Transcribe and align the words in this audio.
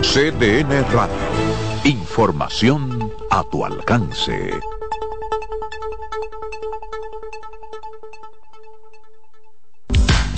CDN 0.00 0.82
Radio. 0.94 1.14
Información 1.84 3.12
a 3.30 3.42
tu 3.50 3.66
alcance. 3.66 4.58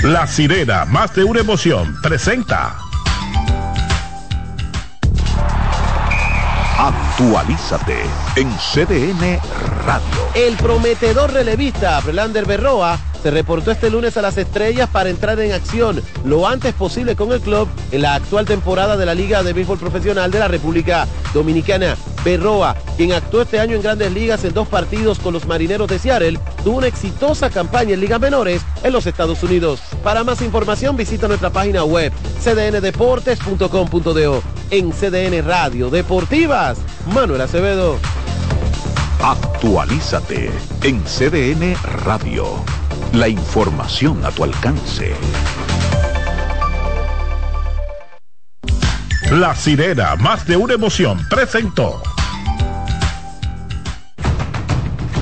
La 0.03 0.27
sirena, 0.27 0.85
más 0.85 1.15
de 1.15 1.23
una 1.23 1.39
emoción, 1.39 1.95
presenta. 2.03 2.88
Actualízate 7.19 7.97
en 8.37 8.49
CDN 8.59 9.41
Radio. 9.85 10.29
El 10.37 10.57
prometedor 10.57 11.33
relevista 11.33 11.99
Brelander 11.99 12.47
Berroa 12.47 12.97
se 13.21 13.33
reportó 13.33 13.73
este 13.73 13.91
lunes 13.91 14.17
a 14.17 14.23
las 14.23 14.39
estrellas 14.39 14.89
para 14.89 15.11
entrar 15.11 15.41
en 15.41 15.51
acción 15.51 16.01
lo 16.25 16.47
antes 16.47 16.75
posible 16.75 17.17
con 17.17 17.33
el 17.33 17.41
club 17.41 17.67
en 17.91 18.03
la 18.03 18.15
actual 18.15 18.47
temporada 18.47 18.97
de 18.97 19.05
la 19.05 19.17
Liga 19.17 19.43
de 19.43 19.53
Béisbol 19.53 19.81
Profesional 19.81 20.31
de 20.31 20.39
la 20.39 20.47
República 20.47 21.09
Dominicana. 21.35 21.97
Berroa, 22.25 22.77
quien 22.97 23.13
actuó 23.13 23.43
este 23.43 23.61
año 23.61 23.77
en 23.77 23.83
grandes 23.83 24.13
ligas 24.13 24.45
en 24.45 24.55
dos 24.55 24.69
partidos 24.69 25.19
con 25.19 25.33
los 25.33 25.47
marineros 25.47 25.89
de 25.89 25.99
Seattle, 25.99 26.39
tuvo 26.65 26.79
una 26.79 26.87
exitosa 26.87 27.51
campaña 27.51 27.95
en 27.95 28.01
ligas 28.01 28.21
menores 28.21 28.63
en 28.83 28.93
los 28.93 29.07
Estados 29.07 29.43
Unidos. 29.43 29.81
Para 30.03 30.25
más 30.25 30.43
información 30.43 30.97
visita 30.97 31.29
nuestra 31.29 31.51
página 31.51 31.85
web 31.85 32.13
cdndeportes.com.do. 32.43 34.43
En 34.71 34.93
CDN 34.93 35.47
Radio 35.47 35.91
Deportivas, 35.91 36.79
Manuel 37.15 37.41
Acevedo. 37.41 37.99
Actualízate 39.23 40.51
en 40.83 41.03
CDN 41.05 41.75
Radio. 42.05 42.47
La 43.13 43.29
información 43.29 44.25
a 44.25 44.31
tu 44.31 44.45
alcance. 44.45 45.15
La 49.31 49.55
sirena, 49.55 50.17
más 50.17 50.47
de 50.47 50.57
una 50.57 50.75
emoción, 50.75 51.19
presentó. 51.29 52.03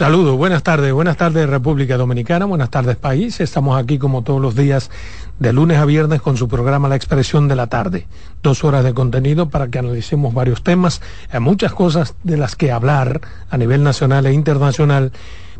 Saludos, 0.00 0.34
buenas 0.38 0.62
tardes, 0.62 0.94
buenas 0.94 1.18
tardes 1.18 1.46
República 1.46 1.98
Dominicana, 1.98 2.46
buenas 2.46 2.70
tardes 2.70 2.96
país. 2.96 3.38
Estamos 3.38 3.78
aquí 3.78 3.98
como 3.98 4.22
todos 4.22 4.40
los 4.40 4.54
días 4.56 4.90
de 5.38 5.52
lunes 5.52 5.76
a 5.76 5.84
viernes 5.84 6.22
con 6.22 6.38
su 6.38 6.48
programa 6.48 6.88
La 6.88 6.96
Expresión 6.96 7.48
de 7.48 7.54
la 7.54 7.66
Tarde. 7.66 8.06
Dos 8.42 8.64
horas 8.64 8.82
de 8.82 8.94
contenido 8.94 9.50
para 9.50 9.68
que 9.68 9.78
analicemos 9.78 10.32
varios 10.32 10.62
temas, 10.62 11.02
hay 11.30 11.40
muchas 11.40 11.74
cosas 11.74 12.14
de 12.22 12.38
las 12.38 12.56
que 12.56 12.72
hablar 12.72 13.20
a 13.50 13.58
nivel 13.58 13.82
nacional 13.82 14.24
e 14.24 14.32
internacional. 14.32 15.12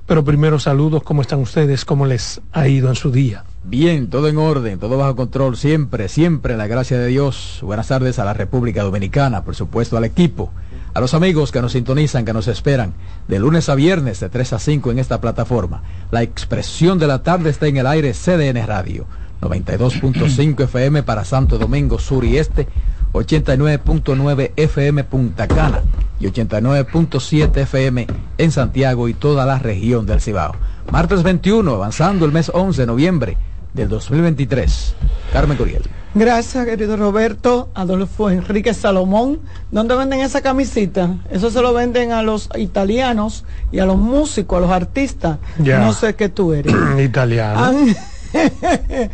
Pero 0.07 0.25
primero 0.25 0.59
saludos, 0.59 1.03
¿cómo 1.03 1.21
están 1.21 1.41
ustedes? 1.41 1.85
¿Cómo 1.85 2.07
les 2.07 2.41
ha 2.53 2.67
ido 2.67 2.89
en 2.89 2.95
su 2.95 3.13
día? 3.13 3.45
Bien, 3.65 4.09
todo 4.09 4.27
en 4.29 4.39
orden, 4.39 4.79
todo 4.79 4.97
bajo 4.97 5.17
control, 5.17 5.59
siempre, 5.59 6.09
siempre, 6.09 6.57
la 6.57 6.67
gracia 6.67 6.99
de 6.99 7.09
Dios. 7.09 7.59
Buenas 7.61 7.89
tardes 7.89 8.19
a 8.19 8.25
la 8.25 8.33
República 8.33 8.85
Dominicana, 8.85 9.45
por 9.45 9.55
supuesto 9.55 9.99
al 9.99 10.05
equipo 10.05 10.51
a 10.93 11.01
los 11.01 11.15
amigos 11.15 11.53
que 11.53 11.61
nos 11.63 11.73
sintonizan, 11.73 12.25
que 12.25 12.33
nos 12.33 12.49
esperan 12.49 12.95
de 13.29 13.39
lunes 13.39 13.69
a 13.69 13.75
viernes 13.75 14.21
de 14.21 14.29
3 14.29 14.55
a 14.55 14.59
5 14.59 14.91
en 14.91 14.99
esta 14.99 15.21
plataforma. 15.21 15.83
La 16.11 16.23
expresión 16.23 16.99
de 16.99 17.07
la 17.07 17.23
tarde 17.23 17.51
está 17.51 17.67
en 17.67 17.77
el 17.77 17.87
aire 17.87 18.13
CDN 18.13 18.67
Radio, 18.67 19.07
92.5 19.41 20.65
FM 20.65 21.03
para 21.03 21.25
Santo 21.25 21.59
Domingo 21.59 21.99
Sur 21.99 22.25
y 22.25 22.39
Este, 22.39 22.67
89.9 23.13 24.53
FM 24.57 25.05
Punta 25.05 25.49
Cana 25.49 25.83
y 26.21 26.27
89.7 26.27 27.57
FM 27.57 28.07
en 28.39 28.53
Santiago 28.53 29.09
y 29.09 29.15
toda 29.15 29.47
la 29.47 29.59
región 29.59 30.07
del 30.07 30.21
Cibao. 30.21 30.55
Martes 30.91 31.23
21, 31.23 31.73
avanzando 31.75 32.25
el 32.25 32.33
mes 32.33 32.51
11 32.53 32.83
de 32.83 32.87
noviembre 32.87 33.37
del 33.75 33.89
2023. 33.89 34.95
Carmen 35.33 35.57
Curiel. 35.57 35.83
Gracias, 36.15 36.67
querido 36.67 36.97
Roberto. 36.97 37.69
Adolfo 37.75 38.31
Enrique 38.31 38.75
Salomón. 38.75 39.39
¿Dónde 39.71 39.95
venden 39.95 40.21
esa 40.21 40.41
camisita? 40.41 41.17
Eso 41.31 41.51
se 41.51 41.63
lo 41.63 41.73
venden 41.73 42.11
a 42.11 42.23
los 42.23 42.49
italianos 42.59 43.45
y 43.71 43.79
a 43.79 43.87
los 43.87 43.97
músicos, 43.97 44.59
a 44.59 44.61
los 44.61 44.71
artistas. 44.71 45.39
No 45.59 45.93
sé 45.93 46.17
qué 46.17 46.29
tú 46.29 46.53
eres. 46.53 46.75
Italiano. 46.99 47.95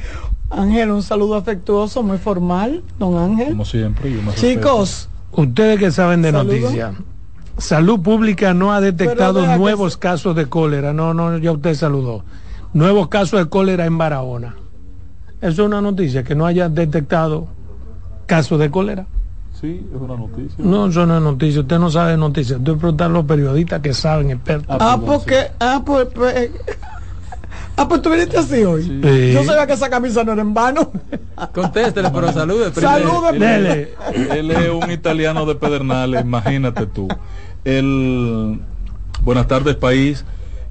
Ángel, 0.51 0.91
un 0.91 1.03
saludo 1.03 1.35
afectuoso, 1.35 2.03
muy 2.03 2.19
formal, 2.19 2.83
don 2.99 3.19
Ángel. 3.19 3.51
Como 3.51 3.65
siempre. 3.65 4.17
Chicos. 4.37 5.09
Ustedes 5.33 5.79
que 5.79 5.91
saben 5.91 6.23
de 6.23 6.33
noticias. 6.33 6.95
Salud 7.59 8.01
Pública 8.01 8.55
no 8.55 8.73
ha 8.73 8.81
detectado 8.81 9.47
nuevos 9.57 9.97
casos 9.97 10.35
de 10.37 10.47
cólera. 10.47 10.93
No, 10.93 11.15
no, 11.15 11.37
ya 11.39 11.53
usted 11.53 11.75
saludó. 11.75 12.23
Nuevos 12.73 13.09
casos 13.09 13.41
de 13.41 13.49
cólera 13.49 13.87
en 13.87 13.99
Barahona. 13.99 14.57
Eso 15.41 15.63
es 15.63 15.67
una 15.67 15.81
noticia, 15.81 16.25
que 16.25 16.35
no 16.35 16.47
haya 16.47 16.69
detectado 16.69 17.49
casos 18.27 18.59
de 18.59 18.71
cólera. 18.71 19.07
Sí, 19.61 19.87
es 19.95 20.01
una 20.01 20.17
noticia. 20.17 20.57
No, 20.59 20.89
eso 20.89 21.07
no 21.07 21.17
es 21.17 21.23
noticia. 21.23 21.61
Usted 21.63 21.79
no 21.79 21.91
sabe 21.91 22.13
de 22.13 22.17
noticias. 22.19 22.59
Usted 22.59 22.75
pregunta 22.75 23.07
a 23.07 23.09
los 23.09 23.25
periodistas 23.25 23.81
que 23.81 23.95
saben, 23.95 24.31
expertos. 24.31 24.77
Ah, 24.79 24.99
porque. 25.05 25.51
Ah, 25.59 25.83
pues. 25.85 26.09
pues 26.15 26.51
ah, 27.77 27.89
pues 27.89 28.03
tú 28.03 28.11
viniste 28.11 28.37
así 28.37 28.63
hoy. 28.65 29.01
Yo 29.33 29.45
sabía 29.45 29.67
que 29.67 29.73
esa 29.73 29.89
camisa 29.89 30.25
no 30.25 30.33
era 30.33 30.43
en 30.43 30.53
vano. 30.53 30.91
Contéstele, 31.55 32.11
pero 32.11 32.33
salude. 32.33 32.71
Salude, 32.73 33.95
él, 34.31 34.51
es 34.51 34.69
un 34.69 34.91
italiano 34.91 35.47
de 35.47 35.55
Pedernales, 35.55 36.23
imagínate 36.23 36.87
tú. 36.87 37.09
El, 37.65 38.61
buenas 39.23 39.47
tardes, 39.47 39.75
país. 39.77 40.25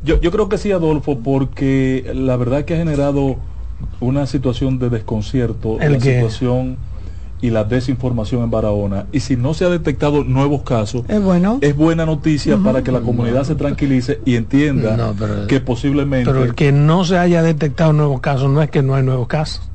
Yo, 0.05 0.21
yo 0.21 0.31
creo 0.31 0.47
que 0.49 0.57
sí, 0.57 0.71
Adolfo, 0.71 1.19
porque 1.19 2.11
la 2.13 2.37
verdad 2.37 2.63
que 2.63 2.75
ha 2.75 2.77
generado 2.77 3.37
una 3.99 4.25
situación 4.25 4.79
de 4.79 4.89
desconcierto, 4.89 5.77
la 5.79 5.99
situación 5.99 6.77
y 7.41 7.49
la 7.49 7.63
desinformación 7.63 8.43
en 8.43 8.51
Barahona. 8.51 9.05
Y 9.11 9.19
si 9.19 9.35
no 9.35 9.53
se 9.53 9.65
ha 9.65 9.69
detectado 9.69 10.23
nuevos 10.23 10.63
casos, 10.63 11.03
es, 11.07 11.21
bueno. 11.21 11.59
es 11.61 11.75
buena 11.75 12.05
noticia 12.05 12.57
para 12.57 12.83
que 12.83 12.91
la 12.91 13.01
comunidad 13.01 13.43
se 13.43 13.55
tranquilice 13.55 14.19
y 14.25 14.35
entienda 14.35 15.13
que 15.47 15.59
posiblemente... 15.59 16.31
Pero 16.31 16.43
el 16.43 16.55
que 16.55 16.71
no 16.71 17.03
se 17.05 17.17
haya 17.17 17.43
detectado 17.43 17.93
nuevos 17.93 18.21
casos 18.21 18.49
no 18.49 18.61
es 18.61 18.69
que 18.69 18.81
no 18.81 18.95
hay 18.95 19.03
nuevos 19.03 19.27
casos. 19.27 19.69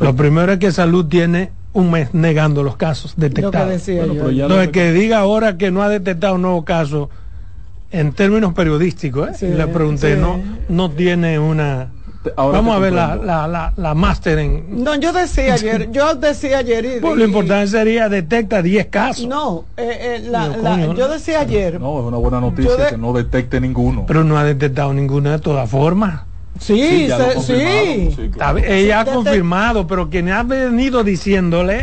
Lo 0.00 0.16
primero 0.16 0.52
es 0.52 0.58
que 0.58 0.72
salud 0.72 1.06
tiene 1.06 1.52
un 1.72 1.90
mes 1.90 2.12
negando 2.12 2.62
los 2.62 2.76
casos 2.76 3.14
detectados. 3.16 3.88
Entonces, 3.88 4.68
que 4.68 4.92
diga 4.92 5.20
ahora 5.20 5.56
que 5.56 5.70
no 5.70 5.82
ha 5.82 5.88
detectado 5.88 6.36
nuevos 6.36 6.64
casos, 6.64 7.08
en 7.92 8.12
términos 8.12 8.54
periodísticos, 8.54 9.42
¿eh? 9.42 9.54
le 9.54 9.66
pregunté, 9.68 10.16
no, 10.16 10.40
no 10.68 10.90
tiene 10.90 11.38
una 11.38 11.90
Vamos 12.36 12.76
a 12.76 12.78
ver 12.78 12.92
la, 12.92 13.16
la, 13.16 13.72
la, 13.76 13.94
máster 13.94 14.38
en... 14.38 14.84
No, 14.84 14.94
yo 14.94 15.12
decía 15.12 15.54
ayer, 15.54 15.90
yo 15.90 16.14
decía 16.14 16.58
ayer... 16.58 16.84
Y, 16.84 17.00
pues 17.00 17.16
lo 17.16 17.24
importante 17.24 17.66
sería 17.66 18.08
detecta 18.08 18.62
10 18.62 18.86
casos. 18.86 19.26
No, 19.26 19.64
eh, 19.76 20.22
eh, 20.24 20.94
yo 20.96 21.08
decía 21.08 21.40
ayer... 21.40 21.80
No, 21.80 22.00
es 22.00 22.06
una 22.06 22.18
buena 22.18 22.40
noticia 22.40 22.90
que 22.90 22.98
no 22.98 23.12
detecte 23.12 23.60
ninguno. 23.60 24.06
Pero 24.06 24.24
no 24.24 24.38
ha 24.38 24.44
detectado 24.44 24.92
ninguno 24.94 25.30
de 25.30 25.38
todas 25.38 25.68
formas. 25.68 26.22
Sí, 26.60 27.08
sí. 27.40 28.30
Ella 28.66 29.00
ha 29.00 29.04
confirmado, 29.04 29.86
pero 29.86 30.08
quien 30.08 30.30
ha 30.30 30.42
venido 30.42 31.02
diciéndole 31.02 31.82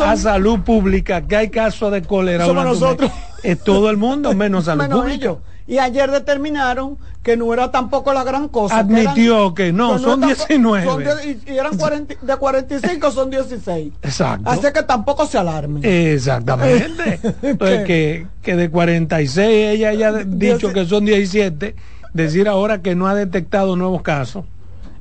a 0.00 0.16
salud 0.16 0.60
pública 0.60 1.22
que 1.22 1.36
hay 1.36 1.48
casos 1.50 1.92
de 1.92 2.02
cólera 2.02 2.44
somos 2.46 2.64
nosotros. 2.64 3.10
es 3.42 3.62
todo 3.62 3.90
el 3.90 3.96
mundo 3.96 4.34
menos 4.34 4.64
salud 4.66 4.88
pública. 4.88 5.36
Y 5.66 5.78
ayer 5.78 6.10
determinaron 6.10 6.96
que 7.22 7.36
no 7.36 7.52
era 7.52 7.70
tampoco 7.70 8.14
la 8.14 8.24
gran 8.24 8.48
cosa. 8.48 8.78
Admitió 8.78 9.52
que, 9.52 9.70
no, 9.70 9.98
son 9.98 10.22
19. 10.22 11.38
y, 11.46 11.50
eran 11.52 11.76
de 11.76 12.36
45 12.36 13.10
son 13.10 13.28
16. 13.28 13.92
Exacto. 14.02 14.48
Así 14.48 14.66
que 14.72 14.82
tampoco 14.82 15.26
se 15.26 15.36
alarmen. 15.36 15.84
Exactamente. 15.84 17.20
Entonces, 17.42 17.84
que, 17.84 18.26
que 18.40 18.56
de 18.56 18.70
46 18.70 19.46
ella 19.46 19.90
haya 19.90 20.12
dicho 20.24 20.72
que 20.72 20.86
son 20.86 21.04
17, 21.04 21.74
decir 22.22 22.48
ahora 22.48 22.82
que 22.82 22.94
no 22.94 23.06
ha 23.06 23.14
detectado 23.14 23.76
nuevos 23.76 24.02
casos 24.02 24.44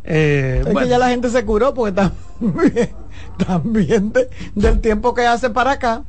Eh, 0.03 0.63
es 0.65 0.73
que 0.75 0.87
ya 0.87 0.97
la 0.97 1.09
gente 1.09 1.29
se 1.29 1.43
curó 1.43 1.73
porque 1.73 1.91
también, 2.39 2.89
también 3.45 4.13
del 4.55 4.79
tiempo 4.79 5.13
que 5.13 5.25
hace 5.27 5.49
para 5.49 5.71
acá. 5.71 6.03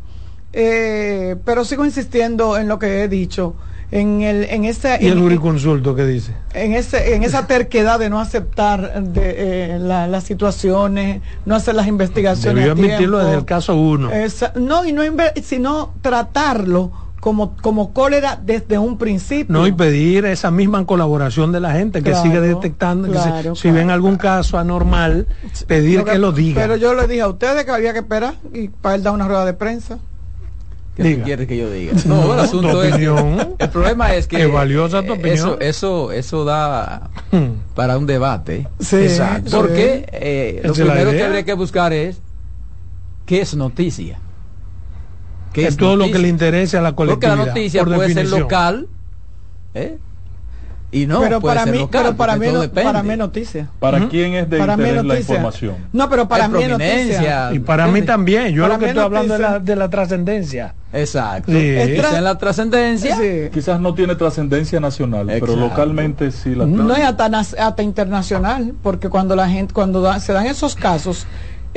Eh, 0.53 1.37
pero 1.45 1.65
sigo 1.65 1.85
insistiendo 1.85 2.57
en 2.57 2.69
lo 2.69 2.79
que 2.79 3.03
he 3.03 3.09
dicho 3.09 3.55
en 3.91 4.21
el 4.21 4.45
en 4.45 4.65
ese 4.65 4.99
y 5.01 5.07
el 5.07 5.19
juriconsulto 5.19 5.95
que 5.95 6.05
dice 6.05 6.35
en 6.53 6.75
ese 6.75 7.15
en 7.15 7.23
esa 7.23 7.47
terquedad 7.47 7.99
de 7.99 8.11
no 8.11 8.21
aceptar 8.21 9.03
de, 9.03 9.77
eh, 9.77 9.79
las 9.79 10.25
situaciones 10.25 11.23
no 11.47 11.55
hacer 11.55 11.75
las 11.75 11.87
investigaciones 11.87 12.65
debió 12.65 12.73
admitirlo 12.73 13.19
desde 13.19 13.39
el 13.39 13.45
caso 13.47 13.77
uno. 13.77 14.11
No 14.57 14.85
y 14.85 14.93
no 14.93 15.03
sino 15.43 15.95
tratarlo 16.03 17.08
como, 17.29 17.55
como 17.59 17.93
cólera 17.93 18.41
desde 18.43 18.79
un 18.79 18.97
principio. 18.97 19.53
No, 19.53 19.67
y 19.67 19.73
pedir 19.73 20.25
esa 20.25 20.51
misma 20.51 20.87
colaboración 20.87 21.53
de 21.53 21.61
la 21.61 21.73
gente 21.73 22.03
que 22.03 22.15
sigue 22.15 22.41
detectando, 22.41 23.07
si, 23.55 23.71
ven 23.71 23.91
algún 23.91 24.17
caso 24.17 24.57
anormal, 24.57 25.27
pedir 25.67 26.05
que, 26.05 26.17
lo 26.17 26.33
diga. 26.33 26.63
Pero 26.63 26.77
yo 26.77 26.95
le 26.95 27.07
dije 27.07 27.21
a 27.21 27.29
ustedes 27.29 27.67
que 27.67 27.71
había 27.71 27.93
que 27.93 27.99
esperar 27.99 28.37
y 28.55 28.69
para 28.69 28.95
él 28.95 29.03
dar 29.03 29.13
una 29.13 29.29
rueda 29.29 29.45
de 29.45 29.53
prensa. 29.53 29.99
¿Qué 30.97 31.21
quieres 31.21 31.47
que 31.47 31.59
yo 31.59 31.71
diga? 31.71 31.93
No, 32.07 32.33
el 32.33 32.41
asunto 32.41 32.83
es 32.83 32.95
el 32.95 33.69
problema 33.69 34.15
es 34.15 34.27
que 34.27 34.47
valiosa 34.47 35.03
tu 35.03 35.13
opinión. 35.13 35.35
Eso, 35.35 35.61
eso, 35.61 36.13
eso 36.13 36.47
da 36.47 37.11
hmm. 37.31 37.75
para 37.75 37.99
un 37.99 38.07
debate. 38.07 38.67
Sí, 38.81 38.97
Exacto. 38.97 39.51
Porque 39.51 40.09
eh, 40.13 40.63
lo 40.65 40.73
primero 40.73 41.11
que 41.11 41.25
habría 41.25 41.45
que 41.45 41.53
buscar 41.53 41.93
es 41.93 42.23
qué 43.27 43.43
es 43.43 43.55
noticia. 43.55 44.19
¿Qué 45.53 45.67
es, 45.67 45.77
todo 45.77 45.97
lo 45.97 46.11
que 46.11 46.19
le 46.19 46.29
interese 46.29 46.77
a 46.77 46.83
la 46.83 46.93
colectividad. 46.95 47.37
Porque 47.37 47.47
la 47.47 47.55
noticia 47.55 47.85
puede 47.85 48.15
ser 48.15 48.29
local, 48.29 48.89
¿eh? 49.75 49.99
Y 50.91 51.07
no, 51.07 51.21
pero 51.21 51.41
para 51.43 51.67
mí, 51.67 51.87
pero 51.91 52.17
para 52.17 52.37
mí, 52.37 52.47
para 52.73 53.03
mí 53.03 53.17
noticia. 53.17 53.69
¿Para 53.79 54.09
quién 54.09 54.33
es 54.35 54.49
de 54.49 54.59
interés 54.59 55.05
la 55.05 55.19
información? 55.19 55.77
No, 55.93 56.09
pero 56.09 56.27
para 56.27 56.49
mí 56.49 56.65
noticia. 56.65 57.53
Y 57.53 57.59
para 57.59 57.87
mí 57.89 58.03
también. 58.03 58.55
Yo 58.55 58.67
lo 58.69 58.79
que 58.79 58.87
estoy 58.87 59.03
hablando 59.03 59.35
es 59.35 59.41
la, 59.41 59.59
de 59.59 59.77
la 59.77 59.91
trascendencia. 59.91 60.75
Exacto. 60.91 61.53
Sí. 61.53 61.77
en 61.77 62.25
la 62.25 62.39
trascendencia. 62.39 63.17
Quizás 63.51 63.81
no 63.81 63.93
tiene 63.95 64.15
trascendencia 64.15 64.81
nacional, 64.81 65.27
pero 65.27 65.57
localmente 65.57 66.31
sí 66.31 66.55
la 66.55 66.65
No 66.65 66.95
es 66.97 67.05
hasta, 67.05 67.27
hasta 67.27 67.83
internacional, 67.83 68.75
porque 68.83 69.11
cuando 69.11 69.37
la 69.37 69.49
gente, 69.49 69.75
cuando 69.75 70.19
se 70.21 70.33
dan 70.33 70.47
esos 70.47 70.75
casos, 70.75 71.27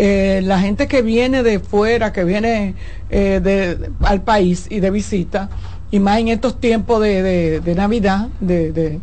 eh, 0.04 0.42
la 0.42 0.60
gente 0.60 0.88
que 0.88 1.04
viene 1.04 1.44
de 1.44 1.60
fuera, 1.60 2.12
que 2.12 2.24
viene 2.24 2.74
eh, 3.12 3.40
de, 3.40 3.92
al 4.00 4.24
país 4.24 4.66
y 4.68 4.80
de 4.80 4.90
visita, 4.90 5.48
y 5.92 6.00
más 6.00 6.18
en 6.18 6.30
estos 6.30 6.60
tiempos 6.60 7.00
de, 7.02 7.62
Navidad, 7.76 8.30
de, 8.40 9.00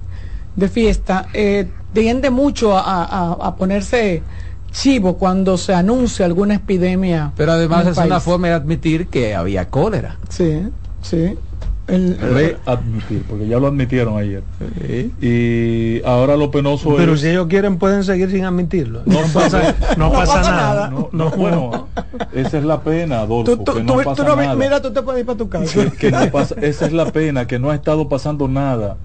fiesta, 0.68 1.28
eh, 1.32 1.68
tiende 1.92 2.30
mucho 2.30 2.76
a, 2.76 3.54
ponerse 3.56 4.24
chivo 4.72 5.16
cuando 5.16 5.56
se 5.56 5.72
anuncia 5.72 6.26
alguna 6.26 6.54
epidemia. 6.54 7.30
Pero 7.36 7.52
además 7.52 7.86
es 7.86 7.96
una 7.98 8.18
forma 8.18 8.48
de 8.48 8.54
admitir 8.54 9.06
que 9.06 9.36
había 9.36 9.66
cólera. 9.66 10.16
Sí, 10.28 10.62
sí. 11.00 11.38
El, 11.88 12.18
readmitir, 12.18 13.24
porque 13.26 13.48
ya 13.48 13.58
lo 13.58 13.66
admitieron 13.66 14.18
ayer. 14.18 14.42
Y 15.20 16.02
ahora 16.04 16.36
lo 16.36 16.50
penoso 16.50 16.94
Pero 16.96 17.16
si 17.16 17.28
ellos 17.28 17.46
quieren 17.48 17.78
pueden 17.78 18.04
seguir 18.04 18.30
sin 18.30 18.44
admitirlo. 18.44 19.02
No, 19.06 19.20
pasa, 19.32 19.74
no, 19.96 20.12
pasa, 20.12 20.42
nada. 20.42 20.92
No, 21.12 21.30
bueno, 21.30 21.88
esa 22.34 22.58
es 22.58 22.64
la 22.64 22.82
pena, 22.82 23.20
Adolfo. 23.20 23.64
que 23.64 23.82
no 23.82 23.96
pasa 24.02 24.22
nada. 24.24 24.54
Mira, 24.54 24.82
tú 24.82 24.92
te 24.92 25.02
puedes 25.02 25.20
ir 25.20 25.26
para 25.26 25.38
tu 25.38 25.48
casa. 25.48 25.80
esa 26.60 26.86
es 26.86 26.92
la 26.92 27.06
pena, 27.06 27.46
que 27.46 27.58
no 27.58 27.70
ha 27.70 27.74
estado 27.74 28.08
pasando 28.08 28.48
nada 28.48 28.96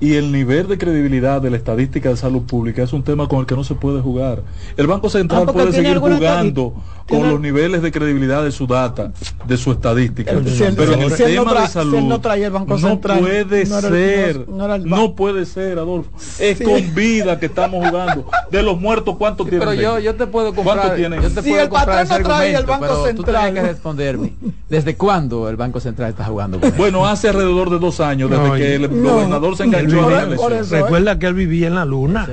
y 0.00 0.14
el 0.14 0.32
nivel 0.32 0.68
de 0.68 0.76
credibilidad 0.76 1.40
de 1.40 1.50
la 1.50 1.56
estadística 1.56 2.08
de 2.08 2.16
salud 2.16 2.42
pública 2.42 2.82
es 2.82 2.92
un 2.92 3.02
tema 3.02 3.28
con 3.28 3.40
el 3.40 3.46
que 3.46 3.54
no 3.54 3.64
se 3.64 3.74
puede 3.74 4.00
jugar. 4.00 4.42
El 4.76 4.86
Banco 4.86 5.08
Central 5.08 5.46
ah, 5.48 5.52
puede 5.52 5.72
seguir 5.72 5.98
jugando 5.98 6.74
con 7.08 7.28
los 7.28 7.40
niveles 7.40 7.82
de 7.82 7.92
credibilidad 7.92 8.42
de 8.42 8.50
su 8.50 8.66
data, 8.66 9.12
de 9.46 9.56
su 9.56 9.72
estadística. 9.72 10.32
pero 10.76 10.94
en 10.94 11.02
el 11.02 11.14
tema 11.14 11.60
de 11.60 11.68
salud 11.68 12.00
no, 12.00 12.20
puede 12.20 13.66
ser, 13.66 14.48
no, 14.48 15.14
puede 15.14 15.46
ser, 15.46 15.78
Adolfo. 15.78 16.10
Es 16.38 16.60
con 16.60 16.94
vida 16.94 17.38
que 17.38 17.46
estamos 17.46 17.86
jugando. 17.86 18.26
De 18.50 18.62
los 18.62 18.80
muertos, 18.80 19.16
¿cuántos 19.16 19.48
tienen? 19.48 19.68
Pero 19.68 19.80
yo, 19.80 19.98
yo 19.98 20.14
te 20.14 20.26
puedo 20.26 20.54
comprar. 20.54 20.96
Yo 20.98 21.10
te 21.30 21.42
si 21.42 21.52
el 21.52 21.68
patrón 21.68 22.08
no 22.08 22.18
trae 22.20 22.54
el 22.54 22.66
Banco 22.66 23.06
Central. 23.06 23.48
Tú 23.48 23.54
que 23.54 23.62
responderme. 23.62 24.32
¿Desde 24.68 24.96
cuándo 24.96 25.48
el 25.48 25.56
Banco 25.56 25.80
Central 25.80 26.10
está 26.10 26.24
jugando? 26.24 26.58
bueno, 26.76 27.06
hace 27.06 27.28
alrededor 27.28 27.70
de 27.70 27.78
dos 27.78 28.00
años, 28.00 28.30
desde 28.30 28.56
que 28.56 28.74
el 28.76 28.88
gobernador 28.88 29.56
se 29.56 29.64
Recuerda 29.84 31.18
que 31.18 31.26
él 31.26 31.34
vivía 31.34 31.68
en 31.68 31.74
la 31.74 31.84
luna. 31.84 32.28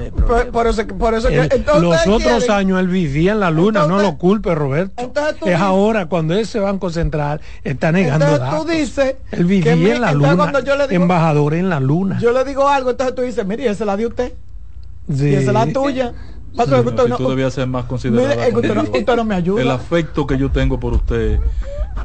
por, 0.51 0.68
eso, 0.68 0.88
por 0.88 1.13
eso 1.13 1.30
los 1.80 2.07
otros 2.07 2.50
años 2.50 2.80
él 2.80 2.88
vivía 2.88 3.33
en 3.33 3.39
la 3.39 3.51
luna, 3.51 3.88
no 3.88 4.01
lo 4.01 4.18
culpe 4.18 4.53
Roberto. 4.56 5.12
es 5.45 5.59
ahora 5.59 6.07
cuando 6.07 6.36
ese 6.36 6.59
Banco 6.59 6.89
Central 6.89 7.42
está 7.63 7.92
negando 7.92 8.25
datos. 8.25 8.62
Tú 8.62 8.69
dices 8.69 9.15
él 9.31 9.45
vivía 9.45 9.74
en 9.74 10.01
la 10.01 10.13
luna, 10.13 10.51
embajador 10.89 11.53
en 11.53 11.69
la 11.69 11.80
luna. 11.80 12.19
Yo 12.19 12.31
le 12.31 12.44
digo 12.44 12.68
algo, 12.68 12.92
entonces 12.92 13.15
tú 13.15 13.21
dices, 13.21 13.45
mire, 13.45 13.63
esa 13.63 13.83
es 13.83 13.88
la 13.88 13.98
de 13.98 14.07
usted. 14.07 14.33
Sí. 15.13 15.30
Y 15.30 15.36
esa 15.36 15.51
es 15.51 15.53
la 15.53 15.68
tuya. 15.68 16.13
tú 17.18 17.30
debías 17.30 17.53
ser 17.53 17.68
más 17.68 17.86
considerado. 17.86 18.57
Usted 18.57 19.15
no 19.15 19.25
me 19.25 19.36
ayuda. 19.36 19.62
El 19.62 19.71
afecto 19.71 20.27
que 20.27 20.38
yo 20.38 20.51
tengo 20.51 20.80
por 20.80 20.94
usted, 20.94 21.39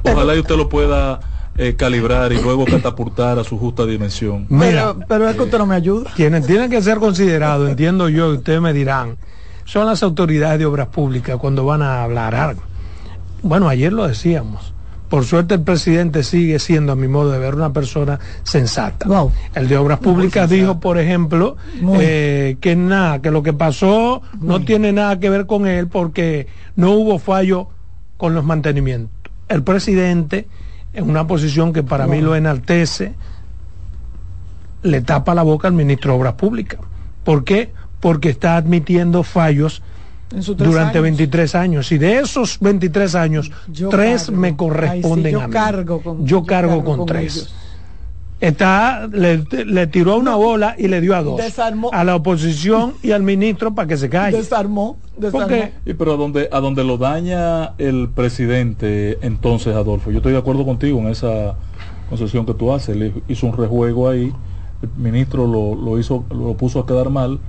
ojalá 0.05 0.35
y 0.35 0.41
usted 0.41 0.57
lo 0.57 0.69
pueda 0.69 1.21
eh, 1.59 1.75
calibrar 1.77 2.33
y 2.33 2.41
luego 2.41 2.65
catapultar 2.65 3.39
a 3.39 3.45
su 3.45 3.59
justa 3.59 3.87
dimensión. 3.87 4.47
Mira, 4.49 4.95
pero, 5.09 5.29
es 5.29 5.37
que 5.37 5.43
usted 5.43 5.59
no 5.59 5.67
me 5.67 5.75
ayuda. 5.75 6.11
Quienes 6.15 6.47
tienen 6.47 6.71
que 6.71 6.83
ser 6.83 6.99
considerados, 6.99 7.69
entiendo 7.69 8.09
yo, 8.09 8.33
y 8.33 8.37
ustedes 8.37 8.61
me 8.61 8.73
dirán, 8.73 9.17
son 9.65 9.87
las 9.87 10.03
autoridades 10.03 10.59
de 10.59 10.67
obras 10.67 10.89
públicas 10.89 11.37
cuando 11.39 11.65
van 11.65 11.83
a 11.83 12.03
hablar 12.03 12.35
algo. 12.35 12.63
Bueno, 13.43 13.69
ayer 13.69 13.93
lo 13.93 14.07
decíamos. 14.07 14.75
Por 15.09 15.25
suerte 15.25 15.55
el 15.55 15.63
presidente 15.63 16.25
sigue 16.25 16.59
siendo, 16.59 16.93
a 16.93 16.97
mi 16.97 17.07
modo 17.07 17.31
de 17.31 17.39
ver, 17.39 17.55
una 17.55 17.73
persona 17.73 18.19
sensata. 18.43 19.07
El 19.55 19.69
de 19.69 19.77
Obras 19.77 20.01
Públicas 20.01 20.51
dijo, 20.51 20.81
por 20.81 20.99
ejemplo, 20.99 21.57
eh, 22.01 22.57
que 22.61 22.75
nada, 22.75 23.23
que 23.23 23.31
lo 23.31 23.45
que 23.45 23.53
pasó 23.53 24.23
no 24.41 24.65
tiene 24.65 24.93
nada 24.93 25.21
que 25.21 25.31
ver 25.31 25.47
con 25.47 25.67
él 25.67 25.87
porque 25.87 26.49
no 26.75 26.91
hubo 26.91 27.21
fallo 27.21 27.69
con 28.17 28.35
los 28.35 28.45
mantenimientos. 28.45 29.13
El 29.49 29.63
presidente 29.63 30.49
en 30.97 31.09
una 31.11 31.27
posición 31.27 31.75
que 31.75 31.83
para 31.83 32.07
mí 32.07 32.23
lo 32.23 32.35
enaltece, 32.35 33.15
le 34.83 35.03
tapa 35.03 35.35
la 35.35 35.43
boca 35.43 35.69
al 35.69 35.75
ministro 35.75 36.13
de 36.13 36.19
Obras 36.19 36.35
Públicas. 36.35 36.81
¿Por 37.23 37.45
qué? 37.45 37.73
Porque 38.01 38.31
está 38.31 38.57
admitiendo 38.57 39.23
fallos 39.23 39.83
durante 40.57 41.01
23 41.01 41.55
años. 41.55 41.93
Y 41.93 41.99
de 41.99 42.19
esos 42.19 42.59
23 42.61 43.15
años, 43.15 43.53
tres 43.91 44.31
me 44.31 44.57
corresponden 44.57 45.37
a 45.37 45.49
mí. 45.49 45.53
Cargo 45.53 46.01
con, 46.01 46.27
yo, 46.27 46.45
cargo, 46.45 46.83
con, 46.83 47.05
tres. 47.05 47.55
Está, 48.41 49.09
le, 49.11 49.87
tiró 49.87 50.17
una 50.17 50.37
bola 50.37 50.75
y 50.79 50.89
le 50.89 51.01
dio 51.01 51.17
a 51.17 51.23
dos. 51.23 51.41
A 51.93 52.05
la 52.05 52.17
oposición 52.17 52.95
y 53.03 53.13
al 53.13 53.23
ministro 53.23 53.75
para 53.75 53.89
que 53.89 53.97
se 53.97 54.11
calle. 54.11 54.37
Desarmó. 54.37 54.99
desarmó. 55.17 55.57
Y 55.87 55.95
pero 55.95 56.15
a 56.15 56.17
donde, 56.17 56.49
a 56.53 56.61
donde 56.61 56.85
lo 56.85 56.99
daña 56.99 57.73
el 57.79 58.11
presidente, 58.15 59.19
entonces, 59.23 59.75
Adolfo, 59.75 60.11
yo 60.11 60.19
estoy 60.19 60.33
de 60.33 60.39
acuerdo 60.39 60.67
contigo 60.67 60.99
en 60.99 61.09
esa 61.09 61.55
concesión 62.11 62.45
que 62.45 62.53
tú 62.53 62.73
haces. 62.73 62.95
Le 62.95 63.13
hizo 63.27 63.47
un 63.47 63.57
rejuego 63.57 64.09
ahí, 64.09 64.33
el 64.83 64.89
ministro 64.97 65.47
lo, 65.47 65.75
lo 65.75 65.99
hizo, 65.99 66.25
lo 66.31 66.55
puso 66.55 66.81
a 66.81 66.87
quedar 66.87 67.09
mal 67.09 67.41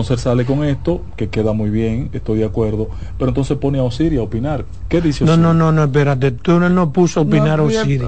entonces 0.00 0.20
sale 0.20 0.44
con 0.44 0.62
esto, 0.62 1.02
que 1.16 1.28
queda 1.28 1.52
muy 1.52 1.70
bien, 1.70 2.10
estoy 2.12 2.38
de 2.38 2.44
acuerdo, 2.44 2.88
pero 3.18 3.30
entonces 3.30 3.58
pone 3.58 3.80
a 3.80 3.82
Osiris 3.82 4.20
a 4.20 4.22
opinar. 4.22 4.64
¿Qué 4.88 5.00
dice 5.00 5.24
Osiris? 5.24 5.40
No, 5.40 5.52
no, 5.52 5.54
no, 5.54 5.72
no, 5.72 5.84
espérate, 5.84 6.30
tú 6.30 6.60
no 6.60 6.92
puso 6.92 7.18
a 7.18 7.22
opinar 7.24 7.58
a 7.58 7.64
Osiris. 7.64 8.02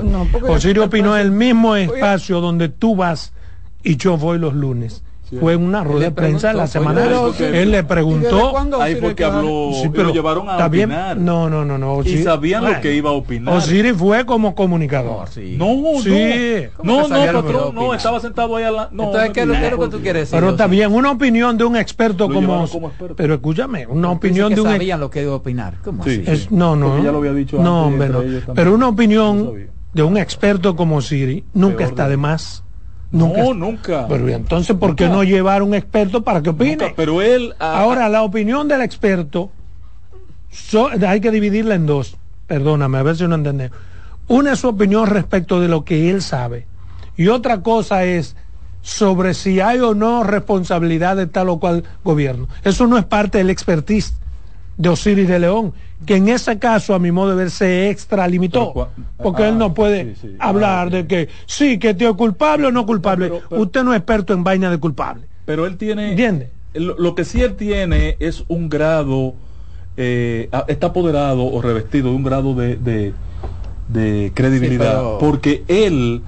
Osiris 0.49 0.85
opinó 0.85 1.17
en 1.17 1.23
el 1.23 1.33
mismo 1.33 1.75
espacio 1.75 2.41
donde 2.41 2.69
tú 2.69 2.95
vas 2.95 3.33
y 3.83 3.97
yo 3.97 4.17
voy 4.17 4.39
los 4.39 4.55
lunes 4.55 5.03
fue 5.39 5.57
una 5.57 5.85
rueda 5.85 6.07
de 6.07 6.11
prensa 6.11 6.53
la 6.53 6.67
semana 6.67 7.09
él 7.39 7.71
le 7.71 7.85
preguntó. 7.85 8.53
Ahí 8.81 8.97
porque 8.97 9.25
habló 9.25 9.71
pero 9.93 10.09
lo 10.09 10.13
llevaron 10.13 10.49
a 10.49 10.67
opinar. 10.67 11.17
No 11.17 11.49
no 11.49 11.65
no 11.65 11.79
no 11.79 12.03
y 12.03 12.23
sabían 12.23 12.65
lo 12.65 12.81
que 12.81 12.95
iba 12.95 13.11
a 13.11 13.13
opinar. 13.13 13.55
Osiris 13.55 13.95
fue 13.95 14.25
como 14.25 14.55
comunicador. 14.55 15.29
No 15.29 16.01
sí. 16.03 16.69
no 16.83 17.09
no. 17.09 17.09
No 17.09 17.43
patrón 17.43 17.75
no 17.75 17.95
estaba 17.95 18.21
sentado 18.21 18.57
ahí 18.57 18.65
a 18.65 18.71
la 18.71 18.89
no, 18.91 19.05
entonces 19.05 19.31
¿qué 19.31 19.41
es 19.43 19.47
lo 19.47 19.79
que 19.79 19.89
tú 19.89 20.01
quieres 20.01 20.31
decir? 20.31 20.39
pero 20.39 20.57
también 20.57 20.93
una 20.93 21.11
opinión 21.11 21.57
de 21.57 21.65
un 21.65 21.77
experto 21.77 22.29
como, 22.29 22.69
pero 23.17 23.35
escúchame 23.35 23.87
una 23.87 24.11
opinión 24.11 24.55
de 24.55 24.61
un 24.61 24.69
sabían 24.69 25.01
lo 25.01 25.11
que 25.11 25.23
iba 25.23 25.33
a 25.33 25.37
opinar. 25.37 25.75
¿cómo 25.85 26.03
así? 26.03 26.25
no 26.51 26.77
no. 26.77 27.03
Ya 27.03 27.13
lo 27.13 27.19
había 27.19 27.33
dicho 27.33 27.59
no 27.59 27.87
hombre 27.87 28.11
pero 28.55 28.75
una 28.75 28.89
opinión 28.89 29.71
de 29.93 30.03
un 30.03 30.17
experto 30.17 30.77
como 30.77 30.97
Osiris 30.97 31.45
nunca 31.53 31.85
está 31.85 32.09
de 32.09 32.17
más 32.17 32.65
Nunca. 33.13 33.43
No, 33.43 33.55
nunca. 33.55 34.07
Pero 34.09 34.29
entonces, 34.29 34.77
¿por 34.77 34.95
qué 34.95 35.09
no 35.09 35.25
llevar 35.25 35.63
un 35.63 35.75
experto 35.75 36.23
para 36.23 36.43
que 36.43 36.51
opine? 36.51 36.93
pero 36.97 37.23
él. 37.23 37.55
Ah, 37.59 37.81
Ahora, 37.81 38.09
la 38.09 38.23
opinión 38.23 38.69
del 38.69 38.83
experto 38.83 39.51
hay 41.07 41.21
que 41.21 41.31
dividirla 41.31 41.75
en 41.75 41.87
dos. 41.87 42.17
Perdóname, 42.47 42.99
a 42.99 43.03
ver 43.03 43.17
si 43.17 43.27
no 43.27 43.35
entendemos. 43.35 43.77
Una 44.29 44.53
es 44.53 44.61
su 44.61 44.69
opinión 44.69 45.07
respecto 45.07 45.61
de 45.61 45.69
lo 45.69 45.85
que 45.85 46.11
él 46.11 46.23
sabe. 46.23 46.67
Y 47.17 47.29
otra 47.29 47.63
cosa 47.63 48.05
es 48.05 48.37
sobre 48.83 49.35
si 49.35 49.61
hay 49.61 49.81
o 49.81 49.95
no 49.95 50.23
responsabilidad 50.23 51.17
de 51.17 51.27
tal 51.27 51.49
o 51.49 51.59
cual 51.59 51.85
gobierno. 52.05 52.49
Eso 52.65 52.87
no 52.87 52.97
es 52.97 53.05
parte 53.05 53.39
del 53.39 53.51
expertise 53.51 54.15
de 54.77 54.89
Osiris 54.89 55.29
de 55.29 55.39
León, 55.41 55.75
que 56.07 56.17
en 56.17 56.29
ese 56.29 56.59
caso, 56.59 56.95
a 56.95 56.99
mi 56.99 57.13
modo 57.13 57.31
de 57.31 57.37
ver, 57.37 57.51
se 57.51 57.91
extralimitó, 57.91 58.89
porque 59.19 59.49
él 59.49 59.59
no 59.59 59.67
ah, 59.67 59.75
puede 59.75 60.15
sí, 60.15 60.21
sí. 60.29 60.37
hablar 60.39 60.87
Ah, 60.89 60.91
de 60.91 61.01
sí. 61.03 61.07
que 61.07 61.29
sí, 61.47 61.79
que 61.79 61.95
tío 61.95 62.11
es 62.11 62.17
culpable 62.17 62.67
o 62.69 62.73
no 62.73 62.87
culpable. 62.87 63.29
pero- 63.29 63.43
pero- 63.49 63.63
Usted 63.63 63.85
no 63.85 63.93
es 63.93 63.99
experto 63.99 64.33
en 64.33 64.43
vaina 64.45 64.71
de 64.71 64.79
culpable. 64.79 65.27
Pero 65.45 65.67
él 65.67 65.77
tiene. 65.77 66.11
¿Entiende? 66.11 66.51
Lo, 66.75 66.97
lo 66.99 67.15
que 67.15 67.25
sí 67.25 67.43
él 67.43 67.55
tiene 67.57 68.17
es 68.21 68.45
un 68.49 68.69
grado. 68.69 69.35
eh, 69.97 70.49
ah, 70.53 70.65
está 70.69 70.87
apoderado 70.89 71.45
o 71.45 71.61
revestido 71.61 72.09
de 72.11 72.15
un 72.17 72.23
grado 72.23 72.55
de, 72.55 72.77
de, 72.77 73.13
de 73.89 74.31
credibilidad. 74.35 74.93
Sí, 74.93 74.97
pero- 74.99 75.19
Porque 75.19 75.65
él. 75.69 76.23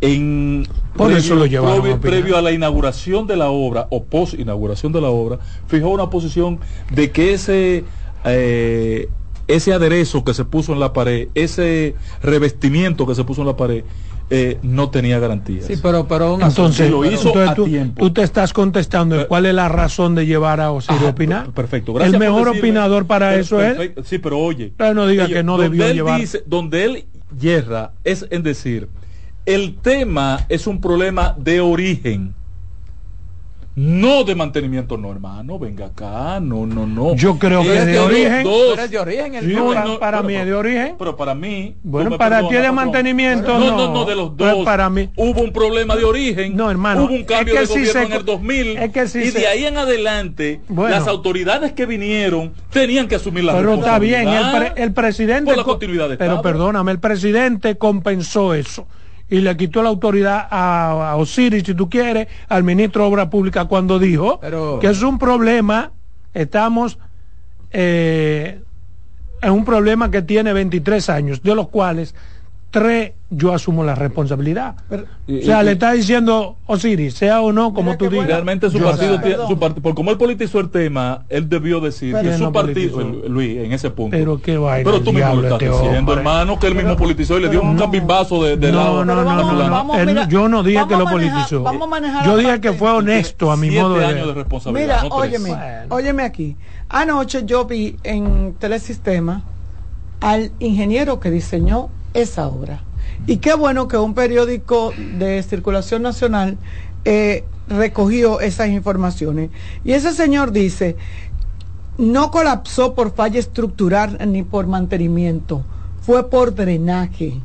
En 0.00 0.66
Por 0.96 1.12
eso 1.12 1.34
lo 1.34 1.46
llevaron 1.46 1.78
a 1.78 1.80
previo, 1.80 1.96
opinar. 1.96 2.10
previo 2.20 2.36
a 2.36 2.42
la 2.42 2.52
inauguración 2.52 3.26
de 3.26 3.36
la 3.36 3.48
obra 3.50 3.86
o 3.90 4.04
post 4.04 4.34
inauguración 4.34 4.92
de 4.92 5.00
la 5.00 5.08
obra, 5.08 5.38
fijó 5.66 5.88
una 5.90 6.10
posición 6.10 6.58
de 6.94 7.10
que 7.10 7.32
ese 7.32 7.84
eh, 8.24 9.08
ese 9.46 9.72
aderezo 9.72 10.24
que 10.24 10.32
se 10.34 10.44
puso 10.44 10.72
en 10.72 10.80
la 10.80 10.92
pared, 10.92 11.28
ese 11.34 11.94
revestimiento 12.22 13.06
que 13.06 13.14
se 13.14 13.24
puso 13.24 13.42
en 13.42 13.46
la 13.48 13.56
pared, 13.56 13.84
eh, 14.30 14.58
no 14.62 14.88
tenía 14.88 15.18
garantías. 15.18 15.66
Sí, 15.66 15.74
pero, 15.82 16.08
pero 16.08 16.38
Entonces, 16.40 16.90
lo 16.90 17.04
hizo 17.04 17.28
entonces 17.28 17.48
a 17.50 17.54
tú, 17.54 17.64
tiempo. 17.66 18.02
tú 18.02 18.10
te 18.10 18.22
estás 18.22 18.54
contestando 18.54 19.16
en 19.16 19.20
Eh, 19.22 19.26
cuál 19.26 19.44
es 19.44 19.54
la 19.54 19.68
razón 19.68 20.14
de 20.14 20.24
llevar 20.24 20.60
a 20.62 20.72
Osiris 20.72 21.02
a 21.02 21.08
opinar. 21.10 21.44
per- 21.44 21.52
Perfecto. 21.54 21.92
El 21.92 21.98
Gracias 21.98 22.12
por 22.14 22.20
mejor 22.26 22.44
decirme. 22.46 22.58
opinador 22.60 23.06
para 23.06 23.30
Per- 23.30 23.40
eso 23.40 23.62
es. 23.62 23.90
Sí, 24.04 24.18
pero 24.18 24.38
oye. 24.38 24.72
Pero 24.76 24.94
no 24.94 25.06
diga 25.06 25.24
oye, 25.26 25.34
que 25.34 25.42
no 25.42 25.52
donde 25.58 25.68
debió 25.68 25.86
él 25.86 25.94
llevar. 25.94 26.20
dice- 26.20 26.42
donde 26.46 26.84
él 26.84 27.04
yerra 27.38 27.92
es 28.02 28.26
en 28.30 28.42
decir, 28.42 28.88
el 29.44 29.76
tema 29.76 30.46
es 30.48 30.66
un 30.66 30.80
problema 30.80 31.34
de 31.38 31.60
origen. 31.60 32.34
No 33.76 34.22
de 34.22 34.36
mantenimiento, 34.36 34.96
no, 34.96 35.10
hermano, 35.10 35.58
venga 35.58 35.86
acá, 35.86 36.38
no, 36.40 36.64
no, 36.64 36.86
no. 36.86 37.16
Yo 37.16 37.36
creo 37.40 37.62
que 37.62 37.76
Es 37.76 37.86
de 37.86 37.94
los 37.94 38.06
origen-. 38.06 38.44
Pero 38.44 38.74
es 38.84 38.90
de 38.90 38.98
origen 39.00 39.34
el 39.34 39.44
Sí, 39.46 39.54
tema. 39.54 39.74
para- 39.74 39.98
para 39.98 40.22
mí 40.22 40.34
es 40.36 40.46
de 40.46 40.54
origen. 40.54 40.94
Pero 40.96 41.16
para 41.16 41.34
mí. 41.34 41.74
Bueno, 41.82 42.16
para 42.16 42.38
ti 42.38 42.44
perdonas, 42.50 42.62
de 42.62 42.72
mantenimiento, 42.72 43.58
no. 43.58 43.70
no. 43.70 43.76
No, 43.76 43.92
no, 43.94 44.04
de 44.04 44.14
los 44.14 44.36
dos. 44.36 44.64
para 44.64 44.88
mí- 44.90 45.10
Hubo 45.16 45.40
un 45.42 45.52
problema 45.52 45.96
de 45.96 46.04
origen. 46.04 46.54
No, 46.56 46.70
hermano, 46.70 47.04
Hubo 47.06 47.14
un 47.14 47.24
cambio 47.24 47.54
es 47.54 47.60
que 47.60 47.60
de 47.62 47.66
sí 47.66 47.72
gobierno 47.90 47.92
se 48.00 48.06
en 48.06 48.12
el 48.12 48.18
co- 48.18 48.24
2000. 48.24 48.76
es 48.78 48.92
que 48.92 49.08
sí 49.08 49.18
y 49.22 49.30
se- 49.32 49.38
de 49.40 49.46
ahí 49.48 49.64
en 49.64 49.76
adelante, 49.76 50.60
Bueno. 50.68 50.94
las 50.94 51.08
autoridades 51.08 51.72
que 51.72 51.84
vinieron 51.86 52.52
tenían 52.70 53.08
que 53.08 53.16
asumir 53.16 53.42
la 53.42 53.54
Pero 53.56 53.74
está 53.74 53.98
bien, 53.98 54.28
el, 54.28 54.52
pre- 54.56 54.72
el 54.84 54.92
presidente... 54.92 55.46
por 55.46 55.56
la 55.56 55.64
co- 55.64 55.70
continuidad 55.72 56.08
de 56.08 56.16
pero 56.16 56.34
Estado. 56.34 56.42
perdóname, 56.42 56.92
el 56.92 57.00
presidente 57.00 57.76
compensó 57.76 58.54
eso 58.54 58.86
y 59.28 59.40
le 59.40 59.56
quitó 59.56 59.82
la 59.82 59.88
autoridad 59.88 60.46
a, 60.50 61.10
a 61.12 61.16
Osiris, 61.16 61.64
si 61.64 61.74
tú 61.74 61.88
quieres, 61.88 62.28
al 62.48 62.62
ministro 62.62 63.02
de 63.04 63.08
Obra 63.08 63.30
Pública 63.30 63.64
cuando 63.64 63.98
dijo 63.98 64.38
Pero- 64.40 64.78
que 64.80 64.88
es 64.88 65.02
un 65.02 65.18
problema, 65.18 65.92
estamos 66.34 66.98
eh, 67.70 68.60
en 69.42 69.50
un 69.50 69.64
problema 69.64 70.10
que 70.10 70.22
tiene 70.22 70.52
23 70.52 71.08
años, 71.10 71.42
de 71.42 71.54
los 71.54 71.68
cuales 71.68 72.14
tres 72.74 73.12
yo 73.30 73.54
asumo 73.54 73.84
la 73.84 73.94
responsabilidad. 73.94 74.74
Y- 75.28 75.38
o 75.38 75.42
sea, 75.42 75.62
y- 75.62 75.66
le 75.66 75.72
está 75.72 75.92
diciendo 75.92 76.56
Osiris, 76.66 77.14
sea 77.14 77.40
o 77.40 77.52
no, 77.52 77.72
como 77.72 77.96
tú 77.96 78.08
digas. 78.10 78.26
Realmente 78.26 78.68
su 78.68 78.78
yo 78.78 78.86
partido 78.86 79.20
tiene, 79.20 79.36
su 79.46 79.56
part- 79.58 79.80
por 79.80 79.94
como 79.94 80.10
él 80.10 80.18
politizó 80.18 80.58
el 80.58 80.70
tema, 80.70 81.24
él 81.28 81.48
debió 81.48 81.78
decir 81.80 82.12
Pero- 82.12 82.22
que 82.22 82.28
¿Quién 82.28 82.38
su 82.38 82.44
no 82.44 82.52
partido, 82.52 82.96
politizó? 82.96 83.28
Luis, 83.28 83.56
en 83.58 83.72
ese 83.72 83.90
punto. 83.90 84.16
Pero 84.16 84.40
qué 84.42 84.58
vaina, 84.58 84.84
Pero 84.90 85.02
tú 85.02 85.12
mismo 85.12 85.34
lo 85.36 85.42
estás 85.44 85.62
este 85.62 85.70
diciendo, 85.70 85.98
hombre. 85.98 86.14
hermano, 86.16 86.58
que 86.58 86.66
él 86.66 86.74
mismo 86.74 86.96
politizó 86.96 87.38
y 87.38 87.42
le 87.42 87.48
dio 87.48 87.62
un 87.62 87.76
cambimbazo 87.76 88.42
de, 88.44 88.56
de 88.56 88.72
no, 88.72 88.78
lado. 88.78 89.04
no, 89.04 89.14
no, 89.14 89.24
vamos- 89.24 89.52
no, 89.54 89.70
vamos, 89.70 89.98
Él- 89.98 90.06
mira, 90.06 90.28
yo 90.28 90.48
no 90.48 90.62
dije 90.64 90.82
que 90.88 90.96
lo 90.96 91.04
manejar- 91.06 91.12
politizó. 91.32 91.62
vamos 91.62 91.82
a 91.82 91.86
manejar 91.86 92.26
yo 92.26 92.36
dije 92.36 92.50
parte- 92.50 92.68
que 92.70 92.72
fue 92.74 92.90
honesto 92.90 93.50
a 93.52 93.56
mi 93.56 93.70
modo 93.70 93.94
de 93.98 94.04
años 94.06 94.26
de 94.26 94.34
responsabilidad. 94.34 95.02
Mira, 95.04 95.14
óyeme, 95.14 95.48
Bueno. 95.50 95.94
óyeme 95.94 96.22
aquí. 96.24 96.56
Anoche 96.88 97.44
yo 97.46 97.64
vi 97.64 97.96
en 98.04 98.54
Telesistema 98.58 99.42
al 100.20 100.52
ingeniero 100.58 101.20
que 101.20 101.30
diseñó 101.30 101.88
esa 102.14 102.46
obra. 102.48 102.80
Y 103.26 103.36
qué 103.38 103.54
bueno 103.54 103.86
que 103.88 103.96
un 103.98 104.14
periódico 104.14 104.92
de 105.18 105.42
circulación 105.42 106.02
nacional 106.02 106.56
eh, 107.04 107.44
recogió 107.68 108.40
esas 108.40 108.68
informaciones. 108.68 109.50
Y 109.84 109.92
ese 109.92 110.12
señor 110.12 110.52
dice, 110.52 110.96
no 111.98 112.30
colapsó 112.30 112.94
por 112.94 113.14
falla 113.14 113.38
estructural 113.38 114.18
ni 114.26 114.42
por 114.42 114.66
mantenimiento, 114.66 115.64
fue 116.02 116.28
por 116.28 116.54
drenaje. 116.54 117.40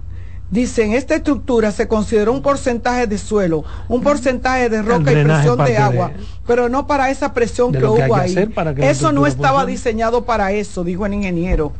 Dice, 0.52 0.84
en 0.84 0.94
esta 0.94 1.14
estructura 1.16 1.72
se 1.72 1.88
consideró 1.88 2.34
un 2.34 2.42
porcentaje 2.42 3.06
de 3.06 3.20
suelo, 3.20 3.64
un 3.88 4.02
porcentaje 4.02 4.68
de 4.70 4.82
roca 4.82 5.12
y 5.12 5.16
presión 5.24 5.58
de- 5.58 5.78
agua, 5.78 6.12
pero 6.50 6.68
no 6.68 6.88
para 6.88 7.12
esa 7.12 7.32
presión 7.32 7.72
que 7.72 7.86
hubo 7.86 8.16
ahí. 8.16 8.48
para 8.48 8.74
que 8.74 8.90
Eso 8.90 9.12
no 9.12 9.28
estaba 9.28 9.60
funcione. 9.60 9.72
diseñado 9.72 10.26
para 10.26 10.52
eso, 10.52 10.84
dijo 10.84 11.06
el 11.06 11.14
ingeniero. 11.14 11.74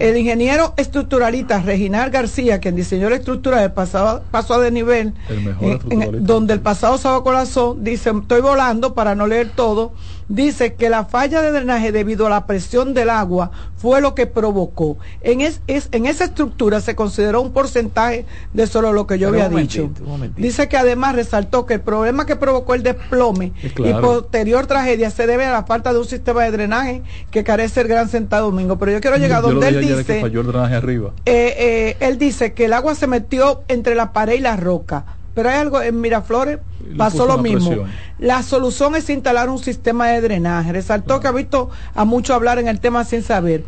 El 0.00 0.16
ingeniero 0.16 0.74
estructuralista 0.76 1.60
Reginald 1.62 2.12
García, 2.12 2.58
quien 2.58 2.74
diseñó 2.74 3.08
la 3.08 3.16
estructura 3.16 3.60
del 3.60 3.70
pasado, 3.70 4.24
paso 4.32 4.58
de 4.60 4.72
nivel, 4.72 5.14
El 5.28 5.40
mejor 5.42 5.62
en- 5.62 5.68
en- 5.68 5.74
estructuralista. 5.76 6.32
donde 6.32 6.54
el 6.54 6.60
pasado 6.60 6.98
sábado 6.98 7.22
colapsó, 7.22 7.76
dice, 7.78 8.10
estoy 8.10 8.40
volando 8.40 8.94
para 8.94 9.14
no 9.14 9.28
leer 9.28 9.50
todo, 9.54 9.92
dice 10.28 10.74
que 10.74 10.90
la 10.90 11.04
falla 11.04 11.40
de 11.42 11.52
drenaje 11.52 11.92
debido 11.92 12.26
a 12.26 12.30
la 12.30 12.46
presión 12.46 12.94
del 12.94 13.10
agua 13.10 13.50
fue 13.76 14.00
lo 14.00 14.14
que 14.14 14.26
provocó. 14.26 14.96
En, 15.22 15.40
es, 15.40 15.60
es- 15.66 15.88
en 15.92 16.06
esa 16.06 16.24
estructura 16.24 16.80
se 16.80 16.94
consideró 16.96 17.40
un 17.42 17.52
porcentaje 17.52 18.26
de 18.52 18.66
solo 18.66 18.92
lo 18.92 19.06
que 19.06 19.18
yo 19.18 19.30
Pero 19.30 19.44
había 19.44 19.60
dicho. 19.60 19.90
Dice 20.36 20.68
que 20.68 20.76
además 20.76 21.14
resaltó 21.14 21.66
que 21.66 21.74
el 21.74 21.80
problema 21.80 22.26
que 22.26 22.36
provocó 22.36 22.74
el 22.74 22.82
desplome 22.82 23.52
Sí, 23.60 23.70
claro. 23.70 23.98
y 23.98 23.99
posterior 24.00 24.66
tragedia 24.66 25.10
se 25.10 25.26
debe 25.26 25.44
a 25.46 25.52
la 25.52 25.64
falta 25.64 25.92
de 25.92 25.98
un 25.98 26.04
sistema 26.06 26.44
de 26.44 26.50
drenaje 26.50 27.02
que 27.30 27.44
carece 27.44 27.80
el 27.82 27.88
Gran 27.88 28.08
Santo 28.08 28.38
Domingo. 28.40 28.78
Pero 28.78 28.92
yo 28.92 29.00
quiero 29.00 29.16
llegar 29.16 29.42
Yo 29.42 29.50
donde 29.50 29.68
él 29.68 29.74
que 29.80 29.94
dice, 29.94 30.20
el 30.20 30.32
drenaje 30.46 30.74
arriba. 30.74 31.12
eh, 31.26 31.54
eh, 31.58 31.96
él 32.00 32.18
dice 32.18 32.52
que 32.52 32.66
el 32.66 32.72
agua 32.72 32.94
se 32.94 33.06
metió 33.06 33.62
entre 33.68 33.94
la 33.94 34.12
pared 34.12 34.34
y 34.34 34.40
la 34.40 34.56
roca. 34.56 35.04
Pero 35.34 35.48
hay 35.48 35.56
algo 35.58 35.80
en 35.80 36.00
Miraflores, 36.00 36.58
pasó 36.98 37.24
lo 37.24 37.38
mismo. 37.38 37.68
presión. 37.70 37.90
La 38.18 38.42
solución 38.42 38.96
es 38.96 39.08
instalar 39.08 39.48
un 39.48 39.60
sistema 39.60 40.08
de 40.08 40.20
drenaje. 40.20 40.72
Resaltó 40.72 41.20
que 41.20 41.28
ha 41.28 41.32
visto 41.32 41.70
a 41.94 42.04
muchos 42.04 42.34
hablar 42.34 42.58
en 42.58 42.66
el 42.66 42.80
tema 42.80 43.04
sin 43.04 43.22
saber. 43.22 43.64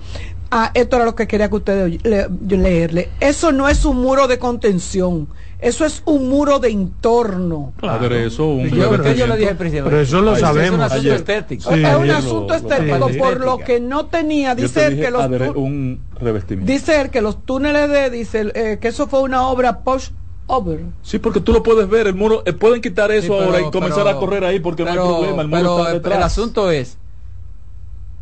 Ah, 0.51 0.71
esto 0.75 0.97
era 0.97 1.05
lo 1.07 1.15
que 1.15 1.27
quería 1.29 1.49
que 1.49 1.55
ustedes 1.55 2.05
le- 2.05 2.29
leerle. 2.49 3.09
Eso 3.21 3.53
no 3.53 3.69
es 3.69 3.85
un 3.87 3.97
muro 4.03 4.27
de 4.27 4.39
contención, 4.39 5.29
eso 5.63 5.85
es 5.87 6.03
un 6.07 6.29
muro 6.29 6.59
de 6.59 6.71
entorno. 6.71 7.73
Claro. 7.79 8.01
Aderezo, 8.01 8.47
un 8.47 8.69
Yo, 8.69 8.91
pero 8.91 9.03
que 9.05 9.15
yo 9.15 9.27
le 9.27 9.37
revestimiento. 9.37 9.37
dije 9.65 9.83
pero 9.85 10.01
eso 10.01 10.21
lo 10.21 10.35
Ay, 10.35 10.41
sabemos. 10.41 10.65
Es 10.67 10.71
un 10.73 10.81
asunto 10.83 11.01
Ayer. 11.01 11.15
estético. 11.15 11.63
Sí, 11.75 11.83
es 11.85 11.97
un 11.97 12.07
lo- 12.09 12.17
asunto 12.17 12.47
lo- 12.49 12.55
estético 12.55 13.09
por 13.19 13.41
lo 13.41 13.59
que 13.59 13.81
no 13.81 14.07
tenía, 14.07 14.55
te 14.57 14.63
dice 14.63 14.85
él 14.87 14.97
dije 14.97 15.05
que 15.07 15.11
los 15.13 15.27
un 15.57 16.01
revestimiento. 16.21 16.71
dice 16.73 17.01
él 17.01 17.11
que 17.11 17.23
los 17.23 17.45
túneles 17.47 17.89
de 17.89 18.11
dice 18.11 18.51
eh, 18.55 18.79
que 18.81 18.89
eso 18.89 19.07
fue 19.07 19.23
una 19.23 19.47
obra 19.47 19.79
push 19.81 20.09
over. 20.49 20.81
Sí, 21.03 21.19
porque 21.21 21.41
tú 21.41 21.53
lo 21.53 21.63
puedes 21.63 21.89
ver, 21.89 22.09
el 22.09 22.15
muro, 22.15 22.43
eh, 22.45 22.53
pueden 22.53 22.83
quitar 22.83 23.11
eso 23.13 23.29
Sí, 23.29 23.33
pero- 23.33 23.45
ahora 23.45 23.61
y 23.61 23.71
comenzar 23.71 24.05
pero- 24.05 24.17
a 24.17 24.21
correr 24.21 24.45
ahí 24.45 24.59
porque 24.61 24.83
pero- 24.85 24.97
no 24.97 25.03
hay 25.03 25.15
problema, 25.23 25.43
el 25.43 25.49
muro 25.49 25.61
pero 25.63 25.79
está 25.79 25.93
detrás. 25.95 26.17
el 26.19 26.23
asunto 26.25 26.71
es 26.73 26.99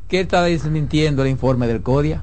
que 0.09 0.21
está 0.21 0.43
desmintiendo 0.43 1.23
el 1.23 1.29
informe 1.31 1.67
del 1.67 1.81
CODIA. 1.83 2.23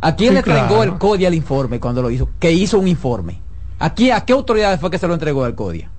¿A 0.00 0.14
quién 0.14 0.28
Sí, 0.28 0.34
le 0.34 0.38
entregó 0.40 0.68
claro. 0.76 0.82
el 0.84 0.98
CODIA 0.98 1.26
el 1.28 1.34
informe 1.34 1.80
cuando 1.80 2.02
lo 2.02 2.10
hizo? 2.10 2.28
Que 2.38 2.52
hizo 2.52 2.78
un 2.78 2.86
informe. 2.86 3.40
¿A, 3.78 3.94
quién- 3.94 4.14
¿A 4.14 4.24
qué 4.24 4.32
autoridades 4.32 4.80
fue 4.80 4.90
que 4.90 4.98
se 4.98 5.06
lo 5.06 5.14
entregó 5.14 5.46
el 5.46 5.54
CODIA? 5.54 5.90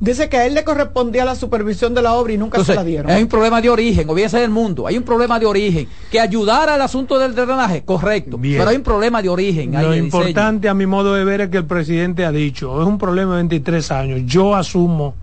Dice 0.00 0.28
que 0.28 0.36
a 0.36 0.46
él 0.46 0.54
le 0.54 0.64
correspondía 0.64 1.24
la 1.24 1.36
supervisión 1.36 1.94
de 1.94 2.02
la 2.02 2.14
obra 2.14 2.32
y 2.32 2.36
nunca 2.36 2.56
Entonces, 2.56 2.72
se 2.74 2.80
la 2.80 2.82
dieron. 2.84 3.08
hay 3.12 3.22
un 3.22 3.28
problema 3.28 3.60
de 3.60 3.70
origen, 3.70 4.10
o 4.10 4.14
bien 4.14 4.28
sea 4.28 4.40
del 4.40 4.50
mundo, 4.50 4.88
hay 4.88 4.96
un 4.96 5.04
problema 5.04 5.38
de 5.38 5.46
origen. 5.46 5.86
Que 6.10 6.18
ayudara 6.18 6.74
al 6.74 6.82
asunto 6.82 7.20
del 7.20 7.36
drenaje, 7.36 7.84
correcto. 7.84 8.36
Bien. 8.36 8.58
Pero 8.58 8.70
hay 8.70 8.76
un 8.76 8.82
problema 8.82 9.22
de 9.22 9.28
origen. 9.28 9.76
ahí 9.76 9.84
Lo 9.84 9.90
diseño. 9.92 10.04
importante 10.06 10.68
a 10.68 10.74
mi 10.74 10.86
modo 10.86 11.14
de 11.14 11.22
ver 11.24 11.42
es 11.42 11.50
que 11.50 11.58
el 11.58 11.66
presidente 11.66 12.24
ha 12.24 12.32
dicho, 12.32 12.82
es 12.82 12.88
un 12.88 12.98
problema 12.98 13.32
de 13.32 13.36
23 13.44 13.92
años, 13.92 14.20
yo 14.26 14.56
asumo, 14.56 15.14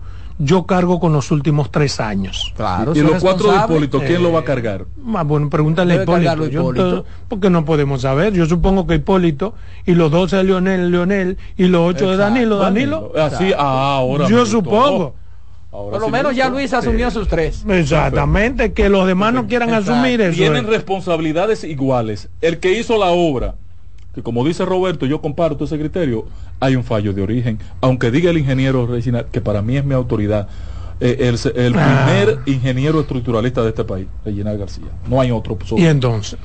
yo 0.42 0.64
cargo 0.66 0.98
con 0.98 1.12
los 1.12 1.30
últimos 1.30 1.70
tres 1.70 2.00
años. 2.00 2.52
Claro, 2.56 2.92
y 2.96 3.00
los 3.00 3.22
cuatro 3.22 3.52
de. 3.52 3.58
Hipólito, 3.58 3.98
¿quién 3.98 4.12
Eh, 4.16 4.18
lo 4.18 4.32
va 4.32 4.40
a 4.40 4.44
cargar? 4.44 4.86
Ah, 5.14 5.22
bueno, 5.22 5.50
pregúntale 5.50 5.94
a 5.98 6.02
Hipólito. 6.02 6.46
Hipólito. 6.46 7.02
to- 7.02 7.06
porque 7.28 7.50
no 7.50 7.64
podemos 7.64 8.02
saber. 8.02 8.32
Yo 8.32 8.46
supongo 8.46 8.86
que 8.86 8.94
Hipólito 8.96 9.54
y 9.86 9.92
los 9.92 10.10
12 10.10 10.36
de 10.38 10.44
Leonel, 10.44 10.90
Leonel 10.90 11.38
y 11.56 11.64
los 11.66 11.82
8 11.94 12.10
de. 12.12 12.16
Danilo, 12.16 12.56
Danilo. 12.58 13.12
Así, 13.16 13.52
ah, 13.56 13.96
ahora. 13.96 14.26
Yo 14.28 14.46
supongo. 14.46 15.14
Ahora 15.72 15.92
Por 15.92 16.00
lo 16.00 16.06
sí 16.06 16.12
menos 16.12 16.34
ya. 16.34 16.48
Luis 16.48 16.72
asumió 16.72 17.10
sus 17.12 17.28
tres. 17.28 17.64
Exactamente, 17.68 18.72
que 18.72 18.88
los 18.88 19.06
demás 19.06 19.32
no 19.32 19.46
quieran 19.46 19.68
Exacto. 19.68 19.92
asumir 19.92 20.20
eso. 20.20 20.36
Tienen 20.36 20.64
eh. 20.64 20.68
responsabilidades 20.68 21.62
iguales. 21.64 22.28
El 22.40 22.58
que 22.58 22.76
hizo 22.78 22.98
la 22.98 23.10
obra, 23.10 23.54
que 24.14 24.22
como 24.22 24.44
dice 24.44 24.64
Roberto, 24.64 25.06
yo 25.06 25.20
comparto 25.20 25.64
ese 25.64 25.78
criterio, 25.78 26.26
hay 26.58 26.76
un 26.76 26.84
fallo 26.84 27.12
de 27.12 27.22
origen. 27.22 27.58
Aunque 27.80 28.10
diga 28.10 28.30
el 28.30 28.38
ingeniero 28.38 28.86
Reginald, 28.86 29.26
que 29.30 29.40
para 29.40 29.62
mí 29.62 29.76
es 29.76 29.84
mi 29.84 29.94
autoridad, 29.94 30.48
eh, 31.00 31.16
el, 31.20 31.38
el 31.56 31.74
Ah. 31.78 32.04
primer 32.06 32.40
ingeniero 32.46 33.00
estructuralista 33.00 33.62
de 33.62 33.68
este 33.70 33.84
país, 33.84 34.06
Reginald 34.24 34.58
García. 34.58 34.86
No 35.08 35.20
hay 35.20 35.30
otro. 35.30 35.56
sobre- 35.64 35.82
Y 35.82 35.86
entonces, 35.86 36.38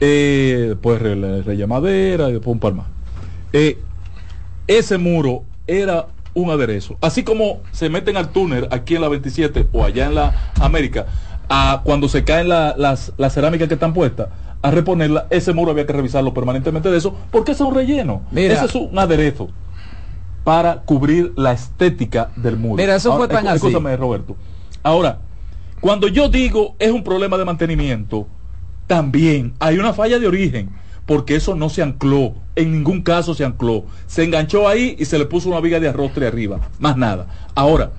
Eh, 0.00 0.66
después 0.68 1.02
Re- 1.02 1.42
Reyes 1.42 1.66
Madera 1.66 2.28
y 2.30 2.34
después 2.34 2.52
un 2.54 2.60
par 2.60 2.72
más. 2.72 2.86
Eh, 3.52 3.78
ese 4.68 4.96
muro 4.96 5.42
era 5.66 6.06
un 6.34 6.50
aderezo. 6.50 6.96
Así 7.00 7.24
como 7.24 7.62
se 7.72 7.88
meten 7.88 8.16
al 8.16 8.28
túnel 8.30 8.68
aquí 8.70 8.94
en 8.94 9.00
la 9.00 9.08
27 9.08 9.66
o 9.72 9.82
allá 9.84 10.06
en 10.06 10.14
la 10.14 10.52
América, 10.60 11.06
a 11.48 11.80
cuando 11.82 12.08
se 12.08 12.22
caen 12.22 12.48
la- 12.48 12.74
las, 12.78 13.12
las 13.16 13.34
cerámicas 13.34 13.66
que 13.66 13.74
están 13.74 13.92
puestas, 13.92 14.28
a 14.62 14.70
reponerla, 14.70 15.26
ese 15.30 15.52
muro 15.52 15.70
había 15.70 15.86
que 15.86 15.92
revisarlo 15.92 16.34
permanentemente 16.34 16.90
de 16.90 16.98
eso, 16.98 17.14
porque 17.30 17.52
ese 17.52 17.62
es 17.62 17.68
un 17.68 17.74
relleno. 17.74 18.22
Mira. 18.30 18.54
ese 18.54 18.64
es 18.66 18.74
un 18.74 18.98
aderezo 18.98 19.48
para 20.44 20.82
cubrir 20.82 21.32
la 21.36 21.52
estética 21.52 22.30
del 22.36 22.56
muro. 22.56 22.76
Mira, 22.76 22.96
eso 22.96 23.16
fue 23.16 23.28
tan 23.28 23.46
así. 23.46 23.70
Roberto. 23.70 24.36
Ahora, 24.82 25.18
cuando 25.80 26.08
yo 26.08 26.28
digo 26.28 26.74
es 26.78 26.90
un 26.90 27.04
problema 27.04 27.36
de 27.36 27.44
mantenimiento, 27.44 28.26
también 28.86 29.54
hay 29.60 29.78
una 29.78 29.92
falla 29.92 30.18
de 30.18 30.26
origen, 30.26 30.70
porque 31.06 31.36
eso 31.36 31.54
no 31.54 31.68
se 31.68 31.82
ancló, 31.82 32.34
en 32.56 32.72
ningún 32.72 33.02
caso 33.02 33.34
se 33.34 33.44
ancló. 33.44 33.84
Se 34.06 34.24
enganchó 34.24 34.66
ahí 34.66 34.96
y 34.98 35.04
se 35.04 35.18
le 35.18 35.26
puso 35.26 35.48
una 35.48 35.60
viga 35.60 35.78
de 35.78 35.88
arrastre 35.88 36.26
arriba, 36.26 36.60
más 36.78 36.96
nada. 36.96 37.28
Ahora, 37.54 37.92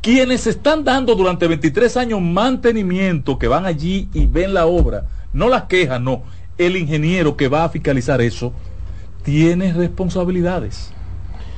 quienes 0.00 0.46
están 0.46 0.84
dando 0.84 1.14
durante 1.14 1.48
23 1.48 1.96
años 1.96 2.20
mantenimiento, 2.20 3.38
que 3.38 3.48
van 3.48 3.66
allí 3.66 4.08
y 4.12 4.26
ven 4.26 4.54
la 4.54 4.66
obra, 4.66 5.06
no 5.38 5.48
las 5.48 5.64
quejas, 5.64 6.00
no. 6.00 6.22
El 6.58 6.76
ingeniero 6.76 7.36
que 7.36 7.48
va 7.48 7.64
a 7.64 7.68
fiscalizar 7.68 8.20
eso 8.20 8.52
tiene 9.22 9.72
responsabilidades. 9.72 10.92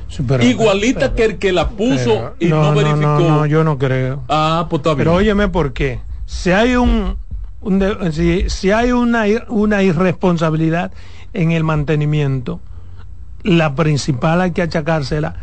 Sí, 0.07 0.23
pero- 0.27 0.43
Igualita 0.43 0.99
pero- 0.99 1.15
que 1.15 1.25
el 1.25 1.37
que 1.37 1.51
la 1.51 1.69
puso 1.69 2.05
pero- 2.05 2.35
y 2.39 2.47
no, 2.47 2.73
verificó. 2.73 2.99
No, 3.07 3.19
no, 3.19 3.45
yo 3.45 3.63
no 3.63 3.77
creo. 3.77 4.23
Ah, 4.29 4.67
pues 4.69 4.79
está 4.81 4.89
bien. 4.91 4.97
Pero 4.99 5.13
óyeme 5.15 5.47
por 5.49 5.73
qué. 5.73 6.01
Si 6.25 6.51
hay 6.51 6.75
un, 6.75 7.17
si, 8.11 8.49
si 8.49 8.71
hay 8.71 8.91
una, 8.91 9.23
una 9.49 9.83
irresponsabilidad 9.83 10.91
en 11.33 11.51
el 11.51 11.63
mantenimiento, 11.63 12.59
la 13.43 13.73
principal 13.75 14.41
hay 14.41 14.51
que 14.51 14.61
achacársela 14.61 15.35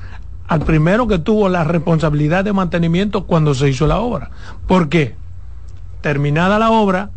al 0.47 0.61
primero 0.61 1.07
que 1.09 1.19
tuvo 1.19 1.49
la 1.49 1.65
responsabilidad 1.65 2.45
de 2.45 2.53
mantenimiento 2.53 3.27
cuando 3.27 3.55
se 3.55 3.69
hizo 3.69 3.87
la 3.87 3.99
obra. 3.99 4.31
¿Por 4.67 4.89
qué? 4.89 5.15
Terminada 6.01 6.59
la 6.59 6.71
obra, 6.71 7.11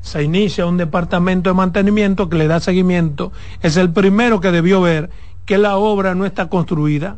se 0.00 0.22
inicia 0.22 0.66
un 0.66 0.76
departamento 0.76 1.50
de 1.50 1.54
mantenimiento 1.54 2.28
que 2.28 2.36
le 2.38 2.46
da 2.48 2.60
seguimiento, 2.60 3.32
es 3.62 3.76
el 3.76 3.90
primero 3.90 4.40
que 4.40 4.50
debió 4.50 4.80
ver 4.80 5.10
que 5.44 5.58
la 5.58 5.76
obra 5.76 6.14
no 6.14 6.24
está 6.24 6.48
construida 6.48 7.16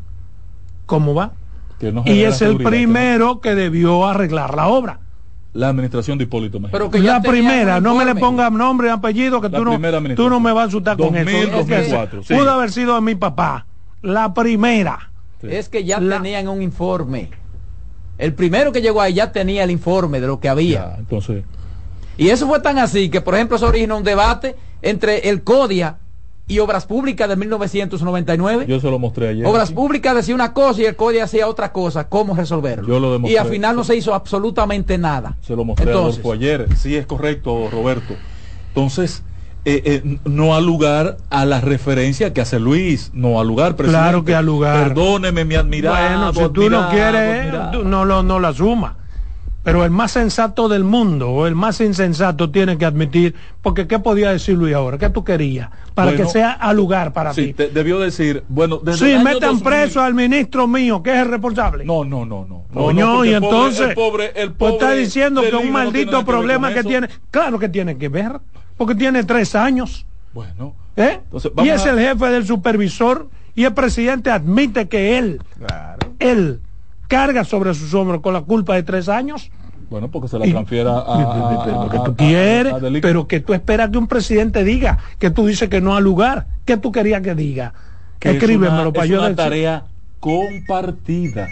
como 0.87 1.15
va. 1.15 1.33
Que 1.79 1.93
no 1.93 2.03
Y 2.07 2.23
es 2.23 2.43
el 2.43 2.59
primero 2.59 3.41
que 3.41 3.55
debió 3.55 4.07
arreglar 4.07 4.55
la 4.55 4.69
obra. 4.69 5.01
La 5.53 5.69
administración 5.69 6.17
de 6.17 6.25
Hipólito 6.25 6.59
Mejía. 6.61 6.73
Pero 6.73 6.91
que 6.91 7.03
ya 7.03 7.15
La 7.15 7.23
primera, 7.23 7.81
no 7.81 7.95
me 7.95 8.05
le 8.05 8.15
ponga 8.15 8.49
nombre 8.51 8.89
y 8.89 8.91
apellido 8.91 9.41
que 9.41 9.51
tú 9.51 9.65
no, 9.65 9.79
tú 10.15 10.31
no 10.31 10.41
me 10.41 10.53
vas 10.53 10.65
a 10.65 10.69
asustar 10.69 10.97
con 10.97 11.13
2000, 11.13 11.29
eso. 11.29 11.59
Es 11.61 11.67
que 11.67 11.75
2004, 11.77 12.23
sí. 12.23 12.35
Pudo 12.35 12.51
haber 12.51 12.73
sido 12.73 12.95
de 12.95 13.01
mi 13.03 13.15
papá. 13.15 13.67
La 14.01 14.33
primera. 14.33 15.11
Sí. 15.41 15.49
Es 15.51 15.69
que 15.69 15.85
ya 15.85 16.01
La- 16.01 16.17
tenían 16.17 16.49
un 16.49 16.63
informe. 16.63 17.31
El 18.17 18.33
primero 18.35 18.73
que 18.73 18.81
llegó 18.81 19.03
ahí 19.03 19.15
ya 19.15 19.31
tenía 19.33 19.65
el 19.65 19.71
informe 19.71 20.21
de 20.21 20.27
lo 20.27 20.41
que 20.41 20.49
había. 20.49 20.93
Ya, 20.93 20.97
entonces, 20.99 21.45
Y 22.17 22.29
eso 22.29 22.47
fue 22.47 22.61
tan 22.61 22.79
así 22.79 23.09
que, 23.09 23.21
por 23.21 23.35
ejemplo, 23.35 23.59
se 23.59 23.65
originó 23.65 23.97
un 23.97 24.05
debate 24.05 24.57
entre 24.83 25.29
el 25.31 25.43
CODIA 25.43 25.99
y 26.49 26.59
Obras 26.59 26.87
Públicas 26.87 27.29
de 27.29 27.37
1999. 27.37 28.67
yo 28.69 28.81
se 28.81 28.91
lo 28.91 28.99
mostré 28.99 29.29
ayer. 29.29 29.47
Obras 29.47 29.71
aquí. 29.71 29.75
Públicas 29.75 30.15
decía 30.15 30.35
una 30.35 30.53
cosa 30.53 30.83
y 30.83 30.85
el 30.85 30.97
CODIA 30.97 31.25
hacía 31.25 31.49
otra 31.49 31.73
cosa. 31.73 32.09
¿Cómo 32.09 32.35
resolverlo? 32.35 32.87
Yo 32.87 33.01
lo 33.01 33.13
demostré. 33.13 33.35
y 33.35 33.37
al 33.39 33.49
final 33.49 33.77
no 33.77 33.85
se 33.85 33.97
hizo 33.97 34.15
absolutamente 34.15 34.99
nada. 34.99 35.37
Se 35.41 35.57
lo 35.57 35.65
mostré 35.65 35.87
a 35.87 35.89
Entonces, 35.89 36.21
Adolfo 36.21 36.33
ayer. 36.33 36.69
Sí, 36.77 36.97
es 36.97 37.07
correcto, 37.07 37.69
Roberto. 37.71 38.15
Entonces, 38.69 39.23
eh, 39.65 39.83
eh, 40.05 40.19
no 40.25 40.55
ha 40.55 40.61
lugar 40.61 41.19
a 41.31 41.45
la 41.45 41.61
referencia 41.61 42.33
que 42.33 42.41
hace 42.41 42.59
Luis. 42.59 43.13
No 43.15 43.41
ha 43.41 43.45
lugar, 43.45 43.77
presidente. 43.77 44.03
Claro 44.03 44.25
que 44.25 44.35
ha 44.35 44.43
lugar. 44.43 44.89
Perdóneme, 44.89 45.45
mi 45.45 45.55
admirado. 45.55 45.97
bueno, 45.97 46.35
si 46.35 46.53
tú 46.53 46.69
no 46.69 46.91
quieres, 46.91 47.41
admirado. 47.41 47.85
no 47.85 48.05
lo 48.05 48.23
no 48.23 48.41
la 48.41 48.49
asuma. 48.49 48.97
Pero 49.63 49.85
el 49.85 49.91
más 49.93 50.11
sensato 50.13 50.69
del 50.69 50.83
mundo 50.83 51.31
o 51.31 51.47
el 51.47 51.55
más 51.55 51.81
insensato 51.81 52.51
tiene 52.51 52.77
que 52.79 52.85
admitir, 52.85 53.35
porque 53.63 53.87
¿qué 53.87 54.01
podía 54.01 54.31
decir 54.33 54.57
Luis 54.57 54.75
ahora? 54.75 54.99
¿Qué 54.99 55.09
tú 55.09 55.23
querías? 55.23 55.71
Para 55.95 56.11
Bueno, 56.11 56.25
que 56.25 56.31
sea 56.33 56.51
a 56.53 56.73
lugar 56.73 57.13
para 57.13 57.33
Sí, 57.33 57.47
ti. 57.49 57.55
te- 57.55 57.69
debió 57.69 58.01
decir, 58.01 58.43
bueno, 58.49 58.79
desde 58.83 58.99
Sí, 58.99 59.11
el 59.13 59.19
año 59.19 59.25
metan 59.25 59.41
2000 59.53 59.63
preso 59.65 60.01
al 60.03 60.15
ministro 60.15 60.67
mío, 60.67 61.01
que 61.03 61.13
es 61.13 61.19
el 61.19 61.29
responsable. 61.29 61.85
No, 61.85 62.05
no, 62.05 62.27
no, 62.27 62.45
no. 62.49 62.65
Coño, 62.75 63.07
no, 63.07 63.25
y 63.25 63.35
entonces, 63.35 63.91
el 63.91 63.95
pobre, 63.95 64.33
el 64.35 64.53
pues 64.53 64.73
está 64.73 64.87
pobre 64.87 64.99
diciendo 64.99 65.43
que 65.43 65.55
un 65.55 65.67
no 65.67 65.73
maldito 65.73 66.19
que 66.19 66.25
problema 66.25 66.73
que 66.75 66.83
tiene, 66.83 67.09
claro 67.31 67.59
que 67.61 67.69
tiene 67.69 67.97
que 67.97 68.09
ver, 68.09 68.41
porque 68.77 68.95
tiene 68.97 69.23
tres 69.23 69.55
años, 69.55 70.07
Bueno, 70.33 70.75
¿eh? 70.97 71.21
Entonces, 71.23 71.53
y 71.63 71.69
es 71.69 71.87
a- 71.87 71.91
el 71.91 71.99
jefe 72.01 72.27
del 72.31 72.45
supervisor 72.47 73.29
y 73.55 73.63
el 73.65 73.75
presidente 73.75 74.31
admite 74.31 74.89
que 74.89 75.19
él, 75.19 75.41
él 76.19 76.61
carga 77.17 77.45
sobre 77.45 77.75
sus 77.75 77.93
hombros 77.95 78.21
con 78.23 78.33
la 78.35 78.41
culpa 78.43 78.75
de 78.75 78.83
tres 78.83 79.09
años. 79.09 79.51
bueno, 79.91 80.09
porque 80.11 80.29
se 80.29 80.39
la 80.39 80.47
Y- 80.47 80.51
transfiera 80.53 80.91
a, 80.93 80.97
a- 81.85 81.89
que 81.91 81.97
a- 81.99 82.05
tú 82.05 82.13
a- 82.13 82.17
quieres, 82.17 82.75
pero 83.03 83.29
que 83.29 83.41
tú 83.41 83.53
esperas 83.53 83.91
que 83.91 83.99
un 83.99 84.07
presidente 84.09 84.65
diga, 84.65 84.99
que 85.19 85.31
tú 85.31 85.47
dices 85.47 85.69
que 85.69 85.83
no 85.83 85.95
ha 85.95 86.01
lugar, 86.01 86.47
que 86.65 86.79
tú 86.79 86.91
querías 86.91 87.21
que 87.21 87.35
diga. 87.35 87.75
que 88.19 88.31
es 88.31 88.35
Escríbemelo 88.37 88.83
una, 88.83 88.93
para 88.93 89.05
es 89.05 89.11
yo 89.11 89.19
una 89.19 89.29
decir. 89.29 89.37
tarea 89.37 89.85
compartida. 90.21 91.49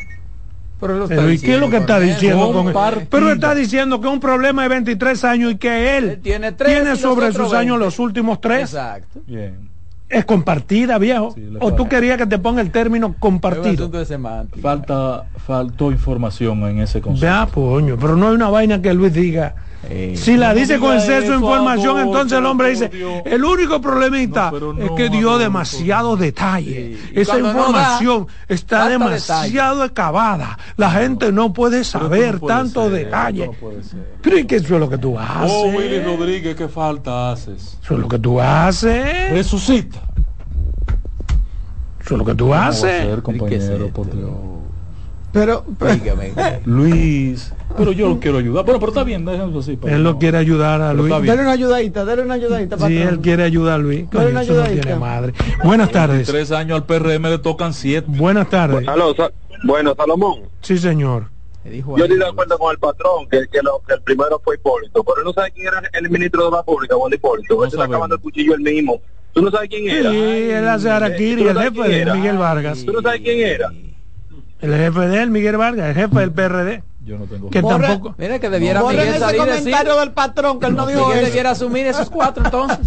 pero 0.80 0.94
lo 0.96 1.04
está 1.04 1.16
Pero 1.16 1.30
¿y 1.30 1.38
qué 1.38 1.54
es 1.54 1.60
lo 1.60 1.68
que 1.68 1.76
está 1.76 2.00
diciendo 2.00 2.52
con 2.52 2.68
él? 2.68 3.06
Pero 3.10 3.30
está 3.32 3.54
diciendo 3.54 4.00
que 4.00 4.06
es 4.08 4.12
un 4.14 4.20
problema 4.20 4.62
de 4.62 4.68
23 4.68 5.24
años 5.24 5.52
y 5.52 5.56
que 5.56 5.98
él, 5.98 6.08
Él 6.10 6.20
tiene 6.22 6.52
tres 6.52 6.98
y 6.98 7.00
sobre 7.00 7.32
sus 7.32 7.52
años 7.52 7.78
20. 7.78 7.84
los 7.84 7.98
últimos 7.98 8.40
tres. 8.40 8.62
Exacto. 8.72 9.20
Bien. 9.26 9.68
Es 10.10 10.24
compartida, 10.24 10.98
viejo. 10.98 11.30
Sí, 11.34 11.48
o 11.60 11.72
tú 11.72 11.88
querías 11.88 12.18
que 12.18 12.26
te 12.26 12.38
ponga 12.38 12.60
el 12.60 12.72
término 12.72 13.14
compartido. 13.18 13.70
asunto 13.70 13.98
de 13.98 14.04
semántica. 14.06 14.60
Falta, 14.60 15.24
faltó 15.46 15.92
información 15.92 16.62
en 16.64 16.80
ese 16.80 17.00
concepto. 17.00 17.26
Vea, 17.26 17.48
coño, 17.52 17.96
pero 17.98 18.16
no 18.16 18.28
hay 18.28 18.34
una 18.34 18.48
vaina 18.50 18.82
que 18.82 18.92
Luis 18.92 19.14
diga. 19.14 19.54
Eh, 19.88 20.14
si 20.14 20.36
la 20.36 20.52
dice 20.52 20.78
con 20.78 20.94
exceso 20.94 21.30
de 21.30 21.38
información, 21.38 21.98
entonces 22.00 22.38
el 22.38 22.44
hombre 22.44 22.68
dice, 22.70 22.90
el 23.24 23.42
único 23.42 23.80
problemita 23.80 24.50
No, 24.50 24.78
es 24.78 24.90
que 24.90 25.08
dio 25.08 25.30
Adolfo. 25.30 25.38
demasiado 25.38 26.16
detalle. 26.18 26.96
Sí. 26.98 27.10
Y 27.14 27.20
Esa 27.20 27.38
información 27.38 28.26
da, 28.26 28.54
está 28.54 28.88
demasiado 28.90 29.82
acabada. 29.82 30.58
La 30.76 30.90
gente 30.90 31.32
no 31.32 31.54
puede 31.54 31.82
saber 31.84 32.34
no 32.34 32.40
puede 32.40 32.54
tanto 32.54 32.82
ser, 32.84 32.92
detalle. 32.92 33.44
esto 33.44 33.52
no 33.54 33.58
puede 33.58 33.82
ser. 33.82 34.18
¿Crees 34.20 34.46
que 34.46 34.56
eso 34.56 34.74
es 34.74 34.80
lo 34.80 34.90
que 34.90 34.98
tú 34.98 35.18
haces? 35.18 35.50
Oh, 35.50 35.64
Willy 35.68 36.00
Rodríguez, 36.02 36.54
¿qué 36.56 36.68
falta 36.68 37.32
haces? 37.32 37.78
Eso 37.82 37.94
es 37.94 38.00
lo 38.00 38.08
que 38.08 38.18
tú 38.18 38.38
haces. 38.38 39.30
Resucita. 39.32 39.98
Eso 42.04 42.14
es 42.14 42.18
lo 42.18 42.24
que 42.24 42.34
tú 42.34 42.44
¿Cómo 42.44 42.50
va 42.56 42.66
a 42.66 42.68
haces. 42.68 42.80
ser, 42.82 43.06
¿Qué 43.06 43.14
es 43.14 43.20
compañero, 43.22 43.74
esto? 43.86 43.88
por 43.94 44.14
Dios? 44.14 44.30
Pero, 45.32 45.64
Dígame. 45.68 46.32
Luis, 46.64 47.52
pero 47.76 47.92
yo 47.92 48.08
lo 48.08 48.18
quiero 48.18 48.38
ayudar. 48.38 48.64
Bueno, 48.64 48.80
pero 48.80 48.90
está 48.90 49.04
bien, 49.04 49.24
déjenlo 49.24 49.60
así. 49.60 49.76
para 49.76 49.94
Él 49.94 50.02
no- 50.02 50.12
lo 50.12 50.18
quiere 50.18 50.38
ayudar 50.38 50.82
a 50.82 50.90
Pero 50.90 51.02
Luis. 51.06 51.26
dale 51.26 51.42
una 51.42 51.52
ayudadita, 51.52 52.04
dale 52.04 52.22
una 52.22 52.34
ayudadita. 52.34 52.78
Si 52.78 52.96
él 52.98 53.20
quiere 53.20 53.44
ayudar 53.44 53.74
a 53.74 53.78
Luis, 53.78 54.06
coño, 54.08 54.18
Dale 54.20 54.30
una 54.32 54.42
eso 54.42 54.52
no 54.54 54.58
ayudadita. 54.62 54.82
tiene 54.82 54.98
madre. 54.98 55.32
Buenas 55.62 55.90
tardes. 55.92 56.26
Tres 56.26 56.50
años 56.50 56.76
al 56.80 56.86
PRM 56.86 57.22
le 57.28 57.38
tocan 57.38 57.72
siete. 57.72 58.06
Buenas 58.10 58.48
tardes. 58.50 58.88
Aló, 58.88 59.14
Sa- 59.14 59.30
bueno, 59.64 59.94
Salomón, 59.96 60.40
Sí, 60.62 60.78
señor. 60.78 61.26
Dijo 61.62 61.96
yo 61.98 62.04
estoy 62.04 62.18
de 62.18 62.26
acuerdo 62.26 62.58
con 62.58 62.72
el 62.72 62.78
patrón 62.78 63.28
que, 63.30 63.42
que, 63.52 63.60
lo- 63.62 63.82
que 63.86 63.92
el 63.94 64.00
primero 64.02 64.40
fue 64.42 64.56
Hipólito, 64.56 65.04
pero 65.04 65.18
él 65.18 65.24
no 65.24 65.32
sabe 65.34 65.52
quién 65.52 65.66
era 65.68 65.82
el 65.92 66.08
ministro 66.10 66.46
de 66.46 66.56
la 66.56 66.62
Pública, 66.62 66.96
Juan 66.96 67.12
Hipólito, 67.12 67.54
No 67.54 67.64
él 67.64 67.70
se 67.70 67.76
está 67.76 67.84
acabando 67.84 68.14
el 68.16 68.20
cuchillo 68.22 68.54
él 68.54 68.60
mismo. 68.62 69.00
¿Tú 69.34 69.42
no 69.42 69.50
sabes 69.50 69.68
quién 69.68 69.82
Sí, 69.84 69.90
era? 69.90 70.10
él 70.58 70.66
hace 70.68 70.90
Araquiri, 70.90 71.36
¿Tú 71.44 71.52
no 71.52 71.60
el 71.60 71.70
jefe 71.70 71.88
de 71.88 72.00
era? 72.00 72.14
Miguel 72.14 72.38
Vargas. 72.38 72.84
¿Tú 72.84 72.92
no 72.92 73.00
sabes 73.02 73.20
quién 73.20 73.40
era? 73.46 73.70
El 74.62 74.74
jefe 74.74 75.00
de 75.00 75.22
él, 75.22 75.30
Miguel 75.30 75.56
Vargas, 75.56 75.88
el 75.88 75.94
jefe 75.94 76.18
del 76.20 76.32
PRD. 76.32 76.82
Yo 77.04 77.18
no 77.18 77.24
tengo. 77.24 77.48
Que 77.50 77.62
Borre- 77.62 77.86
tampoco. 77.88 78.14
Mira 78.18 78.38
que 78.38 78.50
debiera 78.50 78.82
Borren 78.82 78.98
Miguel 78.98 79.14
ese 79.14 79.24
salir 79.24 79.40
decir. 79.42 79.58
comentario 79.64 79.96
del 80.00 80.12
patrón 80.12 80.60
que 80.60 80.66
él 80.66 80.74
no 80.76 80.86
dijo 80.86 81.12
eso. 81.12 81.24
debiera 81.26 81.50
asumir 81.52 81.86
esos 81.86 82.10
cuatro 82.10 82.44
entonces. 82.44 82.78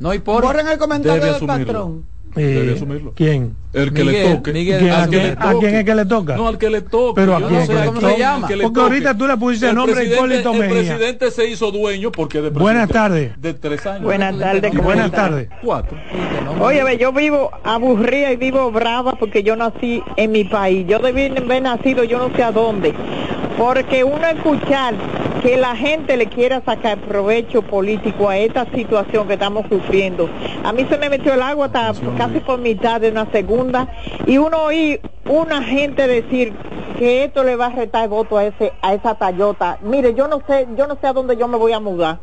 No 0.00 0.14
importa. 0.14 0.46
Borren 0.46 0.68
el 0.68 0.78
comentario 0.78 1.14
Debe 1.14 1.26
del 1.26 1.34
asumirlo. 1.36 1.66
patrón. 1.66 2.04
Debe 2.38 2.70
Eh, 2.70 2.74
asumirlo. 2.74 3.12
¿Quién? 3.14 3.54
El 3.72 3.92
que 3.92 4.02
Miguel, 4.04 4.24
le 4.30 4.34
toque. 4.36 4.52
Miguel. 4.52 4.90
¿a 4.90 4.94
¿A 4.98 5.02
Al 5.02 5.10
que 5.10 5.18
quién, 5.20 5.36
a 5.38 5.52
quién 5.58 5.74
es 5.74 5.84
que 5.84 5.94
le 5.94 6.04
toca? 6.06 6.36
No, 6.36 6.48
al 6.48 6.58
que 6.58 6.70
le 6.70 6.80
toque. 6.80 7.20
Pero 7.20 7.36
¿a 7.36 7.38
quién 7.38 7.52
no 7.52 7.60
sé 7.60 7.66
que 7.72 7.78
a 7.78 7.84
le 7.84 7.90
quién 7.90 7.94
toca? 8.00 8.36
es 8.38 8.44
que 8.46 8.56
le 8.56 8.62
Porque 8.64 8.74
toque. 8.74 8.80
ahorita 8.80 9.18
tú 9.18 9.26
le 9.26 9.36
pusiste 9.36 9.68
El 9.68 9.74
nombre 9.74 10.04
Hipólito 10.04 10.52
El 10.54 10.58
Mejía. 10.60 10.74
presidente 10.74 11.30
se 11.30 11.46
hizo 11.50 11.70
dueño 11.70 12.10
porque 12.12 12.40
de 12.40 12.50
Buenas 12.50 12.88
tardes. 12.88 13.32
De 13.40 13.52
tres 13.54 13.84
años. 13.86 14.04
Buenas 14.04 14.38
tardes, 14.38 14.70
¿cómo 14.70 14.82
Buenas 14.84 15.10
tardes. 15.10 15.48
Cuatro. 15.62 15.98
Oye, 16.60 16.82
ve, 16.82 16.96
yo 16.96 17.12
vivo 17.12 17.50
aburrida 17.62 18.32
y 18.32 18.36
vivo 18.36 18.70
brava 18.72 19.12
porque 19.12 19.42
yo 19.42 19.54
nací 19.54 20.02
en 20.16 20.32
mi 20.32 20.44
país. 20.44 20.86
Yo 20.88 20.98
debí 20.98 21.26
haber 21.26 21.62
nacido 21.62 22.04
yo 22.04 22.18
no 22.18 22.34
sé 22.34 22.42
a 22.42 22.50
dónde. 22.52 22.94
Porque 23.58 24.02
uno 24.04 24.26
escuchar 24.28 24.94
que 25.42 25.56
la 25.56 25.76
gente 25.76 26.16
le 26.16 26.26
quiera 26.26 26.62
sacar 26.64 26.98
provecho 26.98 27.62
político 27.62 28.28
a 28.28 28.36
esta 28.38 28.66
situación 28.72 29.26
que 29.26 29.34
estamos 29.34 29.66
sufriendo. 29.68 30.28
A 30.64 30.72
mí 30.72 30.86
se 30.88 30.98
me 30.98 31.08
metió 31.08 31.34
el 31.34 31.42
agua 31.42 31.66
hasta 31.66 31.92
casi 32.16 32.40
por 32.40 32.58
mitad 32.58 33.00
de 33.00 33.10
una 33.10 33.30
segunda 33.30 33.88
y 34.26 34.38
uno 34.38 34.64
oí 34.64 35.00
una 35.28 35.62
gente 35.62 36.06
decir 36.06 36.54
que 36.98 37.24
esto 37.24 37.44
le 37.44 37.56
va 37.56 37.66
a 37.66 37.70
retar 37.70 38.08
voto 38.08 38.38
a 38.38 38.44
ese 38.44 38.72
a 38.82 38.94
esa 38.94 39.14
Tayota. 39.14 39.78
Mire, 39.82 40.14
yo 40.14 40.26
no 40.26 40.42
sé, 40.48 40.66
yo 40.76 40.86
no 40.86 40.96
sé 41.00 41.06
a 41.06 41.12
dónde 41.12 41.36
yo 41.36 41.46
me 41.46 41.56
voy 41.56 41.72
a 41.72 41.80
mudar. 41.80 42.18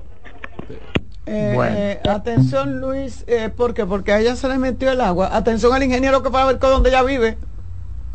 Eh, 1.27 1.51
Bueno. 1.55 1.75
eh, 1.75 2.01
atención 2.07 2.79
Luis, 2.79 3.23
eh, 3.27 3.49
¿por 3.49 3.73
qué? 3.73 3.85
Porque 3.85 4.11
a 4.13 4.19
ella 4.19 4.35
se 4.35 4.47
le 4.47 4.57
metió 4.57 4.91
el 4.91 5.01
agua. 5.01 5.35
Atención 5.35 5.73
al 5.73 5.81
ingeniero 5.81 6.21
que 6.21 6.29
para 6.29 6.45
ver 6.45 6.59
con 6.59 6.69
dónde 6.69 6.89
ella 6.89 7.03
vive. 7.03 7.37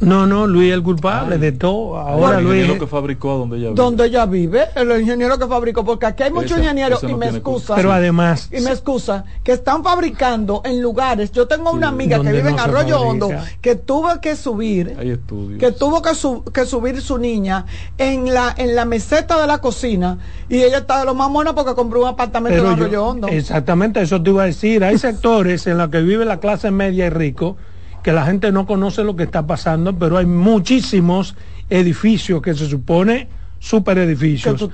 No, 0.00 0.26
no, 0.26 0.46
Luis 0.46 0.68
es 0.70 0.74
el 0.74 0.82
culpable 0.82 1.38
de 1.38 1.52
todo. 1.52 1.98
Ahora 1.98 2.38
el 2.38 2.44
Luis. 2.44 2.56
ingeniero 2.58 2.80
que 2.84 2.86
fabricó 2.90 3.36
donde 3.38 3.58
ella 3.58 3.68
vive. 3.68 3.82
donde 3.82 4.06
ella 4.06 4.26
vive, 4.26 4.64
el 4.74 5.00
ingeniero 5.00 5.38
que 5.38 5.46
fabricó, 5.46 5.84
porque 5.84 6.06
aquí 6.06 6.22
hay 6.22 6.32
muchos 6.32 6.58
ingenieros, 6.58 7.02
y 7.02 7.06
no 7.06 7.16
me 7.18 7.28
excusa, 7.28 7.74
Pero 7.76 7.92
además, 7.92 8.48
y 8.50 8.60
me 8.62 8.70
excusa, 8.70 9.24
que 9.44 9.52
están 9.52 9.82
fabricando 9.84 10.62
en 10.64 10.80
lugares, 10.80 11.32
yo 11.32 11.46
tengo 11.46 11.70
una 11.70 11.88
amiga 11.88 12.20
que 12.22 12.32
vive 12.32 12.48
en 12.50 12.56
no 12.56 12.62
Arroyo 12.62 12.98
fabrica. 12.98 13.00
Hondo, 13.00 13.30
que 13.60 13.74
tuvo 13.74 14.20
que 14.20 14.36
subir, 14.36 14.96
Hay 14.98 15.10
estudios. 15.10 15.60
que 15.60 15.72
tuvo 15.72 16.00
que, 16.02 16.14
su- 16.14 16.44
que 16.44 16.64
subir 16.64 17.00
su 17.02 17.18
niña 17.18 17.66
en 17.98 18.32
la, 18.32 18.54
en 18.56 18.74
la 18.74 18.84
meseta 18.84 19.40
de 19.40 19.46
la 19.46 19.58
cocina, 19.58 20.18
y 20.48 20.62
ella 20.62 20.78
está 20.78 21.00
de 21.00 21.04
lo 21.04 21.14
más 21.14 21.30
mona 21.30 21.54
porque 21.54 21.74
compró 21.74 22.00
un 22.02 22.08
apartamento 22.08 22.56
pero 22.58 22.70
en 22.72 22.76
yo- 22.78 22.84
Arroyo 22.84 23.04
Hondo. 23.06 23.28
exactamente 23.28 24.00
eso 24.00 24.22
te 24.22 24.30
iba 24.30 24.42
a 24.44 24.46
decir. 24.46 24.82
Hay 24.82 24.96
sectores 24.98 25.66
en 25.66 25.76
los 25.78 25.88
que 25.90 26.00
vive 26.00 26.24
la 26.24 26.40
clase 26.40 26.70
media 26.70 27.06
y 27.06 27.10
rico 27.10 27.56
que 28.02 28.12
la 28.12 28.24
gente 28.24 28.52
no 28.52 28.66
conoce 28.66 29.04
lo 29.04 29.16
que 29.16 29.24
está 29.24 29.46
pasando, 29.46 29.98
pero 29.98 30.16
hay 30.16 30.26
muchísimos 30.26 31.36
edificios 31.68 32.42
que 32.42 32.54
se 32.54 32.66
supone 32.66 33.28
super 33.58 33.96
que 33.96 34.04
edificios 34.04 34.70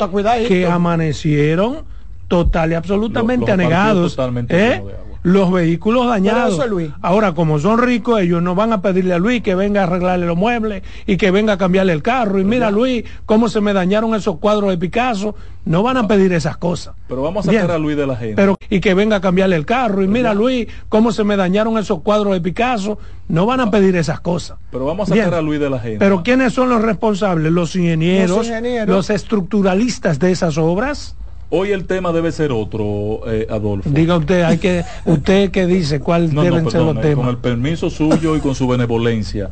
que 0.46 0.66
amanecieron 0.66 1.84
total 2.28 2.72
y 2.72 2.74
absolutamente 2.74 3.52
anegados. 3.52 4.16
¿eh? 4.48 4.82
Los 5.26 5.50
vehículos 5.50 6.06
dañados. 6.06 6.54
eso 6.54 6.62
es 6.62 6.70
Luis. 6.70 6.90
Ahora, 7.02 7.32
como 7.34 7.58
son 7.58 7.78
ricos, 7.78 8.20
ellos 8.20 8.40
no 8.40 8.54
van 8.54 8.72
a 8.72 8.80
pedirle 8.80 9.12
a 9.12 9.18
Luis 9.18 9.42
que 9.42 9.56
venga 9.56 9.80
a 9.80 9.84
arreglarle 9.84 10.24
los 10.24 10.36
muebles 10.36 10.84
y 11.04 11.16
que 11.16 11.32
venga 11.32 11.54
a 11.54 11.58
cambiarle 11.58 11.92
el 11.94 12.02
carro. 12.04 12.38
Y 12.38 12.44
mira, 12.44 12.70
Luis, 12.70 13.02
cómo 13.24 13.48
se 13.48 13.60
me 13.60 13.72
dañaron 13.72 14.14
esos 14.14 14.38
cuadros 14.38 14.70
de 14.70 14.78
Picasso. 14.78 15.34
No 15.64 15.82
van 15.82 15.96
a 15.96 16.06
pedir 16.06 16.32
esas 16.32 16.56
cosas. 16.58 16.94
Pero 17.08 17.22
vamos 17.22 17.48
a 17.48 17.52
sacar 17.52 17.72
a 17.72 17.78
Luis 17.80 17.96
de 17.96 18.06
la 18.06 18.14
gente. 18.14 18.36
Pero, 18.36 18.56
y 18.70 18.78
que 18.78 18.94
venga 18.94 19.16
a 19.16 19.20
cambiarle 19.20 19.56
el 19.56 19.66
carro. 19.66 20.00
Y 20.04 20.06
mira, 20.06 20.32
Luis, 20.32 20.68
cómo 20.88 21.10
se 21.10 21.24
me 21.24 21.36
dañaron 21.36 21.76
esos 21.76 22.02
cuadros 22.02 22.32
de 22.32 22.40
Picasso. 22.40 22.96
No 23.26 23.46
van 23.46 23.58
a 23.58 23.68
pedir 23.68 23.96
esas 23.96 24.20
cosas. 24.20 24.58
Pero 24.70 24.86
vamos 24.86 25.10
a 25.10 25.16
sacar 25.16 25.34
a 25.34 25.42
Luis 25.42 25.58
de 25.58 25.70
la 25.70 25.80
gente. 25.80 25.98
Pero 25.98 26.22
¿quiénes 26.22 26.52
son 26.52 26.68
los 26.68 26.80
responsables? 26.82 27.50
Los 27.50 27.74
ingenieros, 27.74 28.30
Los 28.36 28.46
ingenieros. 28.46 28.94
los 28.94 29.10
estructuralistas 29.10 30.20
de 30.20 30.30
esas 30.30 30.56
obras. 30.56 31.16
Hoy 31.48 31.70
el 31.70 31.86
tema 31.86 32.12
debe 32.12 32.32
ser 32.32 32.50
otro, 32.50 33.20
eh, 33.30 33.46
Adolfo. 33.48 33.88
Diga 33.88 34.16
usted, 34.16 34.42
hay 34.42 34.58
que, 34.58 34.84
usted 35.04 35.50
que 35.52 35.66
dice 35.66 36.00
cuál 36.00 36.34
No, 36.34 36.42
no, 36.42 36.42
deben 36.42 36.70
ser 36.70 36.80
los 36.80 36.90
eh, 36.90 36.94
con 36.94 37.02
temas. 37.02 37.28
el 37.28 37.36
permiso 37.38 37.88
suyo 37.88 38.36
y 38.36 38.40
con 38.40 38.54
su 38.54 38.66
benevolencia 38.66 39.50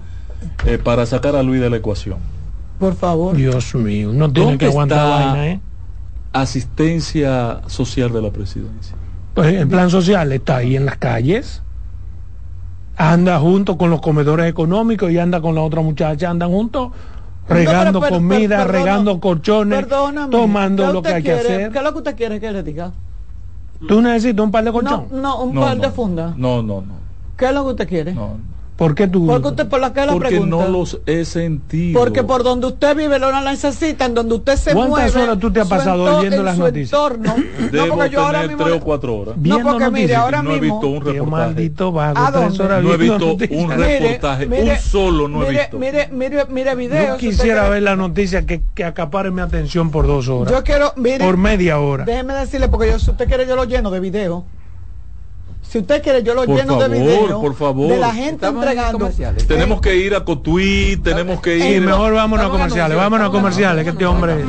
eh, 0.67 0.79
para 0.83 1.07
sacar 1.07 1.37
a 1.37 1.43
Luis 1.43 1.61
de 1.61 1.71
la 1.71 1.77
ecuación. 1.77 2.19
Por 2.81 2.97
favor. 2.97 3.37
Dios 3.37 3.75
mío, 3.77 4.13
no 4.13 4.31
tiene 4.33 4.51
¿Dónde 4.51 4.59
que 4.59 4.67
aguantar 4.67 4.99
está 4.99 5.27
vaina, 5.33 5.47
¿eh? 5.49 5.61
asistencia 6.33 7.61
social 7.69 8.13
de 8.13 8.23
la 8.23 8.31
presidencia? 8.31 8.97
Pues 9.35 9.55
el 9.55 9.69
plan 9.69 9.89
social 9.89 10.33
está 10.33 10.57
ahí 10.57 10.75
en 10.75 10.87
las 10.87 10.97
calles. 10.97 11.63
Anda 12.97 13.39
junto 13.39 13.79
con 13.79 13.91
los 13.91 14.01
comedores 14.01 14.49
económicos 14.49 15.11
y 15.11 15.19
anda 15.19 15.41
con 15.41 15.55
la 15.55 15.63
otra 15.63 15.81
muchacha, 15.81 16.31
andan 16.31 16.51
juntos 16.51 16.91
regando 17.49 18.01
pero- 18.01 18.01
pero- 18.01 18.15
comida, 18.17 18.57
perdona- 18.59 18.73
regando 18.85 19.21
colchones, 19.21 19.79
Perdóname. 19.81 20.31
tomando 20.31 20.87
¿qué 20.87 20.93
lo 20.93 21.03
que 21.03 21.09
hay 21.15 21.23
que 21.23 21.33
hacer. 21.33 21.73
¿Qué 21.73 21.79
es 21.79 21.85
lo 21.85 21.93
que 21.93 21.99
usted 21.99 22.17
quiere 22.17 22.41
que 22.41 22.53
le 22.53 22.63
diga? 22.63 22.93
¿Tú 23.87 24.01
necesitas 24.01 24.45
un 24.45 24.51
par 24.51 24.65
de 24.65 24.71
No, 24.71 24.73
colchones? 24.73 25.11
no, 25.11 25.43
un 25.43 25.55
No, 25.55 25.61
par 25.61 25.77
no, 25.77 25.83
de 25.83 25.91
fundas. 25.91 26.37
No, 26.37 26.63
no, 26.63 26.81
no. 26.81 26.95
¿Qué 27.37 27.47
es 27.47 27.53
lo 27.53 27.65
que 27.65 27.71
usted 27.71 27.89
quiere? 27.89 28.15
no. 28.15 28.54
¿Por 28.77 28.97
qué 28.97 29.07
tú? 29.07 29.25
Porque 29.29 29.49
usted 29.49 29.69
por 29.69 29.79
la 29.79 29.93
que 29.93 30.05
la 30.05 30.13
Porque 30.13 30.29
pregunta. 30.31 30.57
no 30.57 30.69
los 30.69 30.99
he 31.07 31.25
sentido. 31.25 32.01
Porque 32.01 32.25
por 32.25 32.43
donde 32.43 32.67
usted 32.67 32.97
vive 32.97 33.21
lo 33.21 33.31
necesitan, 33.43 34.15
donde 34.15 34.35
usted 34.35 34.57
se 34.57 34.73
¿Cuántas 34.73 35.13
mueve. 35.15 35.23
horas 35.23 35.39
tú 35.39 35.53
te 35.53 35.61
has 35.61 35.69
pasado 35.69 36.19
oyendo 36.19 36.37
en 36.39 36.45
las 36.45 36.59
noticias? 36.59 36.93
entorno. 36.93 37.35
Debo 37.71 37.87
no, 37.87 37.95
porque 37.95 38.11
yo 38.11 38.21
ahora 38.21 38.43
mismo. 38.49 38.65
tres 38.65 38.77
o 38.77 38.81
cuatro 38.81 39.17
horas. 39.17 39.37
No, 39.37 39.61
porque 39.61 39.91
mire, 39.91 40.17
ahora 40.17 40.43
no 40.43 40.51
he 40.51 40.61
mismo. 40.61 40.81
visto 40.81 40.89
un 40.89 41.05
reportaje. 41.05 41.31
maldito 41.31 41.93
vago, 41.93 42.19
¿A 42.19 42.33
tres 42.33 42.43
dónde? 42.43 42.65
horas 42.65 42.83
No 42.83 42.93
he 42.93 42.97
visto 42.97 43.19
noticias. 43.19 43.63
un 43.65 43.71
reportaje, 43.71 44.47
mire, 44.47 44.63
un 44.73 44.77
solo 44.79 45.29
no 45.29 45.45
he 45.45 45.49
mire, 45.51 45.61
visto. 45.61 45.79
Mire, 45.79 46.09
mire, 46.11 46.45
mire 46.47 46.75
videos. 46.75 47.09
Yo 47.11 47.17
quisiera 47.17 47.61
quiere. 47.61 47.75
ver 47.75 47.83
la 47.85 47.95
noticia 47.95 48.45
que, 48.45 48.61
que 48.75 48.83
acapare 48.85 49.31
mi 49.31 49.41
atención 49.41 49.93
por 49.93 50.09
dos 50.09 50.27
horas. 50.29 50.53
Yo 50.53 50.65
quiero, 50.65 50.93
mire. 50.97 51.25
por 51.25 51.37
media 51.37 51.79
hora. 51.79 52.05
Déjeme 52.05 52.35
decirle, 52.35 52.69
porque 52.69 52.89
yo, 52.91 52.99
si 52.99 53.09
usted 53.09 53.29
quiere, 53.29 53.47
yo 53.47 53.55
lo 53.55 53.65
lleno 53.67 53.93
de 53.93 54.01
videos. 54.01 54.43
Si 55.69 55.79
usted 55.79 56.03
quiere, 56.03 56.23
yo 56.23 56.35
lo 56.35 56.45
Por 56.45 56.57
lleno 56.57 56.75
de 56.77 56.81
favor, 56.83 56.97
videos. 56.97 57.41
por 57.41 57.55
favor. 57.57 57.89
De 57.89 57.97
la 57.99 58.13
gente 58.13 58.35
Estamos 58.35 58.63
entregando. 58.63 58.99
comerciales. 58.99 59.47
Tenemos 59.47 59.81
que 59.81 59.97
ir 59.97 60.15
a 60.15 60.25
Cotuí, 60.25 60.97
tenemos 61.03 61.41
que 61.41 61.59
Y 61.59 61.63
ir. 61.77 61.83
mejor 61.83 62.15
vámonos 62.15 62.47
a 62.47 62.49
comerciales, 62.51 62.97
vámonos 62.97 63.29
a 63.29 63.31
comerciales, 63.33 63.85
que 63.85 63.91
este 63.91 64.07
hombre... 64.07 64.45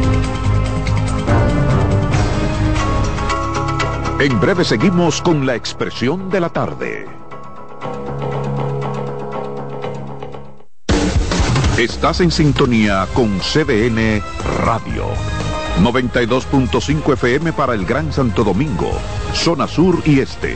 En 4.20 4.40
breve 4.40 4.64
seguimos 4.64 5.22
con 5.22 5.46
la 5.46 5.56
expresión 5.56 6.30
de 6.30 6.40
la 6.40 6.50
tarde. 6.50 7.06
Estás 11.78 12.22
en 12.22 12.32
sintonía 12.32 13.06
con 13.14 13.40
CDN 13.40 14.22
Radio. 14.64 15.06
92.5 15.84 17.14
FM 17.14 17.52
para 17.52 17.74
el 17.74 17.86
Gran 17.86 18.14
Santo 18.14 18.46
Domingo, 18.46 18.90
zona 19.34 19.68
sur 19.68 20.02
y 20.06 20.22
este. 20.22 20.56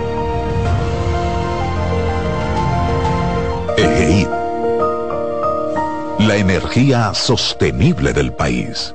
La 6.19 6.35
energía 6.35 7.13
sostenible 7.13 8.13
del 8.13 8.33
país. 8.33 8.93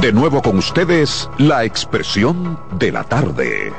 De 0.00 0.12
nuevo 0.12 0.42
con 0.42 0.58
ustedes, 0.58 1.28
la 1.38 1.64
expresión 1.64 2.58
de 2.78 2.92
la 2.92 3.04
tarde. 3.04 3.72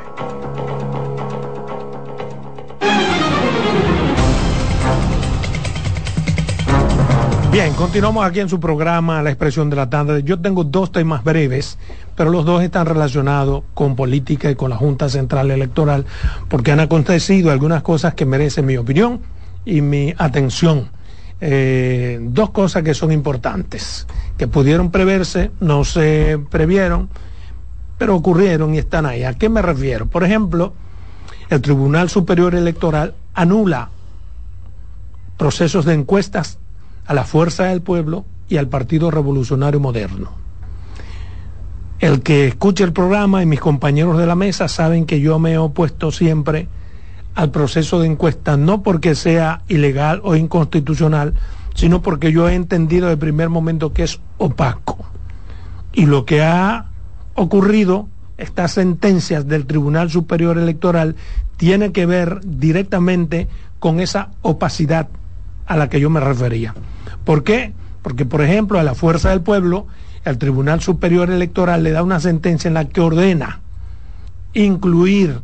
Bien, 7.52 7.74
continuamos 7.74 8.24
aquí 8.24 8.40
en 8.40 8.48
su 8.48 8.58
programa 8.60 9.20
La 9.22 9.28
expresión 9.28 9.68
de 9.68 9.76
la 9.76 9.90
tarde. 9.90 10.22
Yo 10.22 10.40
tengo 10.40 10.64
dos 10.64 10.90
temas 10.90 11.22
breves, 11.22 11.76
pero 12.16 12.30
los 12.30 12.46
dos 12.46 12.62
están 12.62 12.86
relacionados 12.86 13.64
con 13.74 13.94
política 13.94 14.50
y 14.50 14.54
con 14.54 14.70
la 14.70 14.76
Junta 14.76 15.10
Central 15.10 15.50
Electoral, 15.50 16.06
porque 16.48 16.72
han 16.72 16.80
acontecido 16.80 17.50
algunas 17.50 17.82
cosas 17.82 18.14
que 18.14 18.24
merecen 18.24 18.64
mi 18.64 18.78
opinión 18.78 19.20
y 19.64 19.80
mi 19.80 20.14
atención. 20.18 20.90
Eh, 21.40 22.20
dos 22.22 22.50
cosas 22.50 22.82
que 22.82 22.94
son 22.94 23.10
importantes, 23.10 24.06
que 24.38 24.46
pudieron 24.46 24.90
preverse, 24.90 25.50
no 25.60 25.84
se 25.84 26.38
previeron, 26.50 27.08
pero 27.98 28.14
ocurrieron 28.14 28.74
y 28.74 28.78
están 28.78 29.06
ahí. 29.06 29.24
¿A 29.24 29.34
qué 29.34 29.48
me 29.48 29.60
refiero? 29.60 30.06
Por 30.06 30.24
ejemplo, 30.24 30.72
el 31.50 31.60
Tribunal 31.60 32.08
Superior 32.10 32.54
Electoral 32.54 33.14
anula 33.34 33.90
procesos 35.36 35.84
de 35.84 35.94
encuestas 35.94 36.58
a 37.06 37.14
la 37.14 37.24
Fuerza 37.24 37.64
del 37.64 37.82
Pueblo 37.82 38.24
y 38.48 38.58
al 38.58 38.68
Partido 38.68 39.10
Revolucionario 39.10 39.80
Moderno. 39.80 40.30
El 41.98 42.22
que 42.22 42.48
escuche 42.48 42.84
el 42.84 42.92
programa 42.92 43.42
y 43.42 43.46
mis 43.46 43.60
compañeros 43.60 44.18
de 44.18 44.26
la 44.26 44.34
mesa 44.34 44.68
saben 44.68 45.06
que 45.06 45.20
yo 45.20 45.38
me 45.38 45.52
he 45.52 45.58
opuesto 45.58 46.10
siempre 46.10 46.68
al 47.34 47.50
proceso 47.50 48.00
de 48.00 48.08
encuesta, 48.08 48.56
no 48.56 48.82
porque 48.82 49.14
sea 49.14 49.62
ilegal 49.68 50.20
o 50.24 50.36
inconstitucional, 50.36 51.34
sino 51.74 52.02
porque 52.02 52.32
yo 52.32 52.48
he 52.48 52.54
entendido 52.54 53.08
de 53.08 53.16
primer 53.16 53.48
momento 53.48 53.92
que 53.92 54.02
es 54.02 54.20
opaco. 54.38 54.98
Y 55.92 56.06
lo 56.06 56.24
que 56.24 56.42
ha 56.42 56.86
ocurrido, 57.34 58.08
estas 58.38 58.72
sentencias 58.72 59.46
del 59.46 59.66
Tribunal 59.66 60.10
Superior 60.10 60.58
Electoral, 60.58 61.16
tiene 61.56 61.92
que 61.92 62.06
ver 62.06 62.40
directamente 62.44 63.48
con 63.78 64.00
esa 64.00 64.30
opacidad 64.42 65.08
a 65.66 65.76
la 65.76 65.88
que 65.88 66.00
yo 66.00 66.10
me 66.10 66.20
refería. 66.20 66.74
¿Por 67.24 67.44
qué? 67.44 67.72
Porque, 68.02 68.24
por 68.24 68.42
ejemplo, 68.42 68.78
a 68.78 68.82
la 68.82 68.94
fuerza 68.94 69.30
del 69.30 69.42
pueblo, 69.42 69.86
el 70.24 70.38
Tribunal 70.38 70.80
Superior 70.80 71.30
Electoral 71.30 71.82
le 71.82 71.92
da 71.92 72.02
una 72.02 72.20
sentencia 72.20 72.68
en 72.68 72.74
la 72.74 72.84
que 72.86 73.00
ordena 73.00 73.60
incluir 74.54 75.40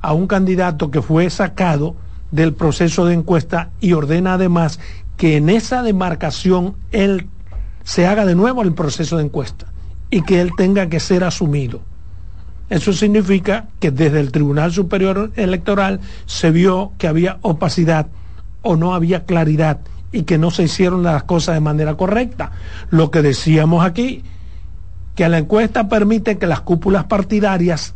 a 0.00 0.12
un 0.12 0.26
candidato 0.26 0.90
que 0.90 1.02
fue 1.02 1.30
sacado 1.30 1.96
del 2.30 2.54
proceso 2.54 3.06
de 3.06 3.14
encuesta 3.14 3.70
y 3.80 3.92
ordena 3.92 4.34
además 4.34 4.80
que 5.16 5.36
en 5.36 5.48
esa 5.48 5.82
demarcación 5.82 6.74
él 6.92 7.28
se 7.84 8.06
haga 8.06 8.24
de 8.24 8.34
nuevo 8.34 8.62
el 8.62 8.74
proceso 8.74 9.16
de 9.16 9.24
encuesta 9.24 9.66
y 10.10 10.22
que 10.22 10.40
él 10.40 10.50
tenga 10.56 10.88
que 10.88 11.00
ser 11.00 11.24
asumido. 11.24 11.80
Eso 12.70 12.92
significa 12.92 13.68
que 13.80 13.90
desde 13.90 14.20
el 14.20 14.30
Tribunal 14.30 14.72
Superior 14.72 15.32
Electoral 15.36 16.00
se 16.26 16.50
vio 16.50 16.92
que 16.98 17.08
había 17.08 17.38
opacidad 17.40 18.08
o 18.62 18.76
no 18.76 18.94
había 18.94 19.24
claridad 19.24 19.80
y 20.12 20.22
que 20.22 20.38
no 20.38 20.50
se 20.50 20.64
hicieron 20.64 21.02
las 21.02 21.22
cosas 21.24 21.54
de 21.54 21.60
manera 21.60 21.94
correcta. 21.94 22.52
Lo 22.90 23.10
que 23.10 23.22
decíamos 23.22 23.84
aquí, 23.84 24.22
que 25.14 25.28
la 25.28 25.38
encuesta 25.38 25.88
permite 25.88 26.38
que 26.38 26.46
las 26.46 26.60
cúpulas 26.60 27.04
partidarias 27.04 27.94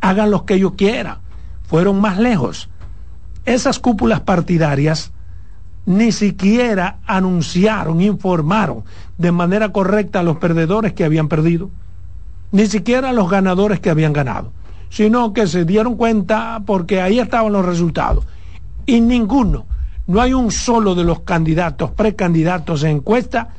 hagan 0.00 0.30
lo 0.30 0.44
que 0.44 0.54
ellos 0.54 0.72
quieran. 0.76 1.18
Fueron 1.62 2.00
más 2.00 2.18
lejos. 2.18 2.68
Esas 3.44 3.78
cúpulas 3.78 4.20
partidarias 4.20 5.12
ni 5.86 6.12
siquiera 6.12 6.98
anunciaron, 7.06 8.00
informaron 8.00 8.84
de 9.18 9.32
manera 9.32 9.70
correcta 9.70 10.20
a 10.20 10.22
los 10.22 10.36
perdedores 10.36 10.92
que 10.92 11.04
habían 11.04 11.28
perdido, 11.28 11.70
ni 12.52 12.66
siquiera 12.66 13.10
a 13.10 13.12
los 13.12 13.30
ganadores 13.30 13.80
que 13.80 13.90
habían 13.90 14.12
ganado, 14.12 14.52
sino 14.88 15.32
que 15.32 15.46
se 15.46 15.64
dieron 15.64 15.96
cuenta 15.96 16.62
porque 16.66 17.00
ahí 17.00 17.18
estaban 17.18 17.52
los 17.52 17.64
resultados. 17.64 18.24
Y 18.86 19.00
ninguno 19.00 19.66
no 20.06 20.20
hay 20.20 20.34
un 20.34 20.50
solo 20.50 20.94
de 20.94 21.04
los 21.04 21.20
candidatos, 21.20 21.92
precandidatos 21.92 22.82
en 22.82 22.96
encuesta, 22.96 23.50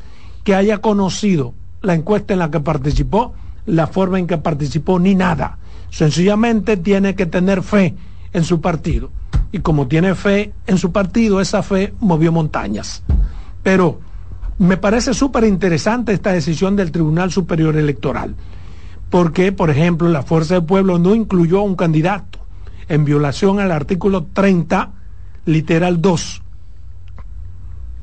que 0.43 0.55
haya 0.55 0.79
conocido 0.79 1.53
la 1.81 1.93
encuesta 1.93 2.33
en 2.33 2.39
la 2.39 2.51
que 2.51 2.59
participó, 2.59 3.33
la 3.65 3.87
forma 3.87 4.19
en 4.19 4.27
que 4.27 4.37
participó, 4.37 4.99
ni 4.99 5.15
nada. 5.15 5.57
Sencillamente 5.91 6.77
tiene 6.77 7.13
que 7.13 7.27
tener 7.27 7.61
fe 7.61 7.95
en 8.33 8.43
su 8.43 8.61
partido. 8.61 9.11
Y 9.51 9.59
como 9.59 9.87
tiene 9.87 10.15
fe 10.15 10.53
en 10.65 10.77
su 10.77 10.91
partido, 10.91 11.41
esa 11.41 11.61
fe 11.61 11.93
movió 11.99 12.31
montañas. 12.31 13.03
Pero 13.61 13.99
me 14.57 14.77
parece 14.77 15.13
súper 15.13 15.43
interesante 15.43 16.13
esta 16.13 16.31
decisión 16.31 16.75
del 16.75 16.91
Tribunal 16.91 17.31
Superior 17.31 17.75
Electoral. 17.75 18.35
Porque, 19.09 19.51
por 19.51 19.69
ejemplo, 19.69 20.07
la 20.07 20.23
Fuerza 20.23 20.55
del 20.55 20.63
Pueblo 20.63 20.97
no 20.97 21.13
incluyó 21.13 21.59
a 21.59 21.63
un 21.63 21.75
candidato 21.75 22.39
en 22.87 23.03
violación 23.03 23.59
al 23.59 23.71
artículo 23.71 24.25
30 24.33 24.91
literal 25.45 26.01
2, 26.01 26.41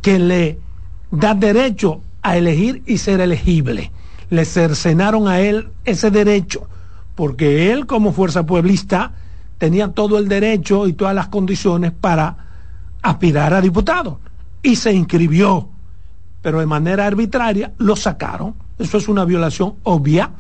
que 0.02 0.18
le 0.18 0.58
da 1.10 1.34
derecho 1.34 2.02
a 2.22 2.36
elegir 2.36 2.82
y 2.86 2.98
ser 2.98 3.20
elegible. 3.20 3.90
Le 4.28 4.44
cercenaron 4.44 5.28
a 5.28 5.40
él 5.40 5.68
ese 5.84 6.10
derecho, 6.10 6.68
porque 7.18 7.72
él 7.72 7.86
como 7.86 8.12
fuerza 8.12 8.46
pueblista 8.46 9.10
tenía 9.58 9.88
todo 9.88 10.18
el 10.18 10.28
derecho 10.28 10.86
y 10.86 10.92
todas 10.92 11.16
las 11.16 11.26
condiciones 11.26 11.90
para 11.90 12.36
aspirar 13.02 13.54
a 13.54 13.60
diputado. 13.60 14.20
Y 14.62 14.76
se 14.76 14.92
inscribió, 14.92 15.68
pero 16.42 16.60
de 16.60 16.66
manera 16.66 17.06
arbitraria 17.06 17.72
lo 17.78 17.96
sacaron. 17.96 18.54
Eso 18.78 18.98
es 18.98 19.08
una 19.08 19.24
violación 19.24 19.74
obvia. 19.82 20.30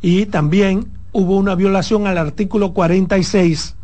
Y 0.00 0.26
también 0.26 0.92
hubo 1.10 1.36
una 1.36 1.56
violación 1.56 2.06
al 2.06 2.18
artículo 2.18 2.72
46 2.72 3.74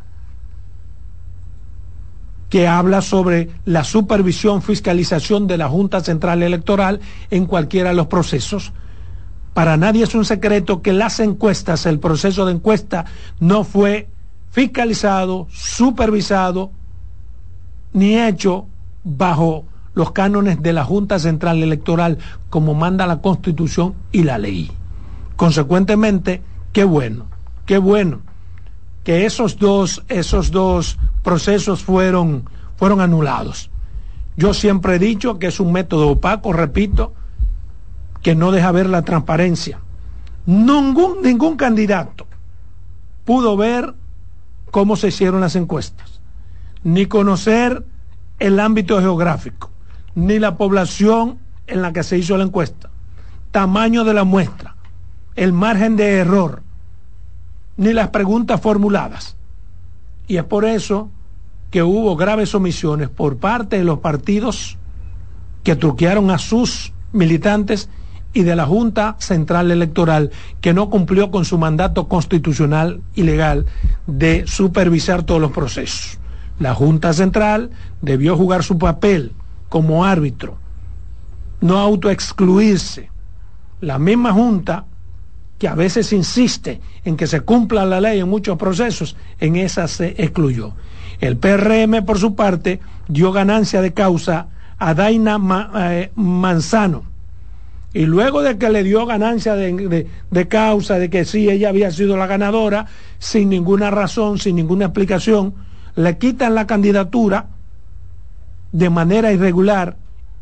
que 2.51 2.68
habla 2.68 3.01
sobre 3.01 3.51
la 3.64 3.83
supervisión, 3.83 4.62
fiscalización 4.62 5.48
de 5.48 5.59
la 5.59 5.68
Junta 5.68 6.03
Central 6.03 6.44
Electoral 6.44 7.01
en 7.33 7.46
cualquiera 7.46 7.88
de 7.88 7.96
los 7.96 8.07
procesos. 8.07 8.72
Para 9.59 9.77
nadie 9.77 10.05
es 10.05 10.14
un 10.14 10.25
secreto 10.25 10.83
que 10.83 10.92
las 10.92 11.18
encuestas, 11.18 11.85
el 11.87 11.99
proceso 11.99 12.47
de 12.47 12.53
encuesta, 12.53 13.07
no 13.40 13.64
fue 13.64 14.07
fiscalizado, 14.53 15.49
supervisado, 15.51 16.71
ni 17.92 18.16
hecho 18.16 18.66
bajo 19.03 19.64
los 19.94 20.12
cánones 20.12 20.62
de 20.62 20.73
la 20.73 20.85
Junta 20.85 21.18
Central 21.18 21.61
Electoral 21.61 22.18
como 22.51 22.75
manda 22.75 23.09
la 23.09 23.21
Constitución 23.21 23.97
y 24.12 24.23
la 24.23 24.38
ley. 24.38 24.71
Consecuentemente, 25.35 26.40
qué 26.73 26.85
bueno, 26.85 27.27
qué 27.66 27.79
bueno 27.79 28.21
que 29.03 29.27
esos 29.27 29.59
dos, 29.59 30.05
esos 30.09 30.53
dos 30.53 30.99
procesos 31.25 31.83
fueron, 31.83 32.44
fueron 32.77 33.01
anulados. 33.01 33.73
Yo 34.37 34.55
siempre 34.55 34.94
he 34.94 34.99
dicho 35.01 35.40
que 35.40 35.49
es 35.49 35.59
un 35.59 35.73
método 35.73 36.11
opaco, 36.11 36.53
repito, 36.53 37.12
que 38.29 38.35
no 38.35 38.53
deja 38.53 38.71
ver 38.73 38.91
la 38.91 39.01
transparencia. 39.01 39.81
Ningún, 40.45 41.23
ningún 41.23 41.57
candidato 41.57 42.27
pudo 43.25 43.57
ver 43.57 43.95
cómo 44.71 44.97
se 44.97 45.09
hicieron 45.09 45.41
las 45.41 45.57
encuestas, 45.57 46.21
ni 46.85 47.07
conocer 47.07 47.87
el 48.38 48.61
ámbito 48.61 49.01
geográfico, 49.01 49.71
ni 50.14 50.38
la 50.38 50.59
población 50.59 51.38
en 51.67 51.81
la 51.81 51.95
que 51.95 52.03
se 52.03 52.19
hizo 52.19 52.37
la 52.37 52.45
encuesta, 52.45 52.91
tamaño 53.51 54.05
de 54.05 54.12
la 54.12 54.25
muestra, 54.25 54.77
el 55.35 55.55
margen 55.55 55.97
de 55.97 56.17
error, 56.17 56.62
ni 57.79 57.95
las 57.95 58.11
preguntas 58.11 58.61
formuladas. 58.61 59.38
Y 60.27 60.37
es 60.37 60.45
por 60.45 60.67
eso 60.67 61.09
que 61.71 61.83
hubo 61.83 62.14
graves 62.14 62.55
omisiones 62.55 63.09
por 63.09 63.38
parte 63.38 63.79
de 63.79 63.85
los 63.85 64.01
partidos 64.01 64.77
que 65.64 65.77
truquearon 65.77 66.31
a 66.31 66.37
sus 66.37 66.93
militantes 67.12 67.88
y 68.33 68.43
de 68.43 68.57
la 68.57 68.67
Junta 68.67 69.17
Central 69.19 69.71
Electoral 69.71 70.31
que 70.61 70.75
no 70.75 70.91
cumplió 70.91 71.31
con 71.31 71.45
su 71.45 71.59
mandato 71.59 72.09
constitucional 72.09 73.01
y 73.14 73.23
legal 73.23 73.67
de 74.07 74.47
supervisar 74.47 75.23
todos 75.23 75.41
los 75.41 75.53
procesos. 75.53 76.19
La 76.59 76.75
Junta 76.75 77.12
Central 77.12 77.71
debió 78.03 78.37
jugar 78.37 78.62
su 78.64 78.79
papel 78.79 79.33
como 79.69 80.05
árbitro, 80.05 80.59
no 81.61 81.79
autoexcluirse. 81.79 83.11
La 83.81 83.99
misma 83.99 84.33
Junta 84.33 84.85
que 85.59 85.69
a 85.69 85.75
veces 85.75 86.12
insiste 86.12 86.81
en 87.05 87.17
que 87.17 87.27
se 87.27 87.41
cumpla 87.41 87.85
la 87.85 88.01
ley 88.01 88.21
en 88.21 88.29
muchos 88.29 88.57
procesos, 88.57 89.17
en 89.41 89.57
esa 89.57 89.88
se 89.88 90.14
excluyó. 90.23 90.75
El 91.21 91.37
PRM, 91.37 92.05
por 92.05 92.19
su 92.19 92.37
parte, 92.37 92.81
dio 93.09 93.33
ganancia 93.33 93.83
de 93.83 93.93
causa 93.93 94.47
a 94.79 94.95
Daina 94.95 95.41
eh, 95.77 96.12
Manzano. 96.14 97.05
Y 97.92 98.05
luego 98.05 98.42
de 98.42 98.59
que 98.59 98.68
le 98.68 98.83
dio 98.83 99.07
ganancia 99.07 99.55
de, 99.55 100.07
de, 100.31 100.48
causa, 100.48 100.98
de 100.98 101.09
que 101.09 101.24
sí, 101.24 101.48
ella 101.48 101.70
había 101.70 101.90
sido 101.90 102.16
la 102.16 102.27
ganadora, 102.27 102.87
sin 103.18 103.48
ninguna 103.48 103.90
razón, 103.90 104.38
sin 104.38 104.57
ninguna 104.57 104.87
explicación, 104.87 105.55
le 105.96 106.18
quitan 106.18 106.55
la 106.55 106.66
candidatura 106.66 107.46
de 108.72 108.90
manera 108.90 109.33
irregular 109.33 109.96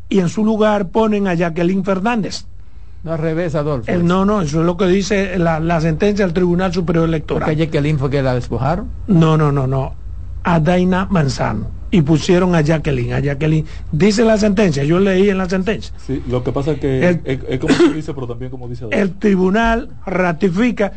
y 0.09 0.19
en 0.19 0.29
su 0.29 0.43
lugar 0.43 0.89
ponen 0.89 1.27
a 1.27 1.35
Jacqueline 1.35 1.85
Fernández. 1.85 2.45
No 3.03 3.13
al 3.13 3.19
revés, 3.19 3.55
Adolfo. 3.55 3.91
no, 4.03 4.25
no, 4.25 4.41
eso 4.41 4.59
es 4.59 4.65
lo 4.65 4.75
que 4.75 4.87
dice 4.87 5.39
la, 5.39 5.81
sentencia 5.81 6.25
del 6.25 6.33
Tribunal 6.33 6.73
Superior 6.73 7.07
Electoral. 7.07 7.49
¿Que 7.49 7.55
Jacqueline 7.55 7.97
fue 7.97 8.09
que 8.09 8.21
la 8.21 8.33
despojaron? 8.33 8.89
No, 9.07 9.37
no, 9.37 9.53
no, 9.53 9.67
no. 9.67 9.93
A 10.43 10.59
Daina 10.59 11.07
Manzano 11.09 11.76
y 11.91 12.01
pusieron 12.01 12.55
a 12.55 12.61
Jacqueline. 12.61 13.13
A 13.13 13.19
Jacqueline. 13.19 13.65
Dice 13.91 14.23
la 14.23 14.37
sentencia, 14.37 14.83
yo 14.83 14.99
leí 14.99 15.29
en 15.29 15.37
la 15.37 15.49
sentencia. 15.49 15.93
Sí, 16.05 16.23
lo 16.27 16.43
que 16.43 16.51
pasa 16.51 16.71
es 16.71 16.79
que 16.79 17.19
es, 17.23 17.59
como 17.59 17.73
se 17.73 17.93
dice, 17.93 18.13
pero 18.13 18.27
también 18.27 18.51
como 18.51 18.67
dice. 18.67 18.85
El 18.91 19.13
tribunal 19.13 19.89
ratifica. 20.05 20.93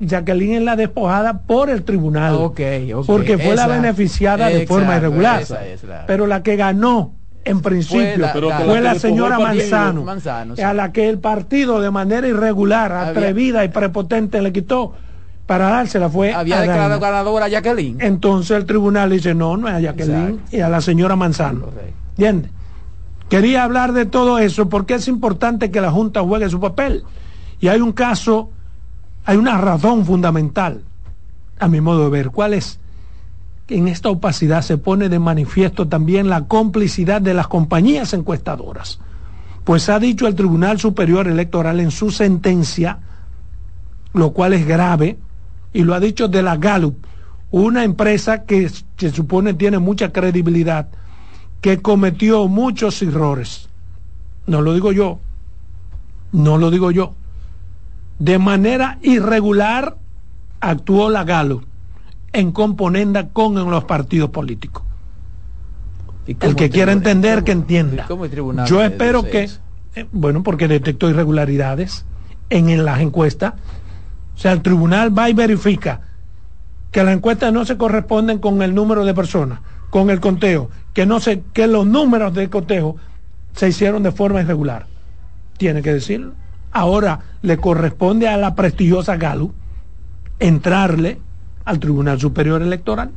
Jacqueline 0.00 0.54
es 0.54 0.62
la 0.62 0.74
despojada 0.74 1.42
por 1.42 1.70
el 1.70 1.84
tribunal. 1.84 2.34
Okay, 2.34 2.92
Porque 3.06 3.38
fue 3.38 3.54
la 3.54 3.68
beneficiada 3.68 4.48
de 4.48 4.66
forma 4.66 4.96
irregular. 4.96 5.44
Pero 6.06 6.26
la 6.26 6.42
que 6.42 6.56
ganó 6.56 7.14
en 7.44 7.60
principio 7.60 8.28
fue 8.64 8.80
la, 8.80 8.94
señora 8.96 9.38
Manzano, 9.38 10.06
a 10.64 10.72
la 10.72 10.92
que 10.92 11.08
el 11.08 11.18
partido 11.18 11.80
de 11.80 11.90
manera 11.90 12.26
irregular, 12.26 12.92
atrevida 12.92 13.64
y 13.64 13.68
prepotente 13.68 14.40
le 14.42 14.52
quitó 14.52 14.94
para 15.46 15.68
dársela 15.68 16.08
fue 16.08 16.32
había 16.32 16.60
declarado 16.60 17.00
ganadora 17.00 17.46
a 17.46 17.48
Jacqueline. 17.48 18.00
Entonces 18.00 18.56
el 18.56 18.64
tribunal 18.64 19.10
dice 19.10 19.34
no 19.34 19.56
no 19.56 19.68
es 19.68 19.74
a 19.74 19.80
Jacqueline 19.80 20.40
y 20.50 20.60
a 20.60 20.68
la 20.68 20.80
señora 20.80 21.16
Manzano 21.16 21.66
¿entiendes? 22.10 22.50
quería 23.28 23.64
hablar 23.64 23.92
de 23.92 24.06
todo 24.06 24.38
eso 24.38 24.68
porque 24.68 24.94
es 24.94 25.08
importante 25.08 25.70
que 25.70 25.80
la 25.80 25.90
Junta 25.90 26.20
juegue 26.22 26.48
su 26.48 26.60
papel. 26.60 27.04
Y 27.60 27.68
hay 27.68 27.80
un 27.80 27.92
caso 27.92 28.50
hay 29.24 29.36
una 29.36 29.58
razón 29.58 30.04
fundamental 30.04 30.82
a 31.58 31.68
mi 31.68 31.80
modo 31.80 32.04
de 32.04 32.10
ver 32.10 32.30
¿cuál 32.30 32.54
es? 32.54 32.78
que 33.66 33.76
en 33.76 33.88
esta 33.88 34.10
opacidad 34.10 34.62
se 34.62 34.78
pone 34.78 35.08
de 35.08 35.18
manifiesto 35.18 35.88
también 35.88 36.28
la 36.28 36.46
complicidad 36.46 37.20
de 37.20 37.34
las 37.34 37.46
compañías 37.46 38.12
encuestadoras. 38.12 38.98
Pues 39.64 39.88
ha 39.88 40.00
dicho 40.00 40.26
el 40.26 40.34
Tribunal 40.34 40.80
Superior 40.80 41.28
Electoral 41.28 41.78
en 41.78 41.92
su 41.92 42.10
sentencia 42.10 42.98
lo 44.12 44.32
cual 44.32 44.52
es 44.52 44.66
grave 44.66 45.18
y 45.72 45.82
lo 45.82 45.94
ha 45.94 46.00
dicho 46.00 46.28
de 46.28 46.42
la 46.42 46.56
Gallup, 46.56 46.96
una 47.50 47.84
empresa 47.84 48.44
que 48.44 48.70
se 48.96 49.10
supone 49.10 49.54
tiene 49.54 49.78
mucha 49.78 50.12
credibilidad, 50.12 50.88
que 51.60 51.80
cometió 51.80 52.48
muchos 52.48 53.02
errores. 53.02 53.68
No 54.46 54.62
lo 54.62 54.74
digo 54.74 54.92
yo, 54.92 55.20
no 56.32 56.58
lo 56.58 56.70
digo 56.70 56.90
yo. 56.90 57.14
De 58.18 58.38
manera 58.38 58.98
irregular 59.02 59.96
actuó 60.60 61.10
la 61.10 61.24
Gallup 61.24 61.64
en 62.32 62.52
componenda 62.52 63.28
con 63.28 63.54
los 63.54 63.84
partidos 63.84 64.30
políticos. 64.30 64.82
El 66.26 66.54
que 66.54 66.70
quiera 66.70 66.92
entender, 66.92 67.42
que 67.42 67.52
entienda. 67.52 68.06
Yo 68.66 68.82
espero 68.82 69.24
que, 69.24 69.50
eh, 69.94 70.06
bueno, 70.12 70.42
porque 70.42 70.68
detectó 70.68 71.10
irregularidades 71.10 72.04
en 72.48 72.84
las 72.84 73.00
encuestas 73.00 73.54
o 74.34 74.38
sea, 74.38 74.52
el 74.52 74.62
tribunal 74.62 75.16
va 75.16 75.30
y 75.30 75.34
verifica 75.34 76.00
que 76.90 77.02
las 77.02 77.16
encuestas 77.16 77.52
no 77.52 77.64
se 77.64 77.76
corresponden 77.76 78.38
con 78.38 78.62
el 78.62 78.74
número 78.74 79.04
de 79.04 79.14
personas, 79.14 79.60
con 79.90 80.10
el 80.10 80.20
conteo, 80.20 80.70
que 80.92 81.06
no 81.06 81.20
se, 81.20 81.42
que 81.52 81.66
los 81.66 81.86
números 81.86 82.34
del 82.34 82.50
conteo 82.50 82.96
se 83.54 83.68
hicieron 83.68 84.02
de 84.02 84.12
forma 84.12 84.42
irregular. 84.42 84.86
Tiene 85.56 85.82
que 85.82 85.92
decirlo. 85.92 86.34
Ahora 86.70 87.20
le 87.42 87.56
corresponde 87.58 88.28
a 88.28 88.36
la 88.36 88.54
prestigiosa 88.54 89.16
Galo 89.16 89.52
entrarle 90.38 91.18
al 91.64 91.78
Tribunal 91.78 92.20
Superior 92.20 92.62
Electoral. 92.62 93.10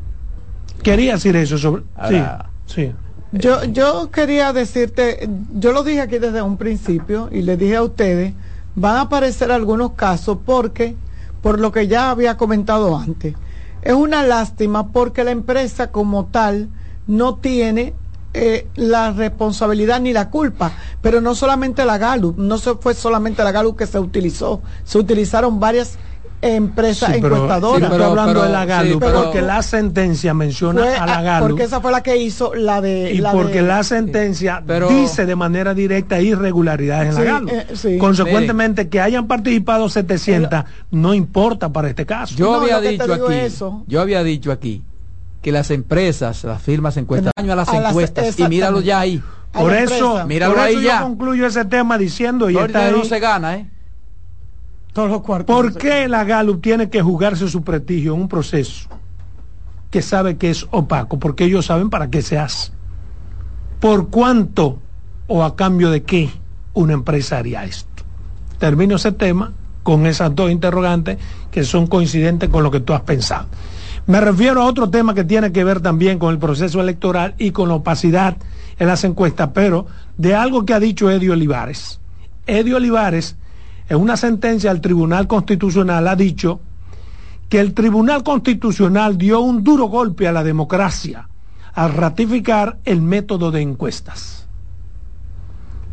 Quería 0.83 1.13
decir 1.13 1.35
eso 1.35 1.57
sobre. 1.57 1.83
sí, 2.09 2.21
sí. 2.65 2.91
Yo, 3.31 3.65
yo 3.65 4.11
quería 4.11 4.53
decirte, 4.53 5.27
yo 5.53 5.73
lo 5.73 5.83
dije 5.83 5.99
aquí 5.99 6.19
desde 6.19 6.41
un 6.41 6.55
principio 6.55 7.27
y 7.31 7.41
le 7.41 7.57
dije 7.57 7.75
a 7.75 7.83
ustedes, 7.83 8.33
van 8.75 8.95
a 8.95 9.01
aparecer 9.01 9.51
algunos 9.51 9.93
casos 9.93 10.37
porque 10.45 10.95
por 11.45 11.59
lo 11.59 11.71
que 11.71 11.87
ya 11.87 12.09
había 12.09 12.37
comentado 12.37 12.97
antes. 12.97 13.35
Es 13.83 13.93
una 13.93 14.23
lástima 14.23 14.87
porque 14.87 15.23
la 15.23 15.29
empresa 15.29 15.91
como 15.91 16.25
tal 16.25 16.69
no 17.05 17.35
tiene 17.35 17.93
eh, 18.33 18.67
la 18.73 19.11
responsabilidad 19.11 20.01
ni 20.01 20.11
la 20.11 20.31
culpa, 20.31 20.71
pero 21.03 21.21
no 21.21 21.35
solamente 21.35 21.85
la 21.85 21.99
Gallup, 21.99 22.39
no 22.39 22.57
fue 22.57 22.95
solamente 22.95 23.43
la 23.43 23.51
Gallup 23.51 23.77
que 23.77 23.85
se 23.85 23.99
utilizó, 23.99 24.63
se 24.85 24.97
utilizaron 24.97 25.59
varias 25.59 25.99
empresa 26.47 27.07
sí, 27.07 27.17
encuestadora. 27.17 27.87
hablando 27.87 28.43
de 28.43 28.49
la 28.49 28.65
Galup, 28.65 29.03
porque 29.03 29.41
la 29.41 29.61
sentencia 29.61 30.33
menciona 30.33 31.01
a 31.01 31.05
la 31.05 31.21
Galup. 31.21 31.49
Porque 31.49 31.63
esa 31.63 31.81
fue 31.81 31.91
la 31.91 32.03
que 32.03 32.17
hizo 32.17 32.53
la 32.53 32.81
de. 32.81 33.13
Y 33.13 33.21
porque 33.21 33.61
la 33.61 33.83
sentencia 33.83 34.63
dice 34.89 35.25
de 35.25 35.35
manera 35.35 35.73
directa 35.73 36.21
irregularidades 36.21 37.09
en 37.09 37.15
la 37.15 37.23
Galup. 37.23 37.49
Eh, 37.51 37.97
Consecuentemente, 37.97 38.89
que 38.89 39.01
hayan 39.01 39.27
participado 39.27 39.89
700 39.89 40.63
no 40.91 41.13
importa 41.13 41.71
para 41.71 41.89
este 41.89 42.05
caso. 42.05 42.35
Yo 42.35 42.55
había 42.55 42.79
dicho 42.79 43.13
aquí. 43.13 43.55
Yo 43.87 44.01
había 44.01 44.23
dicho 44.23 44.51
aquí 44.51 44.83
que 45.41 45.51
las 45.51 45.69
empresas, 45.69 46.43
las 46.43 46.61
firmas 46.61 46.97
encuestan 46.97 47.31
a 47.37 47.55
las 47.55 47.71
encuestas 47.71 48.39
y 48.39 48.47
míralo 48.47 48.81
ya 48.81 48.99
ahí. 48.99 49.21
Por 49.51 49.73
eso, 49.73 50.25
míralo 50.25 50.59
ahí 50.59 50.83
ya. 50.83 50.99
yo 50.99 51.05
concluyo 51.05 51.45
ese 51.47 51.65
tema 51.65 51.97
diciendo 51.97 52.49
y 52.49 52.57
está 52.57 52.91
no 52.91 53.05
se 53.05 53.19
gana, 53.19 53.55
¿eh? 53.55 53.69
¿Por 54.95 55.73
qué 55.73 56.07
la 56.07 56.23
Gallup 56.23 56.61
tiene 56.61 56.89
que 56.89 57.01
jugarse 57.01 57.49
su 57.49 57.63
prestigio 57.63 58.13
en 58.13 58.21
un 58.21 58.29
proceso 58.29 58.87
que 59.91 60.01
sabe 60.01 60.37
que 60.37 60.49
es 60.49 60.65
opaco? 60.71 61.19
Porque 61.19 61.43
ellos 61.43 61.65
saben 61.65 61.89
para 61.89 62.09
qué 62.09 62.21
se 62.21 62.39
hace. 62.39 62.71
¿Por 63.81 64.09
cuánto 64.09 64.79
o 65.27 65.43
a 65.43 65.57
cambio 65.57 65.91
de 65.91 66.03
qué 66.03 66.29
una 66.73 66.93
empresa 66.93 67.37
haría 67.37 67.65
esto? 67.65 68.03
Termino 68.57 68.95
ese 68.95 69.11
tema 69.11 69.51
con 69.83 70.05
esas 70.05 70.33
dos 70.33 70.49
interrogantes 70.49 71.17
que 71.51 71.65
son 71.65 71.87
coincidentes 71.87 72.47
con 72.47 72.63
lo 72.63 72.71
que 72.71 72.79
tú 72.79 72.93
has 72.93 73.01
pensado. 73.01 73.47
Me 74.07 74.21
refiero 74.21 74.61
a 74.61 74.65
otro 74.65 74.89
tema 74.89 75.13
que 75.13 75.25
tiene 75.25 75.51
que 75.51 75.65
ver 75.65 75.81
también 75.81 76.19
con 76.19 76.31
el 76.31 76.39
proceso 76.39 76.79
electoral 76.79 77.35
y 77.37 77.51
con 77.51 77.67
la 77.67 77.75
opacidad 77.75 78.37
en 78.79 78.87
las 78.87 79.03
encuestas, 79.03 79.49
pero 79.53 79.87
de 80.17 80.35
algo 80.35 80.65
que 80.65 80.73
ha 80.73 80.79
dicho 80.79 81.11
Eddie 81.11 81.31
Olivares. 81.31 81.99
Eddie 82.47 82.75
Olivares 82.75 83.35
en 83.89 83.97
una 83.97 84.17
sentencia 84.17 84.71
al 84.71 84.81
Tribunal 84.81 85.27
Constitucional 85.27 86.07
ha 86.07 86.15
dicho 86.15 86.59
que 87.49 87.59
el 87.59 87.73
Tribunal 87.73 88.23
Constitucional 88.23 89.17
dio 89.17 89.39
un 89.41 89.63
duro 89.63 89.85
golpe 89.85 90.27
a 90.27 90.31
la 90.31 90.43
democracia 90.43 91.29
al 91.73 91.93
ratificar 91.93 92.79
el 92.85 93.01
método 93.01 93.51
de 93.51 93.61
encuestas. 93.61 94.47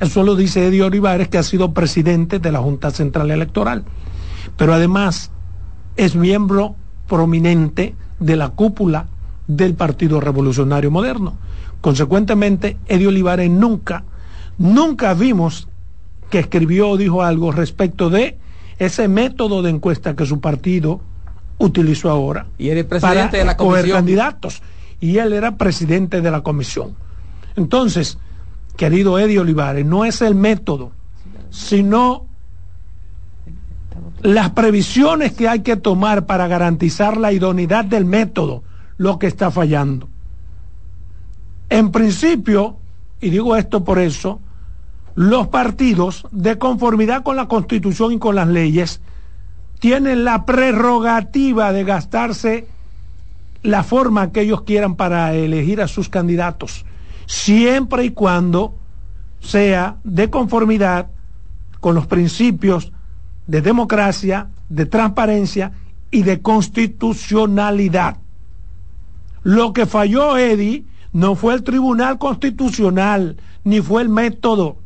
Eso 0.00 0.22
lo 0.22 0.34
dice 0.34 0.66
Eddie 0.66 0.82
Olivares, 0.82 1.28
que 1.28 1.38
ha 1.38 1.42
sido 1.42 1.74
presidente 1.74 2.38
de 2.38 2.50
la 2.50 2.60
Junta 2.60 2.90
Central 2.90 3.30
Electoral, 3.30 3.84
pero 4.56 4.74
además 4.74 5.30
es 5.96 6.16
miembro 6.16 6.76
prominente 7.08 7.94
de 8.18 8.36
la 8.36 8.48
cúpula 8.50 9.06
del 9.46 9.74
Partido 9.74 10.20
Revolucionario 10.20 10.90
Moderno. 10.90 11.34
Consecuentemente, 11.80 12.78
Eddie 12.86 13.08
Olivares 13.08 13.50
nunca, 13.50 14.04
nunca 14.56 15.14
vimos 15.14 15.68
que 16.32 16.38
escribió 16.38 16.88
o 16.88 16.96
dijo 16.96 17.22
algo 17.22 17.52
respecto 17.52 18.08
de 18.08 18.38
ese 18.78 19.06
método 19.06 19.60
de 19.60 19.68
encuesta 19.68 20.16
que 20.16 20.24
su 20.24 20.40
partido 20.40 21.02
utilizó 21.58 22.08
ahora. 22.08 22.46
Y 22.56 22.70
era 22.70 22.88
presidente 22.88 23.36
de 23.36 23.44
la 23.44 23.54
comisión. 23.54 23.98
candidatos. 23.98 24.62
Y 24.98 25.18
él 25.18 25.34
era 25.34 25.58
presidente 25.58 26.22
de 26.22 26.30
la 26.30 26.40
comisión. 26.40 26.96
Entonces, 27.54 28.16
querido 28.78 29.18
Eddie 29.18 29.40
Olivares, 29.40 29.84
no 29.84 30.06
es 30.06 30.22
el 30.22 30.34
método, 30.34 30.92
sino 31.50 32.24
las 34.22 34.52
previsiones 34.52 35.32
que 35.32 35.50
hay 35.50 35.60
que 35.60 35.76
tomar 35.76 36.24
para 36.24 36.48
garantizar 36.48 37.18
la 37.18 37.30
idoneidad 37.34 37.84
del 37.84 38.06
método 38.06 38.62
lo 38.96 39.18
que 39.18 39.26
está 39.26 39.50
fallando. 39.50 40.08
En 41.68 41.92
principio, 41.92 42.78
y 43.20 43.28
digo 43.28 43.54
esto 43.54 43.84
por 43.84 43.98
eso, 43.98 44.40
los 45.14 45.48
partidos, 45.48 46.26
de 46.30 46.58
conformidad 46.58 47.22
con 47.22 47.36
la 47.36 47.46
constitución 47.48 48.12
y 48.12 48.18
con 48.18 48.34
las 48.34 48.48
leyes, 48.48 49.00
tienen 49.78 50.24
la 50.24 50.46
prerrogativa 50.46 51.72
de 51.72 51.84
gastarse 51.84 52.66
la 53.62 53.82
forma 53.82 54.32
que 54.32 54.42
ellos 54.42 54.62
quieran 54.62 54.96
para 54.96 55.34
elegir 55.34 55.80
a 55.80 55.88
sus 55.88 56.08
candidatos, 56.08 56.84
siempre 57.26 58.04
y 58.04 58.10
cuando 58.10 58.74
sea 59.40 59.96
de 60.04 60.30
conformidad 60.30 61.08
con 61.80 61.94
los 61.94 62.06
principios 62.06 62.92
de 63.46 63.60
democracia, 63.60 64.48
de 64.68 64.86
transparencia 64.86 65.72
y 66.10 66.22
de 66.22 66.40
constitucionalidad. 66.40 68.18
Lo 69.42 69.72
que 69.72 69.86
falló 69.86 70.36
Eddie 70.36 70.84
no 71.12 71.34
fue 71.34 71.54
el 71.54 71.64
Tribunal 71.64 72.18
Constitucional, 72.18 73.36
ni 73.64 73.80
fue 73.80 74.02
el 74.02 74.08
método. 74.08 74.78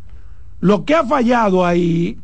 Lo 0.66 0.84
que 0.84 0.96
ha 0.96 1.04
fallado 1.04 1.64
ahí 1.64 2.18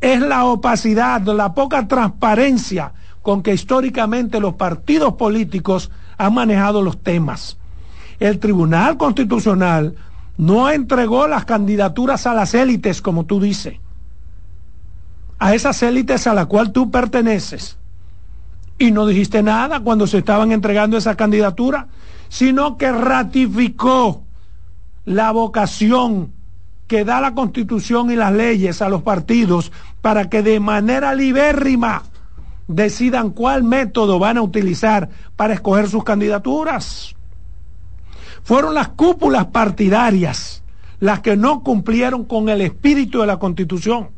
es 0.00 0.20
la 0.20 0.44
opacidad, 0.44 1.20
la 1.22 1.52
poca 1.52 1.88
transparencia 1.88 2.92
con 3.22 3.42
que 3.42 3.52
históricamente 3.52 4.38
los 4.38 4.54
partidos 4.54 5.14
políticos 5.14 5.90
han 6.16 6.34
manejado 6.34 6.80
los 6.80 7.02
temas. 7.02 7.58
El 8.20 8.38
Tribunal 8.38 8.98
Constitucional 8.98 9.96
no 10.36 10.70
entregó 10.70 11.26
las 11.26 11.44
candidaturas 11.44 12.24
a 12.28 12.34
las 12.34 12.54
élites, 12.54 13.02
como 13.02 13.26
tú 13.26 13.40
dices, 13.40 13.80
a 15.40 15.56
esas 15.56 15.82
élites 15.82 16.28
a 16.28 16.34
las 16.34 16.46
cuales 16.46 16.72
tú 16.72 16.92
perteneces. 16.92 17.78
Y 18.78 18.92
no 18.92 19.06
dijiste 19.06 19.42
nada 19.42 19.80
cuando 19.80 20.06
se 20.06 20.18
estaban 20.18 20.52
entregando 20.52 20.96
esa 20.96 21.16
candidatura, 21.16 21.88
sino 22.28 22.76
que 22.76 22.92
ratificó 22.92 24.22
la 25.04 25.32
vocación 25.32 26.40
que 26.86 27.04
da 27.04 27.20
la 27.20 27.34
constitución 27.34 28.10
y 28.10 28.16
las 28.16 28.32
leyes 28.32 28.82
a 28.82 28.88
los 28.88 29.02
partidos 29.02 29.72
para 30.00 30.28
que 30.28 30.42
de 30.42 30.60
manera 30.60 31.14
libérrima 31.14 32.02
decidan 32.68 33.30
cuál 33.30 33.62
método 33.64 34.18
van 34.18 34.38
a 34.38 34.42
utilizar 34.42 35.08
para 35.36 35.54
escoger 35.54 35.88
sus 35.88 36.04
candidaturas. 36.04 37.14
Fueron 38.44 38.74
las 38.74 38.88
cúpulas 38.88 39.46
partidarias 39.46 40.62
las 41.00 41.20
que 41.20 41.36
no 41.36 41.62
cumplieron 41.62 42.24
con 42.24 42.48
el 42.48 42.60
espíritu 42.60 43.20
de 43.20 43.26
la 43.26 43.38
constitución 43.38 44.10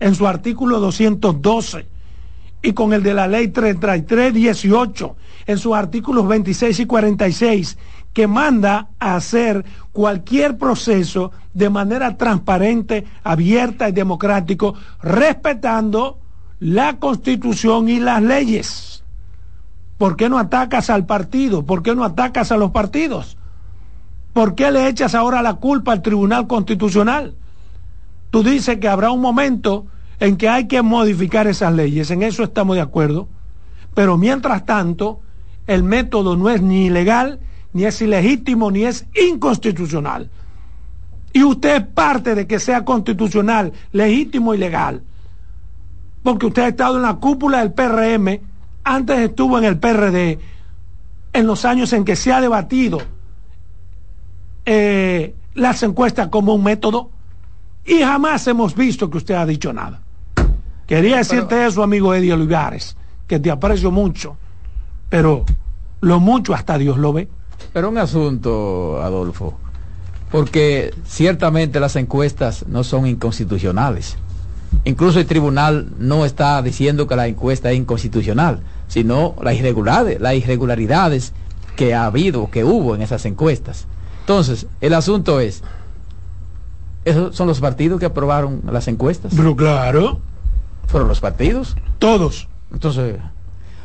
en 0.00 0.14
su 0.14 0.26
artículo 0.26 0.80
212 0.80 1.86
y 2.62 2.72
con 2.72 2.92
el 2.92 3.02
de 3.02 3.14
la 3.14 3.28
ley 3.28 3.48
3318 3.48 5.16
en 5.46 5.58
sus 5.58 5.74
artículos 5.74 6.26
26 6.26 6.80
y 6.80 6.86
46 6.86 7.78
que 8.16 8.26
manda 8.26 8.88
a 8.98 9.14
hacer 9.16 9.66
cualquier 9.92 10.56
proceso 10.56 11.32
de 11.52 11.68
manera 11.68 12.16
transparente, 12.16 13.04
abierta 13.22 13.90
y 13.90 13.92
democrático, 13.92 14.74
respetando 15.02 16.18
la 16.58 16.98
constitución 16.98 17.90
y 17.90 18.00
las 18.00 18.22
leyes. 18.22 19.04
¿Por 19.98 20.16
qué 20.16 20.30
no 20.30 20.38
atacas 20.38 20.88
al 20.88 21.04
partido? 21.04 21.66
¿Por 21.66 21.82
qué 21.82 21.94
no 21.94 22.04
atacas 22.04 22.50
a 22.52 22.56
los 22.56 22.70
partidos? 22.70 23.36
¿Por 24.32 24.54
qué 24.54 24.70
le 24.70 24.88
echas 24.88 25.14
ahora 25.14 25.42
la 25.42 25.56
culpa 25.56 25.92
al 25.92 26.00
Tribunal 26.00 26.46
Constitucional? 26.46 27.34
Tú 28.30 28.42
dices 28.42 28.78
que 28.78 28.88
habrá 28.88 29.10
un 29.10 29.20
momento 29.20 29.88
en 30.20 30.38
que 30.38 30.48
hay 30.48 30.68
que 30.68 30.80
modificar 30.80 31.48
esas 31.48 31.74
leyes, 31.74 32.10
en 32.10 32.22
eso 32.22 32.44
estamos 32.44 32.76
de 32.76 32.82
acuerdo, 32.82 33.28
pero 33.94 34.16
mientras 34.16 34.64
tanto, 34.64 35.20
el 35.66 35.82
método 35.82 36.34
no 36.34 36.48
es 36.48 36.62
ni 36.62 36.86
ilegal 36.86 37.40
ni 37.76 37.84
es 37.84 38.00
ilegítimo, 38.00 38.70
ni 38.70 38.84
es 38.84 39.04
inconstitucional. 39.14 40.30
Y 41.34 41.42
usted 41.42 41.76
es 41.76 41.86
parte 41.88 42.34
de 42.34 42.46
que 42.46 42.58
sea 42.58 42.86
constitucional, 42.86 43.72
legítimo 43.92 44.54
y 44.54 44.58
legal. 44.58 45.02
Porque 46.22 46.46
usted 46.46 46.62
ha 46.62 46.68
estado 46.68 46.96
en 46.96 47.02
la 47.02 47.16
cúpula 47.16 47.58
del 47.58 47.74
PRM, 47.74 48.40
antes 48.82 49.18
estuvo 49.18 49.58
en 49.58 49.64
el 49.64 49.78
PRD, 49.78 50.38
en 51.34 51.46
los 51.46 51.66
años 51.66 51.92
en 51.92 52.06
que 52.06 52.16
se 52.16 52.32
ha 52.32 52.40
debatido 52.40 53.02
eh, 54.64 55.34
las 55.52 55.82
encuestas 55.82 56.28
como 56.28 56.54
un 56.54 56.64
método, 56.64 57.10
y 57.84 57.98
jamás 57.98 58.46
hemos 58.46 58.74
visto 58.74 59.10
que 59.10 59.18
usted 59.18 59.34
ha 59.34 59.44
dicho 59.44 59.70
nada. 59.74 60.00
Quería 60.86 61.18
decirte 61.18 61.66
eso, 61.66 61.82
amigo 61.82 62.14
Eddie 62.14 62.32
Olivares, 62.32 62.96
que 63.26 63.38
te 63.38 63.50
aprecio 63.50 63.90
mucho, 63.90 64.38
pero 65.10 65.44
lo 66.00 66.20
mucho 66.20 66.54
hasta 66.54 66.78
Dios 66.78 66.96
lo 66.96 67.12
ve. 67.12 67.28
Pero 67.72 67.88
un 67.88 67.98
asunto, 67.98 69.02
Adolfo, 69.02 69.58
porque 70.30 70.94
ciertamente 71.04 71.80
las 71.80 71.96
encuestas 71.96 72.64
no 72.66 72.84
son 72.84 73.06
inconstitucionales. 73.06 74.16
Incluso 74.84 75.18
el 75.18 75.26
tribunal 75.26 75.88
no 75.98 76.24
está 76.24 76.60
diciendo 76.62 77.06
que 77.06 77.16
la 77.16 77.26
encuesta 77.26 77.70
es 77.70 77.78
inconstitucional, 77.78 78.60
sino 78.88 79.34
las 79.42 79.54
irregularidades, 79.54 80.20
las 80.20 80.34
irregularidades 80.34 81.32
que 81.76 81.94
ha 81.94 82.06
habido, 82.06 82.50
que 82.50 82.64
hubo 82.64 82.94
en 82.94 83.02
esas 83.02 83.24
encuestas. 83.26 83.86
Entonces, 84.20 84.66
el 84.80 84.94
asunto 84.94 85.40
es, 85.40 85.62
¿esos 87.04 87.36
son 87.36 87.46
los 87.46 87.60
partidos 87.60 88.00
que 88.00 88.06
aprobaron 88.06 88.62
las 88.70 88.88
encuestas? 88.88 89.32
Pero 89.36 89.54
claro. 89.54 90.20
¿Fueron 90.86 91.08
los 91.08 91.20
partidos? 91.20 91.76
Todos. 91.98 92.48
Entonces, 92.72 93.16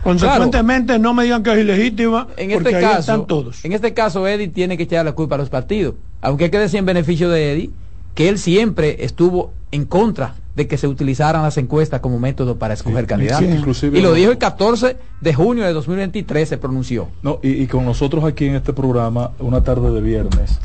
Consecuentemente, 0.04 0.97
no 0.99 1.14
me 1.14 1.24
digan 1.24 1.43
que 1.43 1.52
es 1.52 1.60
ilegítima. 1.60 2.28
En 2.38 2.52
este 2.52 2.72
caso, 2.72 3.22
todos. 3.24 3.64
En 3.66 3.74
este 3.74 3.93
caso, 3.93 4.28
Eddie 4.28 4.47
tiene 4.47 4.78
que 4.78 4.84
echar 4.84 5.06
la 5.06 5.14
culpa 5.14 5.36
a 5.36 5.38
los 5.38 5.49
partidos. 5.49 5.95
Aunque 6.22 6.52
quede 6.52 6.70
sin 6.70 6.86
beneficio 6.86 7.30
de 7.30 7.54
Eddie, 7.54 7.70
que 8.16 8.30
él 8.30 8.38
siempre 8.38 9.04
estuvo 9.04 9.54
en 9.72 9.86
contra 9.86 10.36
de 10.56 10.68
que 10.68 10.78
se 10.78 10.88
utilizaran 10.88 11.43
las 11.43 11.58
encuestas 11.58 12.02
como 12.02 12.20
método 12.20 12.58
para 12.58 12.74
escoger 12.74 13.08
candidatos. 13.08 13.84
y 13.84 14.02
lo 14.02 14.14
dijo 14.14 14.32
el 14.32 14.38
14 14.38 14.97
de 15.22 15.34
junio 15.34 15.64
de 15.64 15.72
2023, 15.72 16.49
se 16.49 16.58
pronunció. 16.58 17.08
No, 17.24 17.39
y, 17.41 17.68
con 17.68 17.86
nosotros 17.86 18.26
aquí 18.26 18.47
en 18.47 18.56
este 18.56 18.74
programa, 18.74 19.32
una 19.39 19.64
tarde 19.64 19.91
de 19.91 20.02
viernes, 20.02 20.60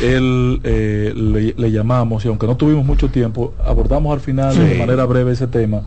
él 0.00 0.60
eh, 0.62 1.12
le, 1.56 1.72
llamamos, 1.72 2.24
y 2.24 2.28
aunque 2.28 2.46
no 2.46 2.56
tuvimos 2.56 2.84
mucho 2.84 3.08
tiempo, 3.08 3.54
abordamos 3.64 4.12
al 4.12 4.20
final 4.20 4.56
de 4.56 4.76
manera 4.76 5.04
breve 5.04 5.32
ese 5.32 5.48
tema 5.48 5.82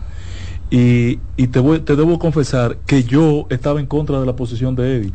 y, 0.70 1.48
te, 1.48 1.60
voy, 1.60 1.80
te 1.80 1.96
debo 1.96 2.20
confesar 2.20 2.78
que 2.86 3.04
yo 3.04 3.48
estaba 3.50 3.80
en 3.80 3.86
contra 3.86 4.20
de 4.20 4.26
la 4.26 4.36
posición 4.36 4.76
de 4.76 4.98
Eddie. 4.98 5.14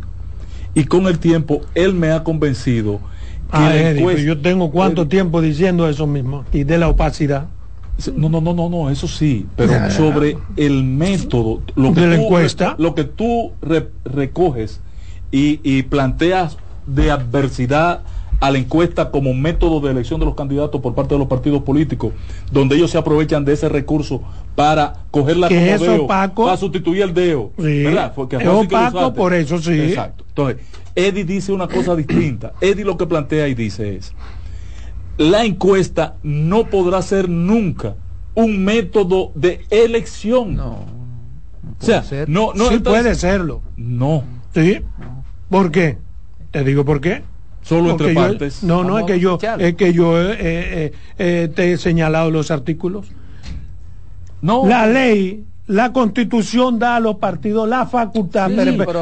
Y 0.74 0.84
con 0.84 1.07
el 1.07 1.18
tiempo, 1.18 1.61
él 1.74 1.94
me 1.94 2.11
ha 2.11 2.24
convencido 2.24 3.00
que 3.50 3.59
ah, 3.59 4.14
yo 4.16 4.40
tengo 4.40 4.70
cuánto 4.70 5.07
tiempo 5.09 5.42
diciendo 5.42 5.86
eso 5.88 6.07
mismo 6.07 6.46
y 6.53 6.64
de 6.64 6.78
la 6.78 6.88
opacidad. 6.88 7.48
No, 8.16 8.30
no, 8.30 8.40
no, 8.40 8.55
no, 8.55 8.70
no, 8.70 8.88
eso 8.88 9.07
sí, 9.07 9.46
pero 9.55 9.90
sobre 9.90 10.38
el 10.57 10.82
método, 10.82 11.61
lo 11.76 11.92
que 11.92 12.00
de 12.00 12.07
la 12.07 12.22
encuesta, 12.22 12.74
lo 12.78 12.94
que 12.94 13.05
tú 13.05 13.53
recoges 14.05 14.80
y, 15.30 15.61
y 15.62 15.82
planteas 15.82 16.57
de 16.86 17.11
adversidad 17.11 18.00
a 18.43 18.51
la 18.51 18.59
encuesta 18.59 19.12
como 19.12 19.32
método 19.34 19.78
de 19.78 19.93
elección 19.93 20.18
de 20.18 20.26
los 20.26 20.34
candidatos 20.34 20.80
por 20.80 20.97
parte 20.97 21.14
de 21.14 21.18
los 21.20 21.28
partidos 21.28 21.62
políticos, 21.62 22.12
donde 22.51 22.74
ellos 22.74 22.90
se 22.90 22.99
aprovechan 22.99 23.45
de 23.45 23.53
ese 23.53 23.68
recurso 23.68 24.20
para 24.57 24.95
coger 25.12 25.36
la 25.36 25.47
que 25.47 25.72
es 25.72 25.80
opaco, 25.80 26.47
para 26.47 26.57
sustituir 26.57 27.03
el 27.03 27.14
DEO. 27.14 27.53
¿verdad? 27.57 28.12
es 28.40 28.49
opaco 28.49 29.14
por 29.14 29.32
eso 29.32 29.59
sí. 29.59 29.80
Exacto. 29.80 30.24
Entonces, 30.26 30.57
Eddie 30.97 31.24
dice 31.24 31.53
una 31.53 31.68
cosa 31.68 31.95
distinta. 31.95 32.53
Eddie 32.61 32.84
lo 32.84 32.97
que 32.97 33.07
plantea 33.07 33.47
y 33.47 33.55
dice 33.55 33.95
es, 33.95 34.12
la 35.18 35.45
encuesta 35.45 36.16
no 36.24 36.64
podrá 36.64 37.01
ser 37.01 37.28
nunca 37.28 37.95
un 38.34 38.64
método 38.64 39.30
de 39.36 39.61
elección. 39.70 40.57
No. 40.57 40.78
o 41.80 41.84
sea, 41.84 42.03
no, 42.26 42.55
no 42.55 42.70
sí 42.70 42.80
puede 42.80 43.14
serlo. 43.14 43.62
No. 43.76 44.24
Sí. 44.53 44.80
¿Por 45.49 45.70
qué? 45.70 45.99
Te 46.51 46.64
digo 46.64 46.84
por 46.84 47.01
qué 47.01 47.22
solo 47.63 47.91
entre 47.91 48.15
partes. 48.15 48.63
No, 48.63 48.85
no, 48.85 48.99
es 48.99 49.07
que 49.07 49.19
yo, 49.19 49.39
es 49.59 49.75
que 49.75 49.93
yo 49.93 50.21
eh, 50.21 50.37
eh, 50.39 50.93
eh, 51.19 51.51
te 51.55 51.73
he 51.73 51.79
señalado 51.79 52.31
los 52.31 52.51
artículos. 52.51 53.07
No. 54.41 54.67
La 54.67 54.87
ley, 54.87 55.45
la 55.69 55.93
constitución 55.93 56.79
da 56.79 56.97
a 56.97 57.01
los 57.01 57.17
partidos 57.17 57.69
la 57.69 57.87
facultad. 57.87 58.51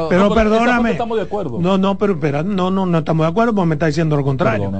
pero, 0.09 0.33
perdóname. 0.33 0.91
Estamos 0.91 1.17
de 1.17 1.23
acuerdo. 1.23 1.59
No, 1.59 1.77
no, 1.77 1.97
pero 1.97 2.13
espera, 2.13 2.43
no, 2.43 2.69
no, 2.69 2.85
no 2.85 2.99
estamos 2.99 3.25
de 3.25 3.31
acuerdo 3.31 3.55
porque 3.55 3.67
me 3.67 3.75
está 3.75 3.87
diciendo 3.87 4.15
lo 4.15 4.23
contrario. 4.23 4.71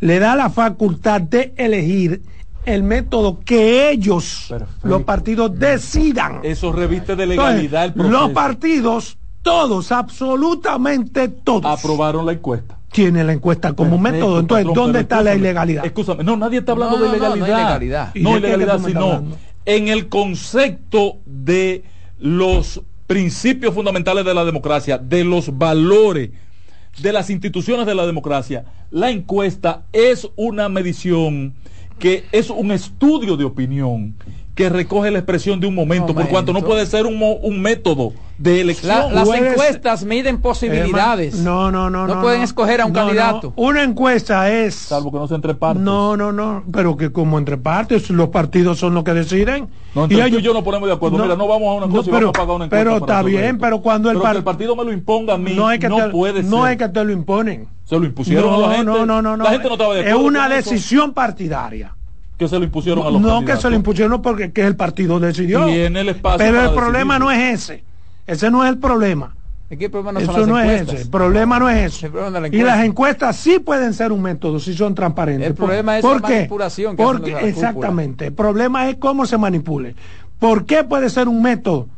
Le 0.00 0.18
da 0.18 0.36
la 0.36 0.50
facultad 0.50 1.22
de 1.22 1.54
elegir 1.56 2.22
el 2.66 2.82
método 2.82 3.40
que 3.40 3.90
ellos, 3.90 4.54
los 4.82 5.02
partidos, 5.02 5.58
decidan. 5.58 6.40
Eso 6.42 6.72
reviste 6.72 7.16
de 7.16 7.26
legalidad 7.26 7.86
el 7.86 7.92
proceso. 7.94 8.12
Los 8.12 8.30
partidos, 8.32 9.18
todos, 9.40 9.90
absolutamente 9.90 11.28
todos. 11.28 11.64
Aprobaron 11.64 12.26
la 12.26 12.32
encuesta 12.32 12.79
tiene 12.92 13.24
la 13.24 13.32
encuesta 13.32 13.72
como 13.72 13.98
método. 13.98 14.40
Entonces, 14.40 14.66
¿dónde 14.74 15.00
está 15.00 15.22
la 15.22 15.34
ilegalidad? 15.34 15.84
Escúchame, 15.84 16.24
no, 16.24 16.36
nadie 16.36 16.58
está 16.58 16.72
hablando 16.72 16.98
de 16.98 17.08
ilegalidad. 17.08 18.14
No, 18.16 18.36
ilegalidad, 18.36 18.80
sino 18.84 19.22
en 19.64 19.88
el 19.88 20.08
concepto 20.08 21.18
de 21.26 21.84
los 22.18 22.82
principios 23.06 23.74
fundamentales 23.74 24.24
de 24.24 24.34
la 24.34 24.44
democracia, 24.44 24.98
de 24.98 25.24
los 25.24 25.56
valores 25.56 26.30
de 27.00 27.12
las 27.12 27.30
instituciones 27.30 27.86
de 27.86 27.94
la 27.94 28.04
democracia, 28.06 28.64
la 28.90 29.10
encuesta 29.10 29.84
es 29.92 30.28
una 30.36 30.68
medición 30.68 31.54
que 31.98 32.24
es 32.32 32.50
un 32.50 32.72
estudio 32.72 33.36
de 33.36 33.44
opinión 33.44 34.14
que 34.54 34.68
recoge 34.68 35.10
la 35.10 35.18
expresión 35.18 35.60
de 35.60 35.66
un 35.66 35.74
momento, 35.74 36.14
por 36.14 36.28
cuanto 36.28 36.52
no 36.52 36.62
puede 36.62 36.84
ser 36.86 37.06
un, 37.06 37.20
un 37.20 37.62
método 37.62 38.12
de 38.40 38.60
elección. 38.62 38.88
La- 38.88 39.08
las 39.10 39.24
Puedes- 39.28 39.52
encuestas 39.52 40.04
miden 40.04 40.40
posibilidades. 40.40 41.34
No, 41.36 41.70
no, 41.70 41.90
no. 41.90 42.06
No 42.06 42.22
pueden 42.22 42.40
escoger 42.40 42.80
a 42.80 42.86
un 42.86 42.92
No, 42.92 43.00
no. 43.00 43.06
candidato. 43.06 43.52
Una 43.56 43.82
encuesta 43.82 44.50
es. 44.50 44.74
Salvo 44.74 45.12
que 45.12 45.18
no 45.18 45.28
sea 45.28 45.34
entre 45.36 45.54
partes. 45.54 45.82
No, 45.82 46.16
no, 46.16 46.32
no. 46.32 46.64
Pero 46.72 46.96
que 46.96 47.12
como 47.12 47.38
entre 47.38 47.58
partes, 47.58 48.08
los 48.08 48.30
partidos 48.30 48.78
son 48.78 48.94
los 48.94 49.04
que 49.04 49.12
deciden. 49.12 49.68
No, 49.94 50.04
entonces 50.04 50.30
tú 50.32 50.38
y 50.38 50.42
yo 50.42 50.54
no 50.54 50.64
ponemos 50.64 50.88
de 50.88 50.94
acuerdo. 50.94 51.18
Mira, 51.18 51.36
no 51.36 51.46
vamos 51.46 51.68
a 51.68 51.84
una 51.84 51.94
cosa 51.94 52.08
y 52.08 52.12
pero, 52.12 52.26
vamos 52.26 52.28
a 52.28 52.32
pagar 52.40 52.56
una 52.56 52.64
encuesta 52.64 52.84
Pero 52.84 52.96
está 52.96 53.22
bien, 53.22 53.44
esto. 53.44 53.58
pero 53.60 53.80
cuando 53.82 54.08
el, 54.10 54.14
Pero 54.16 54.22
par- 54.22 54.32
que 54.32 54.38
el 54.38 54.44
partido 54.44 54.76
me 54.76 54.84
lo 54.84 54.92
imponga 54.92 55.34
a 55.34 55.38
mí, 55.38 55.52
no, 55.54 55.70
es 55.70 55.78
que 55.78 55.88
no 55.90 55.96
te, 55.96 56.08
puede 56.08 56.42
no 56.42 56.62
ser. 56.64 56.72
es 56.72 56.78
que 56.78 56.88
te 56.88 57.04
lo 57.04 57.12
imponen. 57.12 57.68
Se 57.84 57.98
lo 57.98 58.06
impusieron 58.06 58.50
no, 58.50 58.56
a 58.64 58.68
la 58.68 58.74
gente. 58.76 58.84
No, 58.86 59.04
no, 59.04 59.20
no, 59.20 59.36
no. 59.36 59.44
La 59.44 59.50
gente 59.50 59.66
no 59.68 59.74
estaba 59.74 59.94
de 59.94 60.00
Es 60.00 60.06
acuerdo 60.06 60.26
una 60.28 60.42
con 60.48 60.52
eso. 60.52 60.70
decisión 60.70 61.12
partidaria. 61.12 61.92
que 62.38 62.48
se 62.48 62.58
lo 62.58 62.64
impusieron 62.64 63.06
a 63.06 63.10
los 63.10 63.20
No 63.20 63.28
que 63.28 63.34
candidatos. 63.34 63.62
se 63.62 63.68
lo 63.70 63.76
impusieron 63.76 64.22
porque 64.22 64.50
que 64.50 64.62
el 64.66 64.74
partido 64.74 65.20
decidió. 65.20 65.66
Tiene 65.66 66.00
el 66.00 66.08
espacio 66.08 66.38
Pero 66.38 66.62
el 66.62 66.70
problema 66.70 67.18
no 67.18 67.30
es 67.30 67.60
ese. 67.68 67.84
Ese 68.30 68.50
no 68.50 68.64
es 68.64 68.70
el 68.70 68.78
problema. 68.78 69.34
Aquí 69.70 69.84
el 69.84 69.90
problema 69.90 70.12
no 70.12 70.20
son 70.20 70.30
Eso 70.30 70.38
las 70.40 70.48
no 70.48 70.60
es 70.60 70.82
ese. 70.82 71.02
El 71.02 71.10
problema 71.10 71.58
no 71.58 71.68
es 71.68 71.94
eso. 71.94 72.06
El 72.06 72.12
problema 72.12 72.40
de 72.40 72.40
la 72.40 72.48
Y 72.56 72.62
las 72.62 72.84
encuesta. 72.84 72.84
encuestas 72.84 73.36
sí 73.36 73.58
pueden 73.58 73.92
ser 73.94 74.12
un 74.12 74.22
método 74.22 74.58
si 74.60 74.74
son 74.74 74.94
transparentes. 74.94 75.46
El 75.48 75.54
¿Por- 75.54 75.66
problema 75.66 75.98
es 75.98 76.02
¿por 76.02 76.20
la 76.22 76.28
qué? 76.28 76.34
manipulación 76.36 76.96
que 76.96 77.02
Porque, 77.02 77.34
hacen 77.34 77.48
exactamente. 77.48 78.26
El 78.26 78.32
problema 78.32 78.88
es 78.88 78.96
cómo 78.96 79.26
se 79.26 79.36
manipule. 79.38 79.94
¿Por 80.38 80.64
qué 80.64 80.84
puede 80.84 81.10
ser 81.10 81.28
un 81.28 81.42
método? 81.42 81.88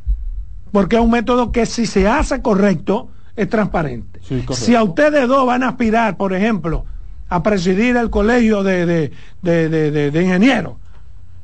Porque 0.70 0.96
es 0.96 1.02
un 1.02 1.10
método 1.10 1.52
que 1.52 1.66
si 1.66 1.86
se 1.86 2.08
hace 2.08 2.40
correcto 2.42 3.08
es 3.36 3.48
transparente. 3.48 4.20
Sí, 4.22 4.36
correcto. 4.42 4.54
si 4.54 4.74
a 4.74 4.82
ustedes 4.82 5.28
dos 5.28 5.46
van 5.46 5.62
a 5.62 5.68
aspirar, 5.68 6.16
por 6.16 6.32
ejemplo, 6.34 6.84
a 7.28 7.42
presidir 7.42 7.96
el 7.96 8.10
colegio 8.10 8.62
de, 8.62 8.84
de, 8.86 9.12
de, 9.42 9.68
de- 9.68 9.90
de- 9.90 10.10
de 10.10 10.22
ingenieros, 10.22 10.74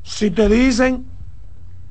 si 0.03 0.29
te 0.31 0.47
dicen 0.49 1.05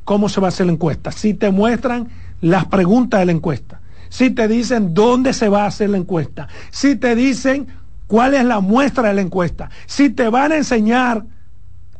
cómo 0.05 0.29
se 0.29 0.41
va 0.41 0.47
a 0.47 0.51
hacer 0.51 0.67
la 0.67 0.73
encuesta, 0.73 1.11
si 1.13 1.35
te 1.35 1.51
muestran 1.51 2.09
las 2.41 2.67
preguntas 2.67 3.21
de 3.21 3.27
la 3.27 3.33
encuesta, 3.33 3.81
si 4.09 4.31
te 4.31 4.49
dicen 4.49 4.95
dónde 4.95 5.33
se 5.33 5.49
va 5.49 5.65
a 5.65 5.67
hacer 5.67 5.91
la 5.91 5.97
encuesta, 5.99 6.49
si 6.71 6.97
te 6.97 7.15
dicen 7.15 7.67
cuál 8.07 8.35
es 8.35 8.45
la 8.45 8.61
muestra 8.61 9.09
de 9.09 9.15
la 9.15 9.21
encuesta, 9.21 9.71
si 9.87 10.11
te 10.11 10.29
van 10.29 10.53
a 10.53 10.57
enseñar 10.57 11.25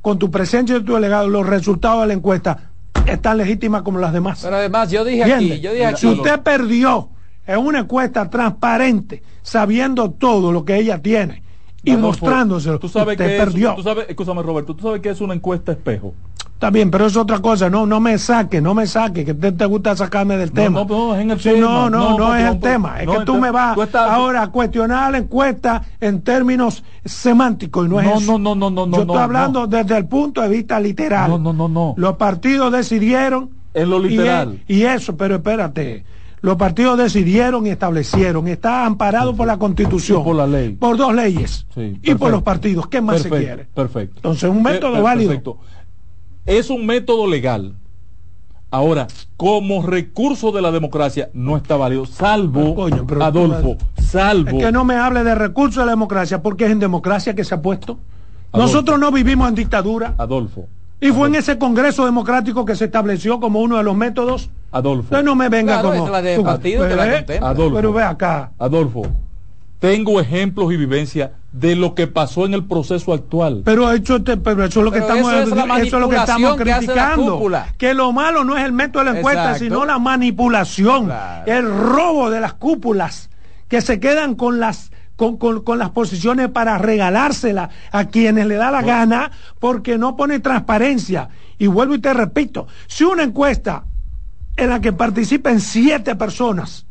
con 0.01 0.19
tu 0.19 0.31
presencia 0.31 0.77
y 0.77 0.83
tu 0.85 0.95
delegado 0.95 1.29
los 1.29 1.47
resultados 1.47 2.03
de 2.03 2.07
la 2.09 2.15
encuesta, 2.15 2.71
es 3.05 3.21
tan 3.21 3.37
legítima 3.37 3.83
como 3.85 3.99
las 3.99 4.13
demás. 4.13 4.41
Pero 4.43 4.57
además, 4.57 4.91
yo 4.91 5.05
dije 5.05 5.23
aquí, 5.25 5.33
¿Entiende? 5.33 5.61
yo 5.61 5.73
dije 5.73 5.97
Si 5.97 6.07
aquí. 6.09 6.19
usted 6.19 6.41
perdió 6.41 7.11
en 7.47 7.59
una 7.59 7.81
encuesta 7.81 8.29
transparente, 8.31 9.23
sabiendo 9.43 10.11
todo 10.11 10.53
lo 10.53 10.65
que 10.65 10.77
ella 10.77 11.01
tiene 11.03 11.43
y 11.83 11.93
Adolfo, 11.93 12.09
mostrándoselo, 12.09 12.79
Tú 12.79 12.89
sabes 12.89 13.15
usted 13.15 13.27
que 13.27 13.37
es- 13.37 13.45
perdió. 13.45 13.75
tú 13.75 13.83
sabes, 13.83 14.07
escúchame 14.09 14.43
Roberto, 14.43 14.75
tú 14.77 14.83
sabes 14.83 15.01
que 15.01 15.11
es 15.11 15.21
una 15.21 15.35
encuesta 15.35 15.73
espejo. 15.73 16.15
Está 16.59 16.71
bien, 16.71 16.91
pero 16.91 17.07
es 17.07 17.17
otra 17.17 17.39
cosa. 17.39 17.71
No, 17.71 17.87
no 17.87 18.01
me 18.01 18.19
saque, 18.19 18.61
no 18.61 18.75
me 18.75 18.85
saque, 18.89 19.25
que 19.25 19.33
te, 19.33 19.53
te 19.53 19.65
gusta 19.65 19.95
sacarme 19.95 20.37
del 20.37 20.51
tema. 20.51 20.81
no, 20.81 20.87
no, 20.87 21.15
es 21.15 21.21
en 21.23 21.31
el 21.31 21.39
Sí, 21.39 21.51
tema. 21.51 21.61
no, 21.69 21.89
no, 21.89 22.19
No, 22.19 22.35
es 22.35 22.45
el 22.51 22.59
tema. 22.59 23.01
Es 23.01 23.09
que 23.09 23.21
tú 23.25 23.37
me 23.39 23.53
vas 23.53 23.77
tú 23.77 23.83
estás- 23.83 24.11
ahora 24.11 24.43
a 24.43 24.49
cuestionar 24.49 25.13
la 25.13 25.19
encuesta 25.19 25.83
en 26.01 26.21
términos 26.23 26.83
semánticos 27.05 27.87
y 27.87 27.89
no 27.89 28.01
es 28.01 28.07
No, 28.07 28.19
eso. 28.19 28.39
no, 28.41 28.55
no, 28.57 28.71
no, 28.71 28.87
no, 28.87 28.97
Yo 28.97 29.03
estoy 29.03 29.17
hablando 29.19 29.69
desde 29.69 29.97
el 29.99 30.07
punto 30.07 30.41
de 30.43 30.49
vista 30.49 30.81
literal. 30.81 31.31
No, 31.31 31.39
no, 31.39 31.53
no, 31.53 31.69
no. 31.69 31.95
Los 31.97 32.17
partidos 32.17 32.73
decidieron. 32.73 33.51
En 33.73 33.91
lo 33.91 34.01
literal. 34.01 34.59
Y, 34.67 34.83
eso, 34.83 35.17
pero 35.17 35.37
espérate. 35.37 36.05
Los 36.41 36.57
partidos 36.57 36.99
decidieron 36.99 37.67
y 37.69 37.71
establecieron. 37.71 38.49
Está 38.49 38.85
amparado 38.85 39.33
por 39.37 39.47
la 39.47 39.59
Constitución. 39.59 40.25
Por 40.25 40.35
la 40.35 40.47
ley. 40.49 40.71
Por 40.73 40.97
dos 40.97 41.15
leyes. 41.15 41.67
Sí, 41.73 41.99
y 42.03 42.15
por 42.17 42.33
los 42.33 42.43
partidos. 42.43 42.89
¿Qué 42.89 43.01
más 43.01 43.23
perfecto, 43.23 43.37
se 43.39 43.45
quiere? 43.45 43.65
Perfecto. 43.73 44.17
Entonces, 44.17 44.51
un 44.51 44.63
método 44.63 44.95
per- 44.95 45.03
válido. 45.03 45.29
perfecto. 45.31 45.59
Es 46.49 46.71
un 46.71 46.87
método 46.87 47.27
legal. 47.27 47.75
Ahora, 48.71 49.07
como 49.37 49.83
recurso 49.83 50.51
de 50.51 50.63
la 50.63 50.71
democracia, 50.71 51.29
no 51.35 51.57
está 51.57 51.77
válido, 51.77 52.07
salvo, 52.07 52.75
Coño, 52.75 53.07
pero 53.07 53.21
tú- 53.21 53.25
Adolfo, 53.25 53.77
salvo. 54.03 54.59
Es 54.59 54.65
que 54.67 54.73
no 54.73 54.85
me 54.85 54.97
hable 54.97 55.25
de 55.25 55.35
recursos 55.35 55.77
de 55.77 55.85
la 55.87 55.93
democracia 55.93 56.43
porque 56.43 56.65
es 56.67 56.71
en 56.71 56.79
democracia 56.79 57.35
que 57.35 57.45
se 57.45 57.55
ha 57.55 57.63
puesto. 57.63 57.99
Adolfo. 58.53 58.67
Nosotros 58.73 58.99
no 58.99 59.13
vivimos 59.13 59.47
en 59.49 59.55
dictadura. 59.55 60.15
Adolfo, 60.19 60.67
Y 61.01 61.09
fue 61.11 61.29
en 61.29 61.35
ese 61.37 61.59
Congreso 61.59 62.05
Democrático 62.07 62.65
que 62.65 62.75
se 62.75 62.87
estableció 62.87 63.39
como 63.41 63.61
uno 63.61 63.77
de 63.77 63.83
los 63.85 63.95
métodos. 63.95 64.51
Adolfo, 64.73 65.03
Entonces 65.05 65.25
no 65.27 65.35
me 65.37 65.49
venga 65.51 65.81
Claro, 65.81 65.97
como. 65.99 66.09
la 66.11 66.23
de 66.23 66.41
partido 66.41 66.89
la 66.89 67.19
¿Eh? 67.19 67.27
Adolfo. 67.41 67.77
Pero 67.77 67.93
ve 67.93 68.03
acá. 68.03 68.53
Adolfo. 68.59 69.03
Tengo 69.79 70.19
ejemplos 70.21 70.73
y 70.73 70.77
vivencia 70.77 71.33
de 71.53 71.77
lo 71.77 71.95
que 71.95 72.07
pasó 72.09 72.45
en 72.47 72.55
el 72.55 72.65
proceso 72.65 73.13
actual. 73.13 73.63
Pero 73.65 73.91
eso, 73.93 74.23
te- 74.23 74.37
pero 74.37 74.65
eso 74.65 74.81
es 74.81 74.85
lo 74.85 74.91
que 74.91 75.01
Pero 75.01 75.13
estamos, 75.15 75.33
eso 75.33 75.43
es 75.43 75.49
la 75.69 75.77
eso 75.81 75.97
es 75.97 76.03
lo 76.03 76.09
que 76.09 76.17
estamos 76.17 76.57
que 76.57 76.63
criticando. 76.65 77.51
Que 77.79 77.95
lo 77.95 78.13
malo 78.13 78.43
no 78.45 78.57
es 78.57 78.65
el 78.65 78.73
método 78.73 79.05
de 79.05 79.13
la 79.13 79.19
encuesta, 79.19 79.43
Exacto. 79.53 79.65
sino 79.65 79.85
la 79.85 79.99
manipulación, 79.99 81.07
Claro. 81.07 81.51
el 81.53 81.67
robo 81.79 82.29
de 82.31 82.41
las 82.41 82.55
cúpulas, 82.55 83.31
que 83.69 83.81
se 83.81 84.01
quedan 84.01 84.35
con 84.35 84.59
las 84.61 84.91
con, 85.17 85.37
con- 85.37 85.63
con 85.65 85.81
las 85.81 85.91
posiciones 85.91 86.49
para 86.49 86.79
regalárselas 86.79 87.71
a 87.91 88.05
quienes 88.05 88.47
le 88.47 88.55
da 88.55 88.71
la 88.71 88.83
gana, 88.83 89.33
porque 89.59 89.99
no 89.99 90.17
pone 90.17 90.39
transparencia. 90.39 91.29
Y 91.59 91.67
vuelvo 91.67 91.97
y 91.97 91.99
te 91.99 92.15
repito, 92.15 92.69
si 92.87 93.03
una 93.03 93.25
encuesta 93.25 93.85
en 94.57 94.71
la 94.71 94.81
que 94.81 94.93
participen 94.93 95.61
siete 95.61 96.15
personas, 96.15 96.87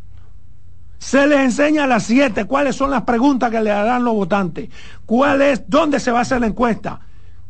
se 0.98 1.28
les 1.28 1.40
enseña 1.40 1.84
a 1.84 1.88
las 1.88 2.04
siete 2.04 2.46
cuáles 2.46 2.76
son 2.76 2.92
las 2.92 3.04
preguntas 3.04 3.52
que 3.52 3.62
le 3.62 3.72
harán 3.72 4.04
los 4.04 4.14
votantes, 4.14 4.70
cuál 5.06 5.42
es, 5.42 5.64
dónde 5.68 6.00
se 6.00 6.12
va 6.12 6.20
a 6.20 6.22
hacer 6.24 6.42
la 6.42 6.48
encuesta, 6.48 7.00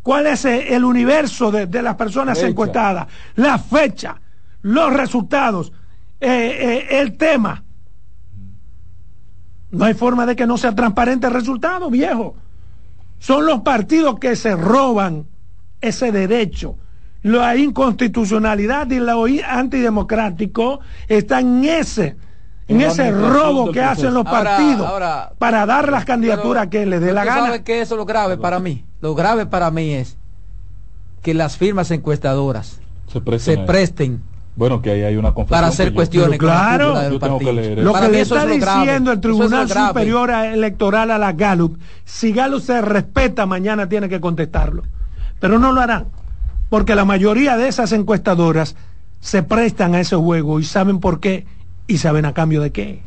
cuál 0.04 0.28
es 0.28 0.46
eh, 0.46 0.76
el 0.76 0.84
universo 0.84 1.52
de, 1.52 1.66
de 1.66 1.82
las 1.82 1.96
personas 1.96 2.38
Fecha. 2.38 2.50
encuestadas, 2.50 3.08
la 3.36 3.58
fecha, 3.58 4.20
los 4.62 4.94
resultados, 4.94 5.72
eh, 6.20 6.88
eh, 6.90 7.00
el 7.00 7.18
tema. 7.18 7.64
No 9.72 9.86
hay 9.86 9.94
forma 9.94 10.26
de 10.26 10.36
que 10.36 10.48
no 10.48 10.58
sea 10.58 10.74
transparente 10.74 11.28
el 11.28 11.34
resultado, 11.34 11.90
viejo. 11.90 12.36
Son 13.20 13.46
los 13.46 13.62
partidos 13.62 14.20
que 14.20 14.36
se 14.36 14.56
roban 14.56 15.26
ese 15.82 16.12
derecho. 16.12 16.78
La 17.24 17.56
inconstitucionalidad 17.58 18.90
y 18.92 19.00
lo 19.00 19.26
antidemocrático 19.26 20.80
está 21.08 21.40
en 21.40 21.66
ese, 21.66 22.16
en 22.68 22.82
ese 22.82 23.12
robo 23.12 23.72
que 23.72 23.82
hacen 23.82 24.14
los 24.14 24.26
Ahora- 24.26 24.44
partidos 24.58 24.88
ahora- 24.88 25.32
para 25.38 25.66
dar 25.66 25.90
las 25.92 26.06
candidaturas 26.06 26.68
Pero- 26.68 26.70
que 26.84 26.86
les 26.86 27.02
dé 27.02 27.14
la 27.14 27.24
gana. 27.26 27.46
sabes 27.48 27.62
que 27.62 27.82
eso 27.82 27.96
es 27.96 27.98
lo 27.98 28.06
grave 28.06 28.38
para 28.38 28.60
mí. 28.60 28.84
Lo 29.02 29.16
grave 29.16 29.46
para 29.46 29.72
mí 29.72 29.94
es 29.94 30.18
que 31.22 31.34
las 31.34 31.58
firmas 31.58 31.92
encuestadoras 31.92 32.80
Se 33.12 33.22
presten. 33.22 33.56
se 33.56 33.62
a- 33.62 33.66
presten 33.66 34.22
Bueno, 34.56 34.82
que 34.82 34.90
ahí 34.92 35.04
hay 35.04 35.16
una 35.18 35.34
para 35.36 35.68
hacer 35.68 35.94
cuestiones 35.94 36.40
claro. 36.40 36.88
cúpula 36.88 37.04
del 37.04 37.14
Yo 37.14 37.20
tengo 37.20 37.38
que 37.40 37.46
partido. 37.46 37.62
leer 37.64 37.80
Lo 37.84 37.92
Para 37.94 38.06
que 38.08 38.12
le 38.12 38.22
está 38.22 38.44
es 38.44 38.50
lo 38.50 38.58
grave. 38.58 38.82
diciendo 38.82 39.12
el 39.12 39.18
es 39.18 39.22
Tribunal. 39.22 39.70
Superior 39.70 40.30
Electoral 40.32 41.12
a 41.12 41.18
la 41.20 41.32
Gallup, 41.34 41.78
si 42.06 42.32
Gallup 42.34 42.62
se 42.62 42.82
respeta, 42.82 43.46
mañana 43.46 43.88
tiene 43.88 44.10
que 44.10 44.20
contestarlo. 44.20 44.84
Pero 45.40 45.60
no 45.60 45.72
lo 45.72 45.80
harán, 45.82 46.06
porque 46.70 46.96
la 46.96 47.06
mayoría 47.06 47.56
de 47.56 47.68
esas 47.68 47.92
encuestadoras 47.92 48.76
se 49.20 49.44
prestan 49.44 49.94
a 49.96 50.00
ese 50.00 50.16
juego 50.16 50.60
y 50.60 50.64
saben 50.64 51.00
por 51.00 51.20
qué 51.20 51.46
y 51.88 51.98
saben 51.98 52.26
a 52.26 52.34
cambio 52.34 52.62
de 52.62 52.72
qué. 52.72 53.02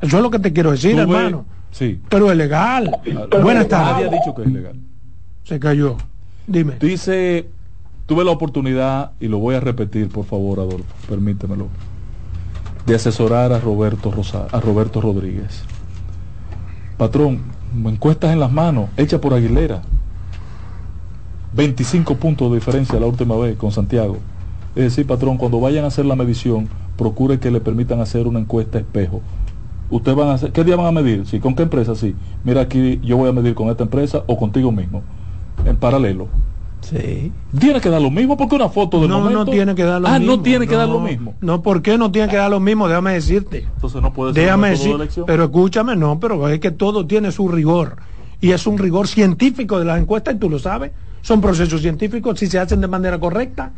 Eso 0.00 0.16
es 0.16 0.22
lo 0.22 0.30
que 0.30 0.38
te 0.38 0.52
quiero 0.52 0.70
decir, 0.72 0.92
Tuve- 0.92 1.02
hermano. 1.02 1.44
Sí. 1.70 2.00
Pero 2.08 2.30
es 2.30 2.36
legal. 2.36 2.90
Buenas 3.30 3.68
Nadie 3.68 3.68
tardes. 3.68 4.08
ha 4.08 4.10
dicho 4.14 4.34
que 4.34 4.42
es 4.42 4.48
ilegal. 4.48 4.76
Se 5.44 5.60
cayó. 5.60 5.96
Dime. 6.46 6.74
Dice, 6.80 7.48
tuve 8.06 8.24
la 8.24 8.32
oportunidad, 8.32 9.12
y 9.20 9.28
lo 9.28 9.38
voy 9.38 9.54
a 9.54 9.60
repetir, 9.60 10.08
por 10.08 10.24
favor, 10.24 10.58
Adolfo, 10.60 10.84
permítemelo, 11.08 11.68
de 12.86 12.94
asesorar 12.96 13.52
a 13.52 13.60
Roberto, 13.60 14.10
Rosa, 14.10 14.46
a 14.50 14.58
Roberto 14.60 15.00
Rodríguez. 15.00 15.62
Patrón, 16.96 17.40
encuestas 17.86 18.32
en 18.32 18.40
las 18.40 18.50
manos, 18.50 18.90
hecha 18.96 19.20
por 19.20 19.32
Aguilera. 19.34 19.82
25 21.54 22.16
puntos 22.16 22.50
de 22.50 22.56
diferencia 22.58 22.98
la 23.00 23.06
última 23.06 23.36
vez 23.36 23.56
con 23.56 23.72
Santiago. 23.72 24.18
Es 24.74 24.84
decir, 24.84 25.06
patrón, 25.06 25.36
cuando 25.36 25.60
vayan 25.60 25.84
a 25.84 25.88
hacer 25.88 26.04
la 26.04 26.14
medición, 26.16 26.68
procure 27.00 27.38
que 27.40 27.50
le 27.50 27.60
permitan 27.60 27.98
hacer 28.00 28.26
una 28.26 28.38
encuesta 28.40 28.78
espejo. 28.78 29.22
Ustedes 29.88 30.16
van 30.18 30.28
a 30.28 30.34
hacer, 30.34 30.52
¿qué 30.52 30.62
día 30.64 30.76
van 30.76 30.86
a 30.86 30.92
medir? 30.92 31.26
Sí, 31.26 31.40
¿con 31.40 31.54
qué 31.54 31.62
empresa? 31.62 31.94
Sí. 31.94 32.14
Mira 32.44 32.60
aquí, 32.60 33.00
yo 33.02 33.16
voy 33.16 33.30
a 33.30 33.32
medir 33.32 33.54
con 33.54 33.70
esta 33.70 33.84
empresa 33.84 34.22
o 34.26 34.36
contigo 34.36 34.70
mismo, 34.70 35.02
en 35.64 35.76
paralelo. 35.76 36.28
Sí. 36.82 37.32
Tiene 37.58 37.80
que 37.80 37.88
dar 37.88 38.02
lo 38.02 38.10
mismo 38.10 38.36
porque 38.36 38.54
una 38.54 38.68
foto 38.68 39.00
del 39.00 39.08
No, 39.08 39.20
momento. 39.20 39.46
no 39.46 39.50
tiene 39.50 39.74
que 39.74 39.82
dar 39.82 39.98
lo 40.00 40.08
ah, 40.08 40.18
mismo. 40.18 40.36
no 40.36 40.42
tiene 40.42 40.66
que 40.66 40.76
dar 40.76 40.88
No. 40.88 40.94
lo 40.94 41.00
mismo. 41.00 41.34
No, 41.40 41.62
¿por 41.62 41.80
qué 41.80 41.96
no 41.96 42.12
tiene 42.12 42.28
que 42.28 42.36
dar 42.36 42.50
lo 42.50 42.60
mismo? 42.60 42.86
Déjame 42.86 43.14
decirte. 43.14 43.66
Entonces 43.74 44.02
no 44.02 44.12
puede 44.12 44.34
ser 44.34 44.44
Déjame 44.44 44.68
de 44.68 44.72
decir, 44.74 45.24
pero 45.26 45.44
escúchame, 45.44 45.96
no, 45.96 46.20
pero 46.20 46.48
es 46.48 46.60
que 46.60 46.70
todo 46.70 47.06
tiene 47.06 47.32
su 47.32 47.48
rigor. 47.48 47.96
Y 48.42 48.50
es 48.52 48.66
un 48.66 48.76
rigor 48.76 49.08
científico 49.08 49.78
de 49.78 49.86
las 49.86 49.98
encuestas, 50.00 50.34
y 50.34 50.38
tú 50.38 50.50
lo 50.50 50.58
sabes. 50.58 50.92
Son 51.22 51.40
procesos 51.40 51.80
científicos 51.80 52.38
si 52.38 52.46
se 52.46 52.58
hacen 52.58 52.80
de 52.82 52.88
manera 52.88 53.18
correcta. 53.18 53.72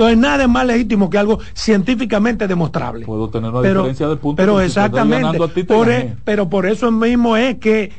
Entonces 0.00 0.16
nada 0.16 0.44
es 0.44 0.48
más 0.48 0.64
legítimo 0.64 1.10
que 1.10 1.18
algo 1.18 1.40
científicamente 1.52 2.48
demostrable. 2.48 3.04
Puedo 3.04 3.28
tener 3.28 3.50
una 3.50 3.60
pero, 3.60 3.80
diferencia 3.80 4.08
de 4.08 4.16
puntos. 4.16 4.42
Pero 4.42 4.58
estoy 4.58 4.84
exactamente. 4.84 5.44
a 5.44 5.48
ti, 5.48 5.62
por 5.62 5.90
e- 5.90 5.92
gané. 5.92 6.16
pero 6.24 6.48
por 6.48 6.64
eso 6.64 6.90
mismo 6.90 7.36
es 7.36 7.58
que 7.58 7.92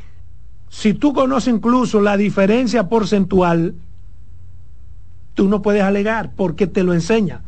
si 0.67 0.95
tú 0.95 1.13
conoces 1.13 1.53
incluso 1.53 2.01
la 2.01 2.17
diferencia 2.17 2.89
porcentual, 2.89 3.75
tú 5.35 5.47
no 5.47 5.61
puedes 5.61 5.83
alegar 5.83 6.31
porque 6.35 6.65
te 6.65 6.83
lo 6.83 6.95
enseña. 6.95 7.41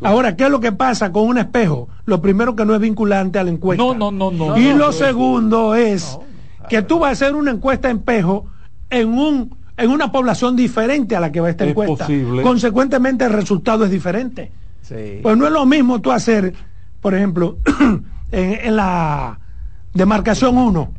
Ahora, 0.00 0.34
¿qué 0.34 0.44
es 0.44 0.50
lo 0.50 0.60
que 0.60 0.72
pasa 0.72 1.12
con 1.12 1.24
un 1.24 1.36
espejo? 1.36 1.88
Lo 2.06 2.22
primero 2.22 2.56
que 2.56 2.64
no 2.64 2.74
es 2.74 2.80
vinculante 2.80 3.38
a 3.38 3.44
la 3.44 3.50
encuesta. 3.50 3.84
No, 3.84 3.92
no, 3.92 4.10
no, 4.10 4.30
no. 4.30 4.56
y 4.56 4.70
no, 4.70 4.78
lo 4.78 4.86
no, 4.86 4.92
segundo 4.92 5.74
es 5.74 6.18
que 6.70 6.80
tú 6.80 7.00
vas 7.00 7.10
a 7.10 7.12
hacer 7.12 7.36
una 7.36 7.50
encuesta 7.50 7.90
en 7.90 7.98
espejo 7.98 8.46
en 8.88 9.08
un 9.10 9.59
en 9.80 9.90
una 9.90 10.12
población 10.12 10.56
diferente 10.56 11.16
a 11.16 11.20
la 11.20 11.32
que 11.32 11.40
va 11.40 11.50
esta 11.50 11.64
Es 11.64 11.70
encuesta. 11.70 12.06
posible. 12.06 12.42
Consecuentemente 12.42 13.24
el 13.24 13.32
resultado 13.32 13.84
es 13.84 13.90
diferente. 13.90 14.50
Sí. 14.82 15.20
Pues 15.22 15.36
no 15.36 15.46
es 15.46 15.52
lo 15.52 15.64
mismo 15.66 16.00
tú 16.00 16.12
hacer, 16.12 16.52
por 17.00 17.14
ejemplo, 17.14 17.58
en, 18.32 18.58
en 18.62 18.76
la 18.76 19.38
demarcación 19.94 20.56
1, 20.58 20.92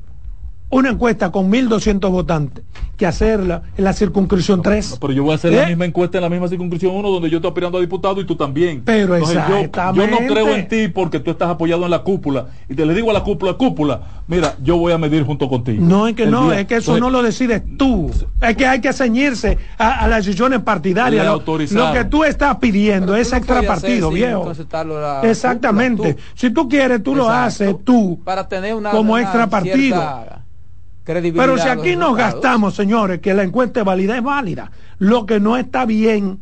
una 0.71 0.89
encuesta 0.89 1.31
con 1.31 1.51
1.200 1.51 2.09
votantes, 2.09 2.63
que 2.97 3.05
hacerla 3.05 3.63
en 3.77 3.83
la 3.83 3.93
circunscripción 3.93 4.61
3. 4.61 4.97
Pero 4.99 5.13
yo 5.13 5.23
voy 5.23 5.33
a 5.33 5.35
hacer 5.35 5.53
la 5.53 5.63
¿Eh? 5.63 5.67
misma 5.67 5.85
encuesta 5.85 6.17
en 6.17 6.23
la 6.23 6.29
misma 6.29 6.47
circunscripción 6.47 6.95
1 6.95 7.09
donde 7.09 7.29
yo 7.29 7.37
estoy 7.37 7.49
aspirando 7.49 7.77
a 7.77 7.81
diputado 7.81 8.21
y 8.21 8.25
tú 8.25 8.35
también. 8.35 8.81
Pero 8.85 9.17
yo, 9.19 9.25
yo 9.33 9.39
no 9.39 9.57
exactamente. 9.57 10.27
creo 10.27 10.55
en 10.55 10.67
ti 10.67 10.87
porque 10.87 11.19
tú 11.19 11.31
estás 11.31 11.49
apoyado 11.49 11.83
en 11.85 11.91
la 11.91 11.99
cúpula. 12.03 12.47
Y 12.69 12.75
te 12.75 12.85
le 12.85 12.93
digo 12.93 13.09
a 13.09 13.13
la 13.13 13.23
cúpula, 13.23 13.53
cúpula, 13.53 14.01
mira, 14.27 14.55
yo 14.63 14.77
voy 14.77 14.93
a 14.93 14.97
medir 14.97 15.23
junto 15.23 15.49
contigo. 15.49 15.83
No, 15.83 16.07
es 16.07 16.15
que 16.15 16.25
no, 16.25 16.51
día- 16.51 16.61
es 16.61 16.67
que 16.67 16.75
eso 16.77 16.95
Entonces, 16.95 17.01
no 17.01 17.09
lo 17.09 17.23
decides 17.23 17.63
tú. 17.77 18.11
Es 18.41 18.55
que 18.55 18.65
hay 18.67 18.79
que 18.81 18.93
ceñirse 18.93 19.57
a, 19.77 20.05
a 20.05 20.07
las 20.07 20.25
decisiones 20.25 20.59
partidarias. 20.61 21.25
Lo, 21.25 21.41
lo 21.41 21.93
que 21.93 22.05
tú 22.05 22.23
estás 22.23 22.57
pidiendo 22.57 23.15
es 23.15 23.33
extra 23.33 23.61
partido, 23.63 24.09
viejo. 24.09 24.51
Exactamente. 25.23 26.17
Si 26.35 26.49
tú 26.51 26.69
quieres, 26.69 27.03
tú 27.03 27.15
lo 27.15 27.29
haces 27.29 27.75
tú 27.83 28.19
Para 28.23 28.47
tener 28.47 28.75
una 28.75 28.91
como 28.91 29.13
una 29.13 29.21
extra 29.23 29.47
partido. 29.47 29.97
cierta 29.97 30.40
credibilidad 31.03 31.43
Pero 31.45 31.57
si 31.57 31.67
aquí 31.67 31.95
nos 31.95 32.15
gastamos, 32.15 32.75
señores, 32.75 33.19
que 33.19 33.33
la 33.33 33.43
encuesta 33.43 33.79
es 33.81 33.85
válida, 33.85 34.17
es 34.17 34.23
válida. 34.23 34.71
Lo 34.99 35.25
que 35.25 35.39
no 35.39 35.57
está 35.57 35.85
bien 35.85 36.39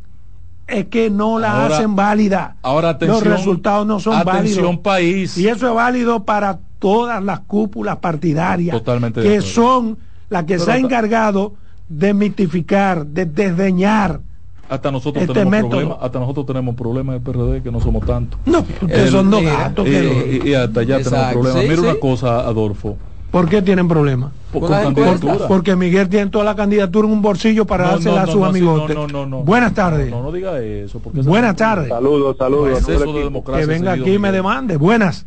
es 0.68 0.86
que 0.86 1.10
no 1.10 1.39
la 1.39 1.64
Ahora- 1.64 1.78
hacen 1.78 1.95
válida. 1.95 2.55
ahora 2.62 2.89
atención, 2.89 3.24
Los 3.24 3.38
resultados 3.38 3.88
no 3.88 3.99
son 3.99 4.14
atención, 4.16 4.66
válidos. 4.66 4.78
país. 4.84 5.38
Y 5.38 5.47
eso 5.47 5.68
es 5.70 5.74
válido 5.74 6.24
para 6.26 6.60
todas 6.80 7.24
las 7.24 7.39
cúpulas 7.41 7.97
partidarias 7.97 8.76
Totalmente 8.78 9.22
de 9.22 9.28
que 9.30 9.41
son 9.41 9.97
las 10.30 10.43
que 10.43 10.53
Pero 10.53 10.66
se 10.66 10.72
ha 10.72 10.78
encargado 10.78 11.53
de 11.89 12.14
mitificar, 12.14 13.05
de 13.05 13.26
desdeñar. 13.26 14.22
Hasta 14.70 14.91
nosotros 14.91 15.24
este 15.24 15.34
tenemos 15.34 15.51
método. 15.51 15.70
problemas, 15.72 15.97
hasta 16.01 16.20
nosotros 16.20 16.45
tenemos 16.45 16.76
problemas 16.76 17.16
en 17.16 17.18
el 17.18 17.22
PRD 17.24 17.64
que 17.64 17.72
no 17.72 17.82
somos 17.82 18.05
tantos. 18.05 18.39
No, 18.45 18.60
ustedes 18.60 19.10
son 19.10 19.32
dos 19.32 19.41
gatos. 19.41 19.88
Y, 19.88 19.89
que- 19.89 20.41
y- 20.45 20.49
y 20.49 20.53
hasta 20.53 20.82
allá 20.82 20.97
tenemos 20.97 21.14
Exacto. 21.14 21.34
problemas. 21.39 21.62
Sí, 21.64 21.68
Mira 21.70 21.82
sí. 21.82 21.88
una 21.88 21.95
cosa, 21.99 22.39
Adolfo. 22.41 22.97
¿Por 23.32 23.48
qué 23.48 23.62
tienen 23.62 23.88
problemas? 23.88 24.32
Por. 24.52 25.48
Porque 25.48 25.76
Miguel 25.76 26.10
tiene 26.10 26.32
toda 26.32 26.44
la 26.44 26.56
candidatura 26.56 27.08
en 27.08 27.14
un 27.14 27.22
bolsillo 27.22 27.66
para 27.66 27.86
No, 27.86 27.92
dársela 27.92 28.26
no, 28.26 28.30
a 28.30 28.34
sus 28.34 28.44
amigotes. 28.44 28.96
no, 28.96 29.08
no, 29.08 29.26
no, 29.26 29.26
no. 29.26 29.44
Buenas 29.44 29.74
tardes. 29.74 30.10
No, 30.10 30.24
no 30.24 30.32
diga 30.32 30.60
eso. 30.60 31.00
Buenas 31.00 31.52
es 31.52 31.58
tardes. 31.58 31.90
Saludos, 31.90 32.38
saludos. 32.38 32.86
De. 32.86 32.98
Que 33.46 33.66
venga 33.66 33.92
seguido, 33.92 34.06
aquí 34.06 34.14
y 34.14 34.20
me 34.20 34.32
demande. 34.32 34.78
Buenas. 34.78 35.26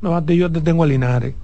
No, 0.00 0.14
a 0.16 0.24
ti 0.24 0.36
yo 0.36 0.50
te 0.50 0.60
tengo 0.60 0.84
a 0.84 0.86
Linares. 0.86 1.34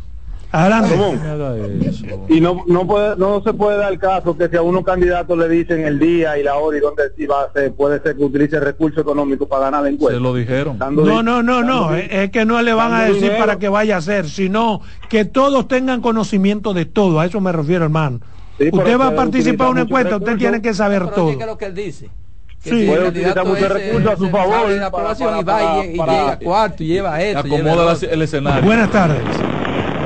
Y 2.28 2.40
no, 2.40 2.62
no, 2.66 2.86
puede, 2.86 3.16
no 3.16 3.42
se 3.42 3.54
puede 3.54 3.78
dar 3.78 3.98
caso 3.98 4.36
que 4.36 4.48
si 4.48 4.56
a 4.56 4.62
unos 4.62 4.84
candidatos 4.84 5.36
le 5.38 5.48
dicen 5.48 5.84
el 5.86 5.98
día 5.98 6.36
y 6.38 6.42
la 6.42 6.56
hora 6.56 6.76
y 6.76 6.80
dónde 6.80 7.04
si 7.16 7.26
va 7.26 7.44
a 7.44 7.52
ser, 7.52 7.72
puede 7.72 8.00
ser 8.02 8.16
que 8.16 8.24
utilice 8.24 8.60
recursos 8.60 9.00
económicos 9.00 9.48
para 9.48 9.64
ganar 9.66 9.82
la 9.84 9.88
encuesta. 9.88 10.18
Se 10.18 10.22
lo 10.22 10.34
dijeron. 10.34 10.78
Dando 10.78 11.04
No, 11.04 11.22
no, 11.22 11.42
no, 11.42 11.62
no. 11.62 11.94
Es 11.94 12.30
que 12.30 12.44
no 12.44 12.60
le 12.60 12.72
van 12.74 12.92
a 12.92 13.04
decir 13.04 13.22
dinero. 13.22 13.38
para 13.38 13.58
que 13.58 13.68
vaya 13.68 13.94
a 13.94 13.98
hacer, 13.98 14.28
sino 14.28 14.82
que 15.08 15.24
todos 15.24 15.68
tengan 15.68 16.00
conocimiento 16.00 16.74
de 16.74 16.84
todo. 16.84 17.20
A 17.20 17.26
eso 17.26 17.40
me 17.40 17.52
refiero, 17.52 17.84
hermano. 17.84 18.20
Sí, 18.58 18.68
usted 18.70 18.98
va 19.00 19.08
a 19.08 19.14
participar 19.14 19.68
en 19.68 19.72
una 19.72 19.80
encuesta, 19.82 20.16
usted 20.16 20.36
tiene 20.36 20.60
que 20.60 20.74
saber 20.74 21.02
Pero 21.02 21.12
todo. 21.14 21.24
oye, 21.28 21.36
¿qué 21.38 21.42
es 21.44 21.48
lo 21.48 21.58
que 21.58 21.64
él 21.66 21.74
dice? 21.74 22.10
Que 22.62 22.70
Sí. 22.70 22.80
el 22.82 22.86
Puede 22.88 23.08
utilizar 23.08 23.44
muchos 23.46 23.68
recursos 23.70 24.12
a 24.12 24.16
su 24.16 24.28
favor 24.28 24.70
la 24.70 24.90
para- 24.90 25.14
y 25.14 25.24
para- 25.24 25.42
va 25.42 25.84
y, 25.84 25.92
llega 25.96 26.38
cuarto 26.38 26.82
y 26.82 26.86
lleva 26.86 27.20
esto. 27.22 27.42
lleva 27.42 27.56
Acomoda 27.56 27.92
el 28.02 28.08
el 28.10 28.22
escenario. 28.22 28.62
Buenas 28.62 28.90
tardes. 28.90 29.18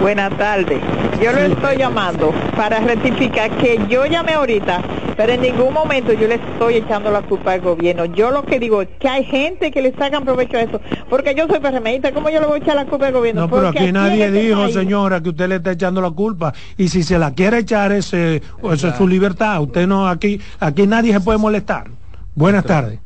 Buenas 0.00 0.36
tardes. 0.36 0.80
Yo 1.22 1.32
lo 1.32 1.38
estoy 1.40 1.78
llamando 1.78 2.32
para 2.56 2.80
rectificar 2.80 3.50
que 3.56 3.80
yo 3.88 4.04
llamé 4.06 4.32
ahorita, 4.34 4.82
pero 5.16 5.32
en 5.32 5.40
ningún 5.40 5.72
momento 5.72 6.12
yo 6.12 6.28
le 6.28 6.34
estoy 6.36 6.74
echando 6.76 7.10
la 7.10 7.22
culpa 7.22 7.52
al 7.52 7.60
gobierno. 7.62 8.04
Yo 8.04 8.30
lo 8.30 8.44
que 8.44 8.60
digo 8.60 8.82
es 8.82 8.88
que 9.00 9.08
hay 9.08 9.24
gente 9.24 9.70
que 9.70 9.80
le 9.82 9.92
sacan 9.94 10.24
provecho 10.24 10.58
a 10.58 10.62
eso, 10.62 10.80
porque 11.08 11.34
yo 11.34 11.46
soy 11.48 11.58
PRMista, 11.60 12.12
¿cómo 12.12 12.28
yo 12.30 12.40
le 12.40 12.46
voy 12.46 12.60
a 12.60 12.62
echar 12.62 12.76
la 12.76 12.84
culpa 12.84 13.06
al 13.06 13.14
gobierno? 13.14 13.42
No, 13.42 13.48
pero 13.48 13.62
Porque 13.64 13.78
aquí 13.80 13.92
nadie 13.92 14.26
este 14.26 14.42
dijo, 14.42 14.60
país- 14.62 14.74
señora, 14.74 15.22
que 15.22 15.30
usted 15.30 15.48
le 15.48 15.56
está 15.56 15.72
echando 15.72 16.00
la 16.02 16.10
culpa. 16.10 16.52
Y 16.76 16.88
si 16.88 17.02
se 17.02 17.18
la 17.18 17.32
quiere 17.32 17.58
echar, 17.58 17.90
ese, 17.92 18.42
esa 18.70 18.88
es 18.88 18.96
su 18.96 19.08
libertad. 19.08 19.60
Usted 19.62 19.86
no, 19.86 20.06
aquí, 20.06 20.40
aquí 20.60 20.86
nadie 20.86 21.12
se 21.14 21.20
puede 21.20 21.38
molestar. 21.38 21.86
Buenas 22.34 22.64
tardes. 22.64 23.00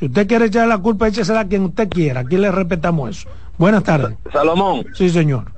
Si 0.00 0.06
usted 0.06 0.26
quiere 0.26 0.46
echar 0.46 0.66
la 0.66 0.78
culpa, 0.78 1.06
échesela 1.06 1.40
a 1.40 1.44
quien 1.46 1.62
usted 1.64 1.88
quiera. 1.88 2.20
Aquí 2.20 2.36
le 2.38 2.50
respetamos 2.50 3.10
eso. 3.10 3.28
Buenas 3.56 3.84
tardes. 3.84 4.16
Salomón, 4.32 4.84
Sí, 4.94 5.08
señor. 5.10 5.53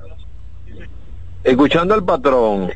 Escuchando 1.47 1.93
al 1.93 2.03
patrón, 2.03 2.71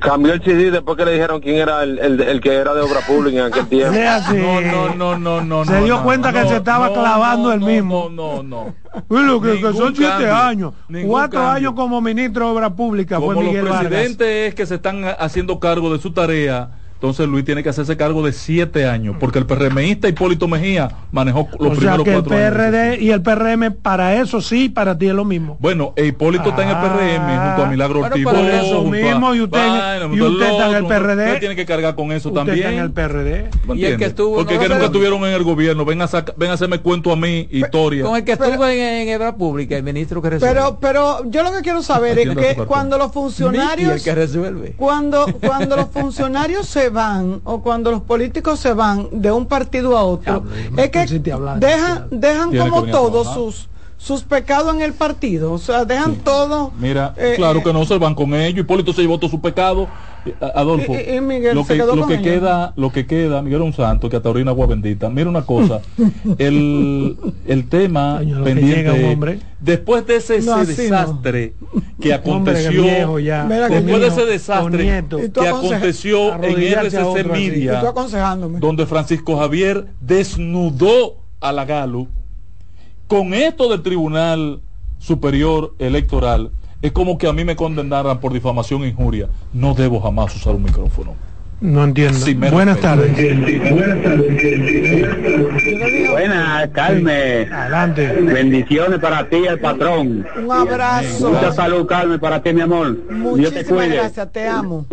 cambió 0.00 0.32
el 0.34 0.42
CD 0.42 0.70
después 0.70 0.96
que 0.96 1.04
le 1.04 1.12
dijeron 1.12 1.40
quién 1.40 1.56
era 1.56 1.82
el, 1.82 1.98
el, 1.98 2.20
el 2.20 2.40
que 2.40 2.54
era 2.54 2.74
de 2.74 2.80
obra 2.80 3.00
pública 3.00 3.40
en 3.40 3.46
aquel 3.46 3.66
tiempo. 3.66 3.92
No, 4.34 4.60
no, 4.60 4.94
no, 4.94 5.18
no, 5.18 5.40
no. 5.40 5.64
Se 5.64 5.72
no, 5.72 5.84
dio 5.84 5.96
no, 5.96 6.02
cuenta 6.04 6.32
que 6.32 6.42
no, 6.42 6.48
se 6.48 6.56
estaba 6.56 6.88
no, 6.88 6.94
clavando 6.94 7.48
no, 7.48 7.54
el 7.54 7.60
mismo. 7.60 8.08
No, 8.10 8.42
no, 8.42 8.74
no. 9.08 9.42
Que, 9.42 9.60
son 9.74 9.94
siete 9.96 10.26
cambio, 10.26 10.34
años. 10.36 10.74
Cuatro 11.06 11.40
cambio. 11.40 11.56
años 11.56 11.72
como 11.74 12.00
ministro 12.00 12.46
de 12.46 12.52
Obra 12.52 12.70
Pública 12.70 13.16
Como 13.16 13.26
fue 13.26 13.34
los 13.34 13.44
Miguel 13.44 13.64
Vargas. 13.64 13.86
presidentes 13.88 14.48
es 14.48 14.54
que 14.54 14.66
se 14.66 14.76
están 14.76 15.04
haciendo 15.18 15.58
cargo 15.60 15.92
de 15.92 15.98
su 15.98 16.12
tarea, 16.12 16.70
entonces 16.96 17.28
Luis 17.28 17.44
tiene 17.44 17.62
que 17.62 17.68
hacerse 17.68 17.96
cargo 17.96 18.24
de 18.24 18.32
siete 18.32 18.86
años, 18.86 19.16
porque 19.20 19.38
el 19.38 19.46
PRMista 19.46 20.08
Hipólito 20.08 20.48
Mejía 20.48 20.88
manejó 21.12 21.48
los 21.60 21.72
O 21.72 21.80
sea 21.80 21.94
primeros 21.96 22.04
que 22.04 22.10
el 22.10 22.16
cuatro 22.22 22.36
años. 22.36 22.50
PRD 22.52 23.02
y 23.02 23.10
el 23.10 23.22
PRM 23.22 23.70
para 23.82 24.14
eso 24.16 24.40
sí, 24.40 24.68
para 24.68 24.96
ti 24.96 25.06
es 25.08 25.14
lo 25.14 25.24
mismo. 25.24 25.56
Bueno, 25.60 25.92
e 25.96 26.06
Hipólito 26.06 26.48
está 26.50 26.62
en 26.62 26.70
el 26.70 26.76
PRM 26.76 27.46
junto 27.46 27.62
a 27.62 27.66
Milagro 27.70 28.00
Bueno, 28.00 28.14
Ortiz. 28.14 28.26
eso 28.26 28.80
junto 28.82 28.96
a 28.96 29.36
y 29.36 29.40
usted- 29.40 30.12
y 30.12 30.20
usted 30.20 30.46
está 30.50 30.70
en 30.70 30.76
el 30.76 30.86
PRD. 30.86 31.26
Usted 31.26 31.40
tiene 31.40 31.56
que 31.56 31.66
cargar 31.66 31.94
con 31.94 32.12
eso 32.12 32.28
Usted 32.30 32.38
también. 32.40 32.58
está 32.58 32.72
en 32.72 32.78
el 32.78 32.90
PRD. 32.92 33.50
¿Me 33.66 33.76
Y 33.76 33.84
el 33.84 33.96
que 33.98 34.04
estuvo, 34.06 34.36
Porque 34.36 34.54
no, 34.54 34.60
que 34.60 34.68
nunca 34.70 34.84
estuvieron 34.86 35.18
en 35.24 35.34
el 35.34 35.42
gobierno, 35.42 35.84
ven 35.84 36.00
a, 36.02 36.06
saca- 36.08 36.32
ven 36.36 36.50
a 36.50 36.54
hacerme 36.54 36.78
cuento 36.80 37.12
a 37.12 37.16
mí, 37.16 37.46
historia. 37.50 38.04
Con 38.04 38.16
el 38.16 38.24
que 38.24 38.32
estuvo 38.32 38.66
en, 38.66 38.78
en 38.78 39.08
Hebra 39.08 39.36
Pública, 39.36 39.76
el 39.76 39.82
ministro 39.82 40.22
que 40.22 40.30
resuelve. 40.30 40.54
Pero, 40.54 40.78
pero 40.80 41.30
yo 41.30 41.42
lo 41.42 41.52
que 41.52 41.60
quiero 41.60 41.82
saber 41.82 42.18
es 42.18 42.34
que 42.34 42.54
cuando 42.66 42.96
los 42.96 43.08
el 43.08 43.12
funcionarios 43.12 44.02
que 44.02 44.14
resuelve. 44.14 44.72
cuando 44.78 45.26
cuando 45.40 45.76
los 45.76 45.88
funcionarios 45.90 46.66
se 46.66 46.88
van 46.96 47.40
o 47.44 47.60
cuando 47.60 47.90
los 47.90 48.02
políticos 48.02 48.58
se 48.58 48.72
van 48.72 49.08
de 49.12 49.30
un 49.30 49.46
partido 49.46 49.96
a 49.96 50.02
otro 50.02 50.42
es 50.76 50.90
que 50.90 51.04
dejan 51.60 52.08
dejan 52.10 52.56
como 52.56 52.84
todos 52.84 53.32
sus 53.34 53.68
sus 53.98 54.22
pecados 54.24 54.74
en 54.74 54.82
el 54.82 54.92
partido 54.92 55.52
o 55.52 55.58
sea 55.58 55.84
dejan 55.84 56.16
todo 56.16 56.70
Mira, 56.78 57.14
eh, 57.16 57.32
claro 57.36 57.60
eh, 57.60 57.62
que 57.64 57.72
no 57.72 57.84
se 57.86 57.96
van 57.98 58.14
con 58.14 58.34
ellos. 58.34 58.60
Hipólito 58.60 58.92
se 58.92 59.02
llevó 59.02 59.18
todo 59.18 59.30
su 59.30 59.40
pecado. 59.40 59.88
Eh, 60.26 60.34
Adolfo, 60.54 60.92
Y- 60.94 61.16
y 61.16 61.20
Miguel 61.20 61.54
lo 61.54 61.64
que, 61.66 61.76
lo 61.76 62.06
queda, 62.06 62.72
lo 62.76 62.90
que 62.92 63.06
queda, 63.06 63.40
Miguel 63.42 63.62
un 63.62 63.72
santo 63.72 64.10
que 64.10 64.16
hasta 64.16 64.28
orina 64.28 64.50
agua 64.50 64.66
bendita. 64.66 65.08
Mira 65.08 65.30
una 65.30 65.42
cosa, 65.46 65.80
el, 66.38 67.16
el 67.46 67.68
tema 67.68 68.20
que 68.20 68.34
pendiente, 68.42 68.92
llega 68.92 69.12
hombre. 69.12 69.38
después 69.60 70.06
de 70.06 70.16
ese, 70.16 70.40
No, 70.40 70.60
ese 70.60 70.72
así 70.72 70.90
no. 70.90 70.96
desastre 70.98 71.54
que 71.54 71.62
Hombre, 71.72 72.08
que 72.08 72.14
aconteció, 72.14 72.82
viejo 72.82 73.18
ya. 73.18 73.44
Mira 73.44 73.68
que 73.68 73.80
después 73.80 74.00
de 74.00 74.06
ese 74.08 74.24
desastre 74.26 75.04
que 75.32 75.48
aconteció 75.48 76.34
en 76.44 76.78
RCC 76.78 77.86
aconsejándome 77.88 78.58
donde 78.60 78.84
Francisco 78.86 79.38
Javier 79.38 79.86
desnudó 80.00 81.16
a 81.40 81.52
la 81.52 81.64
Galo, 81.64 82.08
con 83.06 83.34
esto 83.34 83.68
del 83.68 83.82
Tribunal 83.82 84.60
Superior 84.98 85.74
Electoral, 85.78 86.50
es 86.82 86.92
como 86.92 87.18
que 87.18 87.26
a 87.26 87.32
mí 87.32 87.44
me 87.44 87.56
condenaran 87.56 88.20
por 88.20 88.32
difamación 88.32 88.82
e 88.84 88.88
injuria. 88.88 89.28
No 89.52 89.74
debo 89.74 90.00
jamás 90.00 90.34
usar 90.34 90.54
un 90.54 90.64
micrófono. 90.64 91.14
No 91.60 91.84
entiendo. 91.84 92.18
Sí, 92.18 92.34
me 92.34 92.50
Buenas 92.50 92.78
tardes. 92.80 93.12
Buenas, 96.10 96.68
Carmen. 96.68 97.52
Adelante. 97.52 98.12
Bendiciones 98.20 98.98
para 99.00 99.26
ti, 99.28 99.36
el 99.48 99.58
patrón. 99.58 100.26
un 100.36 100.52
abrazo 100.52 101.30
Mucha 101.30 101.52
salud, 101.52 101.86
Carmen, 101.86 102.20
para 102.20 102.42
ti, 102.42 102.52
mi 102.52 102.60
amor. 102.60 102.94
Dios 102.94 103.08
te 103.08 103.14
muchísimas 103.14 103.66
cuide. 103.84 103.96
gracias 103.96 104.32
te 104.32 104.46
amo. 104.46 104.86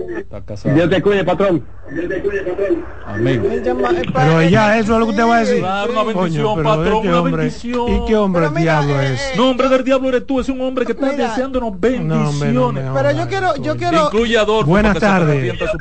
Dios 0.74 0.90
te 0.90 1.02
cuide, 1.02 1.24
patrón. 1.26 1.64
Amén. 3.06 3.44
Pero 4.14 4.42
ya 4.44 4.78
eso 4.80 4.94
es 4.94 5.00
lo 5.00 5.06
que 5.06 5.12
usted 5.12 5.24
va 5.28 5.36
a 5.36 5.40
decir. 5.42 5.60
Claro, 5.60 5.92
una 5.92 6.04
Coño, 6.04 6.22
bendición, 6.22 6.54
pero 6.56 6.70
patrón, 6.70 6.96
este 6.96 7.08
una 7.10 7.20
hombre- 7.20 7.38
bendición. 7.38 7.88
¿Y 7.92 8.06
qué 8.08 8.16
hombre 8.16 8.50
diablo 8.56 9.02
eh, 9.02 9.14
es? 9.14 9.22
eh, 9.22 9.34
No, 9.36 9.50
hombre 9.52 9.70
del 9.70 9.84
diablo 9.84 10.10
eres 10.10 10.26
tú, 10.26 10.40
es 10.40 10.48
un 10.50 10.62
hombre 10.62 10.86
que 10.86 10.94
está 10.94 11.12
Mira. 11.12 11.28
deseándonos 11.30 11.72
No, 11.72 11.76
hombre, 11.76 12.00
no, 12.00 12.32
bendiciones. 12.72 12.84
pero 12.96 13.12
yo 13.12 13.28
quiero 13.28 13.56
yo 13.58 13.76
quiero 13.76 14.06
Incluye 14.06 14.38
a 14.38 14.46
Buenas 14.66 14.94
para 14.94 14.94
que 14.94 15.00
se 15.00 15.06
tardes. 15.06 15.30
arrepienta 15.30 15.66
de 15.66 15.72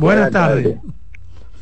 Buenas 0.00 0.30
tardes. 0.30 0.76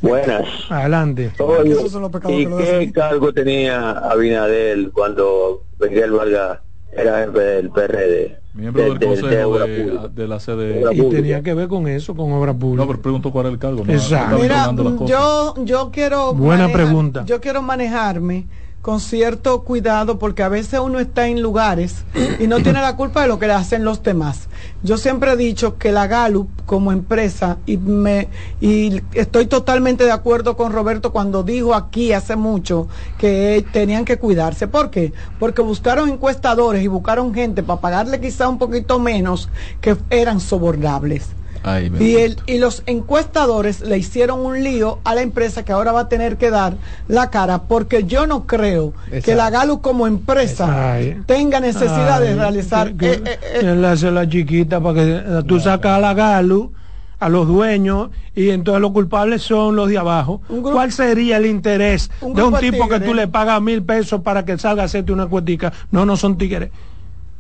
Buenas. 0.00 0.44
Adelante. 0.70 1.32
Oye, 1.38 1.72
Esos 1.72 1.90
son 1.90 2.02
los 2.02 2.10
pecados 2.12 2.36
¿Y 2.36 2.44
que 2.44 2.50
lo 2.50 2.56
qué 2.58 2.92
cargo 2.92 3.32
tenía 3.32 3.90
Abinadel 3.90 4.92
cuando 4.92 5.64
Miguel 5.80 6.12
Vargas 6.12 6.60
era 6.92 7.18
jefe 7.26 7.38
del 7.40 7.70
PRD? 7.70 8.38
Miembro 8.54 8.82
De- 8.82 8.88
del 8.90 8.98
de- 8.98 9.06
de 9.06 9.20
consejo 9.20 9.48
Obra 9.50 9.66
de, 9.66 9.82
Pública. 9.84 10.08
de 10.08 10.28
la 10.28 10.40
sede. 10.40 10.84
Y 10.92 11.02
tenía 11.10 11.42
que 11.42 11.54
ver 11.54 11.68
con 11.68 11.86
eso, 11.88 12.14
con 12.14 12.32
obra 12.32 12.54
pública. 12.54 12.82
No, 12.84 12.88
pero 12.88 13.02
pregunto 13.02 13.30
cuál 13.32 13.46
era 13.46 13.52
el 13.54 13.58
cargo. 13.58 13.84
¿no? 13.84 13.92
Exacto. 13.92 14.38
Mira, 14.38 14.70
yo, 15.06 15.54
yo 15.64 15.90
quiero. 15.92 16.32
Buena 16.34 16.68
pregunta. 16.72 17.24
Yo 17.24 17.40
quiero 17.40 17.60
manejarme 17.62 18.46
con 18.82 19.00
cierto 19.00 19.62
cuidado 19.64 20.18
porque 20.18 20.42
a 20.42 20.48
veces 20.48 20.80
uno 20.80 21.00
está 21.00 21.26
en 21.26 21.42
lugares 21.42 22.04
y 22.38 22.46
no 22.46 22.62
tiene 22.62 22.80
la 22.80 22.96
culpa 22.96 23.22
de 23.22 23.28
lo 23.28 23.38
que 23.38 23.48
le 23.48 23.52
hacen 23.52 23.84
los 23.84 24.02
demás. 24.02 24.48
Yo 24.82 24.96
siempre 24.96 25.32
he 25.32 25.36
dicho 25.36 25.78
que 25.78 25.90
la 25.90 26.06
Gallup 26.06 26.48
como 26.64 26.92
empresa 26.92 27.58
y 27.66 27.76
me 27.76 28.28
y 28.60 29.02
estoy 29.14 29.46
totalmente 29.46 30.04
de 30.04 30.12
acuerdo 30.12 30.56
con 30.56 30.72
Roberto 30.72 31.12
cuando 31.12 31.42
dijo 31.42 31.74
aquí 31.74 32.12
hace 32.12 32.36
mucho 32.36 32.86
que 33.18 33.64
tenían 33.72 34.04
que 34.04 34.18
cuidarse. 34.18 34.68
¿Por 34.68 34.90
qué? 34.90 35.12
Porque 35.40 35.60
buscaron 35.60 36.08
encuestadores 36.08 36.82
y 36.82 36.86
buscaron 36.86 37.34
gente 37.34 37.62
para 37.62 37.80
pagarle 37.80 38.20
quizá 38.20 38.48
un 38.48 38.58
poquito 38.58 39.00
menos 39.00 39.48
que 39.80 39.96
eran 40.10 40.40
sobornables. 40.40 41.30
Ay, 41.74 41.90
me 41.90 42.02
Y, 42.02 42.16
el, 42.16 42.36
y 42.46 42.58
los 42.58 42.82
encuestadores 42.86 43.80
le 43.80 43.98
hicieron 43.98 44.44
un 44.44 44.62
lío 44.62 44.98
a 45.04 45.14
la 45.14 45.22
empresa 45.22 45.64
que 45.64 45.72
ahora 45.72 45.92
va 45.92 46.00
a 46.00 46.08
tener 46.08 46.36
que 46.36 46.50
dar 46.50 46.74
la 47.08 47.30
cara 47.30 47.62
porque 47.62 48.04
yo 48.04 48.26
no 48.26 48.46
creo 48.46 48.92
que 49.24 49.34
la 49.34 49.50
Galo 49.50 49.80
como 49.82 50.06
empresa 50.06 50.92
Ay. 50.94 51.20
tenga 51.26 51.60
necesidad 51.60 52.20
de 52.20 52.34
realizar 52.34 52.94
que- 52.94 53.12
eh, 53.12 53.22
eh, 53.24 53.38
eh, 53.54 53.58
que 53.60 53.66
le 53.74 53.86
hace 53.86 54.10
la 54.10 54.28
chiquita 54.28 54.80
para 54.80 54.94
que 54.94 55.16
eh, 55.16 55.42
tú 55.46 55.60
sacas 55.60 55.92
a 55.98 56.00
la 56.00 56.14
Galu 56.14 56.72
a 57.20 57.28
los 57.28 57.48
dueños 57.48 58.10
y 58.36 58.50
entonces 58.50 58.80
los 58.80 58.92
culpables 58.92 59.42
son 59.42 59.74
los 59.74 59.88
de 59.88 59.98
abajo. 59.98 60.40
¿Cuál 60.62 60.92
sería 60.92 61.38
el 61.38 61.46
interés 61.46 62.10
Un 62.20 62.34
de 62.34 62.42
un 62.44 62.54
tipo 62.58 62.88
que 62.88 63.00
tú 63.00 63.12
le 63.12 63.26
pagas 63.26 63.60
mil 63.60 63.82
pesos 63.82 64.20
para 64.22 64.44
que 64.44 64.56
salga 64.56 64.82
a 64.82 64.86
hacerte 64.86 65.10
una 65.12 65.26
cuestica? 65.26 65.72
No, 65.90 66.06
no 66.06 66.16
son 66.16 66.38
tigres. 66.38 66.70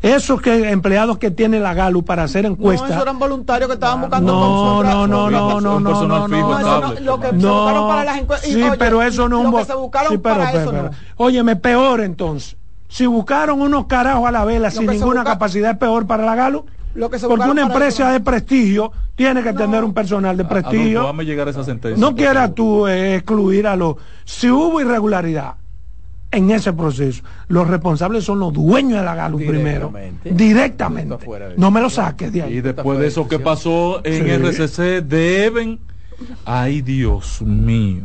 Esos 0.00 0.40
que 0.40 0.70
empleados 0.70 1.18
que 1.18 1.32
tiene 1.32 1.58
la 1.58 1.74
Galu 1.74 2.04
para 2.04 2.22
hacer 2.22 2.44
no, 2.44 2.50
encuestas. 2.50 2.90
esos 2.90 3.02
eran 3.02 3.18
voluntarios 3.18 3.66
que 3.68 3.74
estaban 3.74 4.00
buscando 4.02 4.32
No, 4.32 4.82
no, 4.84 5.06
no, 5.08 5.28
no, 5.30 5.60
no, 5.60 5.60
no, 5.60 5.80
no, 5.80 6.26
fijo, 6.28 6.48
no, 6.50 6.58
eso 6.60 6.80
no, 6.80 7.00
lo 7.00 7.20
que 7.20 7.26
se 7.28 7.32
No, 7.36 7.54
buscaron 7.62 7.88
para 7.88 8.04
las 8.04 8.18
encuestas. 8.18 8.48
y, 8.48 8.54
sí, 8.54 8.62
oye, 8.62 8.76
pero 8.78 9.02
eso 9.02 9.28
no 9.28 9.36
es 9.40 9.44
un 9.44 9.46
lo 9.46 9.50
bo- 9.52 9.58
que 9.58 9.64
se 9.64 9.74
buscaron 9.74 10.12
sí, 10.12 10.18
pero, 10.18 10.36
para 10.36 10.52
pero, 10.52 10.62
eso 10.62 10.70
pero. 10.70 10.82
no. 10.84 10.90
Óyeme, 11.16 11.56
peor 11.56 12.00
entonces. 12.02 12.56
Si 12.88 13.06
buscaron 13.06 13.60
unos 13.60 13.86
carajos 13.86 14.28
a 14.28 14.30
la 14.30 14.44
vela 14.44 14.70
sin 14.70 14.86
ninguna 14.86 15.22
busca- 15.22 15.32
capacidad, 15.32 15.72
es 15.72 15.78
peor 15.78 16.06
para 16.06 16.24
la 16.24 16.36
Galo. 16.36 16.64
Lo 16.94 17.10
que 17.10 17.18
se 17.18 17.26
Porque 17.28 17.48
una 17.50 17.62
empresa 17.62 17.88
eso 17.88 18.04
no. 18.04 18.12
de 18.12 18.20
prestigio 18.20 18.92
tiene 19.16 19.42
que 19.42 19.52
tener 19.52 19.82
un 19.84 19.92
personal 19.92 20.36
de 20.36 20.44
Adolfo, 20.44 20.68
prestigio. 20.70 21.00
déjame 21.00 21.24
llegar 21.24 21.48
a 21.48 21.50
esa 21.50 21.64
sentencia. 21.64 22.00
No 22.00 22.14
quieras 22.14 22.54
tú 22.54 22.86
eh, 22.86 23.16
excluir 23.16 23.66
a 23.66 23.74
los... 23.76 23.96
Si 24.24 24.48
hubo 24.50 24.80
irregularidad 24.80 25.54
en 26.30 26.50
ese 26.50 26.72
proceso, 26.72 27.22
los 27.48 27.66
responsables 27.68 28.24
son 28.24 28.40
los 28.40 28.52
dueños 28.52 28.98
de 29.00 29.04
la 29.04 29.14
Galo 29.14 29.38
primero. 29.38 29.92
Directamente. 30.24 31.16
No 31.56 31.70
me 31.70 31.80
lo 31.80 31.88
saques 31.90 32.32
de 32.32 32.42
ahí. 32.42 32.58
Y 32.58 32.60
después 32.60 32.98
de 32.98 33.06
eso 33.06 33.26
que 33.28 33.38
pasó 33.38 34.00
en 34.04 34.24
Sí. 34.24 34.30
RCC, 34.30 35.02
deben. 35.02 35.80
Ay, 36.44 36.82
Dios 36.82 37.40
mío. 37.42 38.04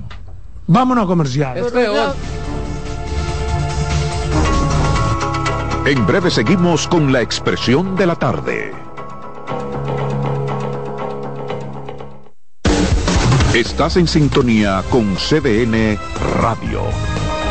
Vámonos 0.68 1.04
a 1.06 1.08
comercial. 1.08 1.58
Es 1.58 1.72
peor. 1.72 2.16
En 5.86 6.06
breve 6.08 6.32
seguimos 6.32 6.88
con 6.88 7.12
la 7.12 7.22
expresión 7.22 7.96
de 7.98 8.06
la 8.06 8.16
tarde. 8.16 8.72
Estás 13.54 13.98
en 13.98 14.08
sintonía 14.08 14.82
con 14.90 15.16
CDN 15.16 15.98
Radio. 16.42 16.82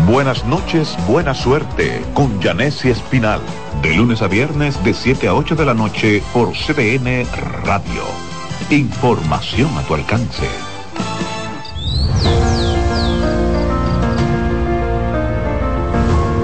Buenas 0.00 0.44
noches, 0.44 0.96
buena 1.06 1.34
suerte 1.34 2.02
con 2.12 2.42
Janessi 2.42 2.90
Espinal. 2.90 3.40
De 3.80 3.94
lunes 3.94 4.20
a 4.20 4.28
viernes 4.28 4.82
de 4.84 4.92
7 4.92 5.28
a 5.28 5.34
8 5.34 5.54
de 5.56 5.64
la 5.64 5.72
noche 5.72 6.22
por 6.34 6.52
CDN 6.52 7.26
Radio. 7.64 8.02
Información 8.68 9.70
a 9.78 9.82
tu 9.82 9.94
alcance. 9.94 10.46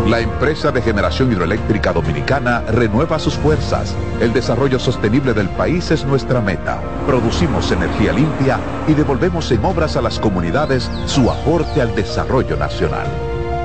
La 0.08 0.20
empresa 0.20 0.72
de 0.72 0.80
generación 0.80 1.30
hidroeléctrica 1.30 1.92
dominicana 1.92 2.62
renueva 2.62 3.18
sus 3.18 3.34
fuerzas. 3.34 3.94
El 4.20 4.32
desarrollo 4.32 4.78
sostenible 4.78 5.34
del 5.34 5.50
país 5.50 5.90
es 5.90 6.04
nuestra 6.04 6.40
meta. 6.40 6.80
Producimos 7.06 7.70
energía 7.70 8.12
limpia 8.12 8.58
y 8.88 8.94
devolvemos 8.94 9.52
en 9.52 9.64
obras 9.64 9.96
a 9.96 10.02
las 10.02 10.18
comunidades 10.18 10.90
su 11.06 11.30
aporte 11.30 11.82
al 11.82 11.94
desarrollo 11.94 12.56
nacional. 12.56 13.29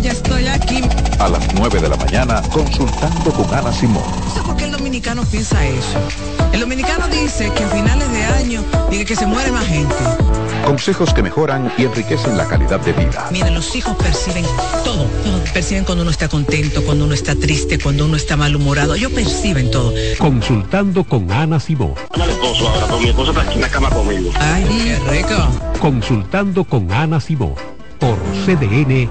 Ya 0.00 0.12
estoy 0.12 0.46
aquí. 0.46 0.80
A 1.18 1.28
las 1.28 1.54
9 1.54 1.80
de 1.80 1.88
la 1.88 1.96
mañana, 1.96 2.42
consultando 2.50 3.32
con 3.32 3.52
Ana 3.54 3.72
Simón. 3.72 4.02
No 4.24 4.34
sé 4.34 4.40
por 4.42 4.56
qué 4.56 4.64
el 4.64 4.72
dominicano 4.72 5.24
piensa 5.24 5.64
eso. 5.66 5.98
El 6.52 6.60
dominicano 6.60 7.06
dice 7.08 7.50
que 7.52 7.64
a 7.64 7.68
finales 7.68 8.10
de 8.10 8.24
año 8.24 8.64
dice 8.90 9.04
que 9.04 9.16
se 9.16 9.26
muere 9.26 9.52
más 9.52 9.66
gente. 9.66 9.94
Consejos 10.64 11.12
que 11.12 11.22
mejoran 11.22 11.72
y 11.76 11.84
enriquecen 11.84 12.36
la 12.36 12.46
calidad 12.46 12.80
de 12.80 12.92
vida. 12.92 13.28
Miren, 13.30 13.54
los 13.54 13.74
hijos 13.76 13.96
perciben 13.96 14.44
todo. 14.84 15.06
Perciben 15.52 15.84
cuando 15.84 16.02
uno 16.02 16.10
está 16.10 16.28
contento, 16.28 16.82
cuando 16.84 17.04
uno 17.04 17.14
está 17.14 17.34
triste, 17.34 17.78
cuando 17.78 18.06
uno 18.06 18.16
está 18.16 18.36
malhumorado. 18.36 18.94
Ellos 18.94 19.12
perciben 19.12 19.70
todo. 19.70 19.92
Consultando 20.18 21.04
con 21.04 21.30
Ana 21.30 21.60
Simón. 21.60 21.94
al 22.14 22.30
esposo 22.30 22.68
ahora, 22.68 22.96
mi 22.96 23.08
esposo 23.08 23.30
está 23.30 23.42
aquí 23.42 23.54
en 23.54 23.60
la 23.60 23.68
cama 23.68 23.90
conmigo. 23.90 24.30
Ay, 24.38 24.64
qué 24.64 24.98
rico. 25.10 25.48
Consultando 25.80 26.64
con 26.64 26.90
Ana 26.92 27.20
Simón. 27.20 27.54
Por 27.98 28.16
CDN. 28.46 29.10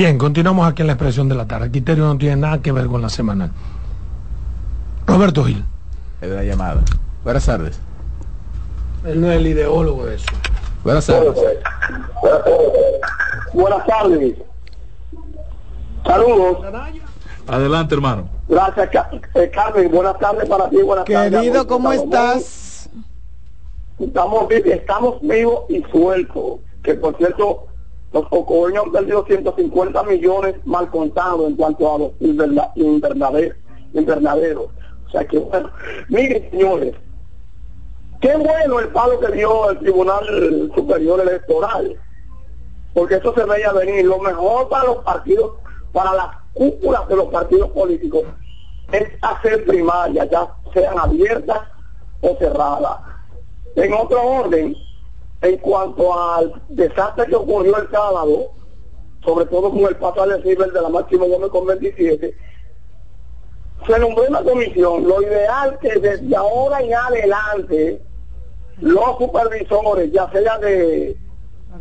Bien, 0.00 0.16
continuamos 0.16 0.66
aquí 0.66 0.80
en 0.80 0.86
la 0.86 0.94
expresión 0.94 1.28
de 1.28 1.34
la 1.34 1.46
tarde. 1.46 1.66
El 1.66 1.72
criterio 1.72 2.04
no 2.06 2.16
tiene 2.16 2.36
nada 2.36 2.62
que 2.62 2.72
ver 2.72 2.86
con 2.86 3.02
la 3.02 3.10
semana. 3.10 3.50
Roberto 5.06 5.44
Gil. 5.44 5.62
Es 6.22 6.30
la 6.30 6.42
llamada. 6.42 6.80
Buenas 7.22 7.44
tardes. 7.44 7.78
Él 9.04 9.20
no 9.20 9.30
es 9.30 9.36
el 9.36 9.46
ideólogo 9.48 10.06
de 10.06 10.14
eso. 10.14 10.24
Buenas 10.84 11.04
tardes. 11.04 11.34
Buenas 13.52 13.86
tardes. 13.86 14.36
Saludos. 16.06 16.58
Adelante, 17.46 17.94
hermano. 17.94 18.26
Gracias, 18.48 18.88
eh, 19.34 19.50
Carmen. 19.52 19.90
Buenas 19.90 20.18
tardes 20.18 20.48
para 20.48 20.70
ti. 20.70 20.78
Buenas 20.80 21.04
tardes. 21.04 21.30
Querido, 21.30 21.66
¿cómo 21.66 21.92
Estamos 21.92 22.36
estás? 22.38 22.90
Estamos, 23.98 24.48
vi- 24.48 24.62
estamos 24.64 25.20
vivos 25.20 25.64
y 25.68 25.82
sueltos. 25.92 26.60
Que 26.82 26.94
por 26.94 27.14
cierto, 27.18 27.66
los 28.12 28.28
cocoños 28.28 28.84
han 28.86 28.92
perdido 28.92 29.24
150 29.24 30.02
millones 30.04 30.54
mal 30.64 30.90
contados 30.90 31.48
en 31.48 31.56
cuanto 31.56 31.94
a 31.94 31.98
los 31.98 32.10
inverna- 32.20 32.72
invernade- 32.74 33.54
invernaderos. 33.94 34.66
O 35.06 35.10
sea 35.10 35.24
que, 35.26 35.38
bueno, 35.38 35.70
miren, 36.08 36.50
señores, 36.50 36.94
qué 38.20 38.36
bueno 38.36 38.80
el 38.80 38.88
palo 38.88 39.18
que 39.20 39.32
dio 39.32 39.70
el 39.70 39.78
Tribunal 39.78 40.72
Superior 40.74 41.20
Electoral 41.20 41.96
porque 42.94 43.16
eso 43.16 43.32
se 43.34 43.44
veía 43.44 43.72
venir. 43.72 44.04
Lo 44.04 44.18
mejor 44.18 44.68
para 44.68 44.84
los 44.86 44.96
partidos, 44.98 45.52
para 45.92 46.12
las 46.14 46.28
cúpulas 46.54 47.06
de 47.08 47.16
los 47.16 47.26
partidos 47.26 47.70
políticos, 47.70 48.24
es 48.92 49.08
hacer 49.22 49.64
primarias, 49.64 50.28
ya 50.30 50.52
sean 50.74 50.98
abiertas 50.98 51.60
o 52.20 52.36
cerradas. 52.38 52.98
En 53.76 53.92
otro 53.94 54.20
orden, 54.20 54.76
en 55.42 55.56
cuanto 55.58 56.18
al 56.18 56.62
desastre 56.68 57.26
que 57.26 57.36
ocurrió 57.36 57.76
el 57.78 57.90
sábado, 57.90 58.50
sobre 59.24 59.46
todo 59.46 59.70
con 59.70 59.80
el 59.80 59.96
paso 59.96 60.22
al 60.22 60.42
ciber 60.42 60.72
de 60.72 60.80
la 60.80 60.88
Máximo 60.88 61.26
Gómez 61.26 61.50
con 61.50 61.66
27, 61.66 62.34
se 63.86 63.98
nombró 63.98 64.24
una 64.28 64.42
comisión. 64.42 65.06
Lo 65.06 65.22
ideal 65.22 65.78
que 65.80 65.98
desde 65.98 66.36
ahora 66.36 66.80
en 66.80 66.94
adelante 66.94 68.02
los 68.80 69.18
supervisores, 69.18 70.12
ya 70.12 70.30
sea 70.30 70.58
de 70.58 71.16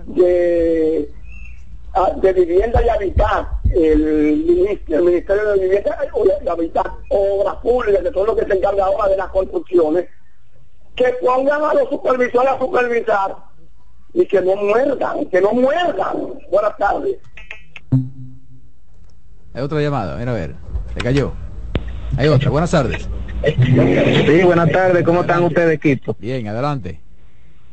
de, 0.05 1.11
ah, 1.93 2.11
vivienda 2.21 2.83
y 2.83 2.89
habitat, 2.89 3.47
el, 3.71 4.79
el 4.87 5.03
Ministerio 5.03 5.49
de 5.49 5.59
Vivienda 5.59 5.97
y 6.43 6.47
Habitat, 6.47 6.87
Obras 7.09 7.55
Públicas, 7.57 8.03
que 8.03 8.11
son 8.11 8.27
los 8.27 8.35
que 8.35 8.45
se 8.45 8.57
encargan 8.57 8.85
ahora 8.85 9.09
de 9.09 9.17
las 9.17 9.29
construcciones, 9.29 10.07
que 10.95 11.13
pongan 11.21 11.63
a 11.63 11.73
los 11.73 11.89
supervisores 11.89 12.51
a 12.51 12.59
supervisar 12.59 13.48
y 14.13 14.25
que 14.25 14.41
no 14.41 14.55
muerdan, 14.55 15.25
que 15.25 15.41
no 15.41 15.51
muerdan. 15.53 16.17
Buenas 16.51 16.77
tardes. 16.77 17.17
Hay 19.53 19.61
otra 19.61 19.81
llamada. 19.81 20.17
Mira 20.17 20.31
a 20.31 20.35
ver. 20.35 20.55
Se 20.93 20.99
cayó. 20.99 21.33
Hay 22.17 22.27
otra. 22.27 22.49
Buenas 22.49 22.71
tardes. 22.71 23.07
Sí, 23.43 24.43
buenas 24.43 24.71
tardes. 24.71 25.03
¿Cómo 25.03 25.21
están 25.21 25.43
ustedes, 25.43 25.73
equipo? 25.73 26.15
Bien, 26.19 26.47
adelante. 26.47 26.99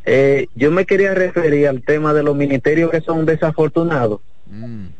Eh, 0.05 0.47
yo 0.55 0.71
me 0.71 0.85
quería 0.87 1.15
referir 1.15 1.67
al 1.67 1.83
tema 1.83 2.15
de 2.15 2.23
los 2.23 2.37
ministerios 2.37 2.91
que 2.91 3.01
son 3.01 3.27
desafortunados. 3.27 4.21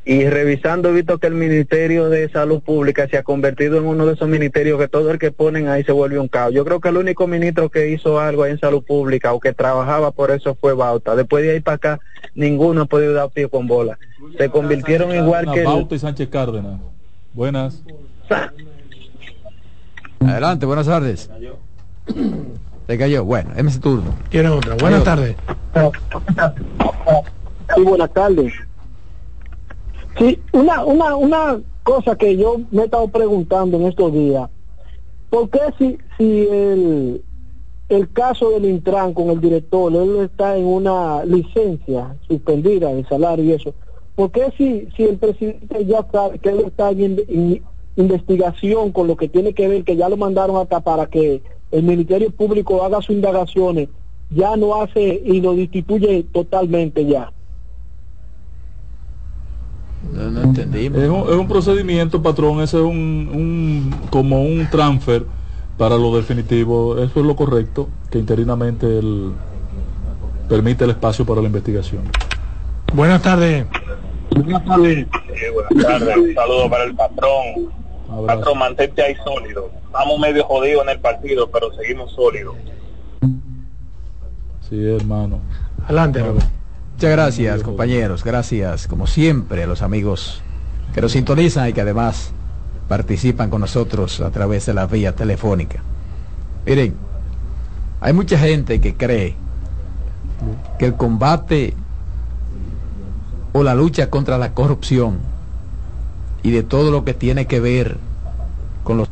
Y 0.05 0.25
revisando 0.29 0.89
he 0.89 0.93
visto 0.93 1.19
que 1.19 1.29
el 1.29 1.35
Ministerio 1.35 2.09
de 2.09 2.29
Salud 2.29 2.61
Pública 2.61 3.09
se 3.09 3.17
ha 3.17 3.23
convertido 3.23 3.79
en 3.79 3.87
uno 3.87 4.05
de 4.07 4.15
esos 4.15 4.29
ministerios 4.29 4.79
que 4.79 4.89
todo 4.89 5.11
el 5.11 5.19
que 5.19 5.31
ponen 5.31 5.69
ahí 5.69 5.85
se 5.85 5.93
vuelve 5.93 6.19
un 6.19 6.29
caos. 6.29 6.53
Yo 6.53 6.65
creo 6.65 6.81
que 6.81 6.89
el 6.89 6.97
único 6.97 7.27
ministro 7.27 7.69
que 7.71 7.91
hizo 7.91 8.19
algo 8.21 8.43
ahí 8.43 8.53
en 8.53 8.59
Salud 8.59 8.83
Pública 8.83 9.33
o 9.33 9.41
que 9.41 9.53
trabajaba 9.53 10.11
por 10.11 10.31
eso 10.33 10.57
fue 10.61 10.75
Bauta. 10.75 11.15
Después 11.17 11.45
de 11.45 11.53
ahí 11.53 11.61
para 11.61 11.77
acá, 11.77 12.01
ninguno 12.35 12.83
ha 12.83 12.87
podido 12.87 13.13
dar 13.13 13.31
pie 13.31 13.49
con 13.49 13.67
bola. 13.67 13.99
Se 14.37 14.49
convirtieron 14.51 15.15
igual 15.15 15.51
que... 15.53 15.61
el- 15.61 15.67
Bauta 15.67 15.95
y 15.95 15.99
Sánchez 15.99 16.29
Cárdenas. 16.29 16.81
Buenas. 17.33 17.83
Adelante, 20.21 20.67
buenas 20.67 20.87
tardes. 20.87 21.31
Se 22.87 22.99
cayó. 22.99 23.25
Bueno, 23.25 23.51
es 23.57 23.65
mi 23.65 23.71
turno. 23.81 24.15
Tiene 24.29 24.49
otra. 24.49 24.75
Buenas 24.77 25.05
tardes. 25.05 25.37
Sí, 27.75 27.83
buenas 27.83 28.13
tardes. 28.13 28.53
Sí, 30.19 30.41
una, 30.53 30.85
una, 30.85 31.15
una 31.17 31.63
cosa 31.83 32.17
que 32.17 32.37
yo 32.37 32.57
me 32.71 32.83
he 32.83 32.85
estado 32.87 33.09
preguntando 33.09 33.77
en 33.77 33.87
estos 33.87 34.13
días. 34.13 34.49
¿Por 35.29 35.51
qué 35.51 35.61
si, 35.79 35.99
si 36.17 36.47
el, 36.49 37.25
el 37.89 38.13
caso 38.13 38.51
del 38.51 38.65
Intran 38.65 39.13
con 39.13 39.29
el 39.31 39.41
director, 39.41 39.95
él 39.95 40.17
está 40.17 40.57
en 40.57 40.67
una 40.67 41.25
licencia 41.25 42.17
suspendida 42.27 42.95
de 42.95 43.05
salario 43.05 43.45
y 43.45 43.53
eso? 43.53 43.75
¿Por 44.15 44.31
qué 44.31 44.51
si, 44.57 44.89
si 44.97 45.03
el 45.03 45.19
presidente 45.19 45.85
ya 45.85 46.07
sabe 46.11 46.39
que 46.39 46.49
él 46.49 46.61
está 46.67 46.91
en, 46.91 47.01
in- 47.29 47.63
investigación 47.97 48.93
con 48.93 49.09
lo 49.09 49.17
que 49.17 49.29
tiene 49.29 49.53
que 49.53 49.69
ver, 49.69 49.85
que 49.85 49.97
ya 49.97 50.09
lo 50.09 50.17
mandaron 50.17 50.57
hasta 50.57 50.81
para 50.81 51.07
que 51.07 51.43
el 51.71 51.83
Ministerio 51.83 52.31
Público 52.31 52.83
haga 52.83 53.03
sus 53.03 53.17
indagaciones, 53.17 53.91
ya 54.31 54.57
no 54.57 54.81
hace 54.81 55.23
y 55.25 55.41
lo 55.43 55.55
destituye 55.55 56.23
totalmente 56.33 57.05
ya? 57.05 57.33
No, 60.13 60.31
no 60.31 60.43
entendimos. 60.43 60.99
Es 61.01 61.09
un, 61.11 61.21
es 61.29 61.37
un 61.37 61.49
procedimiento, 61.49 62.23
patrón, 62.23 62.61
ese 62.61 62.79
es 62.79 62.83
un, 62.83 62.91
un- 63.33 63.95
como 64.11 64.43
un 64.43 64.69
transfer 64.71 65.25
para 65.77 65.97
lo 65.97 66.15
definitivo. 66.17 66.99
Eso 66.99 67.21
es 67.21 67.27
lo 67.27 67.37
correcto, 67.37 67.89
que 68.11 68.19
interinamente 68.19 68.99
él 68.99 69.33
permite 70.49 70.85
el 70.85 70.91
espacio 70.91 71.25
para 71.27 71.41
la 71.41 71.47
investigación. 71.49 72.03
Buenas 72.95 73.21
tardes. 73.23 73.67
Buenas 74.35 74.65
tardes. 74.65 75.07
buenas 75.53 75.87
tardes. 75.87 76.17
Un 76.17 76.35
saludo 76.35 76.71
para 76.71 76.85
el 76.85 76.95
patrón. 76.95 77.73
Patrón, 78.27 78.59
mantente 78.59 79.03
ahí 79.03 79.15
sólido. 79.25 79.71
Estamos 79.87 80.19
medio 80.19 80.45
jodidos 80.45 80.83
en 80.85 80.91
el 80.91 81.01
partido, 81.01 81.51
pero 81.51 81.73
seguimos 81.75 82.13
sólidos. 82.13 82.55
Sí, 84.69 84.83
hermano. 84.85 85.41
Adelante, 85.85 86.21
Muchas 86.97 87.11
gracias, 87.11 87.63
compañeros. 87.63 88.25
Gracias, 88.25 88.87
como 88.87 89.07
siempre, 89.07 89.65
a 89.65 89.67
los 89.67 89.83
amigos 89.83 90.41
que 90.95 91.03
nos 91.03 91.13
sintonizan 91.13 91.69
y 91.69 91.75
que 91.75 91.83
además 91.83 92.31
participan 92.89 93.51
con 93.51 93.61
nosotros 93.61 94.23
a 94.23 94.31
través 94.31 94.65
de 94.65 94.73
la 94.73 94.87
vía 94.87 95.15
telefónica. 95.15 95.83
Miren, 96.65 96.95
hay 98.01 98.15
mucha 98.15 98.39
gente 98.39 98.81
que 98.81 98.95
cree 98.95 99.35
que 100.79 100.87
el 100.87 100.95
combate 100.95 101.75
o 103.53 103.63
la 103.63 103.75
lucha 103.75 104.09
contra 104.09 104.39
la 104.39 104.55
corrupción 104.55 105.19
y 106.43 106.51
de 106.51 106.63
todo 106.63 106.91
lo 106.91 107.05
que 107.05 107.13
tiene 107.13 107.47
que 107.47 107.61
ver 107.61 107.99
con 108.85 108.97
los 108.97 109.09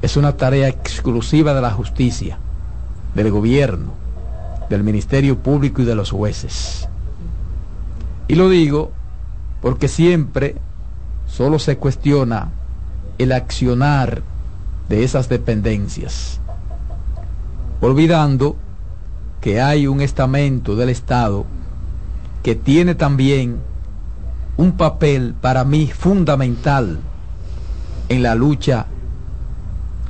es 0.00 0.16
una 0.16 0.38
tarea 0.38 0.68
exclusiva 0.68 1.52
de 1.52 1.60
la 1.60 1.70
justicia, 1.70 2.38
del 3.14 3.30
gobierno, 3.30 4.01
del 4.72 4.82
Ministerio 4.82 5.38
Público 5.38 5.82
y 5.82 5.84
de 5.84 5.94
los 5.94 6.10
jueces. 6.10 6.88
Y 8.26 8.34
lo 8.34 8.48
digo 8.48 8.90
porque 9.60 9.86
siempre 9.86 10.56
solo 11.26 11.58
se 11.58 11.76
cuestiona 11.76 12.50
el 13.18 13.32
accionar 13.32 14.22
de 14.88 15.04
esas 15.04 15.28
dependencias, 15.28 16.40
olvidando 17.80 18.56
que 19.40 19.60
hay 19.60 19.86
un 19.86 20.00
estamento 20.00 20.74
del 20.74 20.88
Estado 20.88 21.44
que 22.42 22.54
tiene 22.54 22.94
también 22.94 23.58
un 24.56 24.72
papel 24.72 25.34
para 25.40 25.64
mí 25.64 25.86
fundamental 25.86 26.98
en 28.08 28.22
la 28.22 28.34
lucha 28.34 28.86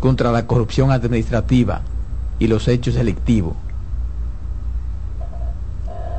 contra 0.00 0.30
la 0.32 0.46
corrupción 0.46 0.90
administrativa 0.90 1.82
y 2.38 2.46
los 2.46 2.68
hechos 2.68 2.94
delictivos. 2.94 3.54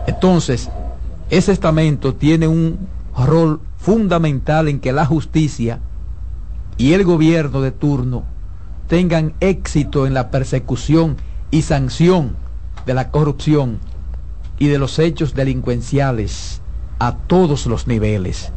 Entonces, 0.07 0.69
ese 1.29 1.51
estamento 1.51 2.15
tiene 2.15 2.47
un 2.47 2.87
rol 3.17 3.61
fundamental 3.77 4.67
en 4.67 4.79
que 4.79 4.91
la 4.91 5.05
justicia 5.05 5.79
y 6.77 6.93
el 6.93 7.03
gobierno 7.03 7.61
de 7.61 7.71
turno 7.71 8.23
tengan 8.87 9.33
éxito 9.39 10.05
en 10.05 10.13
la 10.13 10.29
persecución 10.31 11.17
y 11.51 11.61
sanción 11.61 12.35
de 12.85 12.93
la 12.93 13.11
corrupción 13.11 13.79
y 14.59 14.67
de 14.67 14.77
los 14.77 14.99
hechos 14.99 15.33
delincuenciales 15.33 16.61
a 16.99 17.15
todos 17.15 17.65
los 17.65 17.87
niveles. 17.87 18.51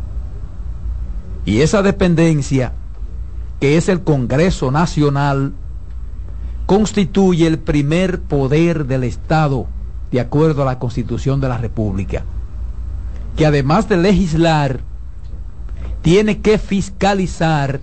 Y 1.44 1.60
esa 1.60 1.82
dependencia, 1.82 2.72
que 3.60 3.76
es 3.76 3.88
el 3.88 4.02
Congreso 4.02 4.70
Nacional, 4.70 5.52
constituye 6.66 7.46
el 7.46 7.58
primer 7.58 8.20
poder 8.20 8.86
del 8.86 9.04
Estado 9.04 9.68
de 10.10 10.20
acuerdo 10.20 10.62
a 10.62 10.66
la 10.66 10.78
Constitución 10.78 11.40
de 11.40 11.48
la 11.48 11.58
República, 11.58 12.24
que 13.36 13.46
además 13.46 13.88
de 13.88 13.96
legislar, 13.96 14.80
tiene 16.02 16.40
que 16.40 16.58
fiscalizar 16.58 17.80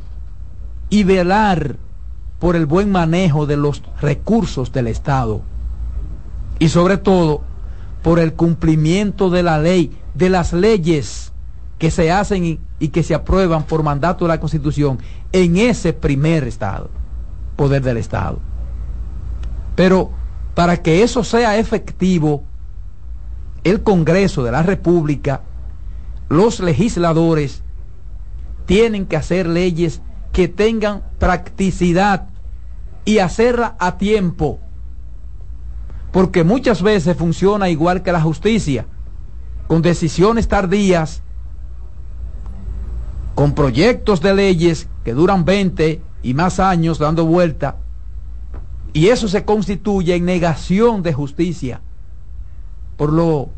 y 0.89 1.03
velar 1.03 1.75
por 2.39 2.55
el 2.55 2.65
buen 2.65 2.91
manejo 2.91 3.45
de 3.45 3.57
los 3.57 3.83
recursos 4.01 4.71
del 4.71 4.87
Estado 4.87 5.41
y 6.59 6.69
sobre 6.69 6.97
todo 6.97 7.41
por 8.01 8.19
el 8.19 8.33
cumplimiento 8.33 9.29
de 9.29 9.43
la 9.43 9.59
ley, 9.59 9.97
de 10.13 10.29
las 10.29 10.53
leyes 10.53 11.31
que 11.79 11.91
se 11.91 12.11
hacen 12.11 12.59
y, 12.79 12.87
que 12.89 13.03
se 13.03 13.15
aprueban 13.15 13.63
por 13.63 13.83
mandato 13.83 14.25
de 14.25 14.29
la 14.29 14.39
Constitución 14.39 14.99
en 15.31 15.57
ese 15.57 15.93
primer 15.93 16.43
Estado, 16.45 16.89
poder 17.55 17.81
del 17.81 17.97
Estado. 17.97 18.39
Pero 19.75 20.11
para 20.55 20.81
que 20.81 21.03
eso 21.03 21.23
sea 21.23 21.57
efectivo, 21.57 22.43
el 23.63 23.81
Congreso 23.81 24.43
de 24.43 24.51
la 24.51 24.61
República, 24.61 25.41
los 26.29 26.59
legisladores, 26.59 27.63
tienen 28.65 29.05
que 29.05 29.17
hacer 29.17 29.47
leyes 29.47 30.01
que 30.31 30.47
tengan 30.47 31.03
practicidad 31.19 32.27
y 33.05 33.19
hacerla 33.19 33.75
a 33.79 33.97
tiempo. 33.97 34.59
Porque 36.11 36.43
muchas 36.43 36.81
veces 36.81 37.17
funciona 37.17 37.69
igual 37.69 38.03
que 38.03 38.11
la 38.11 38.21
justicia, 38.21 38.85
con 39.67 39.81
decisiones 39.81 40.47
tardías, 40.47 41.23
con 43.35 43.53
proyectos 43.53 44.21
de 44.21 44.33
leyes 44.35 44.87
que 45.03 45.13
duran 45.13 45.45
20 45.45 46.01
y 46.21 46.33
más 46.33 46.59
años 46.59 46.99
dando 46.99 47.25
vuelta, 47.25 47.77
y 48.93 49.07
eso 49.07 49.27
se 49.27 49.43
constituye 49.43 50.15
en 50.15 50.25
negación 50.25 51.01
de 51.01 51.13
justicia, 51.13 51.81
por 52.95 53.11
lo 53.11 53.49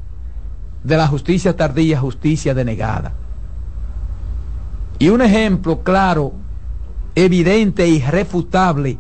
de 0.83 0.97
la 0.97 1.07
justicia 1.07 1.55
tardía, 1.55 1.99
justicia 1.99 2.53
denegada. 2.53 3.13
Y 4.97 5.09
un 5.09 5.21
ejemplo 5.21 5.83
claro, 5.83 6.33
evidente 7.15 7.83
e 7.83 7.89
irrefutable 7.89 8.97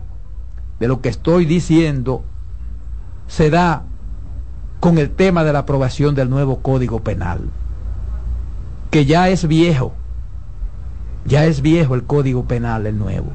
de 0.79 0.87
lo 0.87 0.99
que 0.99 1.09
estoy 1.09 1.45
diciendo 1.45 2.23
se 3.27 3.49
da 3.49 3.83
con 4.79 4.97
el 4.97 5.09
tema 5.09 5.43
de 5.43 5.53
la 5.53 5.59
aprobación 5.59 6.15
del 6.15 6.29
nuevo 6.29 6.59
Código 6.61 6.99
Penal, 6.99 7.49
que 8.91 9.05
ya 9.05 9.29
es 9.29 9.47
viejo, 9.47 9.93
ya 11.25 11.45
es 11.45 11.61
viejo 11.61 11.95
el 11.95 12.03
Código 12.03 12.43
Penal, 12.45 12.85
el 12.87 12.97
nuevo, 12.97 13.31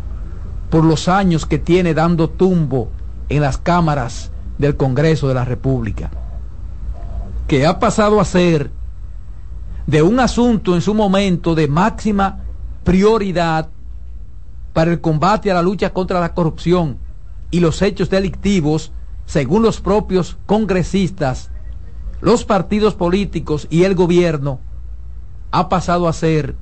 por 0.71 0.85
los 0.85 1.09
años 1.09 1.47
que 1.47 1.59
tiene 1.59 1.95
dando 1.95 2.31
tumbo 2.31 2.91
en 3.29 3.43
las 3.43 3.59
cámaras 3.59 4.31
del 4.59 4.77
Congreso 4.77 5.29
de 5.29 5.35
la 5.35 5.45
República, 5.45 6.11
que 7.47 7.67
ha 7.67 7.79
pasado 7.79 8.21
a 8.21 8.25
ser 8.25 8.71
de 9.87 10.03
un 10.03 10.21
asunto 10.21 10.75
en 10.75 10.81
su 10.81 10.95
momento 10.95 11.55
de 11.55 11.67
máxima 11.67 12.41
prioridad 12.85 13.69
para 14.73 14.93
el 14.93 15.01
combate 15.01 15.51
a 15.51 15.55
la 15.55 15.63
lucha 15.63 15.93
contra 15.93 16.21
la 16.21 16.35
corrupción 16.35 16.99
y 17.51 17.61
los 17.61 17.83
hechos 17.83 18.09
delictivos, 18.09 18.93
según 19.27 19.63
los 19.63 19.81
propios 19.81 20.39
congresistas, 20.47 21.51
los 22.21 22.45
partidos 22.45 22.95
políticos 22.95 23.67
y 23.71 23.83
el 23.85 23.95
gobierno, 23.95 24.61
ha 25.51 25.69
pasado 25.69 26.07
a 26.07 26.13
ser 26.13 26.55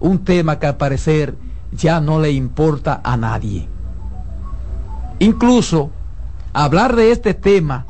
un 0.00 0.24
tema 0.24 0.58
que 0.58 0.66
al 0.66 0.76
parecer 0.76 1.36
ya 1.76 2.00
no 2.00 2.20
le 2.20 2.30
importa 2.32 3.00
a 3.02 3.16
nadie. 3.16 3.68
Incluso 5.18 5.90
hablar 6.52 6.96
de 6.96 7.10
este 7.10 7.34
tema 7.34 7.86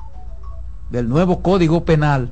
del 0.91 1.09
nuevo 1.09 1.41
Código 1.41 1.85
Penal 1.85 2.31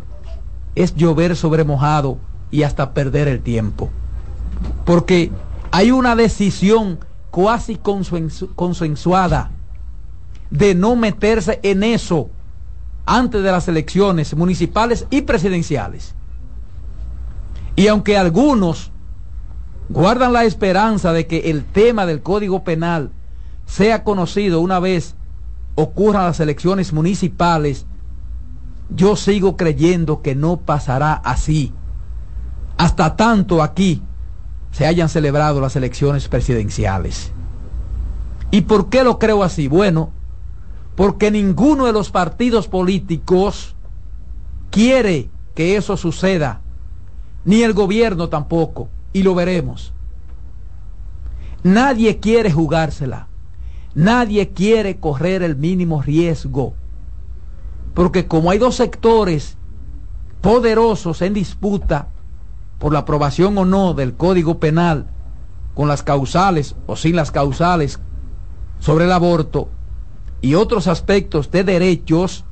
es 0.75 0.95
llover 0.95 1.37
sobre 1.37 1.65
mojado 1.65 2.19
y 2.51 2.63
hasta 2.63 2.93
perder 2.93 3.29
el 3.29 3.41
tiempo. 3.41 3.91
Porque 4.85 5.31
hay 5.71 5.91
una 5.91 6.17
decisión 6.17 7.01
cuasi 7.31 7.79
consensuada 8.55 9.51
de 10.51 10.75
no 10.75 10.97
meterse 10.97 11.61
en 11.63 11.83
eso 11.83 12.31
antes 13.07 13.43
de 13.43 13.51
las 13.51 13.69
elecciones 13.69 14.35
municipales 14.37 15.07
y 15.11 15.23
presidenciales. 15.23 16.15
Y 17.75 17.89
aunque 17.89 18.17
algunos 18.19 18.93
guardan 19.93 20.33
la 20.33 20.45
esperanza 20.45 21.13
de 21.13 21.27
que 21.27 21.51
el 21.51 21.65
tema 21.65 22.07
del 22.07 22.23
Código 22.23 22.65
Penal 22.65 23.11
sea 23.67 24.05
conocido 24.05 24.61
una 24.61 24.81
vez 24.81 25.17
ocurran 25.75 26.25
las 26.25 26.41
elecciones 26.41 26.93
municipales, 26.93 27.87
yo 28.89 29.17
sigo 29.17 29.57
creyendo 29.57 30.23
que 30.23 30.35
no 30.35 30.59
pasará 30.59 31.13
así. 31.13 31.73
Hasta 32.79 33.17
tanto 33.17 33.63
aquí 33.63 34.03
se 34.71 34.87
hayan 34.87 35.11
celebrado 35.11 35.61
las 35.61 35.77
elecciones 35.77 36.27
presidenciales. 36.29 37.31
¿Y 38.51 38.63
por 38.63 38.89
qué 38.89 39.05
lo 39.05 39.19
creo 39.19 39.43
así? 39.43 39.69
Bueno, 39.69 40.11
porque 40.97 41.31
ninguno 41.31 41.85
de 41.85 41.93
los 41.93 42.11
partidos 42.11 42.67
políticos 42.67 43.77
quiere 44.71 45.31
que 45.55 45.77
eso 45.77 45.99
suceda, 45.99 46.61
ni 47.45 47.63
el 47.63 47.75
gobierno 47.75 48.31
tampoco, 48.31 48.89
y 49.13 49.23
lo 49.23 49.35
veremos. 49.35 49.93
Nadie 51.63 52.19
quiere 52.19 52.51
jugársela, 52.51 53.29
nadie 53.95 54.51
quiere 54.51 54.99
correr 54.99 55.43
el 55.43 55.57
mínimo 55.57 56.03
riesgo, 56.03 56.75
porque 57.95 58.27
como 58.27 58.51
hay 58.51 58.59
dos 58.59 58.77
sectores 58.77 59.57
poderosos 60.41 61.23
en 61.23 61.35
disputa 61.35 62.09
por 62.79 62.93
la 62.93 63.01
aprobación 63.01 63.57
o 63.59 63.65
no 63.65 63.95
del 63.95 64.15
Código 64.15 64.59
Penal, 64.59 65.07
con 65.75 65.89
las 65.89 66.03
causales 66.03 66.75
o 66.87 66.97
sin 66.97 67.17
las 67.17 67.31
causales 67.31 68.01
sobre 68.81 69.05
el 69.05 69.13
aborto, 69.13 69.69
y 70.41 70.55
otros 70.55 70.89
aspectos 70.89 71.51
de 71.53 71.63
derechos, 71.63 72.45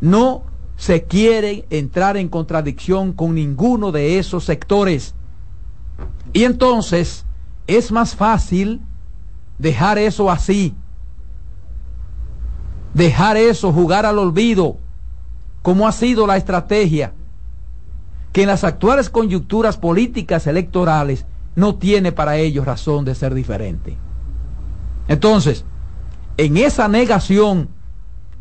no 0.00 0.44
se 0.76 1.04
quiere 1.04 1.66
entrar 1.70 2.16
en 2.16 2.28
contradicción 2.28 3.12
con 3.12 3.34
ninguno 3.34 3.92
de 3.92 4.18
esos 4.18 4.44
sectores. 4.44 5.14
Y 6.32 6.44
entonces 6.44 7.24
es 7.66 7.90
más 7.92 8.14
fácil 8.14 8.80
dejar 9.58 9.98
eso 9.98 10.30
así, 10.30 10.74
dejar 12.94 13.36
eso 13.36 13.72
jugar 13.72 14.06
al 14.06 14.18
olvido, 14.18 14.76
como 15.62 15.88
ha 15.88 15.92
sido 15.92 16.26
la 16.26 16.36
estrategia, 16.36 17.12
que 18.32 18.42
en 18.42 18.48
las 18.48 18.64
actuales 18.64 19.08
coyunturas 19.08 19.76
políticas 19.78 20.46
electorales 20.46 21.24
no 21.54 21.76
tiene 21.76 22.12
para 22.12 22.36
ellos 22.36 22.66
razón 22.66 23.04
de 23.04 23.14
ser 23.14 23.34
diferente. 23.34 23.96
Entonces, 25.08 25.64
en 26.36 26.58
esa 26.58 26.86
negación 26.86 27.70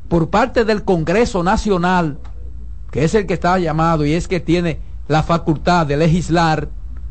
por 0.10 0.30
parte 0.30 0.66
del 0.66 0.84
Congreso 0.84 1.44
Nacional, 1.44 2.20
que 2.92 3.04
es 3.04 3.16
el 3.16 3.26
que 3.26 3.34
está 3.36 3.58
llamado 3.58 4.06
y 4.06 4.14
es 4.14 4.28
que 4.28 4.40
tiene 4.40 4.80
la 5.08 5.24
facultad 5.24 5.88
de 5.88 5.98
legislar, 5.98 6.70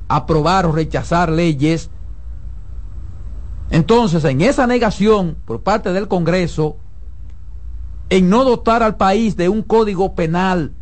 aprobar 0.09 0.67
o 0.67 0.73
rechazar 0.73 1.31
leyes, 1.31 1.91
entonces 3.71 4.25
en 4.25 4.41
esa 4.41 4.67
negación 4.67 5.37
por 5.45 5.63
parte 5.63 5.93
del 5.93 6.09
Congreso, 6.09 6.77
en 8.11 8.29
no 8.29 8.45
dotar 8.45 8.83
al 8.83 8.97
país 8.97 9.37
de 9.37 9.49
un 9.49 9.63
código 9.63 10.15
penal 10.15 10.73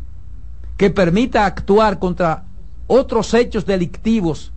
que 0.77 0.89
permita 0.89 1.45
actuar 1.45 1.99
contra 1.99 2.45
otros 2.87 3.33
hechos 3.33 3.65
delictivos 3.65 4.51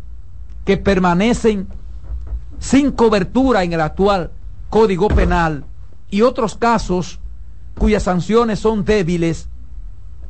que 0.65 0.77
permanecen 0.77 1.69
sin 2.59 2.91
cobertura 2.91 3.63
en 3.63 3.73
el 3.73 3.81
actual 3.81 4.33
Código 4.69 5.09
Penal 5.09 5.65
y 6.11 6.23
otros 6.23 6.57
casos 6.57 7.21
cuyas 7.79 8.03
sanciones 8.03 8.59
son 8.59 8.85
débiles, 8.85 9.49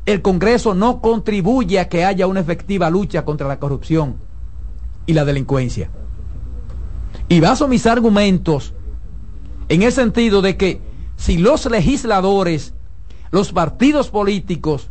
el 0.05 0.21
Congreso 0.21 0.73
no 0.73 1.01
contribuye 1.01 1.79
a 1.79 1.89
que 1.89 2.05
haya 2.05 2.27
una 2.27 2.41
efectiva 2.41 2.89
lucha 2.89 3.25
contra 3.25 3.47
la 3.47 3.59
corrupción 3.59 4.26
y 5.07 5.13
la 5.13 5.25
delincuencia. 5.25 5.89
Y 7.27 7.39
baso 7.39 7.67
mis 7.67 7.87
argumentos 7.87 8.75
en 9.69 9.81
el 9.81 9.91
sentido 9.91 10.43
de 10.43 10.55
que 10.55 10.81
si 11.15 11.37
los 11.37 11.65
legisladores, 11.65 12.73
los 13.31 13.51
partidos 13.51 14.09
políticos, 14.09 14.89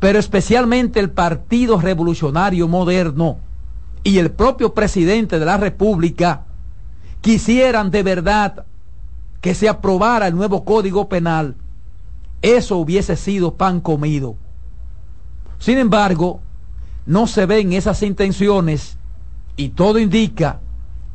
pero 0.00 0.18
especialmente 0.18 1.00
el 1.00 1.10
Partido 1.10 1.80
Revolucionario 1.80 2.68
Moderno 2.68 3.38
y 4.02 4.18
el 4.18 4.32
propio 4.32 4.74
presidente 4.74 5.38
de 5.38 5.46
la 5.46 5.56
República, 5.56 6.44
quisieran 7.20 7.90
de 7.90 8.02
verdad 8.02 8.66
que 9.40 9.54
se 9.54 9.68
aprobara 9.68 10.26
el 10.26 10.36
nuevo 10.36 10.64
código 10.64 11.08
penal, 11.08 11.54
eso 12.42 12.76
hubiese 12.76 13.16
sido 13.16 13.54
pan 13.54 13.80
comido. 13.80 14.36
Sin 15.58 15.78
embargo, 15.78 16.42
no 17.06 17.26
se 17.26 17.46
ven 17.46 17.72
esas 17.72 18.02
intenciones 18.02 18.96
y 19.56 19.70
todo 19.70 19.98
indica 19.98 20.60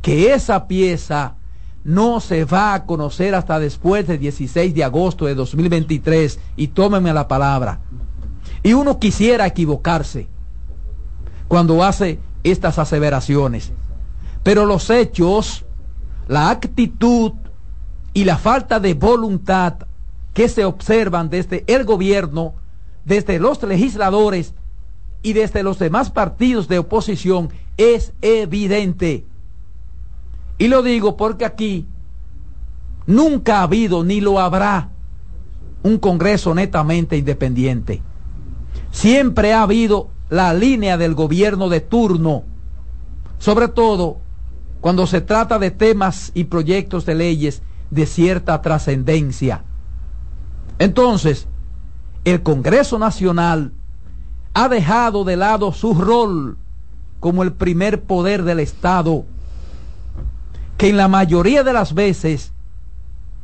que 0.02 0.34
esa 0.34 0.68
pieza 0.68 1.36
no 1.84 2.20
se 2.20 2.46
va 2.46 2.74
a 2.74 2.86
conocer 2.86 3.36
hasta 3.36 3.60
después 3.60 4.08
del 4.08 4.20
16 4.20 4.74
de 4.74 4.84
agosto 4.84 5.26
de 5.26 5.36
2023 5.36 6.40
y 6.56 6.68
tómenme 6.68 7.14
la 7.14 7.28
palabra. 7.28 7.80
Y 8.64 8.74
uno 8.74 9.00
quisiera 9.00 9.48
equivocarse 9.48 10.28
cuando 11.48 11.84
hace 11.84 12.20
estas 12.44 12.78
aseveraciones, 12.78 13.72
pero 14.44 14.66
los 14.66 14.90
hechos 14.90 15.66
la 16.30 16.52
actitud 16.52 17.34
y 18.14 18.24
la 18.24 18.38
falta 18.38 18.80
de 18.80 18.94
voluntad 18.94 19.74
que 20.34 20.48
se 20.48 20.64
observan 20.64 21.30
desde 21.30 21.64
el 21.68 21.86
gobierno, 21.86 22.54
desde 23.04 23.40
los 23.40 23.62
legisladores 23.64 24.54
y 25.22 25.34
desde 25.34 25.64
los 25.64 25.80
demás 25.80 26.12
partidos 26.12 26.68
de 26.68 26.80
oposición 26.80 27.50
es 27.78 28.14
evidente. 28.22 29.26
Y 30.58 30.68
lo 30.68 30.84
digo 30.84 31.18
porque 31.18 31.46
aquí 31.46 31.86
nunca 33.06 33.60
ha 33.60 33.64
habido 33.64 34.04
ni 34.04 34.22
lo 34.22 34.40
habrá 34.40 34.90
un 35.84 35.98
Congreso 35.98 36.54
netamente 36.54 37.18
independiente. 37.18 38.02
Siempre 38.92 39.54
ha 39.54 39.64
habido 39.64 40.10
la 40.30 40.54
línea 40.54 40.98
del 40.98 41.16
gobierno 41.16 41.70
de 41.70 41.82
turno, 41.82 42.44
sobre 43.40 43.68
todo 43.68 44.18
cuando 44.82 45.08
se 45.08 45.22
trata 45.22 45.60
de 45.60 45.72
temas 45.72 46.32
y 46.34 46.46
proyectos 46.46 47.06
de 47.06 47.16
leyes 47.16 47.62
de 47.90 48.06
cierta 48.06 48.62
trascendencia. 48.62 49.64
Entonces, 50.78 51.48
el 52.26 52.44
Congreso 52.44 53.00
Nacional 53.00 53.74
ha 54.54 54.70
dejado 54.70 55.24
de 55.24 55.36
lado 55.36 55.72
su 55.72 55.94
rol 55.94 56.58
como 57.20 57.44
el 57.44 57.54
primer 57.54 58.04
poder 58.04 58.44
del 58.44 58.60
Estado, 58.60 59.26
que 60.78 60.90
en 60.90 60.98
la 60.98 61.08
mayoría 61.08 61.64
de 61.64 61.74
las 61.74 61.94
veces 61.94 62.54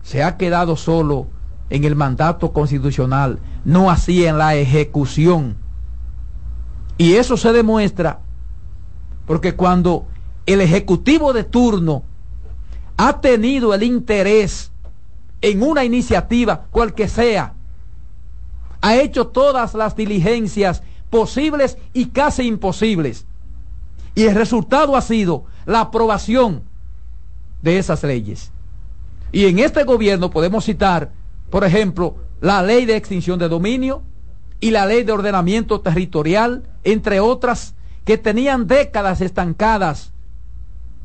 se 0.04 0.24
ha 0.24 0.38
quedado 0.38 0.76
solo 0.76 1.28
en 1.70 1.84
el 1.84 1.96
mandato 1.96 2.54
constitucional, 2.54 3.40
no 3.66 3.90
así 3.90 4.26
en 4.26 4.38
la 4.38 4.56
ejecución. 4.56 5.58
Y 6.98 7.14
eso 7.16 7.36
se 7.36 7.52
demuestra 7.52 8.20
porque 9.26 9.56
cuando 9.56 10.08
el 10.46 10.62
Ejecutivo 10.62 11.34
de 11.34 11.44
turno 11.44 12.04
ha 12.98 13.20
tenido 13.20 13.74
el 13.74 13.84
interés 13.84 14.72
en 15.42 15.62
una 15.64 15.84
iniciativa, 15.84 16.66
cual 16.72 16.94
que 16.94 17.08
sea, 17.08 17.54
ha 18.82 18.96
hecho 18.98 19.28
todas 19.28 19.74
las 19.74 19.96
diligencias 19.96 20.84
posibles 21.16 21.78
y 21.94 22.08
casi 22.08 22.44
imposibles. 22.44 23.26
Y 24.16 24.26
el 24.26 24.36
resultado 24.36 24.98
ha 24.98 25.02
sido 25.02 25.46
la 25.66 25.80
aprobación 25.80 26.64
de 27.62 27.78
esas 27.78 28.04
leyes. 28.04 28.52
Y 29.32 29.46
en 29.46 29.60
este 29.60 29.86
gobierno 29.86 30.30
podemos 30.30 30.66
citar, 30.66 31.14
por 31.50 31.64
ejemplo, 31.64 32.18
la 32.42 32.62
ley 32.62 32.86
de 32.86 32.98
extinción 32.98 33.40
de 33.40 33.48
dominio 33.48 34.04
y 34.60 34.72
la 34.72 34.86
ley 34.86 35.04
de 35.04 35.14
ordenamiento 35.14 35.80
territorial, 35.80 36.68
entre 36.84 37.22
otras, 37.22 37.76
que 38.04 38.18
tenían 38.18 38.68
décadas 38.68 39.22
estancadas 39.22 40.12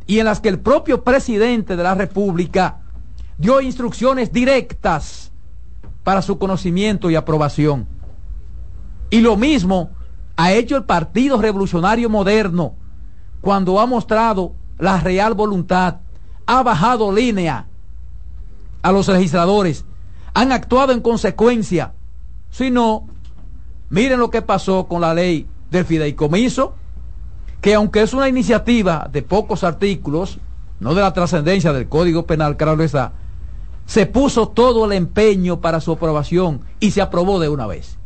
y 0.08 0.18
en 0.18 0.24
las 0.26 0.40
que 0.40 0.48
el 0.48 0.58
propio 0.58 1.04
presidente 1.04 1.76
de 1.76 1.84
la 1.84 1.94
República 1.94 2.80
dio 3.38 3.60
instrucciones 3.60 4.32
directas 4.32 5.30
para 6.02 6.20
su 6.20 6.36
conocimiento 6.36 7.10
y 7.10 7.14
aprobación. 7.14 7.86
Y 9.08 9.20
lo 9.20 9.36
mismo 9.36 9.90
ha 10.40 10.54
hecho 10.54 10.74
el 10.78 10.84
Partido 10.84 11.38
Revolucionario 11.38 12.08
Moderno 12.08 12.74
cuando 13.42 13.78
ha 13.78 13.84
mostrado 13.84 14.54
la 14.78 14.98
real 14.98 15.34
voluntad, 15.34 15.96
ha 16.46 16.62
bajado 16.62 17.12
línea 17.12 17.66
a 18.80 18.90
los 18.90 19.08
legisladores, 19.08 19.84
han 20.32 20.50
actuado 20.52 20.92
en 20.92 21.02
consecuencia. 21.02 21.92
Si 22.48 22.70
no, 22.70 23.06
miren 23.90 24.18
lo 24.18 24.30
que 24.30 24.40
pasó 24.40 24.86
con 24.88 25.02
la 25.02 25.12
ley 25.12 25.46
del 25.70 25.84
fideicomiso, 25.84 26.74
que 27.60 27.74
aunque 27.74 28.00
es 28.00 28.14
una 28.14 28.26
iniciativa 28.26 29.10
de 29.12 29.20
pocos 29.20 29.62
artículos, 29.62 30.38
no 30.80 30.94
de 30.94 31.02
la 31.02 31.12
trascendencia 31.12 31.74
del 31.74 31.90
Código 31.90 32.24
Penal, 32.24 32.56
claro 32.56 32.82
está, 32.82 33.12
se 33.84 34.06
puso 34.06 34.48
todo 34.48 34.86
el 34.86 34.92
empeño 34.92 35.60
para 35.60 35.82
su 35.82 35.92
aprobación 35.92 36.62
y 36.80 36.92
se 36.92 37.02
aprobó 37.02 37.40
de 37.40 37.50
una 37.50 37.66
vez. 37.66 37.99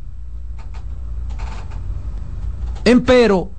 Empero, 2.85 3.51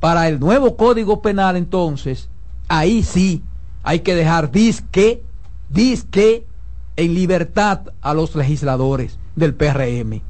para 0.00 0.28
el 0.28 0.40
nuevo 0.40 0.76
Código 0.76 1.22
Penal 1.22 1.56
entonces, 1.56 2.28
ahí 2.68 3.02
sí 3.02 3.42
hay 3.82 4.00
que 4.00 4.14
dejar 4.14 4.50
disque, 4.50 5.22
disque 5.68 6.46
en 6.96 7.14
libertad 7.14 7.92
a 8.00 8.14
los 8.14 8.34
legisladores 8.34 9.18
del 9.36 9.54
PRM 9.54 10.22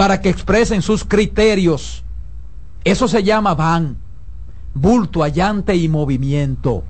para 0.00 0.20
que 0.22 0.30
expresen 0.30 0.80
sus 0.80 1.04
criterios. 1.04 2.04
Eso 2.84 3.06
se 3.06 3.22
llama 3.22 3.54
van, 3.54 3.98
bulto, 4.72 5.22
allante 5.22 5.74
y 5.74 5.90
movimiento. 5.90 6.84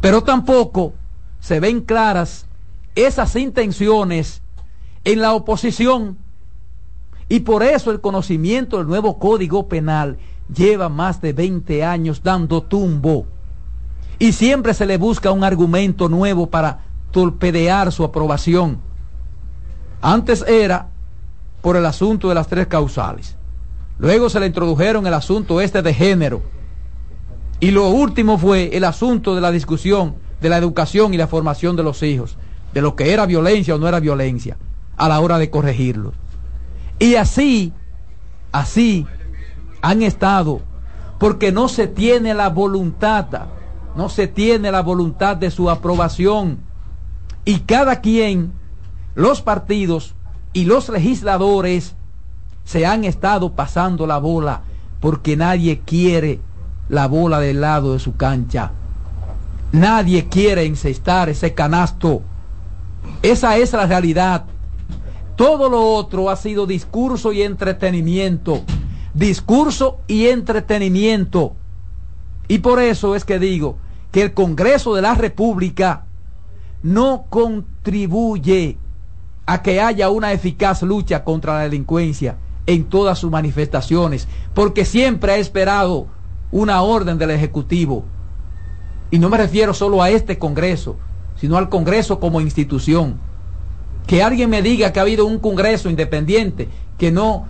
Pero 0.00 0.22
tampoco 0.22 0.92
se 1.40 1.60
ven 1.60 1.80
claras 1.80 2.46
esas 2.94 3.36
intenciones 3.36 4.42
en 5.04 5.22
la 5.22 5.32
oposición 5.32 6.18
y 7.28 7.40
por 7.40 7.62
eso 7.62 7.90
el 7.90 8.00
conocimiento 8.00 8.78
del 8.78 8.86
nuevo 8.86 9.18
Código 9.18 9.68
Penal 9.68 10.18
lleva 10.54 10.88
más 10.88 11.20
de 11.20 11.32
20 11.32 11.84
años 11.84 12.22
dando 12.22 12.62
tumbo 12.62 13.26
y 14.18 14.32
siempre 14.32 14.74
se 14.74 14.86
le 14.86 14.96
busca 14.96 15.30
un 15.30 15.44
argumento 15.44 16.08
nuevo 16.08 16.48
para 16.48 16.80
torpedear 17.10 17.92
su 17.92 18.04
aprobación. 18.04 18.78
Antes 20.00 20.44
era 20.46 20.88
por 21.60 21.76
el 21.76 21.86
asunto 21.86 22.28
de 22.28 22.34
las 22.34 22.48
tres 22.48 22.66
causales. 22.66 23.36
Luego 23.98 24.30
se 24.30 24.40
le 24.40 24.46
introdujeron 24.46 25.06
el 25.06 25.14
asunto 25.14 25.60
este 25.60 25.82
de 25.82 25.92
género. 25.92 26.42
Y 27.60 27.72
lo 27.72 27.88
último 27.88 28.38
fue 28.38 28.76
el 28.76 28.84
asunto 28.84 29.34
de 29.34 29.40
la 29.40 29.50
discusión 29.50 30.14
de 30.40 30.48
la 30.48 30.58
educación 30.58 31.14
y 31.14 31.16
la 31.16 31.26
formación 31.26 31.74
de 31.76 31.82
los 31.82 32.02
hijos, 32.02 32.36
de 32.72 32.80
lo 32.80 32.94
que 32.94 33.12
era 33.12 33.26
violencia 33.26 33.74
o 33.74 33.78
no 33.78 33.88
era 33.88 33.98
violencia, 33.98 34.56
a 34.96 35.08
la 35.08 35.20
hora 35.20 35.38
de 35.38 35.50
corregirlos. 35.50 36.14
Y 36.98 37.14
así, 37.14 37.72
así 38.52 39.06
han 39.82 40.02
estado, 40.02 40.60
porque 41.18 41.52
no 41.52 41.68
se 41.68 41.86
tiene 41.86 42.34
la 42.34 42.48
voluntad, 42.48 43.26
no 43.94 44.08
se 44.08 44.26
tiene 44.26 44.70
la 44.72 44.82
voluntad 44.82 45.36
de 45.36 45.50
su 45.50 45.70
aprobación. 45.70 46.58
Y 47.44 47.60
cada 47.60 48.00
quien, 48.00 48.52
los 49.14 49.42
partidos 49.42 50.14
y 50.52 50.64
los 50.64 50.88
legisladores, 50.88 51.94
se 52.64 52.84
han 52.84 53.04
estado 53.04 53.52
pasando 53.52 54.06
la 54.06 54.18
bola 54.18 54.60
porque 55.00 55.36
nadie 55.36 55.80
quiere 55.80 56.40
la 56.88 57.06
bola 57.06 57.40
del 57.40 57.60
lado 57.60 57.94
de 57.94 57.98
su 57.98 58.16
cancha. 58.16 58.72
Nadie 59.72 60.28
quiere 60.28 60.64
encestar 60.64 61.28
ese 61.28 61.54
canasto. 61.54 62.22
Esa 63.22 63.56
es 63.56 63.72
la 63.72 63.86
realidad. 63.86 64.44
Todo 65.38 65.68
lo 65.68 65.94
otro 65.94 66.30
ha 66.30 66.34
sido 66.36 66.66
discurso 66.66 67.32
y 67.32 67.42
entretenimiento. 67.42 68.62
Discurso 69.14 70.00
y 70.08 70.26
entretenimiento. 70.26 71.54
Y 72.48 72.58
por 72.58 72.82
eso 72.82 73.14
es 73.14 73.24
que 73.24 73.38
digo 73.38 73.78
que 74.10 74.22
el 74.22 74.34
Congreso 74.34 74.96
de 74.96 75.02
la 75.02 75.14
República 75.14 76.06
no 76.82 77.26
contribuye 77.30 78.78
a 79.46 79.62
que 79.62 79.80
haya 79.80 80.10
una 80.10 80.32
eficaz 80.32 80.82
lucha 80.82 81.22
contra 81.22 81.54
la 81.54 81.60
delincuencia 81.60 82.36
en 82.66 82.86
todas 82.86 83.20
sus 83.20 83.30
manifestaciones, 83.30 84.26
porque 84.54 84.84
siempre 84.84 85.34
ha 85.34 85.36
esperado 85.36 86.08
una 86.50 86.82
orden 86.82 87.16
del 87.16 87.30
Ejecutivo. 87.30 88.02
Y 89.12 89.20
no 89.20 89.28
me 89.28 89.38
refiero 89.38 89.72
solo 89.72 90.02
a 90.02 90.10
este 90.10 90.36
Congreso, 90.36 90.96
sino 91.36 91.56
al 91.56 91.68
Congreso 91.68 92.18
como 92.18 92.40
institución. 92.40 93.27
Que 94.08 94.22
alguien 94.22 94.50
me 94.50 94.62
diga 94.62 94.92
que 94.92 94.98
ha 94.98 95.02
habido 95.02 95.26
un 95.26 95.38
Congreso 95.38 95.88
independiente 95.88 96.68
que 96.98 97.12
no 97.12 97.46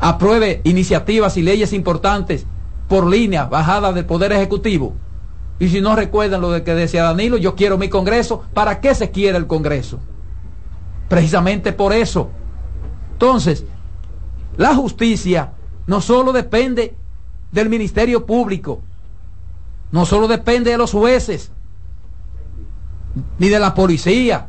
apruebe 0.00 0.60
iniciativas 0.64 1.36
y 1.36 1.42
leyes 1.42 1.72
importantes 1.72 2.44
por 2.88 3.06
línea 3.06 3.44
bajada 3.44 3.92
del 3.92 4.04
Poder 4.04 4.32
Ejecutivo. 4.32 4.94
Y 5.58 5.68
si 5.68 5.80
no 5.80 5.94
recuerdan 5.94 6.40
lo 6.40 6.50
de 6.50 6.64
que 6.64 6.74
decía 6.74 7.04
Danilo, 7.04 7.36
yo 7.36 7.54
quiero 7.54 7.78
mi 7.78 7.88
Congreso. 7.88 8.42
¿Para 8.52 8.80
qué 8.80 8.94
se 8.94 9.12
quiere 9.12 9.38
el 9.38 9.46
Congreso? 9.46 10.00
Precisamente 11.08 11.72
por 11.72 11.92
eso. 11.92 12.30
Entonces, 13.12 13.64
la 14.56 14.74
justicia 14.74 15.52
no 15.86 16.00
solo 16.00 16.32
depende 16.32 16.96
del 17.52 17.68
Ministerio 17.68 18.26
Público, 18.26 18.80
no 19.92 20.04
solo 20.04 20.26
depende 20.26 20.72
de 20.72 20.78
los 20.78 20.90
jueces, 20.90 21.52
ni 23.38 23.48
de 23.48 23.60
la 23.60 23.74
policía. 23.74 24.48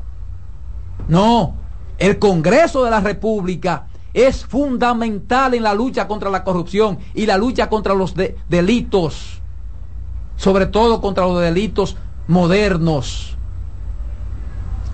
No, 1.08 1.56
el 1.98 2.20
Congreso 2.20 2.84
de 2.84 2.92
la 2.92 3.00
República 3.00 3.88
es 4.14 4.46
fundamental 4.46 5.54
en 5.54 5.64
la 5.64 5.74
lucha 5.74 6.08
contra 6.08 6.30
la 6.30 6.44
corrupción 6.44 7.00
y 7.14 7.26
la 7.26 7.38
lucha 7.38 7.70
contra 7.70 7.94
los 7.94 8.14
delitos, 8.48 9.42
sobre 10.36 10.68
todo 10.68 11.02
contra 11.02 11.26
los 11.26 11.42
delitos 11.42 11.98
modernos. 12.28 13.38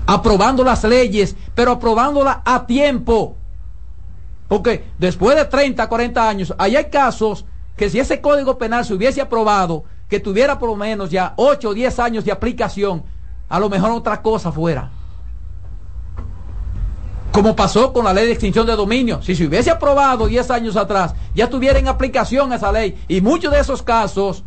Aprobando 0.08 0.64
las 0.64 0.84
leyes, 0.84 1.36
pero 1.54 1.74
aprobándolas 1.74 2.38
a 2.46 2.66
tiempo. 2.66 3.36
Porque 4.48 4.86
después 4.98 5.36
de 5.36 5.46
30, 5.46 5.88
40 5.88 6.28
años, 6.28 6.56
hay 6.58 6.76
casos 6.86 7.46
que 7.76 7.90
si 7.90 8.00
ese 8.00 8.20
código 8.20 8.58
penal 8.58 8.84
se 8.84 8.94
hubiese 8.94 9.22
aprobado, 9.22 9.84
que 10.10 10.20
tuviera 10.20 10.58
por 10.58 10.70
lo 10.70 10.76
menos 10.76 11.12
ya 11.12 11.34
8 11.36 11.70
o 11.70 11.74
10 11.74 12.00
años 12.00 12.26
de 12.26 12.32
aplicación, 12.32 13.04
a 13.48 13.60
lo 13.60 13.70
mejor 13.70 13.92
otra 13.92 14.22
cosa 14.24 14.52
fuera. 14.52 14.90
Como 17.40 17.56
pasó 17.56 17.94
con 17.94 18.04
la 18.04 18.12
ley 18.12 18.26
de 18.26 18.34
extinción 18.34 18.68
de 18.68 18.76
dominio. 18.76 19.22
Si 19.22 19.34
se 19.34 19.48
hubiese 19.48 19.72
aprobado 19.72 20.28
10 20.28 20.52
años 20.52 20.76
atrás, 20.76 21.16
ya 21.34 21.50
tuviera 21.50 21.80
en 21.80 21.88
aplicación 21.88 22.52
esa 22.52 22.70
ley. 22.70 23.02
Y 23.08 23.22
muchos 23.22 23.54
de 23.54 23.62
esos 23.62 23.82
casos, 23.82 24.44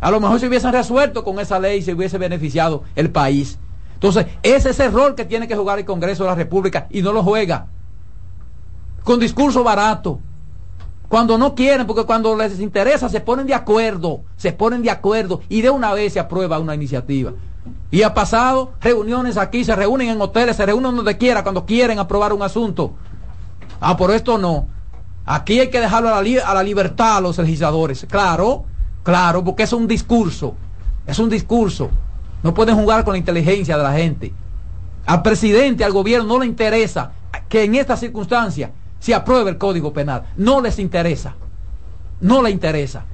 a 0.00 0.08
lo 0.12 0.20
mejor 0.20 0.38
se 0.38 0.46
hubiesen 0.46 0.70
resuelto 0.70 1.24
con 1.24 1.40
esa 1.40 1.58
ley 1.58 1.80
y 1.80 1.82
se 1.82 1.94
hubiese 1.94 2.16
beneficiado 2.16 2.84
el 2.94 3.10
país. 3.10 3.58
Entonces, 3.94 4.26
ese 4.44 4.70
es 4.70 4.78
el 4.78 4.92
rol 4.92 5.16
que 5.16 5.24
tiene 5.24 5.48
que 5.48 5.56
jugar 5.56 5.80
el 5.80 5.84
Congreso 5.84 6.22
de 6.22 6.30
la 6.30 6.36
República 6.36 6.86
y 6.90 7.02
no 7.02 7.12
lo 7.12 7.24
juega. 7.24 7.66
Con 9.02 9.18
discurso 9.18 9.64
barato 9.64 10.20
cuando 11.08 11.36
no 11.38 11.56
quieren, 11.56 11.88
porque 11.88 12.04
cuando 12.04 12.36
les 12.36 12.60
interesa 12.60 13.08
se 13.08 13.20
ponen 13.20 13.48
de 13.48 13.54
acuerdo, 13.54 14.20
se 14.36 14.52
ponen 14.52 14.84
de 14.84 14.90
acuerdo 14.90 15.40
y 15.48 15.60
de 15.60 15.70
una 15.70 15.92
vez 15.92 16.12
se 16.12 16.20
aprueba 16.20 16.60
una 16.60 16.76
iniciativa. 16.76 17.32
Y 17.90 18.02
ha 18.02 18.14
pasado 18.14 18.72
reuniones 18.80 19.36
aquí, 19.36 19.64
se 19.64 19.74
reúnen 19.76 20.08
en 20.08 20.20
hoteles, 20.20 20.56
se 20.56 20.66
reúnen 20.66 20.96
donde 20.96 21.16
quiera, 21.16 21.42
cuando 21.42 21.64
quieren 21.64 21.98
aprobar 21.98 22.32
un 22.32 22.42
asunto. 22.42 22.94
Ah, 23.80 23.96
por 23.96 24.10
esto 24.10 24.38
no. 24.38 24.66
Aquí 25.24 25.58
hay 25.60 25.70
que 25.70 25.80
dejarlo 25.80 26.14
a 26.14 26.22
la, 26.22 26.40
a 26.44 26.54
la 26.54 26.62
libertad 26.62 27.16
a 27.16 27.20
los 27.20 27.38
legisladores. 27.38 28.06
Claro, 28.08 28.64
claro, 29.02 29.44
porque 29.44 29.64
es 29.64 29.72
un 29.72 29.86
discurso. 29.86 30.54
Es 31.06 31.18
un 31.18 31.28
discurso. 31.28 31.90
No 32.42 32.54
pueden 32.54 32.76
jugar 32.76 33.04
con 33.04 33.12
la 33.12 33.18
inteligencia 33.18 33.76
de 33.76 33.82
la 33.82 33.92
gente. 33.92 34.32
Al 35.06 35.22
presidente, 35.22 35.84
al 35.84 35.92
gobierno 35.92 36.26
no 36.28 36.40
le 36.40 36.46
interesa 36.46 37.12
que 37.48 37.64
en 37.64 37.74
esta 37.74 37.96
circunstancia 37.96 38.72
se 38.98 39.14
apruebe 39.14 39.50
el 39.50 39.58
Código 39.58 39.92
Penal. 39.92 40.24
No 40.36 40.60
les 40.60 40.78
interesa. 40.78 41.34
No 42.20 42.42
le 42.42 42.50
interesa. 42.50 43.04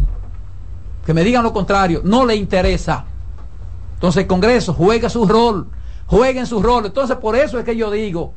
Que 1.04 1.12
me 1.12 1.24
digan 1.24 1.42
lo 1.42 1.52
contrario, 1.52 2.00
no 2.04 2.24
le 2.24 2.36
interesa. 2.36 3.04
Entonces 4.02 4.22
el 4.22 4.26
Congreso 4.26 4.74
juega 4.74 5.08
su 5.08 5.26
rol, 5.26 5.68
jueguen 6.08 6.44
su 6.44 6.60
rol. 6.60 6.86
Entonces 6.86 7.16
por 7.18 7.36
eso 7.36 7.60
es 7.60 7.64
que 7.64 7.76
yo 7.76 7.88
digo, 7.88 8.34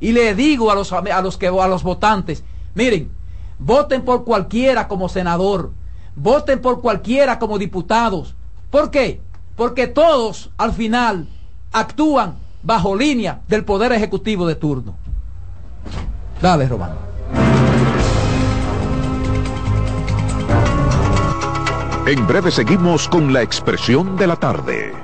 y 0.00 0.10
le 0.10 0.34
digo 0.34 0.72
a 0.72 0.74
los, 0.74 0.92
a 0.92 1.22
los, 1.22 1.38
que, 1.38 1.46
a 1.46 1.68
los 1.68 1.84
votantes, 1.84 2.42
miren, 2.74 3.12
voten 3.60 4.04
por 4.04 4.24
cualquiera 4.24 4.88
como 4.88 5.08
senador, 5.08 5.70
voten 6.16 6.60
por 6.60 6.80
cualquiera 6.80 7.38
como 7.38 7.58
diputados. 7.58 8.34
¿Por 8.72 8.90
qué? 8.90 9.20
Porque 9.54 9.86
todos 9.86 10.50
al 10.56 10.72
final 10.72 11.28
actúan 11.70 12.34
bajo 12.64 12.96
línea 12.96 13.40
del 13.46 13.64
Poder 13.64 13.92
Ejecutivo 13.92 14.48
de 14.48 14.56
turno. 14.56 14.96
Dale, 16.42 16.66
Román. 16.68 16.90
En 22.04 22.26
breve 22.26 22.50
seguimos 22.50 23.08
con 23.08 23.32
la 23.32 23.42
expresión 23.42 24.16
de 24.16 24.26
la 24.26 24.34
tarde. 24.34 25.03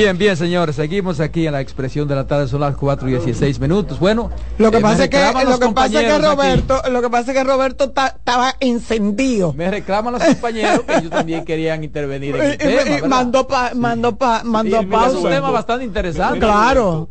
Bien, 0.00 0.16
bien, 0.16 0.34
señores, 0.34 0.76
seguimos 0.76 1.20
aquí 1.20 1.46
en 1.46 1.52
la 1.52 1.60
expresión 1.60 2.08
de 2.08 2.14
la 2.14 2.26
tarde, 2.26 2.48
son 2.48 2.60
las 2.62 2.74
4 2.74 3.06
y 3.06 3.12
16 3.12 3.60
minutos. 3.60 3.98
Bueno, 4.00 4.30
lo 4.56 4.70
que 4.70 4.78
eh, 4.78 4.80
pasa 4.80 5.04
es 5.04 5.10
que 5.10 5.18
lo 5.44 5.58
que 5.58 5.68
pasa 5.74 6.00
es 6.00 6.06
que 6.06 6.12
aquí. 6.12 6.24
Roberto, 6.24 6.82
lo 6.90 7.02
que 7.02 7.10
pasa 7.10 7.32
es 7.32 7.36
que 7.36 7.44
Roberto 7.44 7.90
ta- 7.90 8.14
estaba 8.16 8.54
encendido. 8.60 9.52
Me 9.52 9.70
reclaman 9.70 10.14
los 10.14 10.24
compañeros 10.24 10.80
que 10.86 10.94
ellos 10.96 11.10
también 11.10 11.44
querían 11.44 11.84
intervenir 11.84 12.34
en 12.34 12.42
el 12.42 12.50
Y- 12.52 12.54
y- 12.54 12.94
tema. 12.96 13.08
mandó 13.08 13.46
pa, 13.46 13.72
mandó 13.74 14.16
pa, 14.16 14.40
mandó 14.42 14.82
mira, 14.82 15.06
es 15.08 15.14
un 15.14 15.22
tema 15.24 15.50
bastante 15.50 15.84
interesante. 15.84 16.38
Claro. 16.38 17.10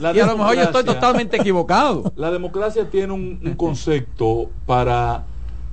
La 0.00 0.12
y 0.12 0.18
a 0.18 0.26
lo 0.26 0.36
mejor 0.36 0.56
yo 0.56 0.62
estoy 0.62 0.82
democracia- 0.82 0.94
totalmente 0.94 1.36
equivocado. 1.36 2.12
La 2.16 2.32
democracia 2.32 2.90
tiene 2.90 3.12
un, 3.12 3.38
un 3.44 3.54
concepto 3.54 4.50
para 4.66 5.22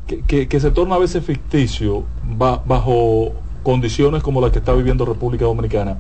que, 0.06 0.22
que- 0.22 0.48
que 0.48 0.60
se 0.60 0.70
torna 0.70 0.94
a 0.96 1.00
veces 1.00 1.26
ficticio 1.26 2.04
ba- 2.24 2.62
bajo 2.64 3.32
condiciones 3.64 4.22
como 4.22 4.40
las 4.40 4.52
que 4.52 4.60
está 4.60 4.72
viviendo 4.74 5.04
República 5.04 5.46
Dominicana, 5.46 5.98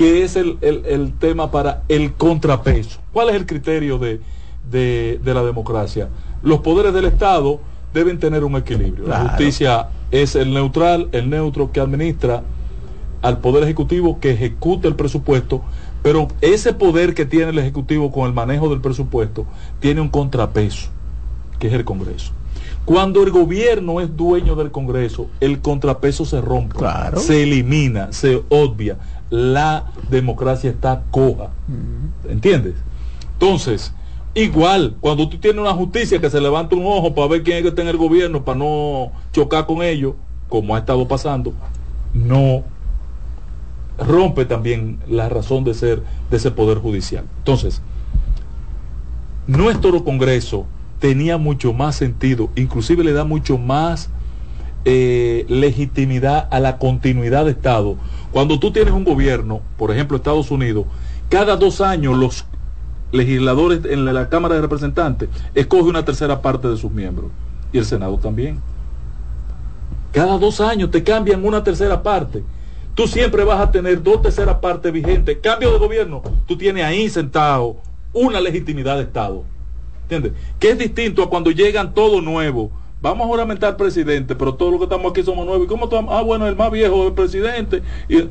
que 0.00 0.22
es 0.22 0.34
el, 0.36 0.56
el- 0.62 0.86
el 0.86 1.12
tema 1.12 1.50
para 1.50 1.82
el 1.88 2.14
contrapeso. 2.14 3.00
¿Cuál 3.12 3.28
es 3.28 3.34
el 3.34 3.44
criterio 3.44 3.98
de, 3.98 4.18
de- 4.70 5.20
de 5.22 5.34
la 5.34 5.42
democracia? 5.44 6.08
Los 6.42 6.60
poderes 6.60 6.94
del 6.94 7.04
Estado 7.04 7.60
deben 7.92 8.18
tener 8.18 8.42
un 8.44 8.56
equilibrio. 8.56 9.06
La 9.06 9.18
justicia 9.28 9.88
es 10.10 10.36
el 10.36 10.54
neutral, 10.54 11.10
el 11.12 11.28
neutro 11.28 11.70
que 11.70 11.80
administra 11.80 12.42
al 13.20 13.40
Poder 13.40 13.64
Ejecutivo 13.64 14.18
que 14.20 14.30
ejecute 14.30 14.88
el 14.88 14.94
presupuesto, 14.96 15.60
pero 16.02 16.28
ese 16.40 16.72
poder 16.72 17.12
que 17.12 17.26
tiene 17.26 17.50
el 17.50 17.58
Ejecutivo 17.58 18.10
con 18.10 18.26
el 18.26 18.32
manejo 18.32 18.70
del 18.70 18.80
presupuesto 18.80 19.44
tiene 19.80 20.00
un 20.00 20.08
contrapeso, 20.08 20.88
que 21.58 21.66
es 21.66 21.74
el 21.74 21.84
Congreso. 21.84 22.32
Cuando 22.86 23.22
el 23.22 23.30
gobierno 23.32 24.00
es 24.00 24.16
dueño 24.16 24.56
del 24.56 24.70
Congreso, 24.70 25.26
el 25.40 25.60
contrapeso 25.60 26.24
se 26.24 26.40
rompe, 26.40 26.78
se 27.20 27.42
elimina, 27.42 28.10
se 28.14 28.42
obvia, 28.48 28.96
la 29.30 29.92
democracia 30.10 30.70
está 30.70 31.02
coja. 31.10 31.50
¿Entiendes? 32.28 32.74
Entonces, 33.32 33.94
igual, 34.34 34.96
cuando 35.00 35.28
tú 35.28 35.38
tienes 35.38 35.60
una 35.60 35.72
justicia 35.72 36.20
que 36.20 36.28
se 36.28 36.40
levanta 36.40 36.76
un 36.76 36.84
ojo 36.84 37.14
para 37.14 37.28
ver 37.28 37.42
quién 37.42 37.58
es 37.58 37.62
que 37.62 37.68
está 37.68 37.82
en 37.82 37.88
el 37.88 37.96
gobierno, 37.96 38.44
para 38.44 38.58
no 38.58 39.12
chocar 39.32 39.66
con 39.66 39.82
ellos, 39.82 40.14
como 40.48 40.74
ha 40.74 40.80
estado 40.80 41.06
pasando, 41.08 41.54
no 42.12 42.64
rompe 43.98 44.44
también 44.44 44.98
la 45.08 45.28
razón 45.28 45.64
de 45.64 45.74
ser 45.74 46.02
de 46.30 46.36
ese 46.36 46.50
poder 46.50 46.78
judicial. 46.78 47.24
Entonces, 47.38 47.80
nuestro 49.46 50.04
Congreso 50.04 50.66
tenía 50.98 51.38
mucho 51.38 51.72
más 51.72 51.96
sentido, 51.96 52.50
inclusive 52.56 53.04
le 53.04 53.12
da 53.12 53.24
mucho 53.24 53.58
más 53.58 54.10
eh, 54.84 55.44
legitimidad 55.48 56.48
a 56.50 56.60
la 56.60 56.78
continuidad 56.78 57.44
de 57.44 57.52
Estado. 57.52 57.96
Cuando 58.32 58.58
tú 58.58 58.72
tienes 58.72 58.94
un 58.94 59.04
gobierno, 59.04 59.60
por 59.76 59.90
ejemplo 59.90 60.16
Estados 60.16 60.50
Unidos, 60.50 60.86
cada 61.28 61.56
dos 61.56 61.80
años 61.80 62.16
los 62.16 62.44
legisladores 63.12 63.84
en 63.84 64.04
la, 64.04 64.28
Cámara 64.28 64.54
de 64.54 64.60
Representantes 64.60 65.28
escoge 65.54 65.82
una 65.82 66.04
tercera 66.04 66.40
parte 66.42 66.68
de 66.68 66.76
sus 66.76 66.92
miembros 66.92 67.30
y 67.72 67.78
el 67.78 67.84
Senado 67.84 68.18
también. 68.18 68.60
Cada 70.12 70.38
dos 70.38 70.60
años 70.60 70.90
te 70.90 71.02
cambian 71.02 71.44
una 71.44 71.62
tercera 71.62 72.02
parte. 72.02 72.42
Tú 72.94 73.06
siempre 73.06 73.44
vas 73.44 73.60
a 73.60 73.70
tener 73.70 74.02
dos 74.02 74.22
terceras 74.22 74.56
partes 74.56 74.92
vigentes. 74.92 75.38
Cambio 75.40 75.72
de 75.72 75.78
gobierno, 75.78 76.22
tú 76.46 76.56
tienes 76.56 76.84
ahí 76.84 77.08
sentado 77.08 77.76
una 78.12 78.40
legitimidad 78.40 78.96
de 78.96 79.04
Estado. 79.04 79.44
¿Entiendes? 80.02 80.32
Que 80.58 80.70
es 80.70 80.78
distinto 80.78 81.22
a 81.22 81.30
cuando 81.30 81.50
llegan 81.52 81.94
todo 81.94 82.20
nuevo. 82.20 82.72
Vamos 83.02 83.24
a 83.24 83.28
juramentar 83.28 83.76
presidente, 83.76 84.34
pero 84.34 84.54
todos 84.54 84.72
los 84.72 84.80
que 84.80 84.84
estamos 84.84 85.10
aquí 85.10 85.22
somos 85.22 85.46
nuevos. 85.46 85.64
¿Y 85.64 85.68
cómo 85.68 85.84
estamos? 85.84 86.14
Ah, 86.14 86.22
bueno, 86.22 86.46
el 86.46 86.56
más 86.56 86.70
viejo 86.70 87.04
del 87.04 87.14
presidente. 87.14 87.82
Y 88.08 88.28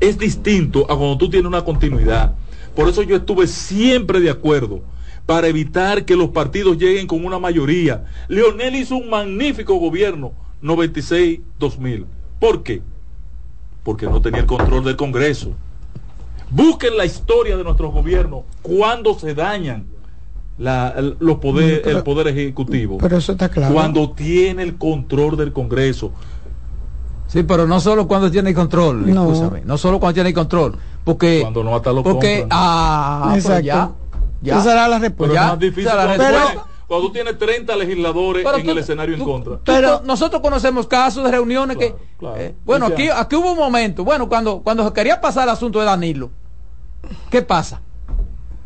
es 0.00 0.18
distinto 0.18 0.84
a 0.84 0.96
cuando 0.96 1.18
tú 1.18 1.28
tienes 1.28 1.46
una 1.46 1.62
continuidad. 1.64 2.34
Por 2.74 2.88
eso 2.88 3.02
yo 3.02 3.16
estuve 3.16 3.46
siempre 3.46 4.20
de 4.20 4.30
acuerdo 4.30 4.82
para 5.26 5.48
evitar 5.48 6.06
que 6.06 6.16
los 6.16 6.30
partidos 6.30 6.78
lleguen 6.78 7.06
con 7.06 7.24
una 7.24 7.38
mayoría. 7.38 8.06
Leonel 8.28 8.76
hizo 8.76 8.96
un 8.96 9.10
magnífico 9.10 9.74
gobierno 9.74 10.32
96-2000. 10.62 12.06
¿Por 12.40 12.62
qué? 12.62 12.80
Porque 13.82 14.06
no 14.06 14.22
tenía 14.22 14.40
el 14.40 14.46
control 14.46 14.84
del 14.84 14.96
Congreso. 14.96 15.54
Busquen 16.50 16.96
la 16.96 17.04
historia 17.04 17.58
de 17.58 17.64
nuestros 17.64 17.92
gobiernos 17.92 18.44
cuando 18.62 19.18
se 19.18 19.34
dañan 19.34 19.86
la- 20.58 20.92
el, 20.96 21.16
los 21.20 21.38
poder, 21.38 21.82
Pero- 21.82 21.98
el 21.98 22.04
poder 22.04 22.28
ejecutivo. 22.28 22.98
Pero 22.98 23.16
eso 23.18 23.32
está 23.32 23.48
claro. 23.48 23.72
Cuando 23.74 24.10
tiene 24.10 24.62
el 24.62 24.76
control 24.76 25.36
del 25.36 25.52
Congreso. 25.52 26.12
Sí, 27.26 27.42
pero 27.42 27.66
no 27.66 27.78
solo 27.78 28.08
cuando 28.08 28.30
tiene 28.30 28.54
control, 28.54 29.12
No. 29.12 29.30
escúchame, 29.32 29.60
no 29.64 29.76
solo 29.76 30.00
cuando 30.00 30.14
tiene 30.14 30.32
control, 30.32 30.76
porque 31.04 31.40
Cuando 31.42 31.62
no 31.62 31.76
hasta 31.76 31.92
lo 31.92 32.02
porque 32.02 32.40
compran. 32.40 32.48
ah, 32.60 33.32
Exacto. 33.36 33.62
ya, 33.62 33.90
ya. 34.40 34.58
Esa 34.60 34.72
era 34.72 34.88
la 34.88 34.96
Pero 34.98 35.08
respuesta. 35.08 35.40
es 35.44 35.48
más 35.50 35.58
difícil 35.58 35.86
esa 35.86 35.90
es 35.90 35.96
la 35.96 36.06
respuesta. 36.06 36.46
tienes- 36.46 36.64
cuando 36.88 37.06
tú 37.06 37.12
tienes 37.12 37.38
30 37.38 37.76
legisladores 37.76 38.42
Pero 38.46 38.56
en 38.56 38.64
tú- 38.64 38.70
el 38.70 38.78
escenario 38.78 39.14
en 39.14 39.22
contra. 39.22 39.58
Pero 39.62 40.00
nosotros 40.06 40.40
conocemos 40.40 40.86
casos 40.86 41.22
de 41.22 41.30
reuniones 41.30 41.76
que 41.76 41.94
eh, 42.38 42.54
bueno, 42.64 42.86
aquí 42.86 43.10
aquí 43.10 43.36
hubo 43.36 43.52
un 43.52 43.58
momento, 43.58 44.04
bueno, 44.04 44.26
cuando 44.26 44.60
cuando 44.60 44.86
se 44.88 44.92
quería 44.94 45.20
pasar 45.20 45.42
el 45.44 45.50
asunto 45.50 45.80
de 45.80 45.84
Danilo. 45.84 46.30
¿Qué 47.30 47.42
pasa? 47.42 47.82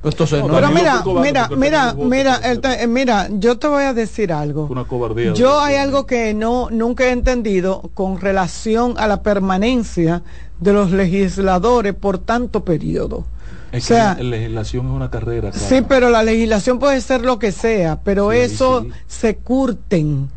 Pero 0.03 0.71
mira, 0.71 1.05
mira, 1.23 1.49
mira, 1.57 1.95
mira, 1.95 2.41
eh, 2.43 2.87
mira, 2.89 3.29
yo 3.31 3.57
te 3.59 3.69
voy 3.69 3.85
a 3.85 3.95
decir 3.95 4.33
algo. 4.33 4.67
Una 4.69 4.85
cobardía. 4.85 5.33
Yo 5.33 5.61
hay 5.61 5.77
algo 5.77 6.07
que 6.07 6.35
no 6.35 6.69
nunca 6.71 7.05
he 7.05 7.13
entendido 7.13 7.91
con 7.95 8.21
relación 8.21 8.95
a 8.99 9.07
la 9.07 9.23
permanencia 9.23 10.23
de 10.59 10.73
los 10.73 10.91
legisladores 10.91 11.95
por 11.95 12.19
tanto 12.19 12.65
periodo. 12.65 13.25
Es 13.71 13.87
que 13.87 13.95
la 13.95 14.15
legislación 14.15 14.87
es 14.87 14.93
una 14.93 15.11
carrera. 15.11 15.53
Sí, 15.53 15.83
pero 15.89 16.11
la 16.11 16.25
legislación 16.25 16.81
puede 16.81 17.01
ser 17.01 17.23
lo 17.23 17.39
que 17.39 17.53
sea, 17.53 18.01
pero 18.03 18.33
eso 18.33 18.87
se 19.07 19.37
curten 19.37 20.29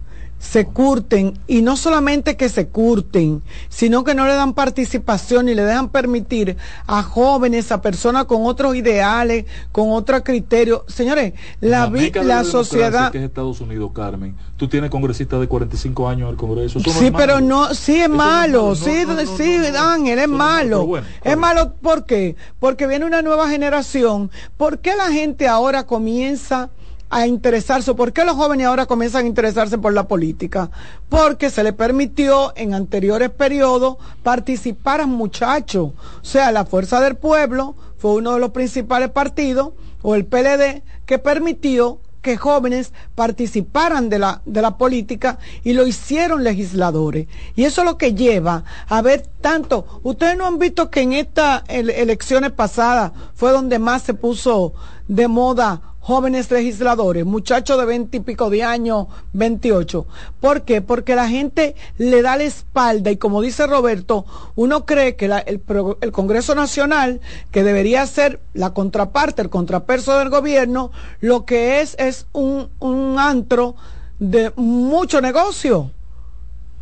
se 0.46 0.66
curten 0.66 1.34
y 1.48 1.62
no 1.64 1.76
solamente 1.76 2.38
que 2.38 2.50
se 2.50 2.68
curten, 2.68 3.42
sino 3.68 4.04
que 4.04 4.14
no 4.14 4.28
le 4.28 4.36
dan 4.36 4.54
participación 4.54 5.50
y 5.50 5.56
le 5.56 5.64
dejan 5.64 5.90
permitir 5.90 6.56
a 6.86 7.02
jóvenes, 7.02 7.72
a 7.72 7.82
personas 7.82 8.26
con 8.26 8.46
otros 8.46 8.76
ideales, 8.76 9.46
con 9.72 9.90
otros 9.90 10.22
criterios. 10.24 10.82
Señores, 10.88 11.34
la, 11.62 11.92
la, 12.24 12.44
sociedad... 12.44 13.12
Que 13.12 13.18
es 13.18 13.24
Estados 13.24 13.60
Unidos, 13.60 13.92
Carmen. 13.94 14.36
Tú 14.56 14.68
tienes 14.68 14.92
congresistas 14.92 15.40
de 15.40 15.48
45 15.48 16.08
años 16.08 16.28
en 16.28 16.30
el 16.30 16.38
Congreso. 16.38 16.80
sí, 16.80 17.12
pero 17.12 17.42
no, 17.42 17.74
sí 17.74 18.02
es 18.02 18.10
malo, 18.10 18.76
sí, 18.76 19.04
sí, 19.36 19.58
Ángel, 19.76 20.20
es 20.20 20.30
malo. 20.30 20.88
es 21.24 21.38
malo, 21.38 21.74
¿por 21.82 22.06
qué? 22.06 22.36
Porque 22.60 22.86
viene 22.86 23.06
una 23.06 23.24
nueva 23.24 23.50
generación. 23.50 24.30
¿Por 24.58 24.80
qué 24.80 24.96
la 24.96 25.12
gente 25.12 25.48
ahora 25.48 25.86
comienza 25.88 26.70
a 27.10 27.27
interesarse. 27.27 27.94
¿Por 27.94 28.14
qué 28.14 28.26
los 28.26 28.36
jóvenes 28.36 28.68
ahora 28.68 28.86
comienzan 28.86 29.26
a 29.26 29.27
interesarse 29.27 29.77
por 29.77 29.94
la 29.94 30.07
política? 30.07 30.69
Porque 31.10 31.49
se 31.49 31.64
le 31.64 31.73
permitió 31.73 32.53
en 32.56 32.73
anteriores 32.73 33.30
periodos 33.30 33.98
participar 34.23 35.02
a 35.02 35.06
muchachos. 35.06 35.91
O 36.22 36.26
sea, 36.26 36.52
la 36.52 36.65
Fuerza 36.65 36.99
del 37.02 37.15
Pueblo 37.15 37.76
fue 37.98 38.15
uno 38.15 38.34
de 38.34 38.40
los 38.40 38.52
principales 38.52 39.10
partidos, 39.10 39.73
o 40.02 40.15
el 40.15 40.26
PLD, 40.26 40.84
que 41.06 41.18
permitió 41.18 41.99
que 42.26 42.38
jóvenes 42.38 42.91
participaran 43.14 44.10
de 44.10 44.18
la, 44.18 44.41
de 44.45 44.60
la 44.64 44.77
política 44.77 45.38
y 45.64 45.73
lo 45.73 45.86
hicieron 45.86 46.44
legisladores. 46.44 47.27
Y 47.56 47.65
eso 47.65 47.82
es 47.82 47.86
lo 47.86 47.99
que 47.99 48.15
lleva 48.15 48.64
a 48.88 49.03
ver 49.03 49.27
tanto. 49.41 50.02
Ustedes 50.02 50.36
no 50.36 50.48
han 50.48 50.57
visto 50.57 50.90
que 50.90 51.02
en 51.02 51.14
estas 51.14 51.61
elecciones 51.68 52.52
pasadas 52.52 53.11
fue 53.36 53.52
donde 53.52 53.77
más 53.77 54.02
se 54.02 54.15
puso 54.15 54.73
de 55.07 55.27
moda 55.27 55.95
jóvenes 56.06 56.52
legisladores, 56.52 57.26
muchachos 57.26 57.80
de 57.80 57.86
veinte 57.86 58.18
y 58.18 58.19
pico 58.19 58.52
de 58.52 58.61
años, 58.61 59.07
28. 59.34 60.06
¿Por 60.40 60.61
qué? 60.61 60.84
Porque 60.84 61.15
la 61.15 61.27
gente 61.27 61.73
le 61.98 62.22
da 62.22 62.38
la 62.38 62.44
espalda 62.44 63.10
y 63.10 63.18
como 63.18 63.41
dice 63.41 63.65
Roberto, 63.65 64.23
uno 64.53 64.86
cree 64.86 65.15
que 65.15 65.26
el, 65.26 66.11
Congreso 66.11 66.53
Nacional, 66.53 67.22
que 67.49 67.64
debería 67.64 68.06
ser 68.06 68.40
la 68.53 68.72
contraparte, 68.72 69.41
el 69.41 69.49
contrapeso 69.49 70.15
del 70.19 70.30
gobierno, 70.30 70.91
lo 71.22 71.44
que 71.44 71.82
es 71.82 71.95
es 71.98 72.27
un, 72.34 72.69
un 72.77 73.18
antro 73.18 73.76
de 74.19 74.53
mucho 74.57 75.22
negocio. 75.22 75.90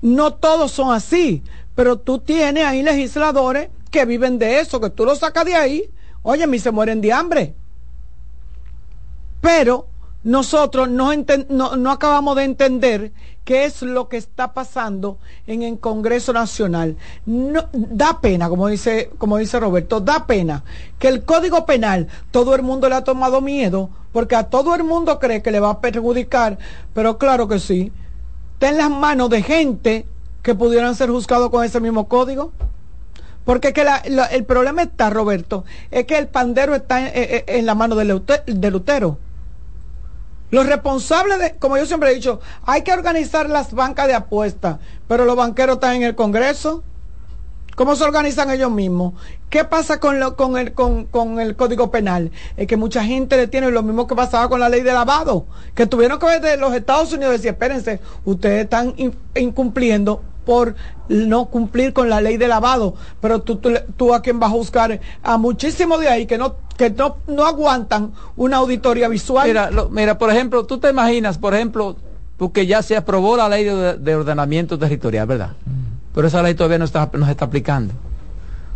No 0.02 0.34
todos 0.34 0.74
son 0.74 0.94
así, 0.94 1.44
pero 1.76 1.98
tú 1.98 2.20
tienes 2.20 2.66
ahí 2.66 2.84
legisladores 2.84 3.70
que 3.90 4.04
viven 4.04 4.38
de 4.38 4.60
eso, 4.60 4.82
que 4.82 4.90
tú 4.90 5.06
lo 5.06 5.16
sacas 5.16 5.46
de 5.46 5.56
ahí, 5.56 5.90
oye, 6.24 6.46
mí 6.46 6.60
se 6.60 6.72
mueren 6.72 7.00
de 7.00 7.14
hambre 7.14 7.56
pero 9.44 9.88
nosotros 10.24 10.88
no, 10.90 11.12
acabamos 11.92 12.38
de 12.38 12.46
entender 12.46 13.12
qué 13.44 13.66
es 13.66 13.82
lo 13.82 14.08
que 14.08 14.16
está 14.16 14.54
pasando 14.54 15.18
en 15.48 15.64
el 15.64 15.80
Congreso 15.80 16.32
Nacional. 16.32 16.96
Da 17.26 18.22
pena, 18.22 18.48
como 18.48 18.70
dice, 18.70 19.10
Roberto, 19.60 20.00
da 20.00 20.26
pena 20.26 20.64
que 20.98 21.10
el 21.10 21.26
Código 21.26 21.66
Penal, 21.66 22.08
todo 22.32 22.56
el 22.56 22.62
mundo 22.62 22.88
le 22.88 22.96
ha 22.96 23.04
tomado 23.04 23.42
miedo, 23.42 23.90
porque 24.14 24.38
a 24.38 24.50
todo 24.50 24.76
el 24.76 24.86
mundo 24.86 25.20
cree 25.20 25.42
que 25.42 25.52
le 25.52 25.60
va 25.60 25.72
a 25.72 25.82
perjudicar, 25.82 26.58
pero 26.94 27.18
claro 27.18 27.50
que 27.50 27.60
sí, 27.60 27.92
está 28.54 28.70
en 28.70 28.78
las 28.78 28.90
manos 28.90 29.30
de 29.30 29.44
gente 29.44 30.06
que 30.42 30.56
pudieran 30.56 30.96
ser 30.96 31.10
juzgados 31.10 31.50
con 31.50 31.66
ese 31.66 31.82
mismo 31.82 32.08
código. 32.08 32.54
Porque 33.44 33.74
que 33.74 33.86
el 34.32 34.46
problema 34.46 34.84
está, 34.84 35.10
Roberto, 35.10 35.66
es 35.92 36.06
que 36.06 36.18
el 36.18 36.28
pandero 36.30 36.76
está 36.76 37.10
en, 37.10 37.44
en 37.46 37.66
la 37.66 37.76
mano 37.76 37.98
de 37.98 38.06
Lutero. 38.06 39.18
Los 40.54 40.68
responsables 40.68 41.40
de, 41.40 41.56
como 41.56 41.78
yo 41.78 41.88
siempre 41.88 42.12
he 42.12 42.14
dicho, 42.14 42.40
hay 42.64 42.84
que 42.84 42.94
organizar 42.94 43.50
las 43.50 43.74
bancas 43.74 44.06
de 44.06 44.14
apuestas, 44.14 44.78
pero 45.08 45.26
los 45.26 45.36
banqueros 45.36 45.78
están 45.78 45.96
en 45.96 46.04
el 46.04 46.14
Congreso. 46.14 46.84
¿Cómo 47.76 47.96
se 47.96 48.04
organizan 48.04 48.52
ellos 48.52 48.70
mismos? 48.70 49.16
¿Qué 49.50 49.64
pasa 49.64 50.00
con, 50.00 50.16
el, 50.16 50.74
con, 50.76 51.40
el 51.40 51.56
Código 51.56 51.90
Penal? 51.90 52.32
Es 52.56 52.68
que 52.68 52.78
mucha 52.78 53.04
gente 53.04 53.36
le 53.36 53.48
tiene 53.48 53.72
lo 53.72 53.82
mismo 53.82 54.06
que 54.06 54.14
pasaba 54.14 54.48
con 54.48 54.60
la 54.60 54.70
ley 54.70 54.82
de 54.82 54.94
lavado, 54.94 55.48
que 55.74 55.88
tuvieron 55.88 56.20
que 56.20 56.28
ver 56.28 56.40
de 56.40 56.56
los 56.58 56.72
Estados 56.76 57.12
Unidos 57.12 57.34
y 57.34 57.38
decir, 57.38 57.50
espérense, 57.50 58.00
ustedes 58.24 58.66
están 58.66 58.94
incumpliendo 59.34 60.22
por 60.46 60.76
no 61.10 61.46
cumplir 61.46 61.94
con 61.94 62.10
la 62.10 62.22
ley 62.22 62.38
de 62.38 62.48
lavado, 62.48 62.96
pero 63.20 63.42
tú, 63.42 63.60
tú, 63.98 64.14
a 64.14 64.22
quien 64.22 64.40
vas 64.40 64.52
a 64.52 64.56
buscar 64.56 65.00
a 65.22 65.38
muchísimos 65.38 66.00
de 66.00 66.10
ahí 66.10 66.26
que 66.26 66.38
no 66.38 66.56
que 66.78 66.90
no, 66.90 67.18
no 67.28 67.46
aguantan 67.46 68.14
una 68.36 68.58
auditoría 68.58 69.08
visual. 69.08 69.48
Mira, 69.48 69.70
mira, 69.92 70.18
por 70.18 70.32
ejemplo, 70.32 70.66
tú 70.66 70.80
te 70.80 70.90
imaginas, 70.90 71.38
por 71.38 71.54
ejemplo, 71.54 71.96
porque 72.38 72.66
ya 72.66 72.82
se 72.82 72.98
aprobó 72.98 73.38
la 73.38 73.48
ley 73.48 73.64
de, 73.64 74.16
ordenamiento 74.16 74.80
territorial, 74.80 75.28
¿verdad? 75.28 75.52
Pero 76.16 76.28
esa 76.28 76.42
ley 76.42 76.56
todavía 76.56 76.80
no 76.80 76.86
está, 76.86 77.10
no 77.14 77.26
se 77.26 77.32
está 77.32 77.46
aplicando. 77.46 77.94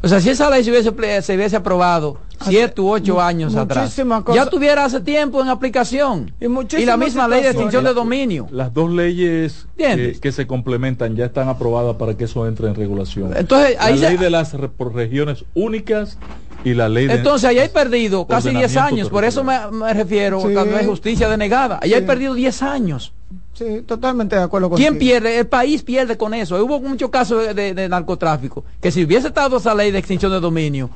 O 0.07 0.09
sea, 0.09 0.21
si 0.21 0.29
esa 0.29 0.49
ley 0.49 0.63
se 0.63 0.71
hubiese, 0.71 1.21
se 1.21 1.35
hubiese 1.35 1.57
aprobado 1.57 2.17
siete 2.39 2.79
u 2.79 2.89
ocho 2.89 3.19
años 3.19 3.53
atrás, 3.57 3.93
ya 4.33 4.45
tuviera 4.45 4.85
hace 4.85 5.01
tiempo 5.01 5.41
en 5.41 5.49
aplicación. 5.49 6.31
Y, 6.39 6.85
la 6.85 6.95
misma 6.95 7.27
ley 7.27 7.43
de 7.43 7.49
extinción 7.49 7.83
de 7.83 7.93
dominio. 7.93 8.47
Las 8.49 8.73
dos 8.73 8.89
leyes 8.89 9.67
que, 9.75 10.31
se 10.31 10.47
complementan 10.47 11.17
ya 11.17 11.25
están 11.25 11.49
aprobadas 11.49 11.97
para 11.97 12.15
que 12.15 12.23
eso 12.23 12.47
entre 12.47 12.69
en 12.69 12.75
regulación. 12.75 13.35
Entonces, 13.35 13.75
ahí 13.81 13.97
la 13.97 14.09
ley 14.11 14.17
de 14.17 14.29
las 14.29 14.53
regiones 14.53 15.43
únicas 15.53 16.17
y 16.63 16.73
la 16.73 16.87
ley 16.87 17.07
de 17.07 17.15
Entonces, 17.15 17.49
ahí 17.49 17.59
hay 17.59 17.67
perdido 17.67 18.25
casi 18.27 18.51
10 18.51 18.77
años, 18.77 19.09
por 19.09 19.25
eso 19.25 19.43
me, 19.43 19.93
refiero 19.93 20.39
cuando 20.39 20.77
hay 20.77 20.85
justicia 20.85 21.27
denegada. 21.27 21.79
Ahí 21.81 21.93
hay 21.93 22.03
perdido 22.03 22.33
10 22.33 22.63
años. 22.63 23.11
Sí, 23.57 23.81
totalmente 23.81 24.35
de 24.35 24.43
acuerdo 24.43 24.69
con 24.69 24.77
¿Quién 24.77 24.99
pierde? 24.99 25.39
El 25.39 25.47
país 25.47 25.81
pierde 25.81 26.15
con 26.15 26.35
eso. 26.35 26.63
Hubo 26.63 26.79
muchos 26.79 27.09
casos 27.09 27.55
de, 27.55 27.89
narcotráfico. 27.89 28.63
Que 28.79 28.91
si 28.91 29.03
hubiese 29.03 29.29
estado 29.29 29.57
esa 29.57 29.73
ley 29.73 29.89
de 29.89 29.97
extinción 29.97 30.31
de 30.31 30.39
dominio, 30.39 30.91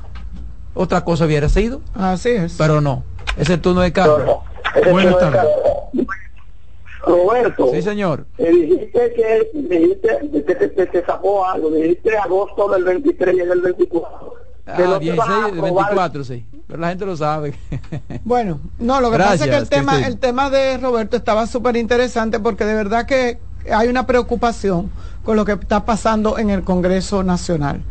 otra 0.72 1.04
cosa 1.04 1.24
hubiera 1.24 1.48
sido. 1.48 1.80
Así 1.92 2.28
es. 2.28 2.54
Pero 2.56 2.80
no. 2.80 3.02
Es 3.36 3.50
el 3.50 3.60
turno 3.60 3.80
de 3.80 3.92
Carlos. 3.92 4.38
Buenas 4.92 5.18
tardes. 5.18 5.42
Roberto. 7.04 7.70
Sí, 7.72 7.82
señor. 7.82 8.26
Eh, 8.38 8.52
dijiste 8.52 9.12
que 9.12 9.50
dijiste 9.54 10.18
que 10.46 10.54
te, 10.54 10.86
te, 10.86 11.04
sacó 11.04 11.44
algo. 11.44 11.68
Dijiste 11.70 12.16
agosto 12.16 12.68
del 12.68 12.84
23 12.84 13.34
y 13.34 13.40
el 13.40 13.60
24. 13.60 14.34
Ah, 14.66 14.98
16, 15.00 15.60
24, 15.60 16.24
sí. 16.24 16.46
Pero 16.66 16.80
la 16.80 16.88
gente 16.88 17.04
lo 17.04 17.16
sabe. 17.16 17.54
bueno, 18.24 18.60
no, 18.78 19.00
lo 19.00 19.10
que 19.10 19.18
pasa 19.18 19.44
es 19.44 19.50
que 19.50 19.56
el 19.56 19.68
tema, 19.68 20.06
el 20.06 20.18
tema 20.18 20.50
de 20.50 20.78
Roberto 20.78 21.16
estaba 21.16 21.46
súper 21.46 21.76
interesante 21.76 22.38
porque 22.38 22.64
de 22.64 22.74
verdad 22.74 23.06
que 23.06 23.38
hay 23.72 23.88
una 23.88 24.06
preocupación 24.06 24.90
con 25.24 25.36
lo 25.36 25.44
que 25.44 25.52
está 25.52 25.84
pasando 25.84 26.38
en 26.38 26.50
el 26.50 26.62
Congreso 26.62 27.22
Nacional. 27.22 27.82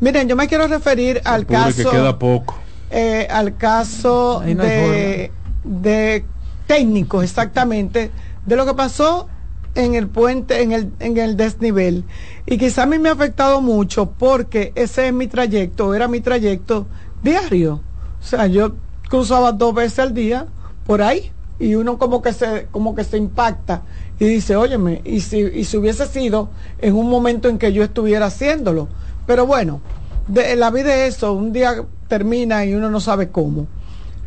Miren, 0.00 0.28
yo 0.28 0.36
me 0.36 0.48
quiero 0.48 0.66
referir 0.66 1.20
al 1.24 1.46
caso. 1.46 1.90
queda 1.90 2.18
poco. 2.18 2.58
Eh, 2.90 3.26
al 3.30 3.56
caso 3.56 4.40
de, 4.40 5.32
de 5.64 6.24
técnicos, 6.66 7.24
exactamente, 7.24 8.10
de 8.44 8.56
lo 8.56 8.64
que 8.64 8.74
pasó 8.74 9.28
en 9.76 9.94
el 9.94 10.08
puente, 10.08 10.62
en 10.62 10.72
el, 10.72 10.92
en 11.00 11.16
el 11.16 11.36
desnivel. 11.36 12.04
Y 12.46 12.58
quizá 12.58 12.84
a 12.84 12.86
mí 12.86 12.98
me 12.98 13.08
ha 13.08 13.12
afectado 13.12 13.60
mucho 13.60 14.10
porque 14.10 14.72
ese 14.74 15.08
es 15.08 15.12
mi 15.12 15.26
trayecto, 15.26 15.94
era 15.94 16.08
mi 16.08 16.20
trayecto 16.20 16.86
diario. 17.22 17.80
O 18.20 18.24
sea, 18.24 18.46
yo 18.46 18.74
cruzaba 19.08 19.52
dos 19.52 19.74
veces 19.74 19.98
al 20.00 20.14
día 20.14 20.46
por 20.86 21.02
ahí 21.02 21.30
y 21.58 21.74
uno 21.74 21.98
como 21.98 22.22
que 22.22 22.32
se, 22.32 22.66
como 22.70 22.94
que 22.94 23.04
se 23.04 23.16
impacta 23.16 23.82
y 24.18 24.24
dice, 24.26 24.56
óyeme, 24.56 25.02
y 25.04 25.20
si, 25.20 25.38
y 25.38 25.64
si 25.64 25.76
hubiese 25.76 26.06
sido 26.06 26.48
en 26.78 26.94
un 26.94 27.08
momento 27.08 27.48
en 27.48 27.58
que 27.58 27.72
yo 27.72 27.82
estuviera 27.82 28.26
haciéndolo. 28.26 28.88
Pero 29.26 29.46
bueno, 29.46 29.80
de, 30.28 30.56
la 30.56 30.70
vida 30.70 30.94
es 30.94 31.16
eso, 31.16 31.32
un 31.32 31.52
día 31.52 31.84
termina 32.08 32.64
y 32.64 32.74
uno 32.74 32.90
no 32.90 33.00
sabe 33.00 33.30
cómo. 33.30 33.66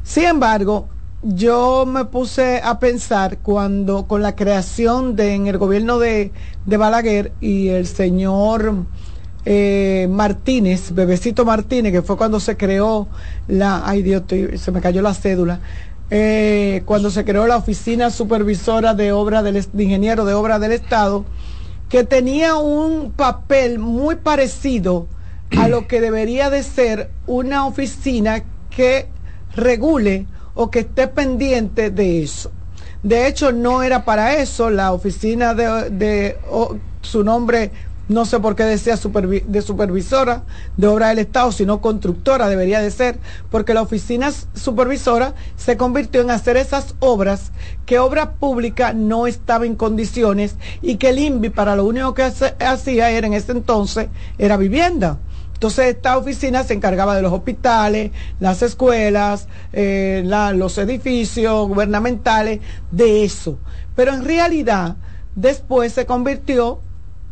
Sin 0.04 0.26
embargo, 0.26 0.88
yo 1.22 1.86
me 1.86 2.06
puse 2.06 2.62
a 2.64 2.80
pensar 2.80 3.40
cuando 3.40 4.08
con 4.08 4.22
la 4.22 4.36
creación 4.36 5.16
de 5.16 5.34
en 5.34 5.48
el 5.48 5.58
gobierno 5.58 6.00
de, 6.00 6.32
de 6.66 6.78
Balaguer 6.78 7.34
y 7.42 7.70
el 7.70 7.88
señor 7.88 8.86
eh, 9.46 10.08
Martínez, 10.10 10.94
Bebecito 10.94 11.44
Martínez, 11.44 11.92
que 11.92 12.02
fue 12.02 12.16
cuando 12.16 12.40
se 12.40 12.56
creó 12.56 13.08
la, 13.48 13.82
ay 13.86 14.02
Dios, 14.02 14.24
se 14.56 14.72
me 14.72 14.80
cayó 14.80 15.02
la 15.02 15.14
cédula, 15.14 15.60
eh, 16.10 16.84
cuando 16.86 17.12
se 17.12 17.26
creó 17.26 17.48
la 17.48 17.58
oficina 17.58 18.12
supervisora 18.12 18.94
de 18.94 19.12
obra 19.12 19.44
del 19.44 19.66
de 19.74 19.84
ingeniero 19.84 20.24
de 20.24 20.34
obra 20.34 20.58
del 20.58 20.72
Estado, 20.72 21.26
que 21.90 22.06
tenía 22.06 22.56
un 22.56 23.12
papel 23.12 23.80
muy 23.80 24.16
parecido 24.16 25.08
a 25.58 25.68
lo 25.68 25.88
que 25.88 26.00
debería 26.00 26.50
de 26.50 26.64
ser 26.64 27.10
una 27.28 27.66
oficina 27.66 28.44
que 28.70 29.10
regule 29.56 30.28
o 30.54 30.70
que 30.70 30.80
esté 30.80 31.08
pendiente 31.08 31.90
de 31.90 32.24
eso. 32.24 32.52
De 33.04 33.28
hecho, 33.28 33.52
no 33.52 33.82
era 33.82 34.04
para 34.04 34.36
eso 34.36 34.70
la 34.70 34.92
oficina 34.92 35.54
de, 35.54 35.90
de 35.90 36.38
su 37.02 37.24
nombre, 37.24 37.72
no 38.10 38.26
sé 38.26 38.40
por 38.40 38.56
qué 38.56 38.64
decía 38.64 38.96
de 38.96 39.62
supervisora 39.62 40.44
de 40.76 40.88
obra 40.88 41.10
del 41.10 41.20
Estado, 41.20 41.52
sino 41.52 41.80
constructora 41.80 42.50
debería 42.50 42.82
de 42.82 42.90
ser, 42.90 43.20
porque 43.52 43.74
la 43.74 43.84
oficina 43.84 44.32
supervisora 44.56 45.36
se 45.56 45.78
convirtió 45.78 46.22
en 46.22 46.32
hacer 46.32 46.58
esas 46.58 46.96
obras 47.00 47.52
que 47.86 48.00
obra 48.00 48.32
pública 48.32 48.94
no 48.94 49.28
estaba 49.28 49.68
en 49.68 49.76
condiciones 49.76 50.56
y 50.82 50.96
que 50.96 51.10
el 51.10 51.20
INVI 51.20 51.52
para 51.52 51.76
lo 51.76 51.86
único 51.86 52.16
que 52.16 52.24
hacía 52.24 53.12
era 53.12 53.28
en 53.28 53.34
ese 53.34 53.52
entonces 53.52 54.08
era 54.40 54.58
vivienda. 54.58 55.20
Entonces 55.60 55.88
esta 55.88 56.18
oficina 56.18 56.64
se 56.64 56.74
encargaba 56.74 57.18
de 57.18 57.22
los 57.22 57.34
hospitales, 57.34 58.12
las 58.40 58.62
escuelas, 58.62 59.50
eh, 59.74 60.24
los 60.56 60.78
edificios 60.78 61.68
gubernamentales, 61.68 62.62
de 62.92 63.26
eso. 63.26 63.60
Pero 63.94 64.14
en 64.14 64.24
realidad 64.24 64.96
después 65.36 65.92
se 65.92 66.06
convirtió 66.06 66.80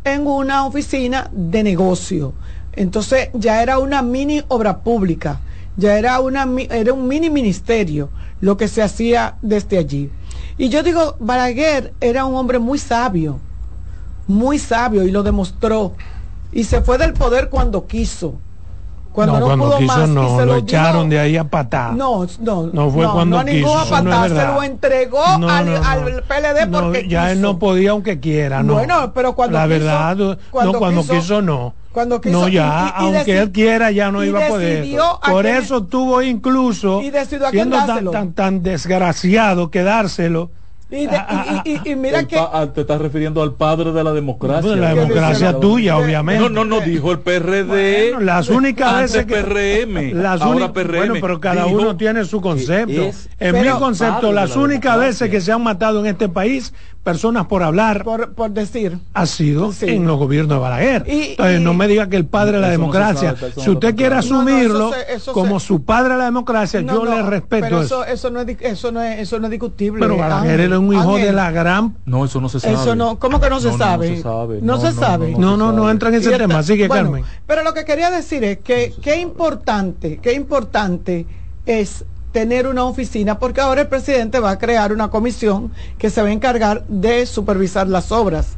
en 0.04 0.26
una 0.26 0.66
oficina 0.66 1.30
de 1.32 1.62
negocio. 1.62 2.34
Entonces 2.74 3.30
ya 3.32 3.62
era 3.62 3.78
una 3.78 4.02
mini 4.02 4.44
obra 4.48 4.80
pública, 4.80 5.40
ya 5.78 5.96
era, 5.96 6.20
una, 6.20 6.46
era 6.68 6.92
un 6.92 7.08
mini 7.08 7.30
ministerio 7.30 8.10
lo 8.42 8.58
que 8.58 8.68
se 8.68 8.82
hacía 8.82 9.36
desde 9.40 9.78
allí. 9.78 10.10
Y 10.58 10.68
yo 10.68 10.82
digo, 10.82 11.16
Balaguer 11.18 11.94
era 11.98 12.26
un 12.26 12.34
hombre 12.34 12.58
muy 12.58 12.78
sabio, 12.78 13.40
muy 14.26 14.58
sabio 14.58 15.04
y 15.04 15.10
lo 15.10 15.22
demostró. 15.22 15.94
Y 16.52 16.64
se 16.64 16.80
fue 16.82 16.98
del 16.98 17.12
poder 17.12 17.48
cuando 17.48 17.86
quiso. 17.86 18.34
Cuando 19.12 19.34
no, 19.34 19.40
no, 19.40 19.46
cuando 19.46 19.64
pudo 19.66 19.78
quiso 19.78 19.96
más 19.98 20.08
y 20.08 20.12
no, 20.12 20.28
se 20.38 20.46
lo 20.46 20.52
lo 20.52 20.56
echaron 20.58 21.08
de 21.08 21.18
ahí 21.18 21.36
a 21.36 21.44
patar. 21.44 21.94
No, 21.94 22.24
no, 22.40 22.70
No 22.72 22.90
fue 22.90 23.04
cuando 23.10 23.36
no 23.36 23.38
a 23.40 23.44
ningún 23.44 23.72
quiso, 23.72 23.84
eso 23.84 24.02
no 24.02 24.28
se 24.28 24.34
lo 24.46 24.62
entregó 24.62 25.38
No, 25.38 25.48
al, 25.50 25.66
no, 25.66 25.78
no. 25.80 25.88
al 25.88 26.22
PLD 26.22 26.66
No, 26.68 26.80
porque 26.82 27.08
ya 27.08 27.30
él 27.32 27.38
quiso. 27.38 27.48
no 27.52 27.58
podía 27.58 27.90
aunque 27.90 28.20
quiera, 28.20 28.62
no. 28.62 28.74
Bueno, 28.74 29.12
pero 29.14 29.34
cuando 29.34 29.58
La 29.58 29.64
quiso- 29.64 29.70
verdad, 29.70 30.16
no, 30.16 30.36
cuando 30.50 30.78
cuando 30.78 31.00
quiso- 31.00 31.12
quiso, 31.14 31.42
no. 31.42 31.74
cuando 31.92 32.20
quiso- 32.20 32.38
no, 32.38 32.48
ya, 32.48 32.94
y- 33.00 33.02
y- 33.02 33.10
y 33.10 33.14
aunque 33.16 33.34
deci- 33.38 33.42
él 33.42 33.52
quiera, 33.52 33.90
ya 33.90 34.12
no 34.12 34.22
y 34.22 34.28
iba 34.28 34.44
a 34.44 34.48
poder. 34.48 34.86
a 35.20 35.30
Por 35.32 35.46
eso 35.46 35.82
tuvo 35.84 36.22
incluso, 36.22 37.02
y 37.02 37.08
a 37.08 37.24
siendo 37.50 37.76
tan, 37.86 38.10
tan, 38.12 38.32
tan 38.34 38.62
desgraciado 38.62 39.70
quedárselo, 39.72 40.50
Y, 40.90 41.06
de- 41.06 41.16
y- 41.66 41.68
y- 41.70 41.80
y- 41.84 41.90
y 41.92 41.96
mira 41.96 42.24
que 42.24 42.36
ah, 42.38 42.66
te 42.74 42.80
estás 42.80 42.98
refiriendo 42.98 43.42
al 43.42 43.52
padre 43.52 43.92
de 43.92 44.02
la 44.02 44.12
democracia. 44.12 44.74
La 44.74 44.94
democracia 44.94 45.60
tuya, 45.60 45.98
obviamente. 45.98 46.42
No, 46.42 46.48
no, 46.48 46.64
no, 46.64 46.80
dijo 46.80 47.12
el 47.12 47.18
PRD. 47.18 48.12
Bueno, 48.12 48.20
las 48.20 48.48
únicas 48.48 48.94
antes 48.94 49.12
veces 49.12 49.26
que 49.26 49.34
PRM. 49.34 50.14
las 50.14 50.40
ahora 50.40 50.56
únicas- 50.66 50.72
PRM. 50.72 50.96
bueno, 50.96 51.14
pero 51.20 51.40
cada 51.40 51.64
dijo 51.64 51.76
uno 51.76 51.96
tiene 51.98 52.24
su 52.24 52.40
concepto. 52.40 53.02
es 53.02 53.28
En 53.38 53.60
mi 53.60 53.68
concepto, 53.68 54.32
las 54.32 54.56
la 54.56 54.62
únicas 54.62 54.98
veces 54.98 55.28
que 55.30 55.42
se 55.42 55.52
han 55.52 55.62
matado 55.62 56.00
en 56.00 56.06
este 56.06 56.28
país 56.30 56.72
personas 57.12 57.46
por 57.46 57.62
hablar 57.62 58.04
por, 58.04 58.32
por 58.34 58.50
decir 58.50 58.98
ha 59.14 59.24
sido 59.26 59.72
Sí. 59.72 59.86
en 59.88 60.06
los 60.06 60.18
gobiernos 60.18 60.56
de 60.56 60.60
Balaguer. 60.60 61.04
Y- 61.06 61.30
Entonces, 61.30 61.60
y- 61.60 61.64
no 61.64 61.74
me 61.74 61.88
diga 61.88 62.08
que 62.08 62.16
el 62.16 62.26
padre 62.26 62.52
de 62.56 62.60
la 62.60 62.66
no 62.68 62.72
democracia, 62.72 63.34
sabe, 63.36 63.52
si 63.56 63.70
usted 63.70 63.94
quiere 63.96 64.16
claro. 64.16 64.26
No, 64.28 64.34
no, 64.34 64.40
asumirlo 64.50 64.88
eso 64.90 64.94
se- 65.06 65.14
eso 65.14 65.32
como 65.32 65.58
se- 65.60 65.66
su 65.66 65.82
padre 65.84 66.12
de 66.12 66.18
la 66.18 66.24
democracia, 66.26 66.82
No, 66.82 66.92
yo 66.94 67.04
no, 67.04 67.16
le 67.16 67.22
respeto 67.22 67.64
pero 67.66 67.82
eso. 67.82 68.04
eso 68.04 68.12
eso 68.12 68.30
no 68.30 68.40
es 68.40 68.56
eso 68.60 68.92
no 68.92 69.00
es 69.02 69.20
eso 69.20 69.38
no 69.38 69.46
es 69.46 69.50
discutible 69.52 70.00
Pero 70.00 70.16
Balaguer 70.16 70.60
era 70.60 70.78
un 70.78 70.92
hijo 70.92 71.12
Ángel. 71.14 71.26
de 71.26 71.32
la 71.32 71.50
gran... 71.50 71.96
No, 72.04 72.24
eso 72.24 72.40
no 72.40 72.48
se 72.48 72.60
sabe. 72.60 72.74
Eso 72.74 72.94
no, 72.94 73.18
¿cómo 73.18 73.40
que 73.40 73.48
no 73.48 73.58
se 73.60 73.66
No, 73.68 73.72
no, 73.72 73.78
no 73.78 73.84
sabe? 73.84 74.16
se 74.16 74.22
sabe. 74.22 74.58
No, 74.60 74.74
No, 74.76 74.80
se 74.80 74.92
no, 74.94 75.00
sabe. 75.00 75.34
No, 75.38 75.56
no, 75.56 75.72
no 75.72 75.90
entra 75.90 76.10
en 76.10 76.16
ese 76.16 76.34
Y 76.34 76.38
tema. 76.38 76.62
Sigue, 76.62 76.88
bueno, 76.88 77.04
Carmen. 77.12 77.24
Pero 77.46 77.62
lo 77.62 77.72
que 77.74 77.84
quería 77.84 78.10
decir 78.10 78.44
es 78.44 78.58
que 78.58 78.92
qué 79.00 79.16
importante, 79.20 80.18
qué 80.22 80.34
importante 80.34 81.26
es 81.66 82.04
tener 82.32 82.66
una 82.66 82.84
oficina, 82.84 83.38
porque 83.38 83.60
ahora 83.60 83.82
el 83.82 83.88
presidente 83.88 84.40
va 84.40 84.50
a 84.50 84.58
crear 84.58 84.92
una 84.92 85.10
comisión 85.10 85.72
que 85.98 86.10
se 86.10 86.22
va 86.22 86.28
a 86.28 86.32
encargar 86.32 86.86
de 86.88 87.26
supervisar 87.26 87.88
las 87.88 88.12
obras. 88.12 88.56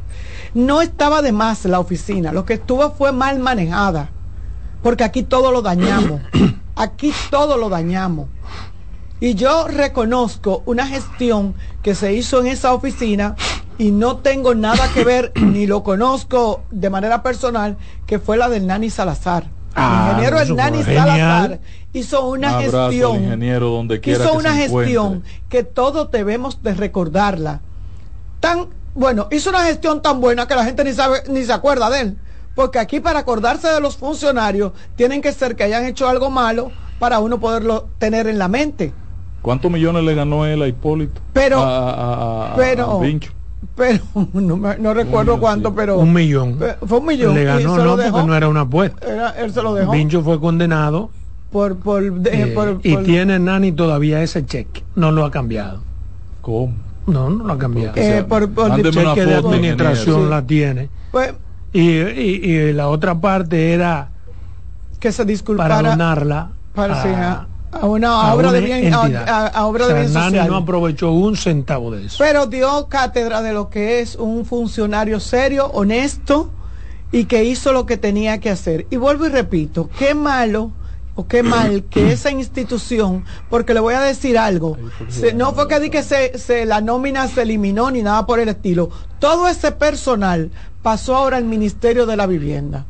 No 0.53 0.81
estaba 0.81 1.21
de 1.21 1.31
más 1.31 1.65
la 1.65 1.79
oficina, 1.79 2.33
lo 2.33 2.45
que 2.45 2.55
estuvo 2.55 2.91
fue 2.91 3.11
mal 3.11 3.39
manejada, 3.39 4.09
porque 4.83 5.03
aquí 5.03 5.23
todo 5.23 5.51
lo 5.51 5.61
dañamos, 5.61 6.21
aquí 6.75 7.13
todo 7.29 7.57
lo 7.57 7.69
dañamos. 7.69 8.27
Y 9.19 9.35
yo 9.35 9.67
reconozco 9.67 10.63
una 10.65 10.87
gestión 10.87 11.53
que 11.83 11.93
se 11.93 12.13
hizo 12.13 12.41
en 12.41 12.47
esa 12.47 12.73
oficina 12.73 13.35
y 13.77 13.91
no 13.91 14.17
tengo 14.17 14.55
nada 14.55 14.91
que 14.93 15.03
ver, 15.03 15.31
ni 15.35 15.67
lo 15.67 15.83
conozco 15.83 16.63
de 16.71 16.89
manera 16.89 17.21
personal, 17.21 17.77
que 18.07 18.19
fue 18.19 18.37
la 18.37 18.49
del 18.49 18.65
Nani 18.67 18.89
Salazar. 18.89 19.60
Ah, 19.75 20.03
el 20.11 20.17
ingeniero 20.17 20.39
Hernani. 20.39 20.83
Salazar 20.83 21.59
hizo 21.93 22.25
una 22.27 22.57
Un 22.57 22.63
gestión 22.63 23.23
ingeniero 23.23 23.69
donde 23.69 23.99
quiera 24.01 24.23
hizo 24.23 24.31
que 24.33 24.37
una 24.37 24.53
gestión 24.55 25.23
que 25.49 25.63
todos 25.63 26.11
debemos 26.11 26.61
de 26.63 26.73
recordarla. 26.73 27.61
Tan 28.39 28.67
bueno, 28.93 29.27
hizo 29.31 29.49
una 29.49 29.63
gestión 29.63 30.01
tan 30.01 30.19
buena 30.19 30.47
que 30.47 30.55
la 30.55 30.65
gente 30.65 30.83
ni 30.83 30.93
sabe 30.93 31.23
ni 31.29 31.43
se 31.43 31.53
acuerda 31.53 31.89
de 31.89 32.01
él, 32.01 32.17
porque 32.55 32.79
aquí 32.79 32.99
para 32.99 33.19
acordarse 33.19 33.67
de 33.69 33.79
los 33.79 33.95
funcionarios 33.95 34.73
tienen 34.95 35.21
que 35.21 35.31
ser 35.31 35.55
que 35.55 35.63
hayan 35.63 35.85
hecho 35.85 36.09
algo 36.09 36.29
malo 36.29 36.71
para 36.99 37.19
uno 37.19 37.39
poderlo 37.39 37.87
tener 37.97 38.27
en 38.27 38.37
la 38.37 38.47
mente. 38.49 38.91
¿Cuántos 39.41 39.71
millones 39.71 40.03
le 40.03 40.13
ganó 40.13 40.45
él 40.45 40.61
a 40.61 40.67
Hipólito? 40.67 41.21
Pero- 41.33 41.59
A- 41.61 41.89
a- 41.89 41.93
a- 41.93 42.53
a- 42.53 42.55
pero- 42.55 42.99
a 42.99 43.03
Vincho. 43.03 43.31
Pero 43.75 43.99
no, 44.33 44.57
me- 44.57 44.77
no 44.77 44.93
recuerdo 44.93 45.39
cuánto, 45.39 45.73
pero 45.73 45.97
Un 45.97 46.13
millón. 46.13 46.57
Fue 46.85 46.99
un 46.99 47.05
millón. 47.05 47.35
Le 47.35 47.41
y 47.41 47.45
ganó, 47.45 47.77
no, 47.77 47.97
dejó. 47.97 48.11
porque 48.11 48.27
no 48.27 48.35
era 48.35 48.47
una 48.47 48.61
apuesta. 48.61 49.07
Era- 49.07 49.29
él 49.31 49.51
se 49.53 49.61
lo 49.61 49.73
dejó 49.73 49.91
Vincho 49.91 50.21
fue 50.23 50.39
condenado 50.39 51.09
por 51.51 51.77
por, 51.77 52.11
de- 52.13 52.43
eh, 52.43 52.47
por- 52.47 52.79
y 52.83 52.93
por- 52.95 53.03
tiene 53.03 53.37
Nani 53.39 53.71
todavía 53.71 54.21
ese 54.23 54.45
cheque. 54.45 54.83
No 54.95 55.11
lo 55.11 55.25
ha 55.25 55.31
cambiado. 55.31 55.81
¿Cómo? 56.41 56.73
No, 57.07 57.29
no 57.29 57.43
lo 57.45 57.53
ha 57.53 57.57
cambiado. 57.57 57.93
Eh, 57.97 58.23
por- 58.27 58.49
por- 58.51 58.71
el 58.79 58.83
cheque 58.91 59.25
de 59.25 59.35
administración 59.35 60.29
la 60.29 60.41
tiene. 60.45 60.89
pues, 61.11 61.33
Y, 61.73 61.79
y- 62.01 62.41
y 62.43 62.73
la 62.73 62.89
otra 62.89 63.15
parte 63.21 63.71
era 63.73 64.09
que 64.99 65.11
se 65.13 65.23
disculpara 65.23 65.75
para 65.77 65.89
donarla 65.91 66.49
para- 66.75 67.01
a, 67.01 67.47
a, 67.71 67.85
una 67.85 68.09
a 68.29 68.33
obra 68.35 68.49
una 68.49 68.59
de 68.59 68.65
bien 68.65 68.93
a, 68.93 69.01
entidad. 69.03 69.29
a- 69.29 69.47
a 69.47 69.65
obra 69.65 69.87
de 69.87 69.93
bien 69.93 70.07
social. 70.13 70.47
no 70.47 70.55
aprovechó 70.57 71.11
un 71.11 71.35
centavo 71.37 71.91
de 71.91 72.05
eso. 72.05 72.17
pero 72.19 72.45
dio 72.47 72.87
cátedra 72.89 73.41
de 73.41 73.53
lo 73.53 73.69
que 73.69 74.01
es 74.01 74.15
un 74.15 74.45
funcionario 74.45 75.19
serio, 75.19 75.67
honesto 75.73 76.51
y 77.11 77.25
que 77.25 77.43
hizo 77.43 77.73
lo 77.73 77.85
que 77.85 77.97
tenía 77.97 78.39
que 78.39 78.49
hacer. 78.49 78.87
Y 78.89 78.95
vuelvo 78.97 79.25
y 79.25 79.29
repito, 79.29 79.89
qué 79.99 80.13
malo 80.13 80.71
o 81.15 81.27
qué 81.27 81.43
mal 81.43 81.83
que 81.89 82.11
esa 82.13 82.31
institución, 82.31 83.25
porque 83.49 83.73
le 83.73 83.79
voy 83.81 83.93
a 83.95 84.01
decir 84.01 84.37
algo, 84.37 84.77
se- 85.09 85.33
no 85.33 85.53
fue 85.53 85.67
que 85.67 85.79
di 85.79 85.89
que 85.89 86.03
se, 86.03 86.37
se- 86.37 86.65
la 86.65 86.81
nómina 86.81 87.27
se 87.27 87.41
eliminó 87.43 87.91
ni 87.91 88.01
nada 88.01 88.25
por 88.25 88.39
el 88.39 88.49
estilo. 88.49 88.89
Todo 89.19 89.47
ese 89.47 89.71
personal 89.71 90.51
pasó 90.81 91.15
ahora 91.15 91.37
al 91.37 91.45
Ministerio 91.45 92.05
de 92.05 92.15
la 92.17 92.27
Vivienda. 92.27 92.85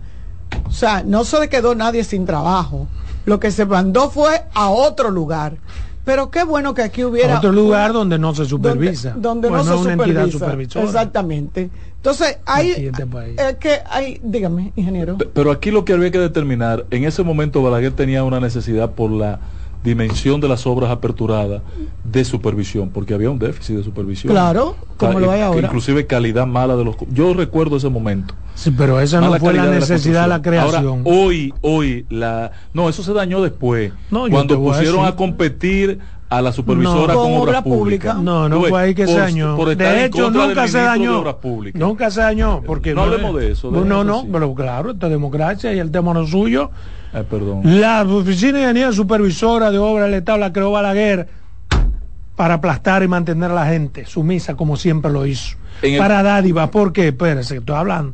O 0.67 0.71
sea, 0.71 1.03
no 1.05 1.23
se 1.23 1.39
le 1.39 1.49
quedó 1.49 1.75
nadie 1.75 2.03
sin 2.03 2.25
trabajo. 2.25 2.87
Lo 3.25 3.39
que 3.39 3.51
se 3.51 3.65
mandó 3.65 4.09
fue 4.09 4.43
a 4.53 4.69
otro 4.69 5.11
lugar. 5.11 5.55
Pero 6.03 6.31
qué 6.31 6.43
bueno 6.43 6.73
que 6.73 6.81
aquí 6.81 7.03
hubiera 7.03 7.37
otro 7.37 7.51
lugar 7.51 7.93
donde 7.93 8.17
no 8.17 8.33
se 8.33 8.45
supervisa. 8.45 9.11
donde, 9.11 9.21
donde 9.21 9.49
Pues 9.49 9.65
no, 9.65 9.77
se 9.77 9.81
una 9.83 9.93
entidad 9.93 10.21
supervisa. 10.27 10.39
supervisora. 10.39 10.85
Exactamente. 10.85 11.69
Entonces, 11.97 12.39
hay 12.47 12.71
en 12.71 12.85
este 12.95 13.57
que 13.59 13.79
hay, 13.87 14.19
dígame, 14.23 14.73
ingeniero. 14.75 15.17
Pe- 15.19 15.29
Pero 15.31 15.51
aquí 15.51 15.69
lo 15.69 15.85
que 15.85 15.93
había 15.93 16.09
que 16.09 16.17
determinar, 16.17 16.85
en 16.89 17.03
ese 17.03 17.21
momento 17.21 17.61
Balaguer 17.61 17.91
tenía 17.91 18.23
una 18.23 18.39
necesidad 18.39 18.89
por 18.93 19.11
la 19.11 19.39
dimensión 19.83 20.39
de 20.41 20.47
las 20.47 20.65
obras 20.67 20.91
aperturadas 20.91 21.61
de 22.03 22.23
supervisión, 22.25 22.89
porque 22.89 23.13
había 23.13 23.29
un 23.29 23.39
déficit 23.39 23.77
de 23.77 23.83
supervisión. 23.83 24.31
Claro, 24.31 24.75
como 24.97 25.13
Ca- 25.13 25.19
lo 25.19 25.31
hay 25.31 25.41
ahora. 25.41 25.67
Inclusive 25.67 26.05
calidad 26.05 26.45
mala 26.45 26.75
de 26.75 26.85
los... 26.85 26.95
Yo 27.11 27.33
recuerdo 27.33 27.77
ese 27.77 27.89
momento. 27.89 28.35
Sí, 28.53 28.71
pero 28.71 28.99
esa 28.99 29.21
no 29.21 29.33
fue 29.39 29.53
la 29.53 29.67
de 29.67 29.79
necesidad 29.79 30.23
de 30.23 30.27
la 30.27 30.41
creación. 30.41 30.85
Ahora, 30.85 31.01
hoy, 31.05 31.53
hoy, 31.61 32.05
la... 32.09 32.51
No, 32.73 32.89
eso 32.89 33.01
se 33.01 33.13
dañó 33.13 33.41
después. 33.41 33.91
No, 34.11 34.27
cuando 34.29 34.55
a 34.55 34.57
pusieron 34.57 35.05
a, 35.05 35.15
competir 35.15 35.99
a 36.31 36.41
la 36.41 36.53
supervisora 36.53 37.13
No. 37.13 37.19
con, 37.19 37.33
obras 37.33 37.41
obra 37.41 37.61
públicas. 37.61 38.13
pública. 38.13 38.13
No, 38.13 38.47
no 38.47 38.61
fue 38.63 38.81
ahí 38.81 38.95
que 38.95 39.05
se 39.05 39.17
dañó. 39.17 39.57
por 39.57 39.75
De 39.75 40.05
hecho, 40.05 40.31
nunca 40.31 40.65
se 40.65 40.77
dañó. 40.79 41.19
Obras 41.19 41.35
Públicas. 41.35 41.77
Nunca 41.79 42.09
se 42.09 42.21
dañó. 42.21 42.61
Porque 42.65 42.93
No 42.95 43.01
hablemos 43.01 43.35
de 43.35 43.51
eso, 43.51 43.69
de 43.69 43.79
No, 43.79 43.83
no, 43.85 43.95
eso 43.95 44.03
no, 44.05 44.21
sí. 44.21 44.27
pero 44.31 44.55
claro, 44.55 44.91
esta 44.91 45.09
democracia 45.09 45.73
y 45.73 45.79
el 45.79 45.91
tema 45.91 46.13
no 46.13 46.21
es 46.23 46.29
suyo. 46.31 46.71
Eh, 47.13 47.23
perdón. 47.29 47.61
La 47.81 48.03
oficina 48.03 48.53
de 48.53 48.59
ingeniería 48.61 48.93
supervisora 48.93 49.71
de 49.71 49.77
obra 49.77 50.05
del 50.05 50.13
Estado 50.13 50.37
la 50.37 50.53
creó 50.53 50.71
Balaguer 50.71 51.27
para 52.37 52.53
aplastar 52.55 53.03
y 53.03 53.09
mantener 53.09 53.51
a 53.51 53.53
la 53.53 53.65
gente 53.65 54.05
sumisa 54.05 54.55
como 54.55 54.77
siempre 54.77 55.11
lo 55.11 55.25
hizo. 55.25 55.57
En 55.81 55.95
el- 55.95 55.99
Para 55.99 56.23
dádivas, 56.23 56.69
¿por 56.69 56.93
qué? 56.93 57.09
Espérese, 57.09 57.57
estoy 57.57 57.75
hablando. 57.75 58.13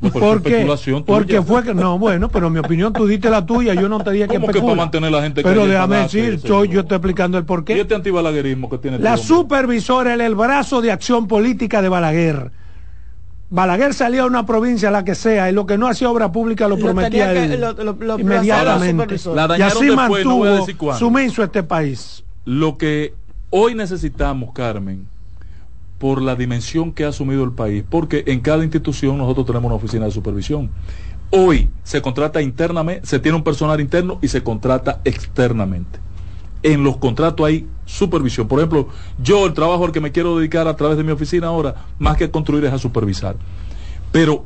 No, 0.00 0.10
pero 0.10 0.26
¿Por 0.26 0.42
qué? 0.42 0.48
especulación 0.50 1.04
Porque 1.04 1.26
tuya. 1.36 1.42
fue 1.42 1.62
que, 1.64 1.72
no, 1.74 1.98
bueno, 1.98 2.28
pero 2.28 2.50
mi 2.50 2.58
opinión, 2.58 2.92
tú 2.92 3.06
diste 3.06 3.30
la 3.30 3.46
tuya, 3.46 3.72
yo 3.74 3.88
no 3.88 3.98
te 4.00 4.10
dije 4.10 4.28
que 4.28 4.34
¿Cómo 4.34 4.40
que 4.40 4.52
para 4.52 4.58
especula. 4.58 4.74
mantener 4.82 5.08
a 5.08 5.16
la 5.16 5.22
gente 5.22 5.42
Pero 5.42 5.66
déjame 5.66 5.96
decir, 5.98 6.40
yo, 6.42 6.64
yo 6.66 6.80
estoy 6.80 6.96
explicando 6.96 7.38
el 7.38 7.44
Y 7.44 7.46
porqué. 7.46 7.80
este 7.80 7.94
antibalaguerismo 7.94 8.68
que 8.68 8.76
tiene 8.78 8.98
La 8.98 9.14
este 9.14 9.26
supervisora 9.28 10.12
era 10.14 10.26
el 10.26 10.34
brazo 10.34 10.82
de 10.82 10.92
acción 10.92 11.26
política 11.26 11.80
de 11.80 11.88
Balaguer. 11.88 12.50
Balaguer 13.48 13.94
salía 13.94 14.22
a 14.22 14.26
una 14.26 14.44
provincia, 14.44 14.90
la 14.90 15.04
que 15.04 15.14
sea, 15.14 15.48
y 15.48 15.52
lo 15.54 15.66
que 15.66 15.78
no 15.78 15.86
hacía 15.86 16.10
obra 16.10 16.32
pública 16.32 16.66
lo, 16.68 16.76
prometía 16.78 17.28
tenía 17.28 17.32
que- 17.48 17.54
él 17.54 17.60
lo- 17.60 17.72
lo- 17.72 17.92
lo- 17.98 18.18
inmediatamente. 18.18 19.16
lo- 19.24 19.34
La 19.34 19.44
y 19.44 19.48
dañaron 19.48 19.76
así 19.76 19.86
después, 19.86 19.96
no 19.96 20.00
a 20.02 20.08
mantuvo 20.08 20.66
cuándo. 20.76 20.98
sumiso 20.98 21.42
este 21.44 21.62
país. 21.62 22.24
Lo 22.44 22.76
que 22.76 23.14
hoy 23.50 23.74
necesitamos, 23.76 24.52
Carmen, 24.52 25.06
por 25.98 26.20
la 26.20 26.34
dimensión 26.36 26.92
que 26.92 27.04
ha 27.04 27.08
asumido 27.08 27.42
el 27.44 27.52
país, 27.52 27.82
porque 27.88 28.24
en 28.26 28.40
cada 28.40 28.62
institución 28.62 29.16
nosotros 29.18 29.46
tenemos 29.46 29.66
una 29.66 29.76
oficina 29.76 30.04
de 30.04 30.10
supervisión. 30.10 30.70
Hoy 31.30 31.70
se 31.82 32.02
contrata 32.02 32.40
internamente, 32.42 33.06
se 33.06 33.18
tiene 33.18 33.36
un 33.36 33.42
personal 33.44 33.80
interno 33.80 34.18
y 34.22 34.28
se 34.28 34.42
contrata 34.42 35.00
externamente. 35.04 35.98
En 36.62 36.84
los 36.84 36.96
contratos 36.98 37.46
hay 37.46 37.66
supervisión. 37.84 38.46
Por 38.48 38.58
ejemplo, 38.58 38.88
yo 39.22 39.46
el 39.46 39.54
trabajo 39.54 39.84
al 39.84 39.92
que 39.92 40.00
me 40.00 40.12
quiero 40.12 40.36
dedicar 40.38 40.68
a 40.68 40.76
través 40.76 40.96
de 40.96 41.04
mi 41.04 41.12
oficina 41.12 41.48
ahora, 41.48 41.86
más 41.98 42.16
que 42.16 42.30
construir, 42.30 42.64
es 42.64 42.72
a 42.72 42.78
supervisar. 42.78 43.36
Pero 44.12 44.44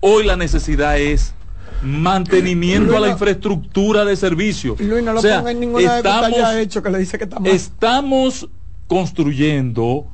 hoy 0.00 0.24
la 0.24 0.36
necesidad 0.36 0.98
es 0.98 1.34
mantenimiento 1.82 2.96
a 2.96 3.00
la 3.00 3.08
infraestructura 3.10 4.04
de 4.04 4.16
servicio. 4.16 4.76
Luis, 4.78 5.02
no 5.02 5.12
lo 5.12 5.18
O 5.18 5.22
sea, 5.22 5.38
ponga 5.38 5.50
en 5.50 5.60
ninguna 5.60 5.92
de 5.94 5.96
estamos- 5.98 6.38
ya 6.38 6.60
hecho, 6.60 6.82
que 6.82 6.90
le 6.90 6.98
dice 6.98 7.18
que 7.18 7.24
está 7.24 7.40
mal. 7.40 7.50
Estamos 7.50 8.48
construyendo 8.86 10.06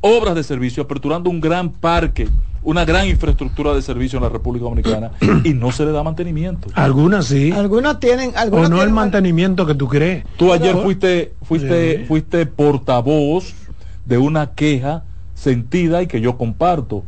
obras 0.00 0.34
de 0.34 0.42
servicio, 0.44 0.82
aperturando 0.82 1.28
un 1.30 1.40
gran 1.40 1.70
parque, 1.70 2.28
una 2.62 2.84
gran 2.84 3.06
infraestructura 3.08 3.74
de 3.74 3.82
servicio 3.82 4.18
en 4.18 4.22
la 4.24 4.28
República 4.28 4.64
Dominicana 4.64 5.12
y 5.44 5.54
no 5.54 5.72
se 5.72 5.84
le 5.84 5.92
da 5.92 6.02
mantenimiento. 6.02 6.68
Algunas 6.74 7.26
sí. 7.26 7.52
Algunos 7.52 7.98
tienen, 8.00 8.30
O 8.34 8.38
algunos 8.38 8.70
no 8.70 8.82
el 8.82 8.90
mantenimiento 8.90 9.66
que 9.66 9.74
tú 9.74 9.88
crees. 9.88 10.24
Tú 10.36 10.52
ayer 10.52 10.76
fuiste, 10.76 11.34
fuiste, 11.42 11.98
Sí. 11.98 12.04
fuiste 12.06 12.46
portavoz 12.46 13.54
de 14.04 14.18
una 14.18 14.52
queja 14.54 15.04
sentida 15.34 16.02
y 16.02 16.06
que 16.06 16.20
yo 16.20 16.36
comparto. 16.36 17.04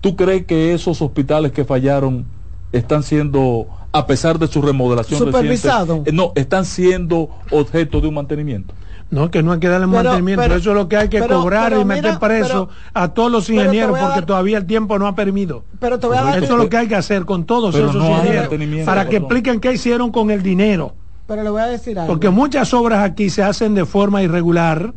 ¿Tú 0.00 0.14
crees 0.14 0.46
que 0.46 0.74
esos 0.74 1.02
hospitales 1.02 1.52
que 1.52 1.64
fallaron 1.64 2.24
están 2.70 3.02
siendo, 3.02 3.66
a 3.92 4.06
pesar 4.06 4.38
de 4.38 4.46
su 4.46 4.62
remodelación 4.62 5.18
reciente, 5.20 5.38
Supervisado. 5.56 6.02
eh, 6.06 6.12
no, 6.12 6.32
están 6.36 6.64
siendo 6.64 7.30
objeto 7.50 8.00
de 8.00 8.08
un 8.08 8.14
mantenimiento? 8.14 8.74
No, 9.10 9.30
que 9.30 9.42
no 9.42 9.52
hay 9.52 9.58
que 9.58 9.68
darle 9.68 9.86
Pero- 9.86 10.02
mantenimiento. 10.04 10.42
pero- 10.42 10.54
Eso 10.56 10.70
es 10.70 10.76
lo 10.76 10.88
que 10.88 10.96
hay 10.98 11.08
que 11.08 11.20
pero- 11.20 11.40
cobrar 11.40 11.70
pero 11.70 11.80
y 11.80 11.84
meter 11.86 12.04
mira, 12.04 12.18
preso 12.20 12.68
pero- 12.68 12.78
a 12.92 13.08
todos 13.08 13.32
los 13.32 13.48
ingenieros 13.48 13.98
porque 13.98 14.04
dar- 14.16 14.26
todavía 14.26 14.58
el 14.58 14.66
tiempo 14.66 14.98
no 14.98 15.06
ha 15.06 15.14
permitido. 15.14 15.64
Pero 15.80 15.98
te 15.98 16.06
voy 16.08 16.16
a 16.18 16.22
dar, 16.24 16.42
Eso 16.44 16.52
es 16.54 16.58
lo 16.62 16.68
que 16.68 16.76
hay 16.76 16.88
que 16.88 16.96
hacer 16.96 17.24
con 17.24 17.44
todos 17.44 17.74
esos 17.74 17.94
no 17.94 18.06
ingenieros 18.10 18.84
para 18.84 19.08
que 19.08 19.16
expliquen 19.16 19.60
qué 19.60 19.72
hicieron 19.72 20.10
con 20.12 20.30
el 20.30 20.42
dinero. 20.42 20.94
pero 21.26 21.42
le 21.42 21.50
voy 21.50 21.60
a 21.60 21.66
decir 21.66 21.98
algo. 21.98 22.10
Porque 22.12 22.30
muchas 22.30 22.72
obras 22.72 23.04
aquí 23.04 23.28
se 23.28 23.42
hacen 23.42 23.74
de 23.74 23.84
forma 23.84 24.22
irregular 24.22 24.94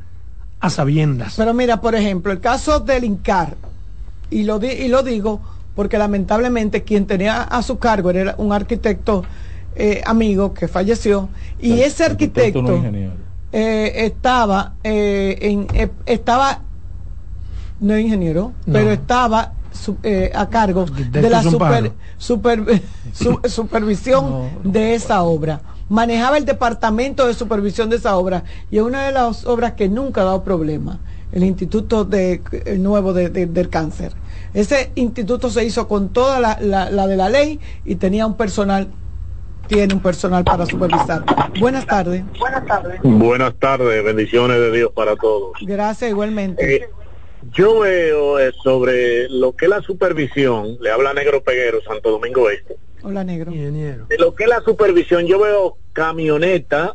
a 0.61 0.69
sabiendas. 0.69 1.33
Pero 1.35 1.53
mira, 1.53 1.81
por 1.81 1.93
ejemplo, 1.93 2.31
el 2.31 2.39
caso 2.39 2.79
del 2.79 3.03
INCAR, 3.03 3.55
y 4.29 4.43
lo, 4.43 4.57
di- 4.57 4.67
y 4.71 4.87
lo 4.87 5.03
digo 5.03 5.41
porque 5.75 5.97
lamentablemente 5.97 6.83
quien 6.83 7.05
tenía 7.05 7.41
a 7.43 7.61
su 7.63 7.79
cargo 7.79 8.11
era 8.11 8.35
un 8.37 8.53
arquitecto 8.53 9.23
eh, 9.75 10.01
amigo 10.05 10.53
que 10.53 10.67
falleció, 10.69 11.27
y 11.61 11.79
ese 11.81 12.03
arquitecto 12.05 12.61
no. 12.61 12.81
Eh, 13.51 14.05
estaba, 14.05 14.73
eh, 14.83 15.37
en, 15.41 15.67
eh, 15.73 15.89
estaba, 16.05 16.61
no 17.79 17.97
ingeniero, 17.97 18.53
No. 18.65 18.73
pero 18.73 18.91
estaba 18.91 19.53
su- 19.73 19.97
eh, 20.03 20.31
a 20.35 20.47
cargo 20.49 20.85
de 20.85 21.29
la 21.29 21.41
son 21.43 21.53
super, 21.53 21.67
palos. 21.69 21.91
super- 22.17 22.81
su- 23.13 23.39
supervisión 23.49 24.49
de 24.63 24.95
esa 24.95 25.23
obra. 25.23 25.61
Manejaba 25.89 26.37
el 26.37 26.45
departamento 26.45 27.27
de 27.27 27.33
supervisión 27.33 27.89
de 27.89 27.97
esa 27.97 28.15
obra 28.15 28.43
y 28.69 28.77
es 28.77 28.83
una 28.83 29.03
de 29.05 29.11
las 29.11 29.45
obras 29.45 29.73
que 29.73 29.89
nunca 29.89 30.21
ha 30.21 30.25
dado 30.25 30.43
problema, 30.43 30.99
el 31.33 31.43
Instituto 31.43 32.05
de, 32.05 32.41
el 32.65 32.81
Nuevo 32.81 33.11
de- 33.13 33.29
de- 33.29 33.45
del 33.47 33.69
Cáncer. 33.69 34.13
Ese 34.53 34.91
instituto 34.95 35.49
se 35.49 35.63
hizo 35.65 35.87
con 35.87 36.09
toda 36.09 36.39
la, 36.39 36.57
la- 36.61 36.89
la 36.89 37.07
de 37.07 37.17
la 37.17 37.29
ley 37.29 37.59
y 37.85 37.95
tenía 37.95 38.25
un 38.25 38.35
personal, 38.35 38.89
tiene 39.71 39.93
un 39.93 40.01
personal 40.01 40.43
para 40.43 40.65
supervisar. 40.65 41.23
Buenas 41.57 41.85
tardes. 41.85 42.23
Buenas 42.37 42.65
tardes. 42.65 42.99
Buenas 43.03 43.53
tardes, 43.55 44.03
bendiciones 44.03 44.59
de 44.59 44.69
Dios 44.71 44.91
para 44.93 45.15
todos. 45.15 45.53
Gracias 45.61 46.11
igualmente. 46.11 46.75
Eh, 46.75 46.89
yo 47.53 47.79
veo 47.79 48.37
eh, 48.37 48.51
sobre 48.61 49.29
lo 49.29 49.53
que 49.53 49.65
es 49.65 49.69
la 49.69 49.81
supervisión, 49.81 50.75
le 50.81 50.91
habla 50.91 51.13
Negro 51.13 51.41
Peguero, 51.41 51.81
Santo 51.87 52.11
Domingo 52.11 52.49
Este. 52.49 52.75
Hola, 53.03 53.23
negro. 53.23 53.51
Ingeniero. 53.51 54.05
De 54.07 54.17
lo 54.17 54.35
que 54.35 54.43
es 54.43 54.49
la 54.49 54.59
supervisión, 54.61 55.25
yo 55.25 55.39
veo 55.39 55.77
camionetas 55.93 56.91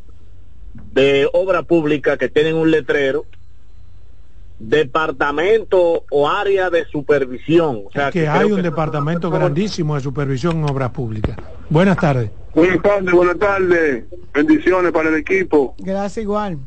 de 0.92 1.26
obra 1.32 1.62
pública 1.62 2.18
que 2.18 2.28
tienen 2.28 2.54
un 2.56 2.70
letrero, 2.70 3.24
departamento 4.58 6.04
o 6.10 6.28
área 6.28 6.68
de 6.68 6.84
supervisión. 6.86 7.84
O 7.86 7.90
sea, 7.90 8.10
que 8.10 8.28
hay 8.28 8.50
un 8.50 8.56
que- 8.56 8.62
departamento 8.62 9.30
grandísimo 9.30 9.94
de 9.94 10.02
supervisión 10.02 10.58
en 10.58 10.64
obras 10.70 10.90
públicas. 10.90 11.36
Buenas 11.70 11.96
tardes. 11.96 12.30
Buenas 12.56 12.80
tardes, 12.82 13.12
buenas 13.12 13.38
tardes. 13.38 14.04
Bendiciones 14.32 14.90
para 14.90 15.10
el 15.10 15.16
equipo. 15.16 15.74
Gracias 15.78 16.22
igual. 16.22 16.58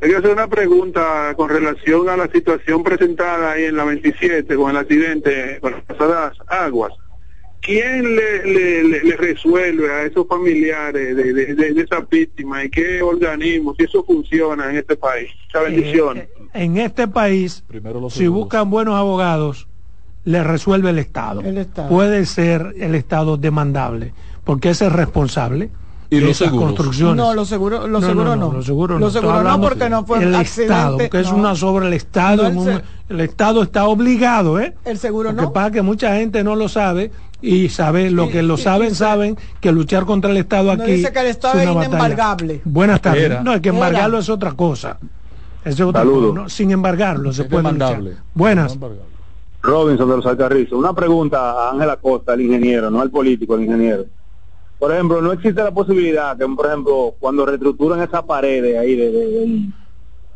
Que 0.00 0.14
hacer 0.16 0.30
una 0.30 0.46
pregunta 0.46 1.34
con 1.36 1.48
relación 1.48 2.08
a 2.08 2.16
la 2.16 2.28
situación 2.28 2.84
presentada 2.84 3.50
ahí 3.52 3.64
en 3.64 3.76
la 3.76 3.84
27 3.84 4.54
con 4.54 4.70
el 4.70 4.76
accidente 4.76 5.58
con 5.60 5.72
las 5.72 5.82
pasadas 5.82 6.36
aguas. 6.46 6.92
¿Quién 7.60 8.14
le, 8.16 8.44
le, 8.44 8.84
le- 8.84 9.02
le 9.04 9.16
resuelve 9.16 9.92
a 9.92 10.02
esos 10.04 10.26
familiares 10.28 11.16
de, 11.16 11.32
de, 11.32 11.54
de- 11.54 11.72
de 11.74 11.80
esas 11.82 12.08
víctimas 12.08 12.64
y 12.64 12.70
qué 12.70 13.02
organismos, 13.02 13.74
si 13.78 13.84
eso 13.84 14.04
funciona 14.04 14.70
en 14.70 14.76
este 14.76 14.94
país? 14.96 15.28
Muchas 15.46 15.62
bendiciones. 15.72 16.28
En 16.54 16.78
este 16.78 17.08
país, 17.08 17.64
Primero 17.66 18.00
los 18.00 18.12
si 18.12 18.20
seguros. 18.20 18.44
buscan 18.44 18.70
buenos 18.70 18.94
abogados, 18.94 19.66
le 20.24 20.42
resuelve 20.44 20.90
el 20.90 20.98
Estado. 21.00 21.40
El 21.40 21.58
Estado. 21.58 21.88
Puede 21.88 22.26
ser 22.26 22.74
el 22.78 22.94
Estado 22.96 23.36
demandable, 23.36 24.12
porque 24.44 24.70
ese 24.70 24.86
es 24.86 24.92
responsable 24.92 25.70
¿Y 26.10 26.16
de 26.20 26.26
los 26.26 26.36
seguros? 26.36 26.66
construcciones. 26.66 27.16
No, 27.16 27.32
los 27.34 27.48
seguros 27.48 27.88
los 27.88 28.02
No, 28.02 28.06
seguros 28.08 28.36
no. 28.36 28.52
Los 28.52 28.66
seguros 28.66 29.00
no. 29.00 29.06
Los 29.06 29.12
seguros 29.14 29.32
Estoy 29.32 29.42
no 29.42 29.48
hablando 29.48 29.68
porque 29.68 29.88
no 29.90 30.04
fue 30.04 30.22
el 30.22 30.34
accidente. 30.34 30.74
Estado, 30.74 30.98
que 30.98 31.20
es 31.20 31.30
no. 31.30 31.36
una 31.38 31.54
sobre 31.54 31.86
el 31.86 31.92
Estado. 31.94 32.42
No, 32.42 32.48
el 32.50 32.56
un- 32.58 32.64
se- 32.66 32.82
el 33.08 33.20
Estado 33.20 33.62
está 33.62 33.86
obligado, 33.86 34.58
¿eh? 34.60 34.74
El 34.84 34.98
seguro 34.98 35.30
Lo 35.32 35.36
que 35.36 35.42
no. 35.42 35.52
pasa 35.52 35.66
es 35.68 35.72
que 35.72 35.82
mucha 35.82 36.14
gente 36.16 36.44
no 36.44 36.54
lo 36.54 36.68
sabe 36.68 37.10
y 37.40 37.68
sabe, 37.70 38.10
lo 38.10 38.28
que 38.28 38.42
lo 38.42 38.56
saben, 38.58 38.92
y- 38.92 38.94
saben 38.94 39.38
que 39.60 39.72
luchar 39.72 40.04
contra 40.04 40.30
el 40.30 40.36
Estado 40.36 40.76
No 40.76 40.82
aquí 40.82 40.92
dice 40.92 41.12
que 41.12 41.20
el 41.20 41.26
Estado 41.28 41.54
es 41.54 41.60
es 41.60 41.66
una 41.66 41.74
batalla. 41.76 41.88
inembargable. 41.96 42.60
Buenas 42.64 43.00
tardes. 43.00 43.22
Era. 43.24 43.42
No, 43.42 43.54
es 43.54 43.60
que 43.62 43.68
Era. 43.70 43.78
embargarlo 43.78 44.18
es 44.18 44.28
otra 44.28 44.52
cosa. 44.52 44.98
Es 45.64 45.80
otra 45.80 46.00
Saludos. 46.02 46.30
cosa, 46.30 46.42
¿no? 46.42 46.48
Sin 46.50 46.70
embargarlo 46.72 47.32
se 47.32 47.44
puede 47.44 47.72
luchar. 47.72 48.02
Buenas. 48.34 48.76
Robinson 49.62 50.10
de 50.10 50.16
los 50.16 50.26
Alcarrizos. 50.26 50.72
Una 50.78 50.92
pregunta 50.92 51.52
a 51.52 51.70
Ángela 51.70 51.96
Costa, 51.96 52.34
el 52.34 52.40
ingeniero, 52.42 52.90
no 52.90 53.00
al 53.00 53.10
político, 53.10 53.54
el 53.54 53.62
ingeniero. 53.62 54.04
Por 54.82 54.90
ejemplo, 54.92 55.22
no 55.22 55.30
existe 55.32 55.62
la 55.62 55.70
posibilidad 55.70 56.36
que, 56.36 56.44
por 56.44 56.66
ejemplo, 56.66 57.14
cuando 57.20 57.46
reestructuran 57.46 58.02
esas 58.02 58.24
paredes 58.24 58.76
ahí 58.76 58.96
de- 58.96 59.12
de- 59.12 59.26
del, 59.28 59.72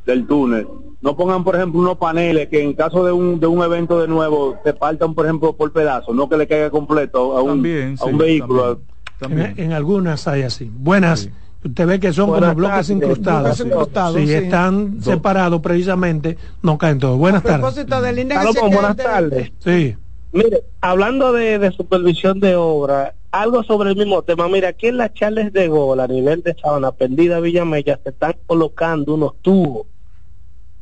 del 0.06 0.26
túnel, 0.28 0.68
no 1.00 1.16
pongan, 1.16 1.42
por 1.42 1.56
ejemplo, 1.56 1.80
unos 1.80 1.98
paneles 1.98 2.46
que 2.48 2.62
en 2.62 2.72
caso 2.74 3.04
de 3.04 3.10
un, 3.10 3.40
de 3.40 3.48
un 3.48 3.60
evento 3.64 4.00
de 4.00 4.06
nuevo 4.06 4.54
se 4.64 4.72
partan, 4.72 5.14
por 5.16 5.24
ejemplo, 5.26 5.56
por 5.56 5.72
pedazos, 5.72 6.14
no 6.14 6.28
que 6.28 6.36
le 6.36 6.46
caiga 6.46 6.70
completo 6.70 7.36
a 7.36 7.42
un, 7.42 7.54
También, 7.54 7.96
a 8.00 8.04
un 8.04 8.12
sí, 8.12 8.16
vehículo. 8.18 8.78
también, 9.18 9.40
En, 9.40 9.46
también. 9.48 9.66
en 9.66 9.72
algunas 9.76 10.28
hay 10.28 10.42
así. 10.42 10.70
Buenas. 10.72 11.22
Sí. 11.22 11.30
Usted 11.64 11.84
ve 11.88 11.98
que 11.98 12.12
son 12.12 12.28
Buenas 12.28 12.50
como 12.54 12.68
bloques 12.68 12.88
incrustados. 12.90 13.42
Bloques 13.42 13.66
incrustados, 13.66 14.14
si 14.20 14.26
sí. 14.28 14.32
están 14.34 15.02
separados 15.02 15.60
precisamente, 15.60 16.38
no 16.62 16.78
caen 16.78 17.00
todos. 17.00 17.18
Buenas 17.18 17.40
A 17.40 17.48
tardes. 17.48 17.60
propósito 17.62 18.00
del 18.00 18.20
índice 18.20 18.38
Salomón, 18.42 18.54
chequeo 18.62 18.70
buenas 18.78 18.96
de- 18.96 19.02
tardes. 19.02 19.52
Sí. 19.58 19.96
Mire, 20.30 20.62
hablando 20.80 21.32
de, 21.32 21.58
de 21.58 21.72
supervisión 21.72 22.38
de 22.38 22.54
obra, 22.54 23.12
algo 23.40 23.62
sobre 23.62 23.90
el 23.90 23.96
mismo 23.96 24.22
tema. 24.22 24.48
Mira, 24.48 24.68
aquí 24.68 24.86
en 24.88 24.96
las 24.96 25.14
Charles 25.14 25.52
de 25.52 25.68
Gol, 25.68 26.00
a 26.00 26.06
nivel 26.06 26.42
de 26.42 26.54
Sabana 26.54 26.92
Perdida, 26.92 27.40
Villamella, 27.40 28.00
se 28.02 28.10
están 28.10 28.36
colocando 28.46 29.14
unos 29.14 29.34
tubos. 29.42 29.86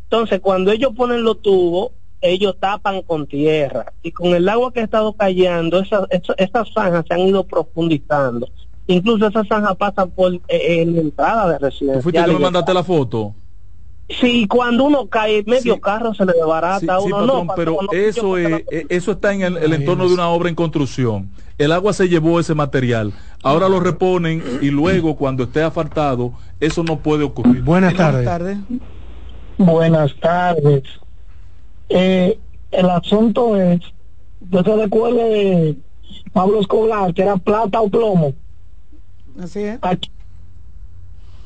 Entonces, 0.04 0.40
cuando 0.40 0.70
ellos 0.70 0.92
ponen 0.96 1.22
los 1.22 1.42
tubos, 1.42 1.92
ellos 2.20 2.56
tapan 2.58 3.02
con 3.02 3.26
tierra. 3.26 3.92
Y 4.02 4.12
con 4.12 4.34
el 4.34 4.48
agua 4.48 4.72
que 4.72 4.80
ha 4.80 4.84
estado 4.84 5.12
cayendo, 5.12 5.80
esas, 5.80 6.06
esas, 6.10 6.36
esas 6.38 6.72
zanjas 6.72 7.04
se 7.06 7.14
han 7.14 7.20
ido 7.20 7.44
profundizando. 7.44 8.48
Incluso 8.86 9.26
esas 9.26 9.46
zanjas 9.48 9.76
pasan 9.76 10.10
por 10.10 10.34
eh, 10.34 10.40
en 10.48 10.94
la 10.94 11.00
entrada 11.00 11.58
de 11.58 11.70
¿Tú 11.70 12.02
fuiste 12.02 12.22
que 12.22 12.32
me 12.32 12.38
mandaste 12.38 12.74
la 12.74 12.84
foto? 12.84 13.34
Sí, 14.08 14.46
cuando 14.46 14.84
uno 14.84 15.06
cae, 15.08 15.42
medio 15.46 15.74
Sí. 15.74 15.80
carro 15.80 16.12
se 16.12 16.26
le 16.26 16.34
desbarata 16.34 16.80
Sí, 16.80 16.86
a 16.90 16.98
sí, 17.00 17.06
uno. 17.06 17.16
patrón, 17.26 17.46
no, 17.46 17.54
pero 17.54 17.78
eso 17.92 18.36
es, 18.36 18.64
eh, 18.70 18.86
eso 18.90 19.12
está 19.12 19.32
en 19.32 19.42
el, 19.42 19.56
el 19.56 19.72
entorno 19.72 20.06
de 20.06 20.14
una 20.14 20.28
obra 20.28 20.50
en 20.50 20.54
construcción. 20.54 21.30
El 21.56 21.72
agua 21.72 21.92
se 21.94 22.08
llevó 22.08 22.38
ese 22.38 22.54
material. 22.54 23.14
Ahora 23.42 23.68
lo 23.68 23.80
reponen 23.80 24.42
y 24.60 24.70
luego 24.70 25.16
cuando 25.16 25.44
esté 25.44 25.62
asfaltado, 25.62 26.32
eso 26.60 26.82
no 26.82 26.98
puede 26.98 27.24
ocurrir. 27.24 27.62
Buenas 27.62 27.94
Buenas 27.94 28.12
tardes. 28.12 28.24
tardes. 28.26 28.58
Buenas 29.56 30.14
tardes. 30.20 30.82
Eh, 31.88 32.38
el 32.72 32.90
asunto 32.90 33.56
es, 33.56 33.80
yo 34.50 34.62
se 34.62 34.76
recuerdo 34.76 35.16
de 35.16 35.76
Pablo 36.32 36.60
Escobar, 36.60 37.14
que 37.14 37.22
era 37.22 37.36
plata 37.36 37.80
o 37.80 37.88
plomo. 37.88 38.34
Así 39.40 39.60
es. 39.60 39.78
Aquí, 39.82 40.10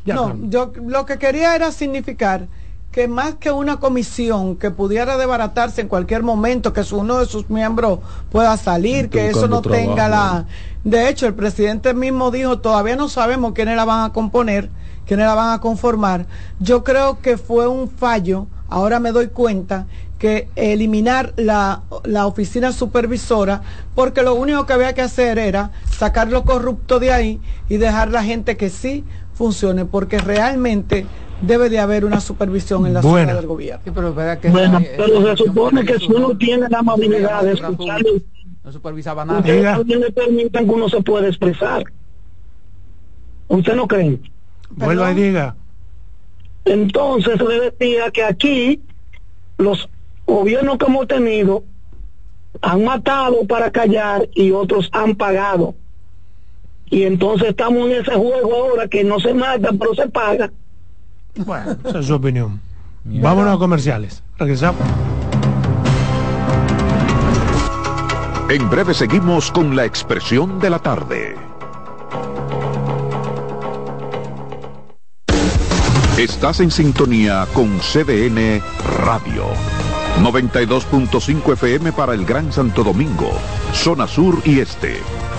Ya, 0.08 0.14
no, 0.14 0.26
Carmen. 0.28 0.50
yo 0.50 0.72
lo 0.86 1.06
que 1.06 1.18
quería 1.18 1.54
era 1.54 1.70
significar 1.70 2.48
que 2.90 3.06
más 3.06 3.34
que 3.34 3.52
una 3.52 3.78
comisión 3.78 4.56
que 4.56 4.70
pudiera 4.70 5.16
desbaratarse 5.18 5.82
en 5.82 5.88
cualquier 5.88 6.22
momento, 6.22 6.72
que 6.72 6.82
uno 6.92 7.18
de 7.18 7.26
sus 7.26 7.50
miembros 7.50 8.00
pueda 8.30 8.56
salir, 8.56 9.10
que 9.10 9.28
eso 9.28 9.46
no 9.46 9.62
tenga 9.62 10.08
la... 10.08 10.46
De 10.84 11.08
hecho, 11.08 11.26
el 11.26 11.34
presidente 11.34 11.92
mismo 11.92 12.30
dijo, 12.30 12.58
todavía 12.58 12.96
no 12.96 13.08
sabemos 13.08 13.52
quiénes 13.52 13.76
la 13.76 13.84
van 13.84 14.04
a 14.04 14.12
componer, 14.12 14.70
quiénes 15.06 15.26
la 15.26 15.34
van 15.34 15.52
a 15.52 15.60
conformar. 15.60 16.26
Yo 16.60 16.82
creo 16.82 17.20
que 17.20 17.36
fue 17.36 17.68
un 17.68 17.90
fallo, 17.90 18.46
ahora 18.68 19.00
me 19.00 19.12
doy 19.12 19.28
cuenta, 19.28 19.86
que 20.18 20.48
eliminar 20.56 21.34
la, 21.36 21.82
la, 22.04 22.26
oficina 22.26 22.72
supervisora, 22.72 23.62
porque 23.94 24.22
lo 24.22 24.34
único 24.34 24.66
que 24.66 24.72
había 24.72 24.92
que 24.92 25.02
hacer 25.02 25.38
era 25.38 25.70
sacar 25.96 26.28
lo 26.28 26.42
corrupto 26.42 26.98
de 26.98 27.12
ahí 27.12 27.40
y 27.68 27.76
dejar 27.76 28.10
la 28.10 28.24
gente 28.24 28.56
que 28.56 28.68
sí 28.68 29.04
funcione, 29.38 29.84
porque 29.84 30.18
realmente 30.18 31.06
debe 31.40 31.70
de 31.70 31.78
haber 31.78 32.04
una 32.04 32.20
supervisión 32.20 32.84
en 32.86 32.94
la 32.94 33.00
Buena. 33.00 33.34
del 33.34 33.46
gobierno. 33.46 33.80
bueno, 34.50 34.80
pero 34.96 35.36
se 35.36 35.44
supone 35.44 35.84
que 35.84 35.98
si 35.98 36.06
uno 36.12 36.36
tiene 36.36 36.68
la 36.68 36.80
amabilidad 36.80 37.44
de 37.44 37.52
escuchar, 37.52 38.02
No 38.64 38.72
supervisaba 38.72 39.24
ustedes 39.24 39.62
nada. 39.62 39.76
también 39.78 40.00
le 40.00 40.10
permiten 40.10 40.66
que 40.66 40.70
uno 40.74 40.88
se 40.88 41.00
pueda 41.02 41.28
expresar. 41.28 41.84
¿Usted 43.46 43.74
no 43.76 43.86
cree? 43.86 44.18
Vuelva 44.70 45.12
y 45.12 45.14
diga. 45.14 45.56
Entonces 46.64 47.40
le 47.40 47.70
decía 47.70 48.10
que 48.10 48.24
aquí 48.24 48.82
los 49.56 49.88
gobiernos 50.26 50.76
que 50.78 50.84
hemos 50.86 51.06
tenido 51.06 51.62
han 52.60 52.84
matado 52.84 53.46
para 53.46 53.70
callar 53.70 54.28
y 54.34 54.50
otros 54.50 54.90
han 54.92 55.14
pagado. 55.14 55.74
Y 56.90 57.02
entonces 57.04 57.48
estamos 57.50 57.88
en 57.88 58.00
ese 58.00 58.14
juego 58.14 58.54
ahora 58.54 58.88
que 58.88 59.04
no 59.04 59.18
se 59.20 59.34
mata 59.34 59.70
pero 59.78 59.94
se 59.94 60.08
paga. 60.08 60.50
Bueno, 61.36 61.76
esa 61.84 61.98
es 62.00 62.06
su 62.06 62.14
opinión. 62.14 62.60
Vámonos 63.04 63.56
a 63.56 63.58
comerciales. 63.58 64.22
Regresamos. 64.38 64.82
En 68.50 68.70
breve 68.70 68.94
seguimos 68.94 69.50
con 69.50 69.76
la 69.76 69.84
expresión 69.84 70.58
de 70.58 70.70
la 70.70 70.78
tarde. 70.78 71.36
Estás 76.18 76.60
en 76.60 76.70
sintonía 76.70 77.46
con 77.52 77.78
CDN 77.78 78.60
Radio. 79.04 79.44
92.5 80.22 81.52
FM 81.52 81.92
para 81.92 82.14
el 82.14 82.24
Gran 82.24 82.52
Santo 82.52 82.82
Domingo, 82.82 83.30
zona 83.72 84.08
sur 84.08 84.40
y 84.44 84.58
este. 84.58 84.96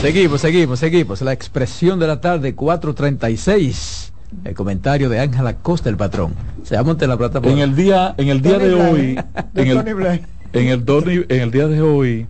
Seguimos, 0.00 0.40
seguimos, 0.40 0.78
seguimos. 0.78 1.20
La 1.22 1.32
expresión 1.32 1.98
de 1.98 2.06
la 2.06 2.20
tarde, 2.20 2.54
4.36. 2.54 4.12
El 4.44 4.54
comentario 4.54 5.08
de 5.08 5.20
Ángela 5.20 5.54
Costa, 5.56 5.88
el 5.88 5.96
patrón. 5.96 6.34
Se 6.62 6.76
en 7.04 7.10
la 7.10 7.16
plataforma. 7.16 7.52
En 7.52 7.58
el 7.60 7.74
día, 7.74 8.14
en 8.18 8.28
el 8.28 8.42
día 8.42 8.58
Tony 8.58 8.68
de 8.68 8.74
hoy, 8.74 9.14
De 9.54 9.62
en 9.62 9.68
el, 9.68 10.20
en 10.52 10.66
el 10.68 10.84
Tony- 10.84 11.24
en 11.28 11.40
el 11.40 11.50
día 11.50 11.66
de 11.66 11.80
hoy, 11.80 12.26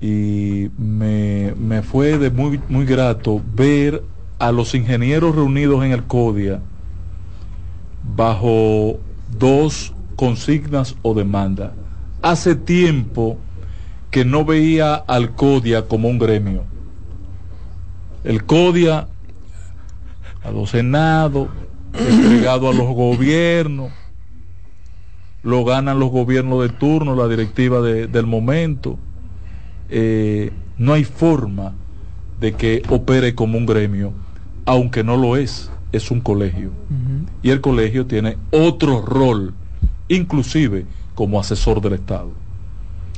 y 0.00 0.70
me, 0.78 1.54
me 1.58 1.82
fue 1.82 2.18
de 2.18 2.30
muy, 2.30 2.60
muy 2.68 2.84
grato 2.86 3.42
ver 3.54 4.02
a 4.38 4.52
los 4.52 4.74
ingenieros 4.74 5.34
reunidos 5.34 5.84
en 5.84 5.92
el 5.92 6.04
CODIA 6.04 6.60
bajo 8.16 8.98
dos 9.38 9.92
consignas 10.16 10.94
o 11.02 11.14
demandas. 11.14 11.72
Hace 12.22 12.54
tiempo 12.54 13.38
que 14.14 14.24
no 14.24 14.44
veía 14.44 14.94
al 14.94 15.34
CODIA 15.34 15.88
como 15.88 16.08
un 16.08 16.20
gremio. 16.20 16.62
El 18.22 18.44
CODIA 18.44 19.08
a 20.44 20.50
los 20.52 20.70
senados, 20.70 21.48
entregado 21.92 22.68
a 22.68 22.72
los 22.72 22.94
gobiernos, 22.94 23.90
lo 25.42 25.64
ganan 25.64 25.98
los 25.98 26.12
gobiernos 26.12 26.62
de 26.62 26.68
turno, 26.68 27.16
la 27.16 27.26
directiva 27.26 27.80
de- 27.80 28.06
del 28.06 28.24
momento. 28.24 29.00
Eh, 29.90 30.52
no 30.78 30.92
hay 30.92 31.02
forma 31.02 31.72
de 32.38 32.52
que 32.52 32.84
opere 32.90 33.34
como 33.34 33.58
un 33.58 33.66
gremio, 33.66 34.12
aunque 34.64 35.02
no 35.02 35.16
lo 35.16 35.36
es, 35.36 35.72
es 35.90 36.12
un 36.12 36.20
colegio. 36.20 36.70
Y 37.42 37.50
el 37.50 37.60
colegio 37.60 38.06
tiene 38.06 38.36
otro 38.52 39.02
rol, 39.02 39.54
inclusive 40.06 40.86
como 41.16 41.40
asesor 41.40 41.80
del 41.80 41.94
Estado. 41.94 42.30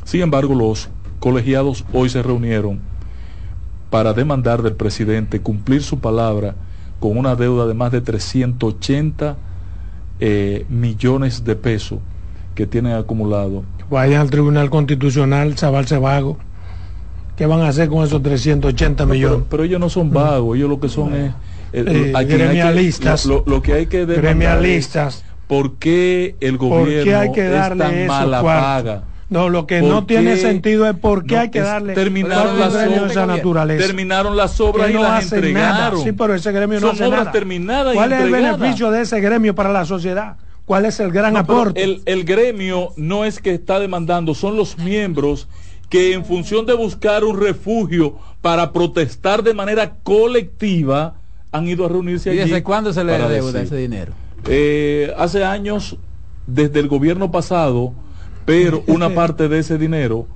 Sin 0.06 0.22
embargo, 0.22 0.54
los 0.54 0.88
colegiados 1.18 1.84
hoy 1.92 2.08
se 2.08 2.22
reunieron 2.22 2.78
para 3.90 4.12
demandar 4.12 4.62
del 4.62 4.74
presidente 4.74 5.40
cumplir 5.40 5.82
su 5.82 5.98
palabra 5.98 6.54
con 7.00 7.18
una 7.18 7.34
deuda 7.34 7.66
de 7.66 7.74
más 7.74 7.90
de 7.90 8.00
380 8.00 9.36
eh, 10.20 10.64
millones 10.68 11.42
de 11.44 11.56
pesos 11.56 11.98
que 12.54 12.68
tienen 12.68 12.92
acumulado. 12.92 13.64
Vayan 13.90 14.20
al 14.20 14.30
Tribunal 14.30 14.70
Constitucional, 14.70 15.58
Zabal 15.58 15.86
Vago. 16.00 16.38
¿Qué 17.36 17.46
van 17.46 17.62
a 17.62 17.68
hacer 17.68 17.88
con 17.88 18.04
esos 18.04 18.22
380 18.22 19.06
millones? 19.06 19.38
Pero, 19.38 19.46
pero 19.50 19.64
ellos 19.64 19.80
no 19.80 19.90
son 19.90 20.12
vagos, 20.12 20.56
ellos 20.56 20.70
lo 20.70 20.78
que 20.78 20.88
son 20.88 21.14
es... 21.14 21.32
eh, 21.72 22.12
Eh, 22.14 22.24
gremialistas. 22.28 23.26
lo, 23.26 23.42
lo 23.44 23.60
que 23.60 23.72
hay 23.72 23.86
que 23.86 24.06
Gremialistas. 24.06 25.16
es 25.16 25.24
¿Por 25.48 25.74
qué 25.74 26.36
el 26.40 26.58
¿Por 26.58 26.68
gobierno 26.68 27.04
qué 27.04 27.14
hay 27.16 27.32
que 27.32 27.46
es 27.58 27.76
tan 27.76 28.06
mala 28.06 28.40
paga? 28.40 29.02
No, 29.28 29.48
lo 29.48 29.66
que 29.66 29.80
¿Por 29.80 29.88
no 29.90 30.06
tiene 30.06 30.36
sentido 30.36 30.88
es 30.88 30.96
por 30.96 31.24
qué 31.26 31.34
No, 31.34 31.40
hay 31.40 31.50
que 31.50 31.60
darle 31.60 31.94
terminaron 31.94 32.60
las 32.60 32.74
obras- 32.74 33.10
esa 33.10 33.26
naturaleza. 33.26 33.84
terminaron 33.86 34.36
las 34.36 34.60
obras 34.60 34.86
Que 34.86 34.92
y 34.92 34.94
no 34.94 35.02
las 35.02 35.10
nada. 35.10 35.22
entregaron. 35.36 36.02
Sí, 36.04 36.12
pero 36.12 36.34
ese 36.34 36.52
gremio 36.52 36.78
no 36.80 36.86
Son 36.88 36.94
hace 36.96 37.04
obras 37.06 37.20
nada. 37.20 37.32
terminadas 37.32 37.92
y 37.94 37.96
¿Cuál 37.96 38.12
es 38.12 38.20
el 38.20 38.30
beneficio 38.30 38.90
de 38.92 39.02
ese 39.02 39.20
gremio 39.20 39.54
para 39.56 39.72
la 39.72 39.84
sociedad? 39.84 40.36
¿Cuál 40.64 40.84
es 40.84 41.00
el 41.00 41.10
gran 41.10 41.32
No, 41.32 41.40
aporte? 41.40 41.82
El, 41.82 42.02
el 42.06 42.24
gremio 42.24 42.92
no 42.96 43.24
es 43.24 43.40
que 43.40 43.52
está 43.54 43.80
demandando, 43.80 44.32
son 44.34 44.56
los 44.56 44.78
miembros 44.78 45.48
que 45.88 46.12
en 46.12 46.24
función 46.24 46.64
de 46.66 46.74
buscar 46.74 47.24
un 47.24 47.40
refugio 47.40 48.16
para 48.42 48.72
protestar 48.72 49.42
de 49.42 49.54
manera 49.54 49.94
colectiva, 50.04 51.14
han 51.52 51.66
ido 51.68 51.84
a 51.84 51.88
reunirse 51.88 52.30
¿Y 52.34 52.40
allí. 52.40 52.50
desde 52.50 52.62
cuándo 52.62 52.92
se 52.92 53.02
le 53.02 53.12
deuda 53.12 53.28
decir. 53.28 53.56
ese 53.56 53.76
dinero? 53.76 54.12
Eh, 54.48 55.12
hace 55.16 55.44
años, 55.44 55.96
desde 56.46 56.78
el 56.80 56.88
gobierno 56.88 57.30
pasado, 57.32 57.92
pero 58.46 58.82
una 58.86 59.10
parte 59.10 59.48
de 59.48 59.58
ese 59.58 59.76
dinero, 59.76 60.26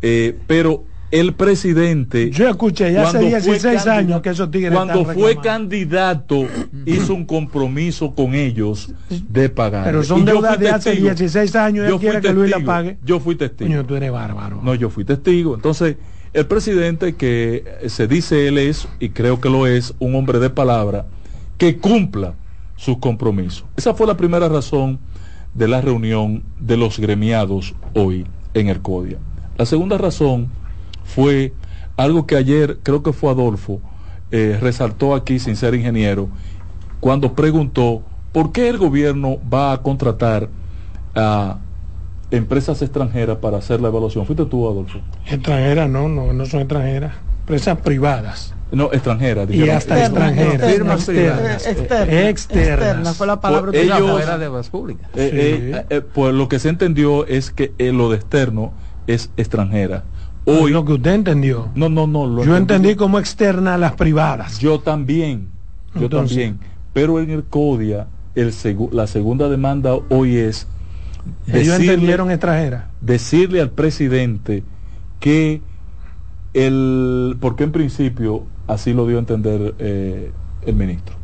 eh, 0.00 0.38
pero 0.46 0.84
el 1.10 1.32
presidente... 1.34 2.30
Yo 2.30 2.48
escuché 2.48 2.92
ya 2.92 3.08
hace 3.08 3.18
cuando 3.18 3.30
fue 3.30 3.40
16 3.40 3.62
candida- 3.62 3.96
años 3.96 4.20
que 4.20 4.28
esos 4.30 4.50
tigres 4.50 4.72
Cuando 4.72 5.04
fue 5.06 5.36
candidato, 5.36 6.46
hizo 6.84 7.14
un 7.14 7.24
compromiso 7.24 8.14
con 8.14 8.34
ellos 8.34 8.92
de 9.08 9.48
pagar. 9.48 9.84
Pero 9.84 10.02
son 10.04 10.24
deudas 10.24 10.58
de 10.58 10.68
hace 10.68 10.90
testigo. 10.90 11.08
16 11.08 11.56
años 11.56 12.02
y 12.02 12.06
él 12.06 12.20
que 12.20 12.32
Luis 12.32 12.50
la 12.50 12.60
pague. 12.60 12.98
Yo 13.04 13.20
fui 13.20 13.36
testigo. 13.36 13.70
Coño, 13.70 13.84
tú 13.86 13.96
eres 13.96 14.12
bárbaro. 14.12 14.60
No, 14.62 14.74
yo 14.74 14.90
fui 14.90 15.04
testigo. 15.04 15.54
Entonces, 15.54 15.96
el 16.34 16.46
presidente 16.46 17.14
que 17.16 17.64
se 17.86 18.06
dice 18.06 18.46
él 18.46 18.58
es, 18.58 18.86
y 19.00 19.08
creo 19.08 19.40
que 19.40 19.48
lo 19.48 19.66
es, 19.66 19.94
un 19.98 20.14
hombre 20.14 20.38
de 20.38 20.50
palabra, 20.50 21.06
que 21.56 21.78
cumpla 21.78 22.34
sus 22.76 22.98
compromisos. 22.98 23.64
Esa 23.76 23.94
fue 23.94 24.06
la 24.06 24.16
primera 24.16 24.48
razón 24.48 24.98
de 25.58 25.66
la 25.66 25.80
reunión 25.80 26.44
de 26.60 26.76
los 26.76 27.00
gremiados 27.00 27.74
hoy 27.94 28.26
en 28.54 28.68
el 28.68 28.80
CODIA. 28.80 29.18
La 29.56 29.66
segunda 29.66 29.98
razón 29.98 30.48
fue 31.04 31.52
algo 31.96 32.26
que 32.26 32.36
ayer, 32.36 32.78
creo 32.84 33.02
que 33.02 33.12
fue 33.12 33.30
Adolfo, 33.30 33.80
eh, 34.30 34.56
resaltó 34.60 35.16
aquí 35.16 35.40
sin 35.40 35.56
ser 35.56 35.74
ingeniero, 35.74 36.28
cuando 37.00 37.34
preguntó 37.34 38.02
por 38.32 38.52
qué 38.52 38.68
el 38.68 38.78
gobierno 38.78 39.38
va 39.52 39.72
a 39.72 39.82
contratar 39.82 40.48
a 41.16 41.58
empresas 42.30 42.80
extranjeras 42.82 43.38
para 43.38 43.58
hacer 43.58 43.80
la 43.80 43.88
evaluación. 43.88 44.26
¿Fuiste 44.26 44.44
tú, 44.44 44.68
Adolfo? 44.68 45.00
Extranjeras, 45.26 45.90
no, 45.90 46.08
no, 46.08 46.32
no 46.32 46.46
son 46.46 46.60
extranjeras. 46.60 47.14
Empresas 47.40 47.78
privadas. 47.78 48.54
No, 48.70 48.90
extranjeras. 48.92 49.48
Y 49.48 49.52
dijeron. 49.52 49.76
hasta 49.76 50.04
extranjeras. 50.04 50.72
Firmas 50.72 51.08
Externas. 51.08 51.38
privadas. 51.38 51.66
Externa, 51.66 52.28
Externas. 52.28 52.68
externa 52.78 53.12
fue 53.14 53.26
la 53.26 53.40
palabra 53.40 53.72
Pues 53.72 53.88
Fuera 53.90 54.36
de 54.38 54.46
obras 54.48 54.68
públicas. 54.68 55.08
Eh, 55.14 55.30
eh, 55.74 55.84
eh, 55.88 56.00
pues 56.02 56.34
lo 56.34 56.48
que 56.48 56.58
se 56.58 56.68
entendió 56.68 57.26
es 57.26 57.50
que 57.50 57.72
eh, 57.78 57.92
lo 57.92 58.10
de 58.10 58.16
externo 58.16 58.72
es 59.06 59.30
extranjera. 59.38 60.04
Hoy, 60.44 60.70
Lo 60.70 60.84
que 60.84 60.92
usted 60.94 61.12
entendió. 61.14 61.68
no, 61.74 61.88
no, 61.88 62.06
no. 62.06 62.26
Lo 62.26 62.44
Yo 62.44 62.56
entendí 62.56 62.94
como 62.94 63.18
externa 63.18 63.74
a 63.74 63.78
las 63.78 63.92
privadas. 63.92 64.58
Yo 64.58 64.80
también, 64.80 65.48
yo 65.94 66.02
Entonces. 66.02 66.36
también. 66.36 66.58
Pero 66.94 67.20
en 67.20 67.30
el 67.30 67.44
CODIA, 67.44 68.06
el 68.34 68.52
segu- 68.52 68.90
la 68.92 69.06
segunda 69.06 69.48
demanda 69.48 69.94
hoy 70.08 70.36
es 70.36 70.66
Ellos 71.46 71.76
decirle- 71.78 71.92
entendieron 71.92 72.30
extranjeras. 72.30 72.84
decirle 73.02 73.60
al 73.60 73.70
presidente 73.70 74.62
que 75.20 75.60
el, 76.54 77.36
porque 77.40 77.64
en 77.64 77.72
principio 77.72 78.44
así 78.68 78.92
lo 78.92 79.06
dio 79.06 79.16
a 79.16 79.20
entender 79.20 79.74
eh, 79.78 80.30
el 80.64 80.74
ministro, 80.76 81.16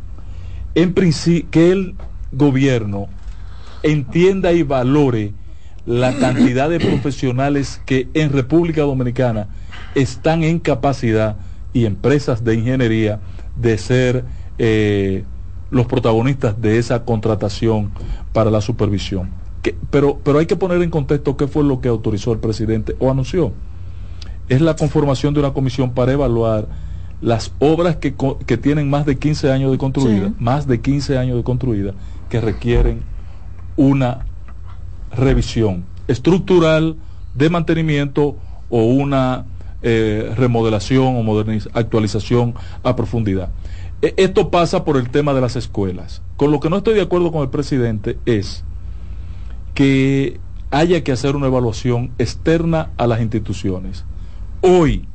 en 0.75 0.95
principio 0.95 1.51
que 1.51 1.71
el 1.71 1.95
gobierno 2.33 3.07
entienda 3.85 4.53
y 4.53 4.63
valore 4.65 5.33
la 5.87 6.17
cantidad 6.17 6.71
de 6.71 6.81
profesionales 6.81 7.81
que 7.85 8.09
en 8.15 8.33
República 8.33 8.83
Dominicana 8.83 9.49
están 9.95 10.43
en 10.43 10.59
capacidad 10.59 11.37
y 11.73 11.85
empresas 11.85 12.43
de 12.43 12.55
ingeniería 12.55 13.21
de 13.57 13.79
ser 13.79 14.25
eh, 14.59 15.25
los 15.71 15.87
protagonistas 15.87 16.61
de 16.61 16.79
esa 16.79 17.05
contratación 17.05 17.91
para 18.33 18.51
la 18.51 18.61
supervisión. 18.61 19.31
Pero, 19.91 20.19
pero 20.23 20.39
hay 20.39 20.47
que 20.47 20.57
poner 20.57 20.81
en 20.83 20.91
contexto 20.91 21.37
qué 21.37 21.47
fue 21.47 21.65
lo 21.65 21.81
que 21.81 21.89
autorizó 21.89 22.33
el 22.33 22.39
presidente 22.39 22.97
o 22.99 23.11
anunció. 23.11 23.53
Es 24.49 24.61
la 24.61 24.77
conformación 24.77 25.35
de 25.35 25.41
una 25.41 25.53
comisión 25.53 25.93
para 25.93 26.13
evaluar 26.13 26.69
las 27.25 27.53
obras 27.59 27.97
que, 27.97 28.15
que 28.47 28.57
tienen 28.59 28.91
más 28.91 29.07
de 29.07 29.17
15 29.19 29.51
años 29.51 29.73
de 29.73 29.79
construida, 29.79 30.29
Sí. 30.29 30.35
más 30.39 30.67
de 30.67 30.81
15 30.81 31.17
años 31.17 31.37
de 31.39 31.43
construida, 31.43 31.95
que 32.29 32.41
requieren 32.41 33.01
una 33.77 34.27
revisión 35.17 35.85
estructural 36.07 36.97
de 37.35 37.49
mantenimiento 37.49 38.37
o 38.69 38.85
una 38.85 39.45
eh, 39.87 40.33
remodelación 40.37 41.17
o 41.17 41.23
moderniz- 41.23 41.69
actualización 41.75 42.55
a 42.83 42.95
profundidad. 42.97 43.49
E- 44.03 44.15
Esto 44.17 44.51
pasa 44.51 44.85
por 44.85 44.97
el 44.97 45.09
tema 45.11 45.33
de 45.35 45.41
las 45.41 45.57
escuelas. 45.57 46.21
Con 46.37 46.51
lo 46.51 46.61
que 46.61 46.69
no 46.71 46.79
estoy 46.79 46.95
de 46.95 47.03
acuerdo 47.03 47.33
con 47.33 47.43
el 47.43 47.49
presidente 47.49 48.19
es 48.27 48.65
que 49.75 50.41
haya 50.71 51.03
que 51.05 51.13
hacer 51.13 51.37
una 51.37 51.47
evaluación 51.47 52.11
externa 52.19 52.91
a 52.97 53.07
las 53.07 53.21
instituciones. 53.21 54.05
Hoy, 54.61 55.07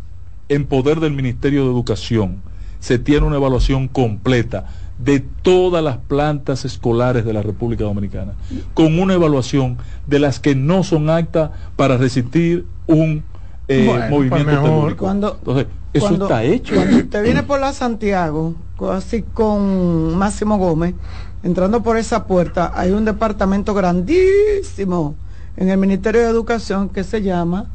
en 0.49 0.65
poder 0.65 0.99
del 0.99 1.13
Ministerio 1.13 1.63
de 1.65 1.71
Educación, 1.71 2.41
se 2.79 2.97
tiene 2.99 3.25
una 3.25 3.35
evaluación 3.37 3.87
completa 3.87 4.65
de 4.97 5.19
todas 5.21 5.83
las 5.83 5.97
plantas 5.97 6.65
escolares 6.65 7.23
de 7.23 7.31
la 7.33 7.41
República 7.41 7.83
Dominicana, 7.85 8.33
con 8.73 8.99
una 8.99 9.13
evaluación 9.13 9.77
de 10.07 10.19
las 10.19 10.39
que 10.39 10.55
no 10.55 10.83
son 10.83 11.09
aptas 11.09 11.51
para 11.75 11.97
resistir 11.97 12.65
un 12.87 13.23
eh, 13.71 13.85
Bueno, 13.85 13.99
pues 13.99 14.09
movimiento 14.09 14.45
mejor. 14.51 14.69
telúrico. 14.69 15.05
Cuando- 15.05 15.35
Entonces, 15.37 15.67
eso 15.93 16.07
Cuando- 16.07 16.25
está 16.25 16.43
hecho. 16.43 16.73
Cuando 16.75 16.97
usted 16.97 17.23
viene 17.23 17.43
por 17.43 17.59
la 17.59 17.71
Santiago, 17.71 18.55
así 18.91 19.21
con 19.21 20.17
Máximo 20.17 20.57
Gómez, 20.57 20.95
entrando 21.43 21.83
por 21.83 21.95
esa 21.97 22.25
puerta, 22.25 22.71
hay 22.73 22.89
un 22.91 23.05
departamento 23.05 23.73
grandísimo 23.75 25.13
en 25.55 25.69
el 25.69 25.77
Ministerio 25.77 26.21
de 26.21 26.29
Educación 26.29 26.89
que 26.89 27.03
se 27.03 27.21
llama 27.21 27.67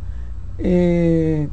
eh, 0.58 1.48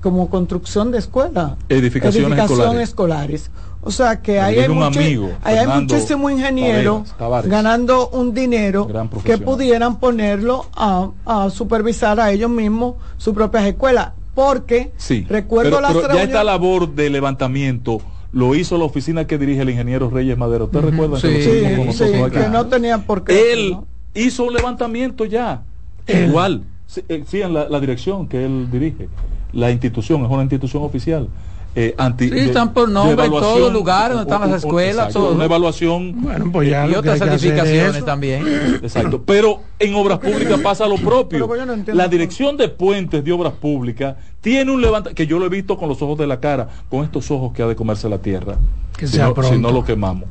como 0.00 0.28
construcción 0.30 0.90
de 0.90 0.98
escuela. 0.98 1.56
Edificaciones 1.68 2.38
escolares. 2.38 2.80
escolares. 2.88 3.50
O 3.82 3.90
sea 3.90 4.20
que 4.20 4.38
ahí 4.40 4.58
hay, 4.58 4.68
mucho- 4.68 4.98
amigo, 5.00 5.30
ahí 5.42 5.56
hay 5.56 5.66
muchísimo 5.66 6.28
ingeniero 6.28 6.96
Taveras, 6.96 7.16
Tavares. 7.18 7.50
ganando 7.50 8.08
un 8.10 8.34
dinero 8.34 8.86
que 9.24 9.38
pudieran 9.38 9.98
ponerlo 9.98 10.66
a, 10.76 11.08
a 11.24 11.48
supervisar 11.50 12.20
a 12.20 12.30
ellos 12.30 12.50
mismos 12.50 12.96
sus 13.16 13.34
propias 13.34 13.64
escuelas. 13.64 14.10
Porque 14.34 14.92
Sí, 14.96 15.26
recuerdo 15.28 15.70
pero, 15.78 15.80
las 15.80 15.92
pero 15.94 16.14
ya 16.14 16.22
esta 16.22 16.44
labor 16.44 16.94
de 16.94 17.10
levantamiento 17.10 18.00
lo 18.32 18.54
hizo 18.54 18.78
la 18.78 18.84
oficina 18.84 19.26
que 19.26 19.38
dirige 19.38 19.62
el 19.62 19.70
ingeniero 19.70 20.08
Reyes 20.10 20.36
Madero. 20.38 20.66
¿Usted 20.66 20.80
recuerda 20.82 21.20
que 21.20 21.28
lo 21.28 21.42
Sí, 21.42 21.42
Sí, 21.42 21.84
nosotros 21.86 22.22
aquí? 22.28 22.36
que 22.38 22.48
no 22.48 22.66
tenía 22.66 22.98
por 22.98 23.24
qué. 23.24 23.52
Él 23.54 23.70
¿no? 23.72 23.86
hizo 24.14 24.44
un 24.44 24.52
levantamiento 24.54 25.24
ya. 25.24 25.62
Igual. 26.06 26.62
Sí, 26.86 27.02
eh, 27.08 27.24
sí, 27.26 27.40
en 27.42 27.54
la, 27.54 27.68
la 27.68 27.80
dirección 27.80 28.28
que 28.28 28.44
él 28.44 28.68
dirige. 28.70 29.08
La 29.52 29.70
institución 29.70 30.24
es 30.24 30.30
una 30.30 30.42
institución 30.42 30.82
oficial. 30.82 31.28
Eh, 31.76 31.94
anti, 31.98 32.28
Sí, 32.28 32.36
están 32.36 32.72
por 32.72 32.88
nombre 32.88 33.26
en 33.26 33.30
todos 33.30 33.60
los 33.60 33.72
lugares 33.72 34.16
donde 34.16 34.28
están 34.32 34.50
las 34.50 34.64
o- 34.64 34.66
escuelas, 34.66 35.06
exacto, 35.06 35.20
todo. 35.20 35.34
Una 35.34 35.44
evaluación. 35.44 36.20
Bueno, 36.20 36.50
pues 36.50 36.68
ya 36.68 36.88
y 36.88 36.94
otras 36.94 37.18
certificaciones 37.20 38.04
también. 38.04 38.44
Exacto. 38.82 39.22
Pero 39.24 39.60
en 39.78 39.94
obras 39.94 40.18
públicas 40.18 40.58
pasa 40.60 40.88
lo 40.88 40.96
propio. 40.96 41.46
No 41.46 41.94
La 41.94 42.08
dirección 42.08 42.56
de 42.56 42.68
puentes 42.68 43.24
de 43.24 43.30
obras 43.32 43.52
públicas 43.52 44.16
tiene 44.40 44.72
un 44.72 44.80
levanta 44.82 45.14
que 45.14 45.28
yo 45.28 45.38
lo 45.38 45.46
he 45.46 45.48
visto 45.48 45.76
con 45.78 45.88
los 45.88 46.02
ojos 46.02 46.18
de 46.18 46.26
la 46.26 46.40
cara, 46.40 46.68
con 46.88 47.04
estos 47.04 47.30
ojos 47.30 47.52
que 47.52 47.62
ha 47.62 47.66
de 47.68 47.76
comerse 47.76 48.08
la 48.08 48.18
tierra. 48.18 48.56
Que 48.96 49.06
si, 49.06 49.14
sea 49.16 49.28
no, 49.28 49.42
si 49.44 49.56
no 49.56 49.70
lo 49.70 49.84
quemamos. 49.84 50.28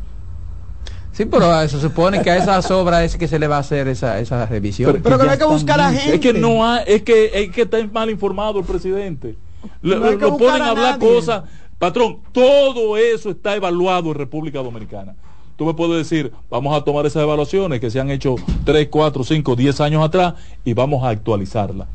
Sí, 1.19 1.25
pero 1.25 1.51
ah, 1.51 1.67
se 1.67 1.81
supone 1.81 2.21
que 2.21 2.29
a 2.31 2.37
esas 2.37 2.71
obras 2.71 3.03
es 3.03 3.17
que 3.17 3.27
se 3.27 3.37
le 3.39 3.47
va 3.49 3.57
a 3.57 3.59
hacer 3.59 3.89
esa, 3.89 4.19
esa 4.21 4.45
revisión. 4.45 5.01
Pero 5.03 5.17
que 5.19 5.25
no 5.25 5.31
hay 5.31 5.37
que 5.37 5.43
buscar 5.43 5.77
a 5.81 5.91
gente. 5.91 6.15
Es 6.15 6.21
que 6.21 6.31
no 6.31 6.65
hay, 6.65 6.81
es 6.87 7.03
que 7.03 7.29
es 7.33 7.51
que 7.51 7.63
está 7.63 7.77
mal 7.91 8.09
informado 8.09 8.59
el 8.59 8.65
presidente. 8.65 9.35
Le- 9.81 9.97
No 9.97 10.11
lo 10.11 10.31
buscar 10.31 10.37
ponen 10.37 10.61
a 10.61 10.65
a 10.67 10.69
hablar 10.69 10.97
nadie. 10.97 11.13
cosas. 11.13 11.43
Patrón, 11.77 12.19
todo 12.31 12.95
eso 12.95 13.31
está 13.31 13.53
evaluado 13.53 14.11
en 14.11 14.15
República 14.17 14.59
Dominicana. 14.63 15.13
Tú 15.57 15.65
me 15.65 15.73
puedes 15.73 15.97
decir, 16.09 16.31
vamos 16.49 16.73
a 16.73 16.85
tomar 16.85 17.05
esas 17.05 17.21
evaluaciones 17.21 17.81
que 17.81 17.91
se 17.91 17.99
han 17.99 18.09
hecho 18.11 18.35
3, 18.63 18.87
4, 18.89 19.21
5, 19.25 19.57
10 19.57 19.81
años 19.81 20.01
atrás 20.05 20.35
y 20.63 20.73
vamos 20.73 21.03
a 21.03 21.09
actualizarlas. 21.09 21.89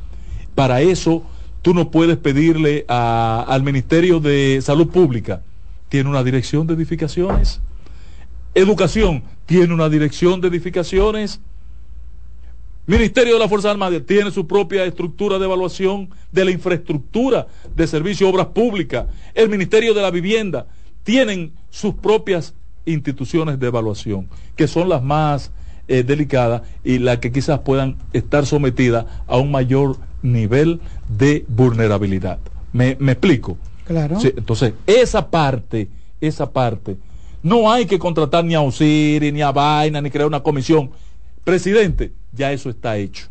Para 0.54 0.82
eso, 0.82 1.22
tú 1.62 1.72
no 1.72 1.90
puedes 1.90 2.18
pedirle 2.18 2.84
a- 2.88 3.42
al 3.48 3.62
Ministerio 3.62 4.20
de 4.20 4.60
Salud 4.60 4.88
Pública, 4.88 5.40
tiene 5.88 6.10
una 6.10 6.22
dirección 6.22 6.66
de 6.66 6.74
edificaciones. 6.74 7.62
Educación, 8.54 9.24
tiene 9.46 9.74
una 9.74 9.88
dirección 9.88 10.40
de 10.40 10.48
edificaciones. 10.48 11.40
Ministerio 12.86 13.34
de 13.34 13.40
la 13.40 13.48
Fuerza 13.48 13.70
Armada 13.70 13.98
tiene 14.00 14.30
su 14.30 14.46
propia 14.46 14.84
estructura 14.84 15.38
de 15.38 15.46
evaluación 15.46 16.10
de 16.30 16.44
la 16.44 16.50
infraestructura 16.50 17.46
de 17.74 17.86
servicio 17.86 18.28
obras 18.28 18.46
públicas. 18.48 19.06
El 19.34 19.48
Ministerio 19.48 19.92
de 19.92 20.02
la 20.02 20.10
Vivienda 20.10 20.66
tienen 21.02 21.52
sus 21.70 21.94
propias 21.94 22.54
instituciones 22.86 23.58
de 23.58 23.66
evaluación, 23.66 24.28
que 24.54 24.68
son 24.68 24.88
las 24.88 25.02
más 25.02 25.50
eh, 25.88 26.02
delicadas 26.02 26.62
y 26.84 26.98
las 26.98 27.18
que 27.18 27.32
quizás 27.32 27.60
puedan 27.60 27.96
estar 28.12 28.46
sometidas 28.46 29.06
a 29.26 29.36
un 29.38 29.50
mayor 29.50 29.96
nivel 30.22 30.80
de 31.08 31.44
vulnerabilidad. 31.48 32.38
¿Me, 32.72 32.96
me 33.00 33.12
explico? 33.12 33.58
Claro. 33.84 34.20
Sí, 34.20 34.32
entonces, 34.36 34.74
esa 34.86 35.30
parte, 35.30 35.88
esa 36.20 36.50
parte, 36.50 36.96
no 37.44 37.70
hay 37.70 37.84
que 37.84 37.98
contratar 37.98 38.42
ni 38.42 38.54
a 38.54 38.62
Osiris, 38.62 39.30
ni 39.30 39.42
a 39.42 39.52
Vaina, 39.52 40.00
ni 40.00 40.10
crear 40.10 40.26
una 40.26 40.42
comisión. 40.42 40.90
Presidente, 41.44 42.10
ya 42.32 42.50
eso 42.52 42.70
está 42.70 42.96
hecho. 42.96 43.26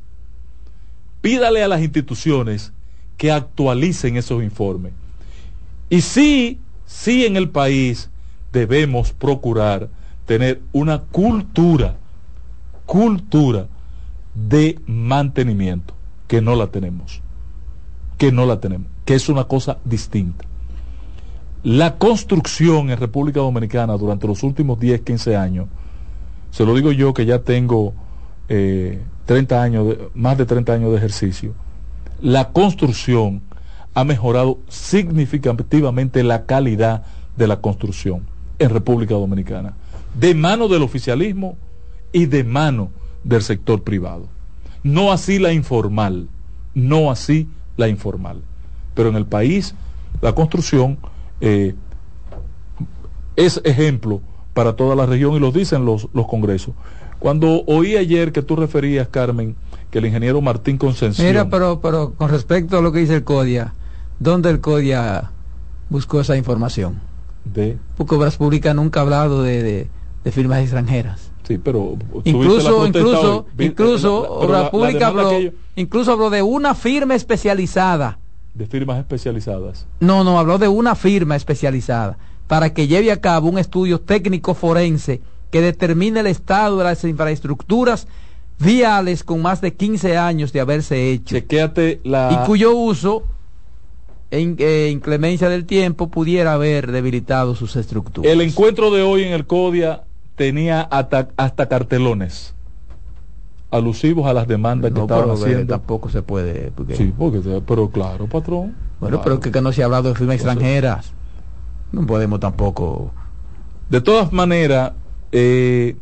Pídale 1.20 1.64
a 1.64 1.68
las 1.68 1.82
instituciones 1.82 2.72
que 3.18 3.32
actualicen 3.32 4.16
esos 4.16 4.44
informes. 4.44 4.94
Y 5.90 6.02
sí, 6.02 6.60
sí 6.86 7.26
en 7.26 7.38
el 7.38 7.50
país 7.50 8.12
debemos 8.52 9.14
procurar 9.14 9.90
tener 10.28 10.62
una 10.74 11.00
cultura, 11.00 11.98
cultura 12.86 13.68
de 14.36 14.78
mantenimiento, 14.86 15.96
que 16.28 16.40
no 16.40 16.56
la 16.56 16.68
tenemos, 16.68 17.20
que 18.20 18.32
no 18.32 18.46
la 18.46 18.60
tenemos, 18.60 18.88
que 19.06 19.16
es 19.16 19.28
una 19.28 19.46
cosa 19.46 19.80
distinta. 19.86 20.46
La 21.64 21.96
construcción 21.96 22.90
en 22.90 22.98
República 22.98 23.40
Dominicana 23.40 23.94
durante 23.94 24.28
los 24.28 24.44
últimos 24.44 24.78
10, 24.82 25.02
15 25.02 25.38
años, 25.38 25.68
se 26.52 26.66
lo 26.66 26.76
digo 26.76 26.92
yo 26.92 27.14
que 27.14 27.26
ya 27.26 27.40
tengo 27.40 27.94
30 28.48 28.50
eh, 28.50 29.58
años, 29.58 29.96
más 30.14 30.38
de 30.38 30.46
30 30.46 30.74
años 30.74 30.92
de 30.92 30.98
ejercicio, 30.98 31.54
la 32.22 32.52
construcción 32.52 33.42
ha 33.94 34.04
mejorado 34.04 34.60
significativamente 34.68 36.24
la 36.24 36.46
calidad 36.46 37.04
de 37.38 37.48
la 37.48 37.62
construcción 37.62 38.26
en 38.60 38.70
República 38.70 39.14
Dominicana, 39.14 39.74
de 40.20 40.36
mano 40.36 40.68
del 40.68 40.84
oficialismo 40.84 41.56
y 42.12 42.26
de 42.26 42.44
mano 42.44 42.90
del 43.24 43.42
sector 43.42 43.84
privado. 43.84 44.28
No 44.84 45.14
así 45.14 45.40
la 45.40 45.54
informal, 45.54 46.28
no 46.76 47.10
así 47.10 47.48
la 47.78 47.88
informal. 47.88 48.42
Pero 48.96 49.08
en 49.08 49.16
el 49.16 49.26
país 49.26 49.76
la 50.22 50.36
construcción 50.36 50.98
eh, 51.46 51.76
es 53.36 53.60
ejemplo 53.66 54.22
para 54.54 54.78
toda 54.78 54.96
la 54.96 55.06
región 55.06 55.34
y 55.34 55.40
lo 55.40 55.52
dicen 55.52 55.84
los, 55.84 56.08
los 56.14 56.26
congresos. 56.26 56.74
Cuando 57.20 57.64
oí 57.66 57.98
ayer 57.98 58.32
que 58.32 58.42
tú 58.42 58.56
referías, 58.56 59.10
Carmen, 59.10 59.56
que 59.92 60.00
el 60.00 60.06
ingeniero 60.06 60.42
Martín 60.42 60.78
Consensión... 60.78 61.28
Mira, 61.28 61.50
pero, 61.50 61.82
pero 61.82 62.14
con 62.14 62.30
respecto 62.30 62.78
a 62.78 62.82
lo 62.82 62.94
que 62.94 63.00
dice 63.00 63.16
el 63.16 63.24
CODIA, 63.26 63.74
¿dónde 64.20 64.50
el 64.50 64.62
CODIA 64.62 65.32
buscó 65.90 66.22
esa 66.22 66.38
información? 66.38 67.02
De... 67.44 67.78
Porque 67.98 68.16
Obras 68.16 68.38
Públicas 68.38 68.74
nunca 68.74 69.02
ha 69.02 69.04
hablado 69.04 69.44
de, 69.44 69.90
de, 70.24 70.32
firmas 70.32 70.62
extranjeras. 70.62 71.32
Sí, 71.46 71.58
pero 71.58 71.98
incluso 72.24 72.88
incluso 72.88 73.48
incluso 73.60 74.32
Obras 74.32 74.70
Públicas 74.70 75.04
habló 75.04 75.32
incluso 75.76 76.14
habló 76.14 76.30
de 76.30 76.42
una 76.42 76.74
firma 76.74 77.16
especializada. 77.16 78.18
De 78.54 78.68
firmas 78.68 79.00
especializadas. 79.00 79.88
No, 80.00 80.24
no, 80.24 80.40
habló 80.40 80.58
de 80.58 80.68
una 80.68 80.96
firma 80.96 81.36
especializada 81.36 82.18
para 82.48 82.74
que 82.74 82.88
lleve 82.88 83.12
a 83.12 83.20
cabo 83.20 83.50
un 83.50 83.58
estudio 83.58 84.00
técnico 84.00 84.54
forense 84.54 85.22
que 85.50 85.62
determine 85.62 86.20
el 86.20 86.28
estado 86.28 86.78
de 86.78 86.84
las 86.84 87.04
infraestructuras 87.04 88.08
viales 88.60 89.24
con 89.24 89.42
más 89.42 89.62
de 89.62 89.74
15 89.74 90.18
años 90.18 90.54
de 90.54 90.60
haberse 90.60 91.12
hecho. 91.12 91.36
la... 92.04 92.30
Y 92.32 92.46
cuyo 92.46 92.76
uso 92.76 93.24
en 94.32 94.56
eh, 94.60 94.90
inclemencia 94.92 95.50
del 95.50 95.66
tiempo 95.66 96.10
pudiera 96.10 96.54
haber 96.54 96.92
debilitado 96.92 97.56
sus 97.56 97.76
estructuras. 97.76 98.32
El 98.32 98.42
encuentro 98.42 98.92
de 98.92 99.04
hoy 99.04 99.24
en 99.24 99.34
el 99.34 99.46
CODIA 99.46 100.04
tenía 100.36 100.82
hasta, 100.82 101.30
hasta 101.38 101.68
cartelones 101.70 102.56
alusivos 103.74 104.28
a 104.28 104.34
las 104.34 104.48
demandas 104.48 104.92
que 104.92 105.02
estaban 105.02 105.32
haciendo. 105.32 105.66
Tampoco 105.66 106.10
se 106.10 106.22
puede. 106.22 106.72
Sí, 106.96 107.14
porque, 107.18 107.42
pero 107.66 107.90
claro, 107.90 108.28
patrón. 108.28 108.76
Bueno, 109.00 109.22
pero 109.24 109.40
que, 109.40 109.52
que, 109.52 109.62
no 109.62 109.74
se 109.74 109.82
ha 109.82 109.86
hablado 109.86 110.10
de 110.10 110.16
firmas 110.16 110.36
extranjeras. 110.36 111.12
No 111.92 112.06
podemos 112.06 112.40
tampoco. 112.40 113.12
De 113.90 114.00
todas 114.00 114.32
maneras, 114.32 114.94
eh, 115.32 115.98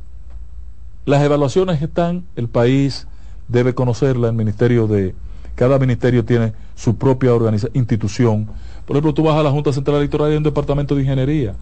las 1.06 1.24
evaluaciones 1.24 1.82
están, 1.82 2.26
el 2.36 2.48
país 2.48 3.08
debe 3.48 3.74
conocerla, 3.74 4.28
el 4.28 4.36
ministerio 4.36 4.88
de, 4.88 5.16
cada 5.56 5.80
ministerio 5.80 6.26
tiene 6.26 6.54
su 6.76 6.98
propia 6.98 7.34
organización, 7.34 7.76
institución. 7.76 8.48
Por 8.86 8.96
ejemplo, 8.96 9.14
tú 9.14 9.24
vas 9.24 9.38
a 9.38 9.44
la 9.44 9.52
Junta 9.52 9.74
Central 9.74 9.98
Electoral 9.98 10.30
y 10.30 10.32
hay 10.32 10.38
un 10.38 10.44
departamento 10.44 10.96
de 10.96 11.02
ingeniería. 11.02 11.56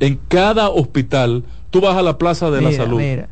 En 0.00 0.18
cada 0.28 0.68
hospital, 0.68 1.44
tú 1.70 1.80
vas 1.80 1.96
a 1.96 2.02
la 2.02 2.18
Plaza 2.18 2.50
de 2.50 2.60
la 2.60 2.72
Salud. 2.72 2.98
Mira. 2.98 3.28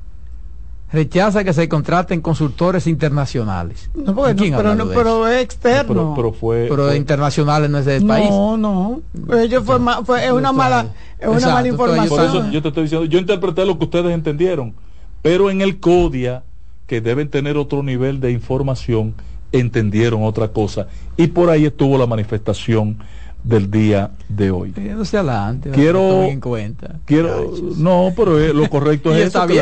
Rechaza 0.92 1.44
que 1.44 1.52
se 1.52 1.68
contraten 1.68 2.20
consultores 2.20 2.86
internacionales. 2.86 3.90
No, 3.94 4.14
pero, 4.14 4.74
no, 4.74 4.88
pero 4.88 5.28
es 5.28 5.42
externo. 5.42 6.14
pero, 6.16 6.32
fue, 6.32 6.66
pero 6.68 6.94
internacionales 6.94 7.70
no 7.70 7.78
es 7.78 7.84
del 7.84 8.04
país. 8.04 8.28
No, 8.28 8.56
no. 8.56 9.02
Ellos 9.38 9.62
fue, 9.64 9.78
fue 10.04 10.26
es 10.26 10.32
una 10.32 10.52
mala, 10.52 10.86
es 11.18 11.28
una 11.28 11.54
mala 11.54 11.68
información. 11.68 12.08
Por 12.08 12.24
eso 12.24 12.50
yo 12.50 12.60
te 12.60 12.68
estoy 12.68 12.82
diciendo, 12.84 13.06
yo 13.06 13.18
interpreté 13.18 13.64
lo 13.64 13.78
que 13.78 13.84
ustedes 13.84 14.12
entendieron 14.12 14.74
pero 15.22 15.50
en 15.50 15.60
el 15.60 15.80
CODIA, 15.80 16.44
que 16.86 17.00
deben 17.00 17.28
tener 17.28 17.56
otro 17.56 17.82
nivel 17.82 18.20
de 18.20 18.32
información, 18.32 19.14
entendieron 19.52 20.24
otra 20.24 20.48
cosa. 20.48 20.88
Y 21.16 21.28
por 21.28 21.50
ahí 21.50 21.66
estuvo 21.66 21.98
la 21.98 22.06
manifestación 22.06 22.98
del 23.42 23.70
día 23.70 24.10
de 24.28 24.50
hoy. 24.50 24.72
quiero 25.72 26.24
en 26.24 26.40
cuenta. 26.40 26.96
Quiero 27.04 27.52
no, 27.76 28.12
pero 28.16 28.38
lo 28.52 28.68
correcto 28.68 29.14
es 29.14 29.26
eso, 29.26 29.46
que, 29.46 29.54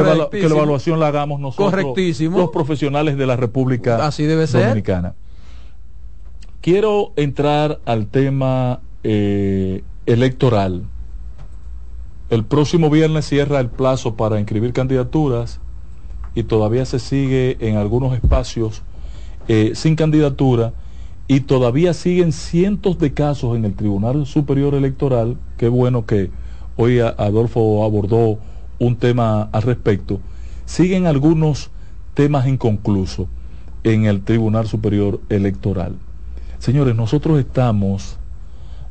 la, 0.00 0.28
que, 0.30 0.48
la 0.48 0.54
evaluación 0.54 1.00
la 1.00 1.08
hagamos 1.08 1.40
nosotros, 1.40 1.96
los 2.20 2.50
profesionales 2.50 3.16
de 3.16 3.26
la 3.26 3.36
República 3.36 4.06
Así 4.06 4.24
debe 4.24 4.46
Dominicana. 4.46 5.14
Quiero 6.60 7.12
entrar 7.16 7.80
al 7.84 8.06
tema 8.06 8.80
eh, 9.02 9.82
electoral 10.06 10.84
el 12.30 12.44
próximo 12.44 12.90
viernes 12.90 13.26
cierra 13.26 13.60
el 13.60 13.68
plazo 13.68 14.14
para 14.14 14.40
inscribir 14.40 14.72
candidaturas 14.72 15.60
y 16.34 16.44
todavía 16.44 16.84
se 16.84 16.98
sigue 16.98 17.56
en 17.60 17.76
algunos 17.76 18.14
espacios 18.14 18.82
eh, 19.46 19.72
sin 19.74 19.94
candidatura 19.94 20.72
y 21.26 21.40
todavía 21.40 21.94
siguen 21.94 22.32
cientos 22.32 22.98
de 22.98 23.12
casos 23.12 23.56
en 23.56 23.64
el 23.64 23.74
Tribunal 23.74 24.26
Superior 24.26 24.74
Electoral. 24.74 25.36
Qué 25.56 25.68
bueno 25.68 26.06
que 26.06 26.30
hoy 26.76 27.00
Adolfo 27.00 27.84
abordó 27.84 28.38
un 28.78 28.96
tema 28.96 29.48
al 29.52 29.62
respecto. 29.62 30.20
Siguen 30.66 31.06
algunos 31.06 31.70
temas 32.14 32.46
inconclusos 32.46 33.26
en 33.84 34.04
el 34.04 34.22
Tribunal 34.22 34.66
Superior 34.66 35.20
Electoral. 35.28 35.96
Señores, 36.58 36.94
nosotros 36.94 37.38
estamos 37.38 38.18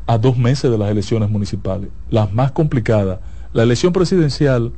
a 0.06 0.18
dos 0.18 0.38
meses 0.38 0.70
de 0.70 0.78
las 0.78 0.90
elecciones 0.90 1.30
municipales, 1.30 1.90
las 2.10 2.34
más 2.34 2.52
complicadas 2.52 3.20
la 3.54 3.64
elección 3.64 3.94
presidencial 3.94 4.74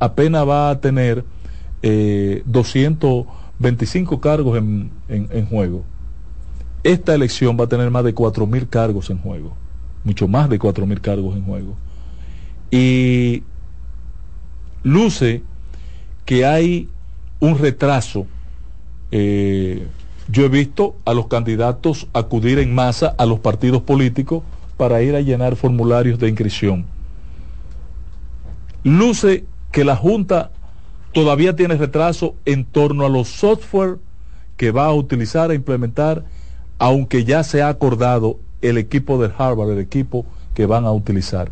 apenas 0.00 0.46
va 0.46 0.68
a 0.70 0.80
tener 0.80 1.24
225 1.82 4.14
eh, 4.14 4.20
cargos 4.20 4.58
en, 4.58 4.90
juego. 5.48 5.84
Esta 6.86 7.14
elección 7.14 7.56
va 7.58 7.64
a 7.64 7.68
tener 7.68 7.90
más 7.90 8.04
de 8.04 8.14
4.000 8.14 8.68
cargos 8.68 9.10
en 9.10 9.18
juego, 9.18 9.56
mucho 10.04 10.28
más 10.28 10.48
de 10.48 10.58
4.000 10.58 11.00
cargos 11.00 11.36
en 11.36 11.44
juego. 11.44 11.74
Y 12.70 13.42
luce 14.82 15.42
que 16.24 16.44
hay 16.44 16.88
un 17.40 17.58
retraso. 17.58 18.26
Eh, 19.10 19.86
yo 20.28 20.44
he 20.44 20.48
visto 20.48 20.96
a 21.04 21.14
los 21.14 21.28
candidatos 21.28 22.08
acudir 22.12 22.58
en 22.58 22.74
masa 22.74 23.14
a 23.18 23.26
los 23.26 23.38
partidos 23.40 23.82
políticos 23.82 24.42
para 24.76 25.02
ir 25.02 25.14
a 25.14 25.20
llenar 25.20 25.56
formularios 25.56 26.18
de 26.18 26.28
inscripción 26.28 26.86
luce 28.86 29.44
que 29.72 29.84
la 29.84 29.96
Junta 29.96 30.52
todavía 31.12 31.56
tiene 31.56 31.76
retraso 31.76 32.36
en 32.44 32.64
torno 32.64 33.04
a 33.04 33.08
los 33.08 33.26
software 33.28 33.98
que 34.56 34.70
va 34.70 34.86
a 34.86 34.92
utilizar 34.92 35.50
e 35.50 35.56
implementar, 35.56 36.24
aunque 36.78 37.24
ya 37.24 37.42
se 37.42 37.62
ha 37.62 37.68
acordado 37.68 38.38
el 38.62 38.78
equipo 38.78 39.20
de 39.22 39.32
Harvard, 39.36 39.70
el 39.70 39.78
equipo 39.78 40.26
que 40.54 40.66
van 40.66 40.84
a 40.84 40.92
utilizar. 40.92 41.50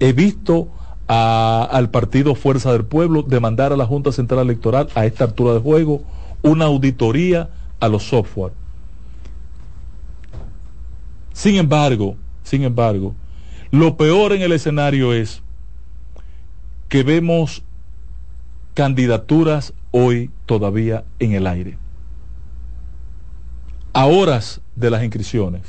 He 0.00 0.12
visto 0.12 0.68
al 1.06 1.90
partido 1.90 2.34
Fuerza 2.34 2.72
del 2.72 2.84
Pueblo 2.84 3.22
demandar 3.22 3.72
a 3.72 3.76
la 3.76 3.86
Junta 3.86 4.12
Central 4.12 4.40
Electoral 4.40 4.88
a 4.94 5.04
esta 5.04 5.24
altura 5.24 5.52
de 5.52 5.60
juego 5.60 6.02
una 6.42 6.64
auditoría 6.64 7.50
a 7.80 7.88
los 7.88 8.04
software. 8.04 8.52
Sin 11.32 11.56
embargo, 11.56 12.16
sin 12.42 12.62
embargo, 12.62 13.14
lo 13.70 13.96
peor 13.96 14.32
en 14.32 14.42
el 14.42 14.52
escenario 14.52 15.12
es 15.12 15.42
que 16.88 17.02
vemos 17.02 17.62
candidaturas 18.74 19.72
hoy 19.90 20.30
todavía 20.46 21.04
en 21.18 21.32
el 21.32 21.46
aire. 21.46 21.81
A 23.94 24.06
horas 24.06 24.62
de 24.74 24.88
las 24.88 25.02
inscripciones, 25.02 25.60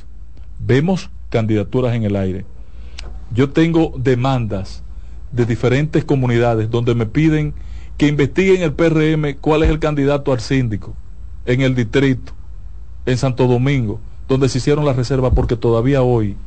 vemos 0.57 1.09
candidaturas 1.29 1.93
en 1.93 2.03
el 2.03 2.15
aire. 2.15 2.45
Yo 3.33 3.49
tengo 3.49 3.91
demandas 3.97 4.81
de 5.33 5.45
diferentes 5.45 6.05
comunidades 6.05 6.71
donde 6.71 6.95
me 6.95 7.05
piden 7.05 7.53
que 7.97 8.07
investiguen 8.07 8.61
el 8.61 8.71
PRM 8.71 9.35
cuál 9.41 9.63
es 9.63 9.69
el 9.69 9.79
candidato 9.79 10.31
al 10.31 10.39
síndico 10.39 10.95
en 11.45 11.59
el 11.59 11.75
distrito, 11.75 12.31
en 13.05 13.17
Santo 13.17 13.45
Domingo, 13.45 13.99
donde 14.29 14.47
se 14.47 14.59
hicieron 14.59 14.85
las 14.85 14.95
reservas, 14.95 15.33
porque 15.35 15.57
todavía 15.57 16.01
hoy, 16.01 16.37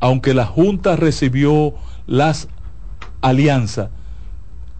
aunque 0.00 0.34
la 0.34 0.44
Junta 0.44 0.96
recibió 0.96 1.74
las 2.08 2.48
alianza, 3.20 3.90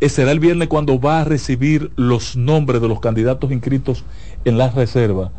eh, 0.01 0.09
será 0.09 0.33
el 0.33 0.41
viernes 0.41 0.67
cuando 0.67 0.99
va 0.99 1.21
a 1.21 1.25
recibir 1.25 1.93
los 1.95 2.37
nombres 2.37 2.83
de 2.83 2.89
los 2.89 2.99
candidatos 2.99 3.53
inscritos 3.53 4.05
en 4.45 4.59
la 4.59 4.71
reserva. 4.71 5.31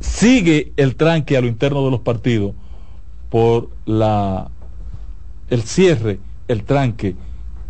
Sigue 0.00 0.72
el 0.76 0.96
tranque 0.96 1.36
a 1.36 1.40
lo 1.40 1.46
interno 1.46 1.84
de 1.84 1.90
los 1.90 2.00
partidos 2.00 2.54
por 3.28 3.70
la 3.84 4.50
el 5.50 5.62
cierre, 5.62 6.18
el 6.48 6.64
tranque 6.64 7.16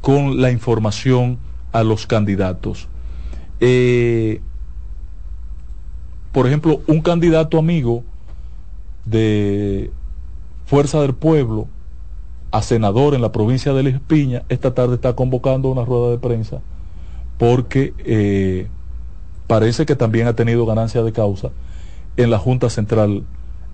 con 0.00 0.40
la 0.40 0.50
información 0.50 1.38
a 1.72 1.82
los 1.82 2.06
candidatos. 2.06 2.88
Eh, 3.60 4.40
por 6.32 6.46
ejemplo, 6.46 6.80
un 6.86 7.00
candidato 7.00 7.58
amigo 7.58 8.04
de 9.04 9.90
Fuerza 10.66 11.00
del 11.02 11.14
Pueblo 11.14 11.66
a 12.52 12.62
senador 12.62 13.14
en 13.14 13.22
la 13.22 13.32
provincia 13.32 13.72
de 13.72 13.82
La 13.82 13.90
Espiña, 13.90 14.42
esta 14.48 14.74
tarde 14.74 14.94
está 14.94 15.14
convocando 15.14 15.70
una 15.70 15.84
rueda 15.84 16.10
de 16.10 16.18
prensa 16.18 16.60
porque 17.38 17.94
eh, 18.04 18.68
parece 19.46 19.86
que 19.86 19.96
también 19.96 20.26
ha 20.26 20.34
tenido 20.34 20.66
ganancia 20.66 21.02
de 21.02 21.12
causa 21.12 21.50
en 22.22 22.30
la 22.30 22.38
Junta 22.38 22.68
Central 22.68 23.24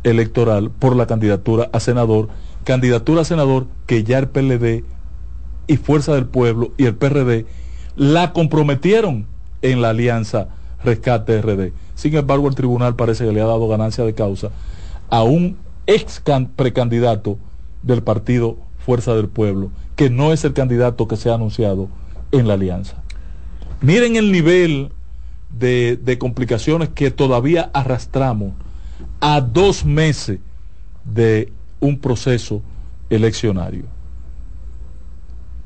Electoral 0.04 0.70
por 0.70 0.94
la 0.94 1.06
candidatura 1.06 1.68
a 1.72 1.80
senador, 1.80 2.28
candidatura 2.64 3.22
a 3.22 3.24
senador 3.24 3.66
que 3.86 4.04
ya 4.04 4.18
el 4.18 4.28
PLD 4.28 4.84
y 5.66 5.76
Fuerza 5.78 6.14
del 6.14 6.26
Pueblo 6.26 6.72
y 6.78 6.84
el 6.84 6.94
PRD 6.94 7.44
la 7.96 8.32
comprometieron 8.32 9.26
en 9.62 9.82
la 9.82 9.90
alianza 9.90 10.48
Rescate 10.84 11.42
RD. 11.42 11.72
Sin 11.96 12.14
embargo, 12.14 12.46
el 12.46 12.54
tribunal 12.54 12.94
parece 12.94 13.24
que 13.24 13.32
le 13.32 13.40
ha 13.40 13.46
dado 13.46 13.66
ganancia 13.66 14.04
de 14.04 14.14
causa 14.14 14.50
a 15.10 15.24
un 15.24 15.56
ex 15.86 16.22
precandidato 16.54 17.38
del 17.82 18.02
partido 18.02 18.58
Fuerza 18.78 19.14
del 19.14 19.28
Pueblo, 19.28 19.70
que 19.96 20.10
no 20.10 20.32
es 20.32 20.44
el 20.44 20.52
candidato 20.52 21.08
que 21.08 21.16
se 21.16 21.30
ha 21.30 21.34
anunciado 21.34 21.88
en 22.30 22.46
la 22.46 22.54
alianza. 22.54 23.02
Miren 23.80 24.14
el 24.14 24.30
nivel 24.30 24.92
de, 25.50 26.16
complicaciones 26.18 26.88
que 26.90 27.10
todavía 27.10 27.70
arrastramos 27.72 28.52
a 29.20 29.40
dos 29.40 29.84
meses 29.84 30.40
de 31.04 31.52
un 31.80 31.98
proceso 31.98 32.62
eleccionario. 33.10 33.84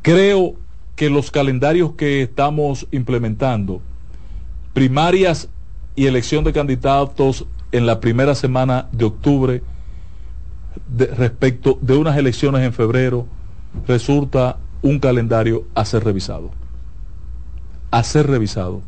Creo 0.03 0.55
que 0.97 1.11
los 1.11 1.31
calendarios 1.31 1.93
que 1.93 2.23
estamos 2.23 2.87
implementando, 2.91 3.81
primarias 4.73 5.49
y 5.97 6.07
elección 6.07 6.45
de 6.45 6.53
candidatos 6.53 7.47
en 7.73 7.87
la 7.87 8.01
primera 8.01 8.35
semana 8.35 8.89
de 8.93 9.05
octubre, 9.05 9.63
respecto 11.17 11.79
de 11.81 11.97
unas 11.97 12.17
elecciones 12.17 12.63
en 12.63 12.73
febrero, 12.73 13.27
resulta 13.87 14.59
un 14.83 14.99
calendario 14.99 15.65
a 15.75 15.85
ser 15.85 16.05
revisado. 16.05 16.51
A 17.91 18.03
ser 18.03 18.27
revisado. 18.27 18.83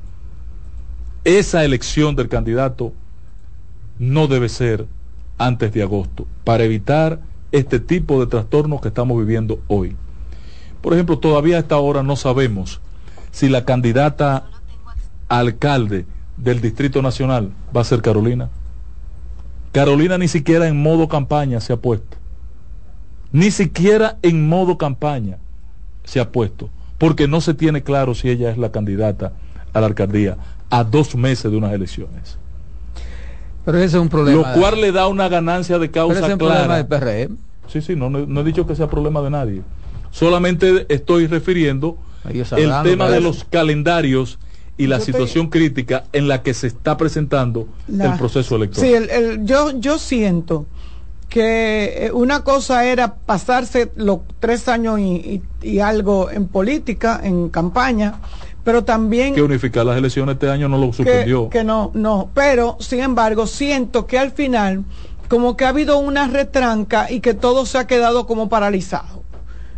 Esa 1.24 1.64
elección 1.64 2.16
del 2.16 2.28
candidato 2.28 2.92
no 3.98 4.26
debe 4.26 4.48
ser 4.48 4.86
antes 5.38 5.72
de 5.72 5.82
agosto, 5.82 6.26
para 6.44 6.64
evitar 6.64 7.20
este 7.52 7.78
tipo 7.78 8.20
de 8.20 8.26
trastornos 8.26 8.80
que 8.80 8.88
estamos 8.88 9.18
viviendo 9.18 9.60
hoy. 9.68 9.96
Por 10.80 10.94
ejemplo, 10.94 11.18
todavía 11.18 11.56
a 11.56 11.60
esta 11.60 11.78
hora 11.78 12.02
no 12.02 12.16
sabemos 12.16 12.80
si 13.30 13.48
la 13.48 13.64
candidata 13.64 14.48
alcalde 15.28 16.06
del 16.36 16.60
Distrito 16.60 17.02
Nacional 17.02 17.52
va 17.74 17.82
a 17.82 17.84
ser 17.84 18.02
Carolina. 18.02 18.50
Carolina 19.70 20.18
ni 20.18 20.28
siquiera 20.28 20.66
en 20.66 20.82
modo 20.82 21.08
campaña 21.08 21.60
se 21.60 21.72
ha 21.72 21.76
puesto. 21.76 22.16
Ni 23.30 23.50
siquiera 23.50 24.18
en 24.22 24.48
modo 24.48 24.76
campaña 24.76 25.38
se 26.04 26.20
ha 26.20 26.32
puesto. 26.32 26.68
Porque 26.98 27.28
no 27.28 27.40
se 27.40 27.54
tiene 27.54 27.82
claro 27.82 28.14
si 28.14 28.28
ella 28.28 28.50
es 28.50 28.58
la 28.58 28.70
candidata 28.70 29.32
a 29.72 29.80
la 29.80 29.86
alcaldía 29.86 30.36
a 30.72 30.82
dos 30.84 31.14
meses 31.14 31.50
de 31.50 31.56
unas 31.58 31.72
elecciones. 31.74 32.38
Pero 33.64 33.76
ese 33.78 33.96
es 33.98 34.02
un 34.02 34.08
problema. 34.08 34.38
Lo 34.54 34.58
cual 34.60 34.80
le 34.80 34.90
da 34.90 35.06
una 35.06 35.28
ganancia 35.28 35.78
de 35.78 35.90
causa 35.90 36.14
Pero 36.14 36.26
ese 36.26 36.28
es 36.28 36.32
un 36.32 36.38
clara. 36.38 36.54
problema 36.64 36.76
del 36.78 37.28
PRM. 37.28 37.36
Sí, 37.68 37.80
sí, 37.82 37.94
no, 37.94 38.08
no, 38.10 38.20
no 38.26 38.40
he 38.40 38.44
dicho 38.44 38.66
que 38.66 38.74
sea 38.74 38.88
problema 38.88 39.20
de 39.20 39.30
nadie. 39.30 39.62
Solamente 40.10 40.86
estoy 40.88 41.26
refiriendo 41.26 41.98
el 42.56 42.72
tema 42.82 43.10
de 43.10 43.20
los 43.20 43.44
calendarios 43.44 44.38
y 44.78 44.86
la 44.86 44.98
Yo 44.98 45.04
situación 45.04 45.48
crítica 45.48 46.04
en 46.12 46.26
la 46.26 46.42
que 46.42 46.54
se 46.54 46.68
está 46.68 46.96
presentando 46.96 47.68
La- 47.86 48.12
el 48.12 48.18
proceso 48.18 48.56
electoral. 48.56 48.88
Sí, 48.88 48.94
el- 48.94 49.10
el- 49.10 49.44
yo, 49.44 49.78
yo 49.78 49.98
siento 49.98 50.66
que 51.28 52.06
eh, 52.06 52.12
una 52.12 52.40
cosa 52.44 52.84
era 52.86 53.14
pasarse 53.14 53.92
los 53.96 54.20
tres 54.40 54.68
años 54.68 54.98
y, 54.98 55.02
y- 55.62 55.68
y 55.68 55.78
algo 55.80 56.30
en 56.30 56.46
política, 56.48 57.20
en 57.22 57.48
campaña, 57.48 58.14
pero 58.64 58.84
también 58.84 59.34
que 59.34 59.42
unificar 59.42 59.84
las 59.84 59.96
elecciones 59.96 60.34
este 60.34 60.48
año 60.48 60.68
no 60.68 60.78
lo 60.78 60.90
que, 60.90 60.96
suspendió. 60.96 61.48
que 61.48 61.64
no, 61.64 61.90
no, 61.94 62.30
pero 62.34 62.76
sin 62.80 63.00
embargo 63.00 63.46
siento 63.46 64.06
que 64.06 64.18
al 64.18 64.30
final 64.30 64.84
como 65.28 65.56
que 65.56 65.64
ha 65.64 65.70
habido 65.70 65.98
una 65.98 66.28
retranca 66.28 67.10
y 67.10 67.20
que 67.20 67.34
todo 67.34 67.64
se 67.64 67.78
ha 67.78 67.86
quedado 67.86 68.26
como 68.26 68.48
paralizado. 68.48 69.22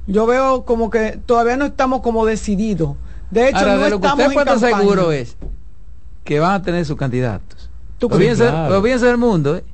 Yo 0.06 0.27
veo 0.27 0.65
como 0.65 0.90
que 0.90 1.19
todavía 1.24 1.56
no 1.56 1.66
estamos 1.66 2.01
como 2.01 2.27
decididos. 2.27 2.97
De 3.31 3.48
hecho, 3.48 3.59
Ahora, 3.59 3.77
no 3.77 3.82
de 3.82 3.90
lo 3.90 4.01
que 4.01 4.06
estamos 4.06 4.27
usted 4.27 4.40
en 4.40 4.59
puede 4.59 4.74
seguro 4.74 5.12
es 5.12 5.36
que 6.24 6.40
van 6.40 6.55
a 6.55 6.62
tener 6.62 6.85
sus 6.85 6.97
candidatos. 6.97 7.70
Claro. 7.98 8.78
olvídense 8.78 9.06
del 9.06 9.16
mundo, 9.16 9.56
¿eh? 9.56 9.65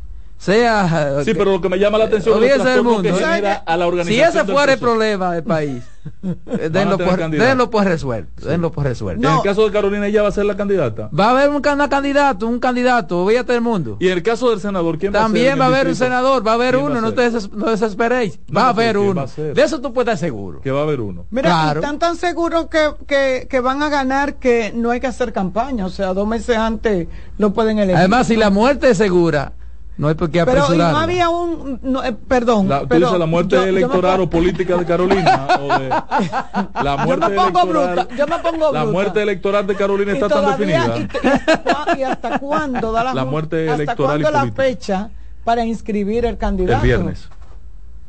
Sea... 0.42 1.22
Sí, 1.24 1.34
pero 1.34 1.52
lo 1.52 1.60
que 1.60 1.68
me 1.68 1.78
llama 1.78 1.98
la 1.98 2.04
atención 2.06 2.42
es 2.42 2.52
el 2.54 2.62
que 2.62 2.82
mundo. 2.82 3.02
genera 3.14 3.56
a 3.66 3.76
la 3.76 3.86
organización 3.86 4.32
Si 4.32 4.38
ese 4.38 4.50
fuera 4.50 4.72
el 4.72 4.78
problema 4.78 5.34
del 5.34 5.44
país, 5.44 5.82
eh, 6.46 6.70
denlo 6.70 6.96
por, 6.96 7.18
denlo 7.30 7.68
por 7.70 7.84
resuelto. 7.84 8.48
Denlo 8.48 8.72
por 8.72 8.84
resuelto. 8.84 9.28
En 9.28 9.34
el 9.34 9.42
caso 9.42 9.66
de 9.66 9.70
Carolina, 9.70 10.06
ella 10.06 10.22
va 10.22 10.28
a 10.28 10.32
ser 10.32 10.46
la 10.46 10.56
candidata. 10.56 11.10
Va 11.18 11.26
a 11.26 11.30
haber 11.32 11.50
un 11.50 11.60
can- 11.60 11.86
candidato, 11.90 12.46
un 12.46 12.58
candidato, 12.58 13.22
olvídate 13.24 13.52
del 13.52 13.60
mundo. 13.60 13.98
Y 14.00 14.06
en 14.06 14.14
el 14.14 14.22
caso 14.22 14.48
del 14.48 14.60
senador, 14.60 14.98
¿quién 14.98 15.12
va 15.14 15.18
a? 15.18 15.22
También 15.24 15.60
va 15.60 15.64
a 15.64 15.68
haber 15.68 15.88
un 15.88 15.94
senador, 15.96 16.46
va 16.46 16.52
a 16.52 16.54
haber 16.54 16.74
¿Quién 16.74 16.86
uno, 16.86 16.98
a 16.98 17.00
no, 17.02 17.12
te 17.12 17.30
des- 17.30 17.52
no 17.52 17.66
desesperéis. 17.70 18.38
No, 18.48 18.60
va 18.60 18.66
a 18.66 18.68
haber 18.70 18.96
¿quién 18.96 19.08
uno. 19.10 19.20
a? 19.20 19.26
De 19.42 19.62
eso 19.62 19.80
tú 19.82 19.92
puedes 19.92 20.08
estar 20.14 20.26
seguro. 20.26 20.62
Que 20.62 20.70
va 20.70 20.80
a 20.80 20.82
haber 20.84 21.00
uno. 21.02 21.26
Mira, 21.30 21.50
Claro. 21.50 21.80
están 21.80 21.98
tan 21.98 22.16
seguros 22.16 22.68
que, 22.68 22.88
que, 23.06 23.46
que 23.50 23.60
van 23.60 23.82
a 23.82 23.90
ganar 23.90 24.36
que 24.36 24.72
no 24.74 24.90
hay 24.90 25.00
que 25.00 25.06
hacer 25.06 25.34
campaña. 25.34 25.84
O 25.84 25.90
sea, 25.90 26.14
dos 26.14 26.26
meses 26.26 26.56
antes 26.56 27.08
lo 27.36 27.52
pueden 27.52 27.78
elegir. 27.78 27.98
Además, 27.98 28.26
si 28.26 28.36
la 28.36 28.48
muerte 28.48 28.88
es 28.90 28.96
segura, 28.96 29.52
no 30.00 30.08
hay 30.08 30.14
por 30.14 30.30
qué 30.30 30.44
pero 30.46 30.74
y 30.74 30.78
no 30.78 30.84
había 30.96 31.28
un. 31.28 31.78
no, 31.82 32.02
eh, 32.02 32.12
perdón. 32.12 32.68
La, 32.68 32.80
tú 32.80 32.88
pero 32.88 33.06
dices 33.06 33.18
la 33.18 33.26
muerte 33.26 33.54
yo- 33.56 33.60
yo 33.60 33.64
me 33.72 33.78
electoral 33.78 34.12
pongo- 34.18 34.24
o 34.24 34.30
política 34.30 34.76
de 34.76 34.84
Carolina. 34.86 35.48
o 35.60 35.78
de, 35.78 35.88
la 36.82 36.96
Yo 36.96 37.04
muerte 37.04 37.28
me 37.28 37.36
pongo 37.36 37.60
electoral, 37.60 37.94
bruta. 37.94 38.16
Yo 38.16 38.26
me 38.26 38.38
pongo 38.38 38.72
La 38.72 38.80
bruta. 38.82 38.92
muerte 38.92 39.22
electoral 39.22 39.66
de 39.66 39.74
Carolina 39.76 40.12
Y 40.12 40.14
está 40.14 40.28
tan 40.28 40.42
todavía- 40.44 40.84
definida. 40.84 40.98
y 40.98 41.26
y 41.26 41.28
hasta 41.28 41.98
¿Y 41.98 42.02
hasta 42.02 42.38
cuándo 42.38 42.92
da 42.92 43.04
la, 43.04 43.14
La 43.14 43.24
muerte 43.24 43.68
hasta 43.68 43.82
electoral 43.82 44.20
y 44.20 44.22
cuándo 44.22 44.30
la 44.38 44.40
política. 44.40 44.62
fecha 44.62 45.10
para 45.44 45.64
inscribir 45.64 46.24
el 46.24 46.38
candidato? 46.38 46.80
El 46.80 46.86
viernes. 46.86 47.28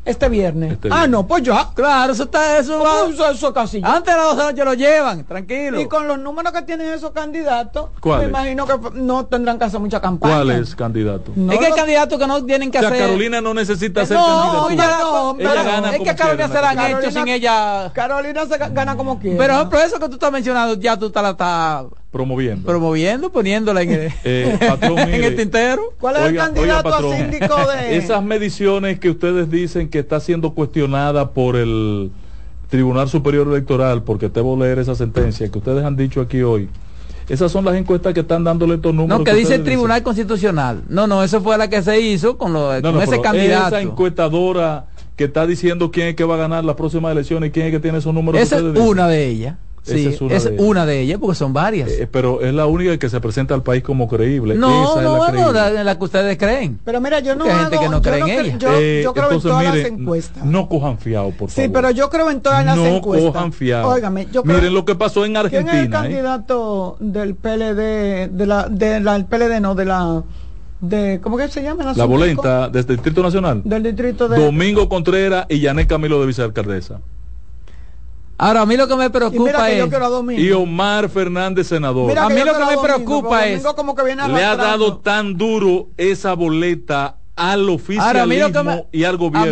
Este 0.03 0.29
viernes. 0.29 0.71
Este 0.73 0.87
ah, 0.89 1.05
viernes. 1.05 1.09
no, 1.11 1.27
pues 1.27 1.43
ya. 1.43 1.69
Claro, 1.75 2.13
eso 2.13 2.23
está 2.23 2.57
eso. 2.57 2.79
va- 2.79 3.07
Eso, 3.07 3.29
eso 3.29 3.53
casi. 3.53 3.81
Antes 3.83 4.11
de 4.13 4.19
las 4.19 4.29
12 4.35 4.37
de 4.37 4.43
la 4.43 4.51
noche 4.51 4.65
lo 4.65 4.73
llevan, 4.73 5.23
tranquilo. 5.25 5.79
Y 5.79 5.87
con 5.87 6.07
los 6.07 6.17
números 6.17 6.51
que 6.53 6.63
tienen 6.63 6.91
esos 6.91 7.11
candidatos, 7.11 7.89
¿Cuáles? 7.99 8.23
me 8.25 8.29
imagino 8.31 8.65
que 8.65 8.89
no 8.99 9.25
tendrán 9.27 9.59
que 9.59 9.65
hacer 9.65 9.79
mucha 9.79 10.01
campaña. 10.01 10.33
¿Cuál 10.37 10.49
es 10.51 10.75
candidato? 10.75 11.31
No, 11.35 11.51
es 11.53 11.59
que 11.59 11.65
hay 11.65 11.69
no- 11.71 11.75
candidatos 11.77 12.17
que 12.19 12.25
no 12.25 12.43
tienen 12.43 12.71
que 12.71 12.79
O 12.79 12.81
sea, 12.81 12.89
hacer. 12.89 13.01
Carolina 13.01 13.41
no 13.41 13.53
necesita 13.53 14.01
hacer 14.01 14.17
no, 14.17 14.25
candidatura. 14.67 14.73
ella, 14.73 14.97
No, 15.03 15.35
ella 15.39 15.49
pero- 15.51 15.63
gana. 15.63 15.89
Es 15.91 15.97
como 15.97 16.09
que 16.09 16.15
Carolina 16.15 16.45
quiera, 16.45 16.47
se 16.47 16.61
la 16.61 16.69
han 16.71 16.75
Carolina- 16.77 16.99
hecho 16.99 17.11
sin 17.11 17.27
ella. 17.27 17.91
Carolina 17.93 18.45
se 18.47 18.59
ga- 18.59 18.73
gana 18.73 18.97
como 18.97 19.19
quiera. 19.19 19.37
Pero, 19.37 19.69
pero 19.69 19.83
eso 19.83 19.99
que 19.99 20.07
tú 20.07 20.13
estás 20.15 20.31
mencionando, 20.31 20.73
ya 20.81 20.97
tú 20.97 21.11
te 21.11 21.21
la 21.21 21.29
estás 21.29 21.85
Promoviendo. 22.11 22.67
promoviendo, 22.67 23.31
poniéndola 23.31 23.83
en 23.83 23.91
el, 23.91 24.13
Eh, 24.25 24.57
patrón, 24.59 24.99
en 24.99 25.11
mire, 25.11 25.27
el 25.27 25.35
tintero. 25.37 25.93
¿Cuál 25.97 26.17
es 26.17 26.21
el 26.23 26.35
candidato 26.35 26.61
oiga, 26.61 26.83
patrón, 26.83 27.13
a 27.13 27.17
síndico 27.17 27.55
de.? 27.67 27.95
Esas 27.97 28.21
mediciones 28.21 28.99
que 28.99 29.09
ustedes 29.09 29.49
dicen 29.49 29.87
que 29.89 29.99
está 29.99 30.19
siendo 30.19 30.53
cuestionada 30.53 31.31
por 31.31 31.55
el 31.55 32.11
Tribunal 32.69 33.07
Superior 33.07 33.47
Electoral, 33.47 34.03
porque 34.03 34.29
te 34.29 34.41
voy 34.41 34.57
a 34.61 34.65
leer 34.65 34.79
esa 34.79 34.95
sentencia 34.95 35.49
que 35.49 35.57
ustedes 35.57 35.85
han 35.85 35.95
dicho 35.95 36.19
aquí 36.19 36.41
hoy. 36.41 36.67
Esas 37.29 37.49
son 37.49 37.63
las 37.63 37.75
encuestas 37.75 38.13
que 38.13 38.19
están 38.19 38.43
dándole 38.43 38.75
estos 38.75 38.93
números. 38.93 39.19
No, 39.19 39.23
que 39.23 39.33
dice 39.33 39.55
el 39.55 39.63
Tribunal 39.63 40.03
Constitucional. 40.03 40.83
No, 40.89 41.07
no, 41.07 41.23
eso 41.23 41.39
fue 41.39 41.57
la 41.57 41.69
que 41.69 41.81
se 41.81 41.99
hizo 42.01 42.37
con, 42.37 42.51
lo, 42.51 42.73
No, 42.75 42.81
con 42.81 42.95
no, 42.95 43.01
ese 43.01 43.21
candidato. 43.21 43.67
Esa 43.67 43.81
encuestadora 43.81 44.87
que 45.15 45.25
está 45.25 45.47
diciendo 45.47 45.91
quién 45.91 46.07
es 46.07 46.15
que 46.15 46.25
va 46.25 46.35
a 46.35 46.39
ganar 46.39 46.65
las 46.65 46.75
próximas 46.75 47.13
elecciones 47.13 47.49
y 47.49 47.51
quién 47.51 47.67
es 47.67 47.71
que 47.71 47.79
tiene 47.79 47.99
esos 47.99 48.13
números. 48.13 48.41
Esa 48.41 48.57
es 48.57 48.63
una 48.63 49.07
de 49.07 49.27
ellas. 49.27 49.55
Sí, 49.83 50.05
es 50.07 50.21
una 50.21 50.35
es 50.35 50.43
de 50.43 50.49
ellas. 50.51 50.63
una 50.63 50.85
de 50.85 50.99
ellas, 51.01 51.17
porque 51.19 51.35
son 51.35 51.53
varias. 51.53 51.89
Eh, 51.89 52.07
pero 52.11 52.41
es 52.41 52.53
la 52.53 52.67
única 52.67 52.95
que 52.99 53.09
se 53.09 53.19
presenta 53.19 53.55
al 53.55 53.63
país 53.63 53.81
como 53.81 54.07
creíble. 54.07 54.53
no, 54.53 54.83
Esa 54.91 54.99
es 54.99 55.03
no, 55.03 55.13
la 55.13 55.17
no, 55.25 55.31
creíble. 55.31 55.53
la, 55.53 55.83
la 55.83 55.97
que 55.97 56.03
ustedes 56.03 56.37
creen. 56.37 56.79
Pero 56.85 57.01
mira, 57.01 57.19
yo 57.19 57.35
no 57.35 57.45
hago, 57.45 57.53
gente 57.55 57.79
que 57.79 57.89
no 57.89 57.97
yo 57.97 58.01
cree 58.03 58.19
en 58.19 58.45
ella. 58.45 58.57
Yo, 58.59 58.69
Eh, 58.73 59.01
yo 59.03 59.13
creo 59.13 59.25
en 59.29 59.33
entonces, 59.35 59.51
todas 59.51 59.73
mire, 59.73 59.83
las 59.89 59.91
encuestas. 59.99 60.45
No 60.45 60.69
cojan 60.69 60.97
fiado, 60.99 61.29
por 61.31 61.49
favor. 61.49 61.51
Sí, 61.51 61.67
pero 61.73 61.89
yo 61.91 62.09
creo 62.11 62.29
en 62.29 62.41
todas 62.41 62.63
las 62.63 62.77
no 62.77 62.85
encuestas. 62.85 63.31
cojan 63.31 63.53
fiado. 63.53 63.87
Óigame, 63.89 64.27
yo 64.31 64.43
creo 64.43 64.55
Miren 64.57 64.73
lo 64.73 64.85
que 64.85 64.93
pasó 64.95 65.25
en 65.25 65.33
¿Quién 65.33 65.45
es 65.47 65.53
el 65.53 65.57
Argentina. 65.67 65.85
¿eh? 65.85 65.89
candidato 65.89 66.97
del 66.99 67.33
PLD, 67.33 68.29
de 68.29 68.45
la, 68.45 68.67
de 68.69 68.99
la, 68.99 69.15
el 69.15 69.25
PLD 69.25 69.59
no, 69.61 69.73
de 69.73 69.85
la, 69.85 70.21
de, 70.79 71.19
¿cómo 71.23 71.37
que 71.37 71.47
se 71.47 71.63
llama? 71.63 71.83
La 71.85 71.91
asunto? 71.91 72.07
bolenta 72.07 72.69
desde 72.69 72.91
el 72.91 72.97
Distrito 72.97 73.23
Nacional. 73.23 73.61
Del 73.65 73.81
distrito 73.83 74.27
de... 74.27 74.37
Domingo 74.43 74.87
Contreras 74.89 75.45
y 75.49 75.59
Yané 75.59 75.87
Camilo 75.87 76.19
de 76.21 76.27
vicealcaldesa. 76.27 76.99
Ahora, 78.41 78.61
a 78.61 78.65
mí 78.65 78.75
lo 78.75 78.87
que 78.87 78.95
me 78.95 79.07
preocupa 79.11 79.69
es. 79.69 79.87
Y 80.35 80.51
Omar 80.51 81.07
Fernández, 81.09 81.67
senador. 81.67 82.17
A 82.17 82.27
mí 82.27 82.39
lo 82.39 82.45
que 82.45 82.51
me 82.53 82.75
Domingo, 82.75 82.81
preocupa 82.81 83.47
es- 83.47 83.63
como 83.75 83.93
que 83.93 84.03
viene 84.03 84.27
Le 84.27 84.43
ha 84.43 84.55
dado 84.55 84.97
tan 84.97 85.37
duro 85.37 85.89
esa 85.95 86.33
boleta 86.33 87.17
al 87.35 87.69
oficialismo 87.69 88.87
y 88.91 89.03
al 89.03 89.17
gobierno 89.17 89.51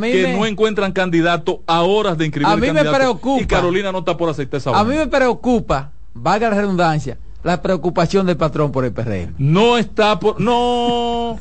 que 0.00 0.34
no 0.34 0.46
encuentran 0.46 0.92
candidato 0.92 1.60
a 1.66 1.82
horas 1.82 2.16
de 2.16 2.24
inscribir 2.24 2.50
a 2.50 2.56
mí 2.56 2.72
me 2.72 2.84
preocupa. 2.84 3.42
Y 3.42 3.46
Carolina 3.46 3.92
no 3.92 3.98
está 3.98 4.16
por 4.16 4.30
aceptar 4.30 4.58
esa 4.58 4.70
a 4.70 4.82
mí 4.82 4.96
me 4.96 5.06
preocupa 5.06 5.92
valga 6.14 6.48
la 6.50 6.56
redundancia 6.56 7.18
la 7.44 7.60
preocupación 7.60 8.26
del 8.26 8.36
patrón 8.38 8.72
por 8.72 8.84
el 8.86 8.92
PRM 8.92 9.34
no 9.38 9.76
está 9.78 10.18
por 10.18 10.40
no. 10.40 11.38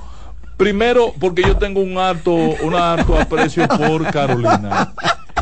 Primero 0.58 1.12
porque 1.20 1.42
yo 1.42 1.58
tengo 1.58 1.82
un 1.82 1.98
alto 1.98 2.32
un 2.34 2.76
alto 2.76 3.20
aprecio 3.20 3.68
por 3.68 4.10
Carolina 4.12 4.94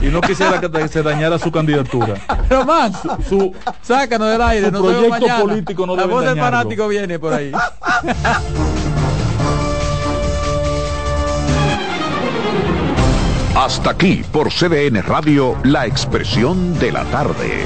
y 0.01 0.07
no 0.07 0.21
quisiera 0.21 0.59
que 0.59 0.87
se 0.87 1.03
dañara 1.03 1.37
su 1.39 1.51
candidatura. 1.51 2.15
Román, 2.49 2.93
su, 2.93 3.09
su 3.27 3.55
sácanos 3.81 4.29
del 4.31 4.41
aire, 4.41 4.65
su 4.67 4.81
proyecto 4.81 5.27
político 5.41 5.85
no 5.85 5.95
La 5.95 6.05
voz 6.05 6.25
del 6.25 6.37
fanático 6.39 6.87
viene 6.87 7.19
por 7.19 7.33
ahí. 7.33 7.51
Hasta 13.55 13.89
aquí 13.89 14.23
por 14.31 14.49
CDN 14.53 15.01
Radio, 15.03 15.57
la 15.63 15.85
expresión 15.85 16.79
de 16.79 16.93
la 16.93 17.03
tarde. 17.05 17.65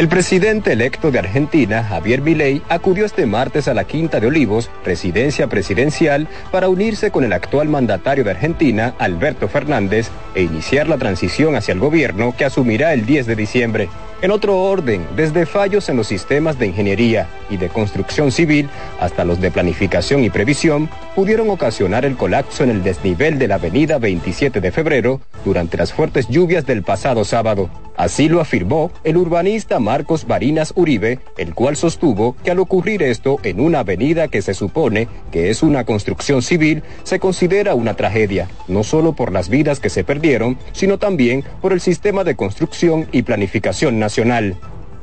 El 0.00 0.08
presidente 0.08 0.72
electo 0.72 1.10
de 1.10 1.18
Argentina, 1.18 1.84
Javier 1.84 2.22
Milei, 2.22 2.62
acudió 2.70 3.04
este 3.04 3.26
martes 3.26 3.68
a 3.68 3.74
la 3.74 3.84
Quinta 3.84 4.18
de 4.18 4.28
Olivos, 4.28 4.70
residencia 4.82 5.46
presidencial, 5.48 6.26
para 6.50 6.70
unirse 6.70 7.10
con 7.10 7.22
el 7.22 7.34
actual 7.34 7.68
mandatario 7.68 8.24
de 8.24 8.30
Argentina, 8.30 8.94
Alberto 8.98 9.46
Fernández, 9.46 10.08
e 10.34 10.40
iniciar 10.40 10.88
la 10.88 10.96
transición 10.96 11.54
hacia 11.54 11.72
el 11.72 11.80
gobierno 11.80 12.34
que 12.34 12.46
asumirá 12.46 12.94
el 12.94 13.04
10 13.04 13.26
de 13.26 13.36
diciembre. 13.36 13.88
En 14.22 14.30
otro 14.30 14.62
orden, 14.62 15.06
desde 15.16 15.44
fallos 15.44 15.90
en 15.90 15.98
los 15.98 16.06
sistemas 16.06 16.58
de 16.58 16.68
ingeniería 16.68 17.28
y 17.50 17.58
de 17.58 17.68
construcción 17.68 18.32
civil 18.32 18.70
hasta 19.00 19.26
los 19.26 19.38
de 19.38 19.50
planificación 19.50 20.24
y 20.24 20.30
previsión, 20.30 20.88
pudieron 21.14 21.50
ocasionar 21.50 22.06
el 22.06 22.16
colapso 22.16 22.64
en 22.64 22.70
el 22.70 22.82
desnivel 22.82 23.38
de 23.38 23.48
la 23.48 23.56
avenida 23.56 23.98
27 23.98 24.62
de 24.62 24.72
febrero 24.72 25.20
durante 25.44 25.76
las 25.76 25.92
fuertes 25.92 26.26
lluvias 26.28 26.64
del 26.64 26.82
pasado 26.82 27.22
sábado. 27.26 27.68
Así 28.00 28.30
lo 28.30 28.40
afirmó 28.40 28.90
el 29.04 29.18
urbanista 29.18 29.78
Marcos 29.78 30.26
Barinas 30.26 30.72
Uribe, 30.74 31.18
el 31.36 31.54
cual 31.54 31.76
sostuvo 31.76 32.34
que 32.42 32.50
al 32.50 32.58
ocurrir 32.58 33.02
esto 33.02 33.38
en 33.42 33.60
una 33.60 33.80
avenida 33.80 34.28
que 34.28 34.40
se 34.40 34.54
supone 34.54 35.06
que 35.30 35.50
es 35.50 35.62
una 35.62 35.84
construcción 35.84 36.40
civil, 36.40 36.82
se 37.02 37.20
considera 37.20 37.74
una 37.74 37.96
tragedia, 37.96 38.48
no 38.68 38.84
solo 38.84 39.12
por 39.12 39.32
las 39.32 39.50
vidas 39.50 39.80
que 39.80 39.90
se 39.90 40.02
perdieron, 40.02 40.56
sino 40.72 40.96
también 40.96 41.44
por 41.60 41.74
el 41.74 41.82
sistema 41.82 42.24
de 42.24 42.36
construcción 42.36 43.06
y 43.12 43.20
planificación 43.20 43.98
nacional 43.98 44.56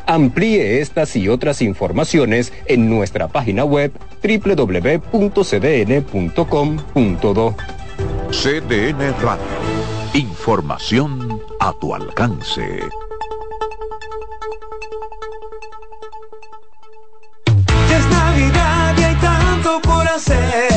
Amplíe 0.07 0.81
estas 0.81 1.15
y 1.15 1.29
otras 1.29 1.61
informaciones 1.61 2.51
en 2.65 2.89
nuestra 2.89 3.27
página 3.27 3.63
web 3.63 3.91
www.cdn.com.do. 4.23 5.05
CDN 8.31 9.13
Radio. 9.21 9.43
Información 10.13 11.36
a 11.67 11.73
tu 11.73 11.93
alcance. 11.93 12.79
es 17.97 18.05
Navidad 18.09 18.93
y 18.97 19.03
hay 19.03 19.15
tanto 19.15 19.81
por 19.81 20.07
hacer. 20.07 20.69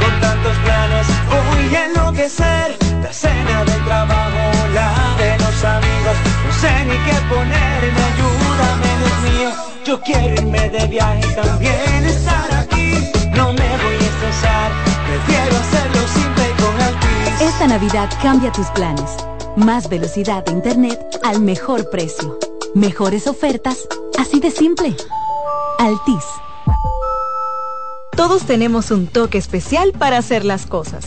Con 0.00 0.20
tantos 0.20 0.56
planes 0.64 1.06
voy 1.30 1.76
a 1.76 1.86
enloquecer. 1.86 2.76
La 3.02 3.12
cena 3.12 3.64
del 3.64 3.84
trabajo, 3.84 4.44
la 4.74 4.90
de 5.22 5.38
los 5.38 5.64
amigos 5.64 6.16
sé 6.60 6.84
ni 6.86 6.96
qué 7.06 7.16
ponerme, 7.32 8.00
ayúdame 8.10 8.90
Dios 9.00 9.18
mío. 9.26 9.50
Yo 9.84 10.00
quiero 10.00 10.34
irme 10.34 10.68
de 10.68 10.86
viaje 10.88 11.20
y 11.30 11.34
también 11.34 12.04
estar 12.06 12.52
aquí. 12.54 12.88
No 13.36 13.52
me 13.52 13.70
voy 13.82 13.98
a 14.00 14.08
estresar, 14.12 14.70
prefiero 15.06 15.54
hacerlo 15.62 16.00
simple 16.18 16.46
con 16.60 16.74
Altis. 16.80 17.40
Esta 17.40 17.66
Navidad 17.68 18.08
cambia 18.20 18.50
tus 18.50 18.66
planes. 18.70 19.16
Más 19.56 19.88
velocidad 19.88 20.44
de 20.44 20.50
internet 20.50 20.98
al 21.22 21.40
mejor 21.40 21.88
precio. 21.88 22.40
Mejores 22.74 23.28
ofertas, 23.28 23.86
así 24.18 24.40
de 24.40 24.50
simple. 24.50 24.96
Altis. 25.78 26.24
Todos 28.16 28.42
tenemos 28.46 28.90
un 28.90 29.06
toque 29.06 29.38
especial 29.38 29.92
para 29.92 30.18
hacer 30.18 30.44
las 30.44 30.66
cosas. 30.66 31.06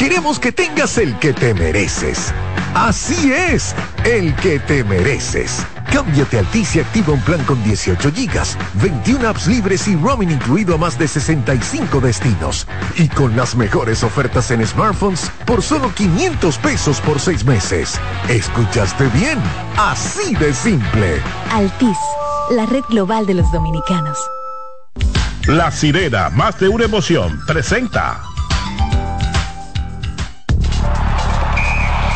Queremos 0.00 0.40
que 0.40 0.50
tengas 0.50 0.96
el 0.96 1.14
que 1.18 1.34
te 1.34 1.52
mereces. 1.52 2.32
Así 2.72 3.34
es, 3.34 3.74
el 4.04 4.34
que 4.36 4.58
te 4.58 4.82
mereces. 4.82 5.66
Cámbiate 5.92 6.38
a 6.38 6.40
Altis 6.40 6.74
y 6.76 6.80
activa 6.80 7.12
un 7.12 7.20
plan 7.20 7.44
con 7.44 7.62
18 7.62 8.10
gigas, 8.10 8.56
21 8.80 9.28
apps 9.28 9.46
libres 9.46 9.86
y 9.88 9.96
roaming 9.96 10.30
incluido 10.30 10.76
a 10.76 10.78
más 10.78 10.98
de 10.98 11.06
65 11.06 12.00
destinos. 12.00 12.66
Y 12.96 13.08
con 13.08 13.36
las 13.36 13.54
mejores 13.54 14.02
ofertas 14.02 14.50
en 14.50 14.66
smartphones 14.66 15.30
por 15.44 15.60
solo 15.60 15.92
500 15.94 16.56
pesos 16.56 16.98
por 17.02 17.20
6 17.20 17.44
meses. 17.44 18.00
¿Escuchaste 18.30 19.06
bien? 19.08 19.38
Así 19.76 20.34
de 20.36 20.54
simple. 20.54 21.20
Altis, 21.52 21.98
la 22.52 22.64
red 22.64 22.84
global 22.88 23.26
de 23.26 23.34
los 23.34 23.52
dominicanos. 23.52 24.16
La 25.46 25.70
sirena, 25.70 26.30
más 26.30 26.58
de 26.58 26.70
una 26.70 26.86
emoción, 26.86 27.38
presenta. 27.46 28.29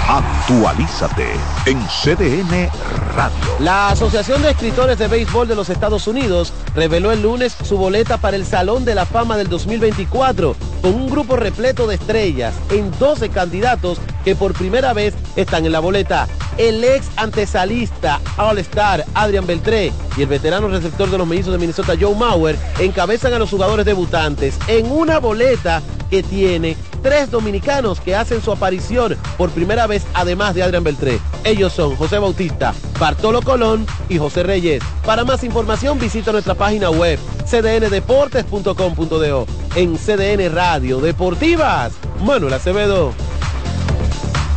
Actualízate 0.07 1.27
en 1.65 1.81
CDN 1.87 2.69
Radio. 3.17 3.35
La 3.59 3.89
Asociación 3.89 4.43
de 4.43 4.51
Escritores 4.51 4.99
de 4.99 5.09
Béisbol 5.09 5.49
de 5.49 5.55
los 5.55 5.71
Estados 5.71 6.07
Unidos 6.07 6.53
reveló 6.75 7.11
el 7.11 7.23
lunes 7.23 7.57
su 7.65 7.79
boleta 7.79 8.19
para 8.19 8.37
el 8.37 8.45
Salón 8.45 8.85
de 8.85 8.95
la 8.95 9.07
Fama 9.07 9.39
del 9.39 9.49
2024, 9.49 10.57
con 10.83 10.95
un 10.95 11.09
grupo 11.09 11.37
repleto 11.37 11.87
de 11.87 11.95
estrellas 11.95 12.53
en 12.71 12.91
12 12.99 13.31
candidatos 13.31 13.99
que 14.27 14.37
por 14.37 14.53
primera 14.53 14.93
vez 14.93 15.15
están 15.37 15.65
en 15.65 15.73
la 15.73 15.81
boleta. 15.81 16.29
El 16.59 16.85
ex 16.85 17.07
antesalista 17.17 18.21
All-Star 18.37 19.07
Adrian 19.15 19.47
Beltré 19.47 19.91
y 20.19 20.23
el 20.23 20.29
veterano 20.29 20.69
receptor 20.69 21.11
de 21.11 21.17
los 21.17 21.27
mellizos 21.27 21.53
de 21.53 21.59
Minnesota 21.59 21.95
Joe 21.99 22.15
Mauer 22.15 22.59
encabezan 22.79 23.33
a 23.33 23.39
los 23.39 23.49
jugadores 23.49 23.87
debutantes 23.87 24.59
en 24.69 24.93
una 24.93 25.19
boleta 25.19 25.81
que 26.11 26.23
tiene 26.23 26.77
tres 27.05 27.31
dominicanos 27.31 28.01
que 28.01 28.17
hacen 28.17 28.43
su 28.43 28.51
aparición 28.51 29.17
por 29.37 29.51
primera 29.51 29.87
vez 29.87 30.07
además 30.15 30.55
de 30.55 30.63
Adrian 30.63 30.83
Beltré. 30.83 31.21
Ellos 31.45 31.75
son 31.75 31.97
José 31.97 32.19
Bautista, 32.19 32.73
Bartolo 32.99 33.43
Colón 33.43 33.87
y 34.09 34.17
José 34.17 34.43
Reyes. 34.43 34.83
Para 35.05 35.23
más 35.23 35.45
información 35.45 35.99
visita 35.99 36.33
nuestra 36.33 36.55
página 36.55 36.89
web 36.91 37.19
cdndeportes.com.do. 37.45 39.47
En 39.77 39.99
CDN 39.99 40.55
Radio 40.55 41.01
Deportivas, 41.01 41.93
Manuel 42.25 42.55
Acevedo. 42.55 43.13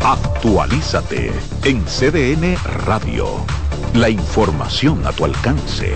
Actualízate 0.02 1.34
en 1.66 1.84
CDN 1.84 2.56
Radio. 2.86 3.28
La 3.94 4.10
información 4.10 5.06
a 5.06 5.12
tu 5.12 5.26
alcance. 5.26 5.96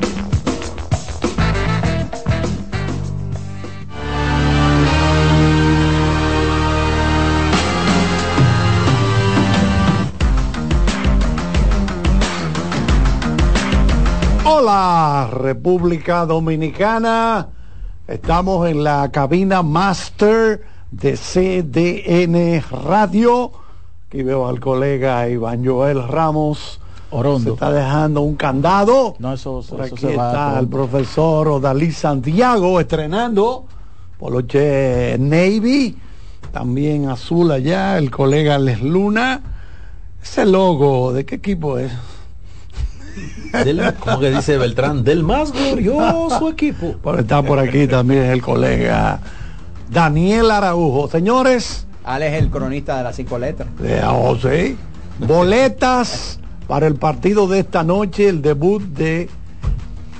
Hola, 14.63 15.27
República 15.33 16.23
Dominicana. 16.27 17.47
Estamos 18.07 18.69
en 18.69 18.83
la 18.83 19.09
cabina 19.11 19.63
Master 19.63 20.61
de 20.91 21.13
CDN 21.17 22.61
Radio. 22.69 23.53
Aquí 24.05 24.21
veo 24.21 24.47
al 24.47 24.59
colega 24.59 25.27
Iván 25.27 25.65
Joel 25.65 26.07
Ramos. 26.07 26.79
Orondo. 27.09 27.43
Se 27.43 27.53
está 27.53 27.71
dejando 27.71 28.21
un 28.21 28.35
candado. 28.35 29.15
No, 29.17 29.33
eso, 29.33 29.63
Por 29.67 29.83
eso 29.83 29.95
aquí 29.95 30.05
se 30.05 30.15
va 30.15 30.27
está 30.27 30.59
el 30.59 30.67
profesor 30.67 31.47
Odalí 31.47 31.91
Santiago 31.91 32.79
estrenando 32.79 33.65
Poloche 34.19 35.17
Navy. 35.17 35.97
También 36.51 37.09
azul 37.09 37.49
allá, 37.49 37.97
el 37.97 38.11
colega 38.11 38.59
Les 38.59 38.79
Luna. 38.79 39.41
Ese 40.21 40.45
logo, 40.45 41.13
¿de 41.13 41.25
qué 41.25 41.33
equipo 41.33 41.79
es? 41.79 41.91
Del, 43.65 43.93
como 43.95 44.19
que 44.19 44.31
dice 44.31 44.57
Beltrán, 44.57 45.03
del 45.03 45.23
más 45.23 45.51
glorioso 45.51 46.49
equipo. 46.49 46.95
Está 47.17 47.43
por 47.43 47.59
aquí 47.59 47.87
también 47.87 48.23
el 48.23 48.41
colega 48.41 49.19
Daniel 49.89 50.51
Araujo. 50.51 51.09
Señores, 51.09 51.85
Alex 52.03 52.33
es 52.33 52.39
el 52.39 52.49
cronista 52.49 52.97
de 52.97 53.03
las 53.03 53.15
cinco 53.15 53.37
letras. 53.37 53.67
de 53.77 54.01
José, 54.01 54.75
boletas 55.19 56.39
para 56.67 56.87
el 56.87 56.95
partido 56.95 57.47
de 57.47 57.59
esta 57.59 57.83
noche, 57.83 58.29
el 58.29 58.41
debut 58.41 58.81
de 58.81 59.29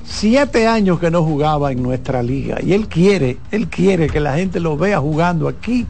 siete 0.04 0.68
años 0.68 1.00
que 1.00 1.10
no 1.10 1.24
jugaba 1.24 1.72
en 1.72 1.82
nuestra 1.82 2.22
liga. 2.22 2.58
Y 2.62 2.74
él 2.74 2.88
quiere, 2.88 3.38
él 3.52 3.70
quiere 3.70 4.10
que 4.10 4.20
la 4.20 4.34
gente 4.36 4.60
lo 4.60 4.78
vea 4.78 5.00
jugando 5.00 5.48
aquí. 5.48 5.88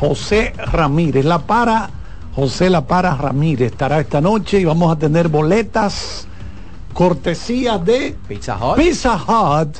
José 0.00 0.54
Ramírez, 0.72 1.24
la 1.24 1.40
para, 1.40 1.90
José 2.34 2.70
La 2.70 2.86
Para 2.86 3.14
Ramírez 3.14 3.72
estará 3.72 4.00
esta 4.00 4.20
noche 4.20 4.58
y 4.60 4.64
vamos 4.64 4.90
a 4.90 4.98
tener 4.98 5.28
boletas 5.28 6.26
cortesía 6.94 7.78
de 7.78 8.16
Pizza 8.28 8.56
Hut. 8.56 8.76
Pizza 8.76 9.16
Hut. 9.16 9.76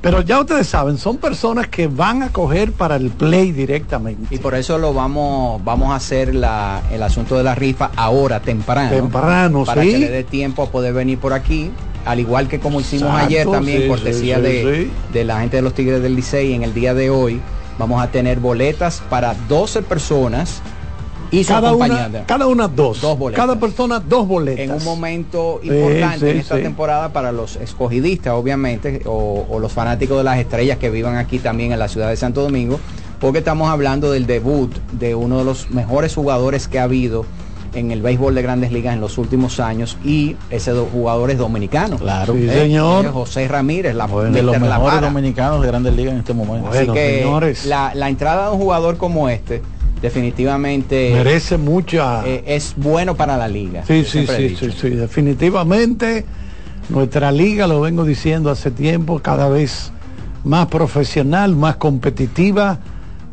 Pero 0.00 0.20
ya 0.20 0.40
ustedes 0.40 0.68
saben, 0.68 0.98
son 0.98 1.16
personas 1.16 1.66
que 1.66 1.88
van 1.88 2.22
a 2.22 2.28
coger 2.28 2.72
para 2.72 2.96
el 2.96 3.10
play 3.10 3.50
directamente. 3.50 4.34
Y 4.34 4.38
por 4.38 4.54
eso 4.54 4.78
lo 4.78 4.94
vamos, 4.94 5.62
vamos 5.64 5.90
a 5.90 5.96
hacer 5.96 6.34
la, 6.34 6.82
el 6.92 7.02
asunto 7.02 7.36
de 7.36 7.42
la 7.42 7.54
rifa 7.54 7.90
ahora, 7.96 8.40
temprano. 8.40 8.90
Temprano, 8.90 9.64
para 9.64 9.82
sí. 9.82 9.90
que 9.90 9.98
le 9.98 10.10
dé 10.10 10.22
tiempo 10.24 10.62
a 10.62 10.70
poder 10.70 10.94
venir 10.94 11.18
por 11.18 11.32
aquí. 11.32 11.72
Al 12.04 12.20
igual 12.20 12.46
que 12.46 12.60
como 12.60 12.80
hicimos 12.80 13.08
Exacto, 13.08 13.26
ayer 13.26 13.50
también, 13.50 13.82
sí, 13.82 13.88
cortesía 13.88 14.36
sí, 14.36 14.42
sí, 14.42 14.48
de, 14.48 14.90
de 15.12 15.24
la 15.24 15.40
gente 15.40 15.56
de 15.56 15.62
los 15.62 15.74
Tigres 15.74 16.00
del 16.00 16.14
Licey 16.14 16.54
en 16.54 16.62
el 16.62 16.72
día 16.72 16.94
de 16.94 17.10
hoy, 17.10 17.40
vamos 17.76 18.00
a 18.00 18.06
tener 18.12 18.38
boletas 18.38 19.02
para 19.10 19.34
12 19.48 19.82
personas 19.82 20.62
y 21.30 21.44
su 21.44 21.52
cada 21.52 21.72
una, 21.74 22.10
cada 22.26 22.46
una 22.46 22.68
dos. 22.68 23.00
Dos 23.00 23.18
boletas. 23.18 23.44
Cada 23.46 23.58
persona 23.58 24.00
dos 24.00 24.26
boletas. 24.28 24.60
en 24.64 24.70
un 24.72 24.84
momento 24.84 25.60
importante 25.62 26.18
sí, 26.20 26.28
en 26.30 26.36
esta 26.38 26.56
sí. 26.56 26.62
temporada 26.62 27.12
para 27.12 27.32
los 27.32 27.56
escogidistas, 27.56 28.32
obviamente, 28.34 29.02
o, 29.06 29.46
o 29.48 29.58
los 29.58 29.72
fanáticos 29.72 30.18
de 30.18 30.24
las 30.24 30.38
estrellas 30.38 30.78
que 30.78 30.90
vivan 30.90 31.16
aquí 31.16 31.38
también 31.38 31.72
en 31.72 31.78
la 31.78 31.88
ciudad 31.88 32.08
de 32.08 32.16
Santo 32.16 32.42
Domingo, 32.42 32.78
porque 33.20 33.38
estamos 33.38 33.70
hablando 33.70 34.10
del 34.10 34.26
debut 34.26 34.74
de 34.92 35.14
uno 35.14 35.38
de 35.38 35.44
los 35.44 35.70
mejores 35.70 36.14
jugadores 36.14 36.68
que 36.68 36.78
ha 36.78 36.84
habido 36.84 37.24
en 37.74 37.90
el 37.90 38.00
béisbol 38.00 38.34
de 38.34 38.40
grandes 38.40 38.72
ligas 38.72 38.94
en 38.94 39.02
los 39.02 39.18
últimos 39.18 39.60
años 39.60 39.98
y 40.02 40.34
ese 40.48 40.70
do- 40.70 40.86
jugador 40.90 41.30
es 41.30 41.36
dominicano. 41.36 41.98
Claro. 41.98 42.32
Sí, 42.32 42.48
señor. 42.48 43.10
José 43.12 43.48
Ramírez, 43.48 43.94
la 43.94 44.06
de 44.06 44.42
los 44.42 44.58
mejores 44.58 45.00
dominicanos 45.02 45.60
de 45.60 45.66
grandes 45.66 45.94
ligas 45.94 46.14
en 46.14 46.20
este 46.20 46.32
momento. 46.32 46.70
Así 46.70 46.86
que 46.86 47.26
La, 47.66 47.92
la 47.94 48.08
entrada 48.08 48.46
de 48.46 48.52
un 48.54 48.60
jugador 48.62 48.96
como 48.96 49.28
este 49.28 49.60
definitivamente 50.06 51.10
Merece 51.12 51.58
mucha. 51.58 52.26
eh, 52.26 52.44
es 52.46 52.74
bueno 52.76 53.14
para 53.16 53.36
la 53.36 53.48
liga. 53.48 53.84
Sí, 53.86 54.04
sí, 54.04 54.26
sí, 54.26 54.56
sí, 54.56 54.70
sí, 54.70 54.90
definitivamente 54.90 56.24
Nuestra 56.88 57.32
liga, 57.32 57.66
lo 57.66 57.80
vengo 57.80 58.04
diciendo 58.04 58.48
hace 58.50 58.70
tiempo, 58.70 59.18
cada 59.18 59.48
vez 59.48 59.90
más 60.44 60.66
profesional, 60.68 61.56
más 61.56 61.76
competitiva. 61.76 62.78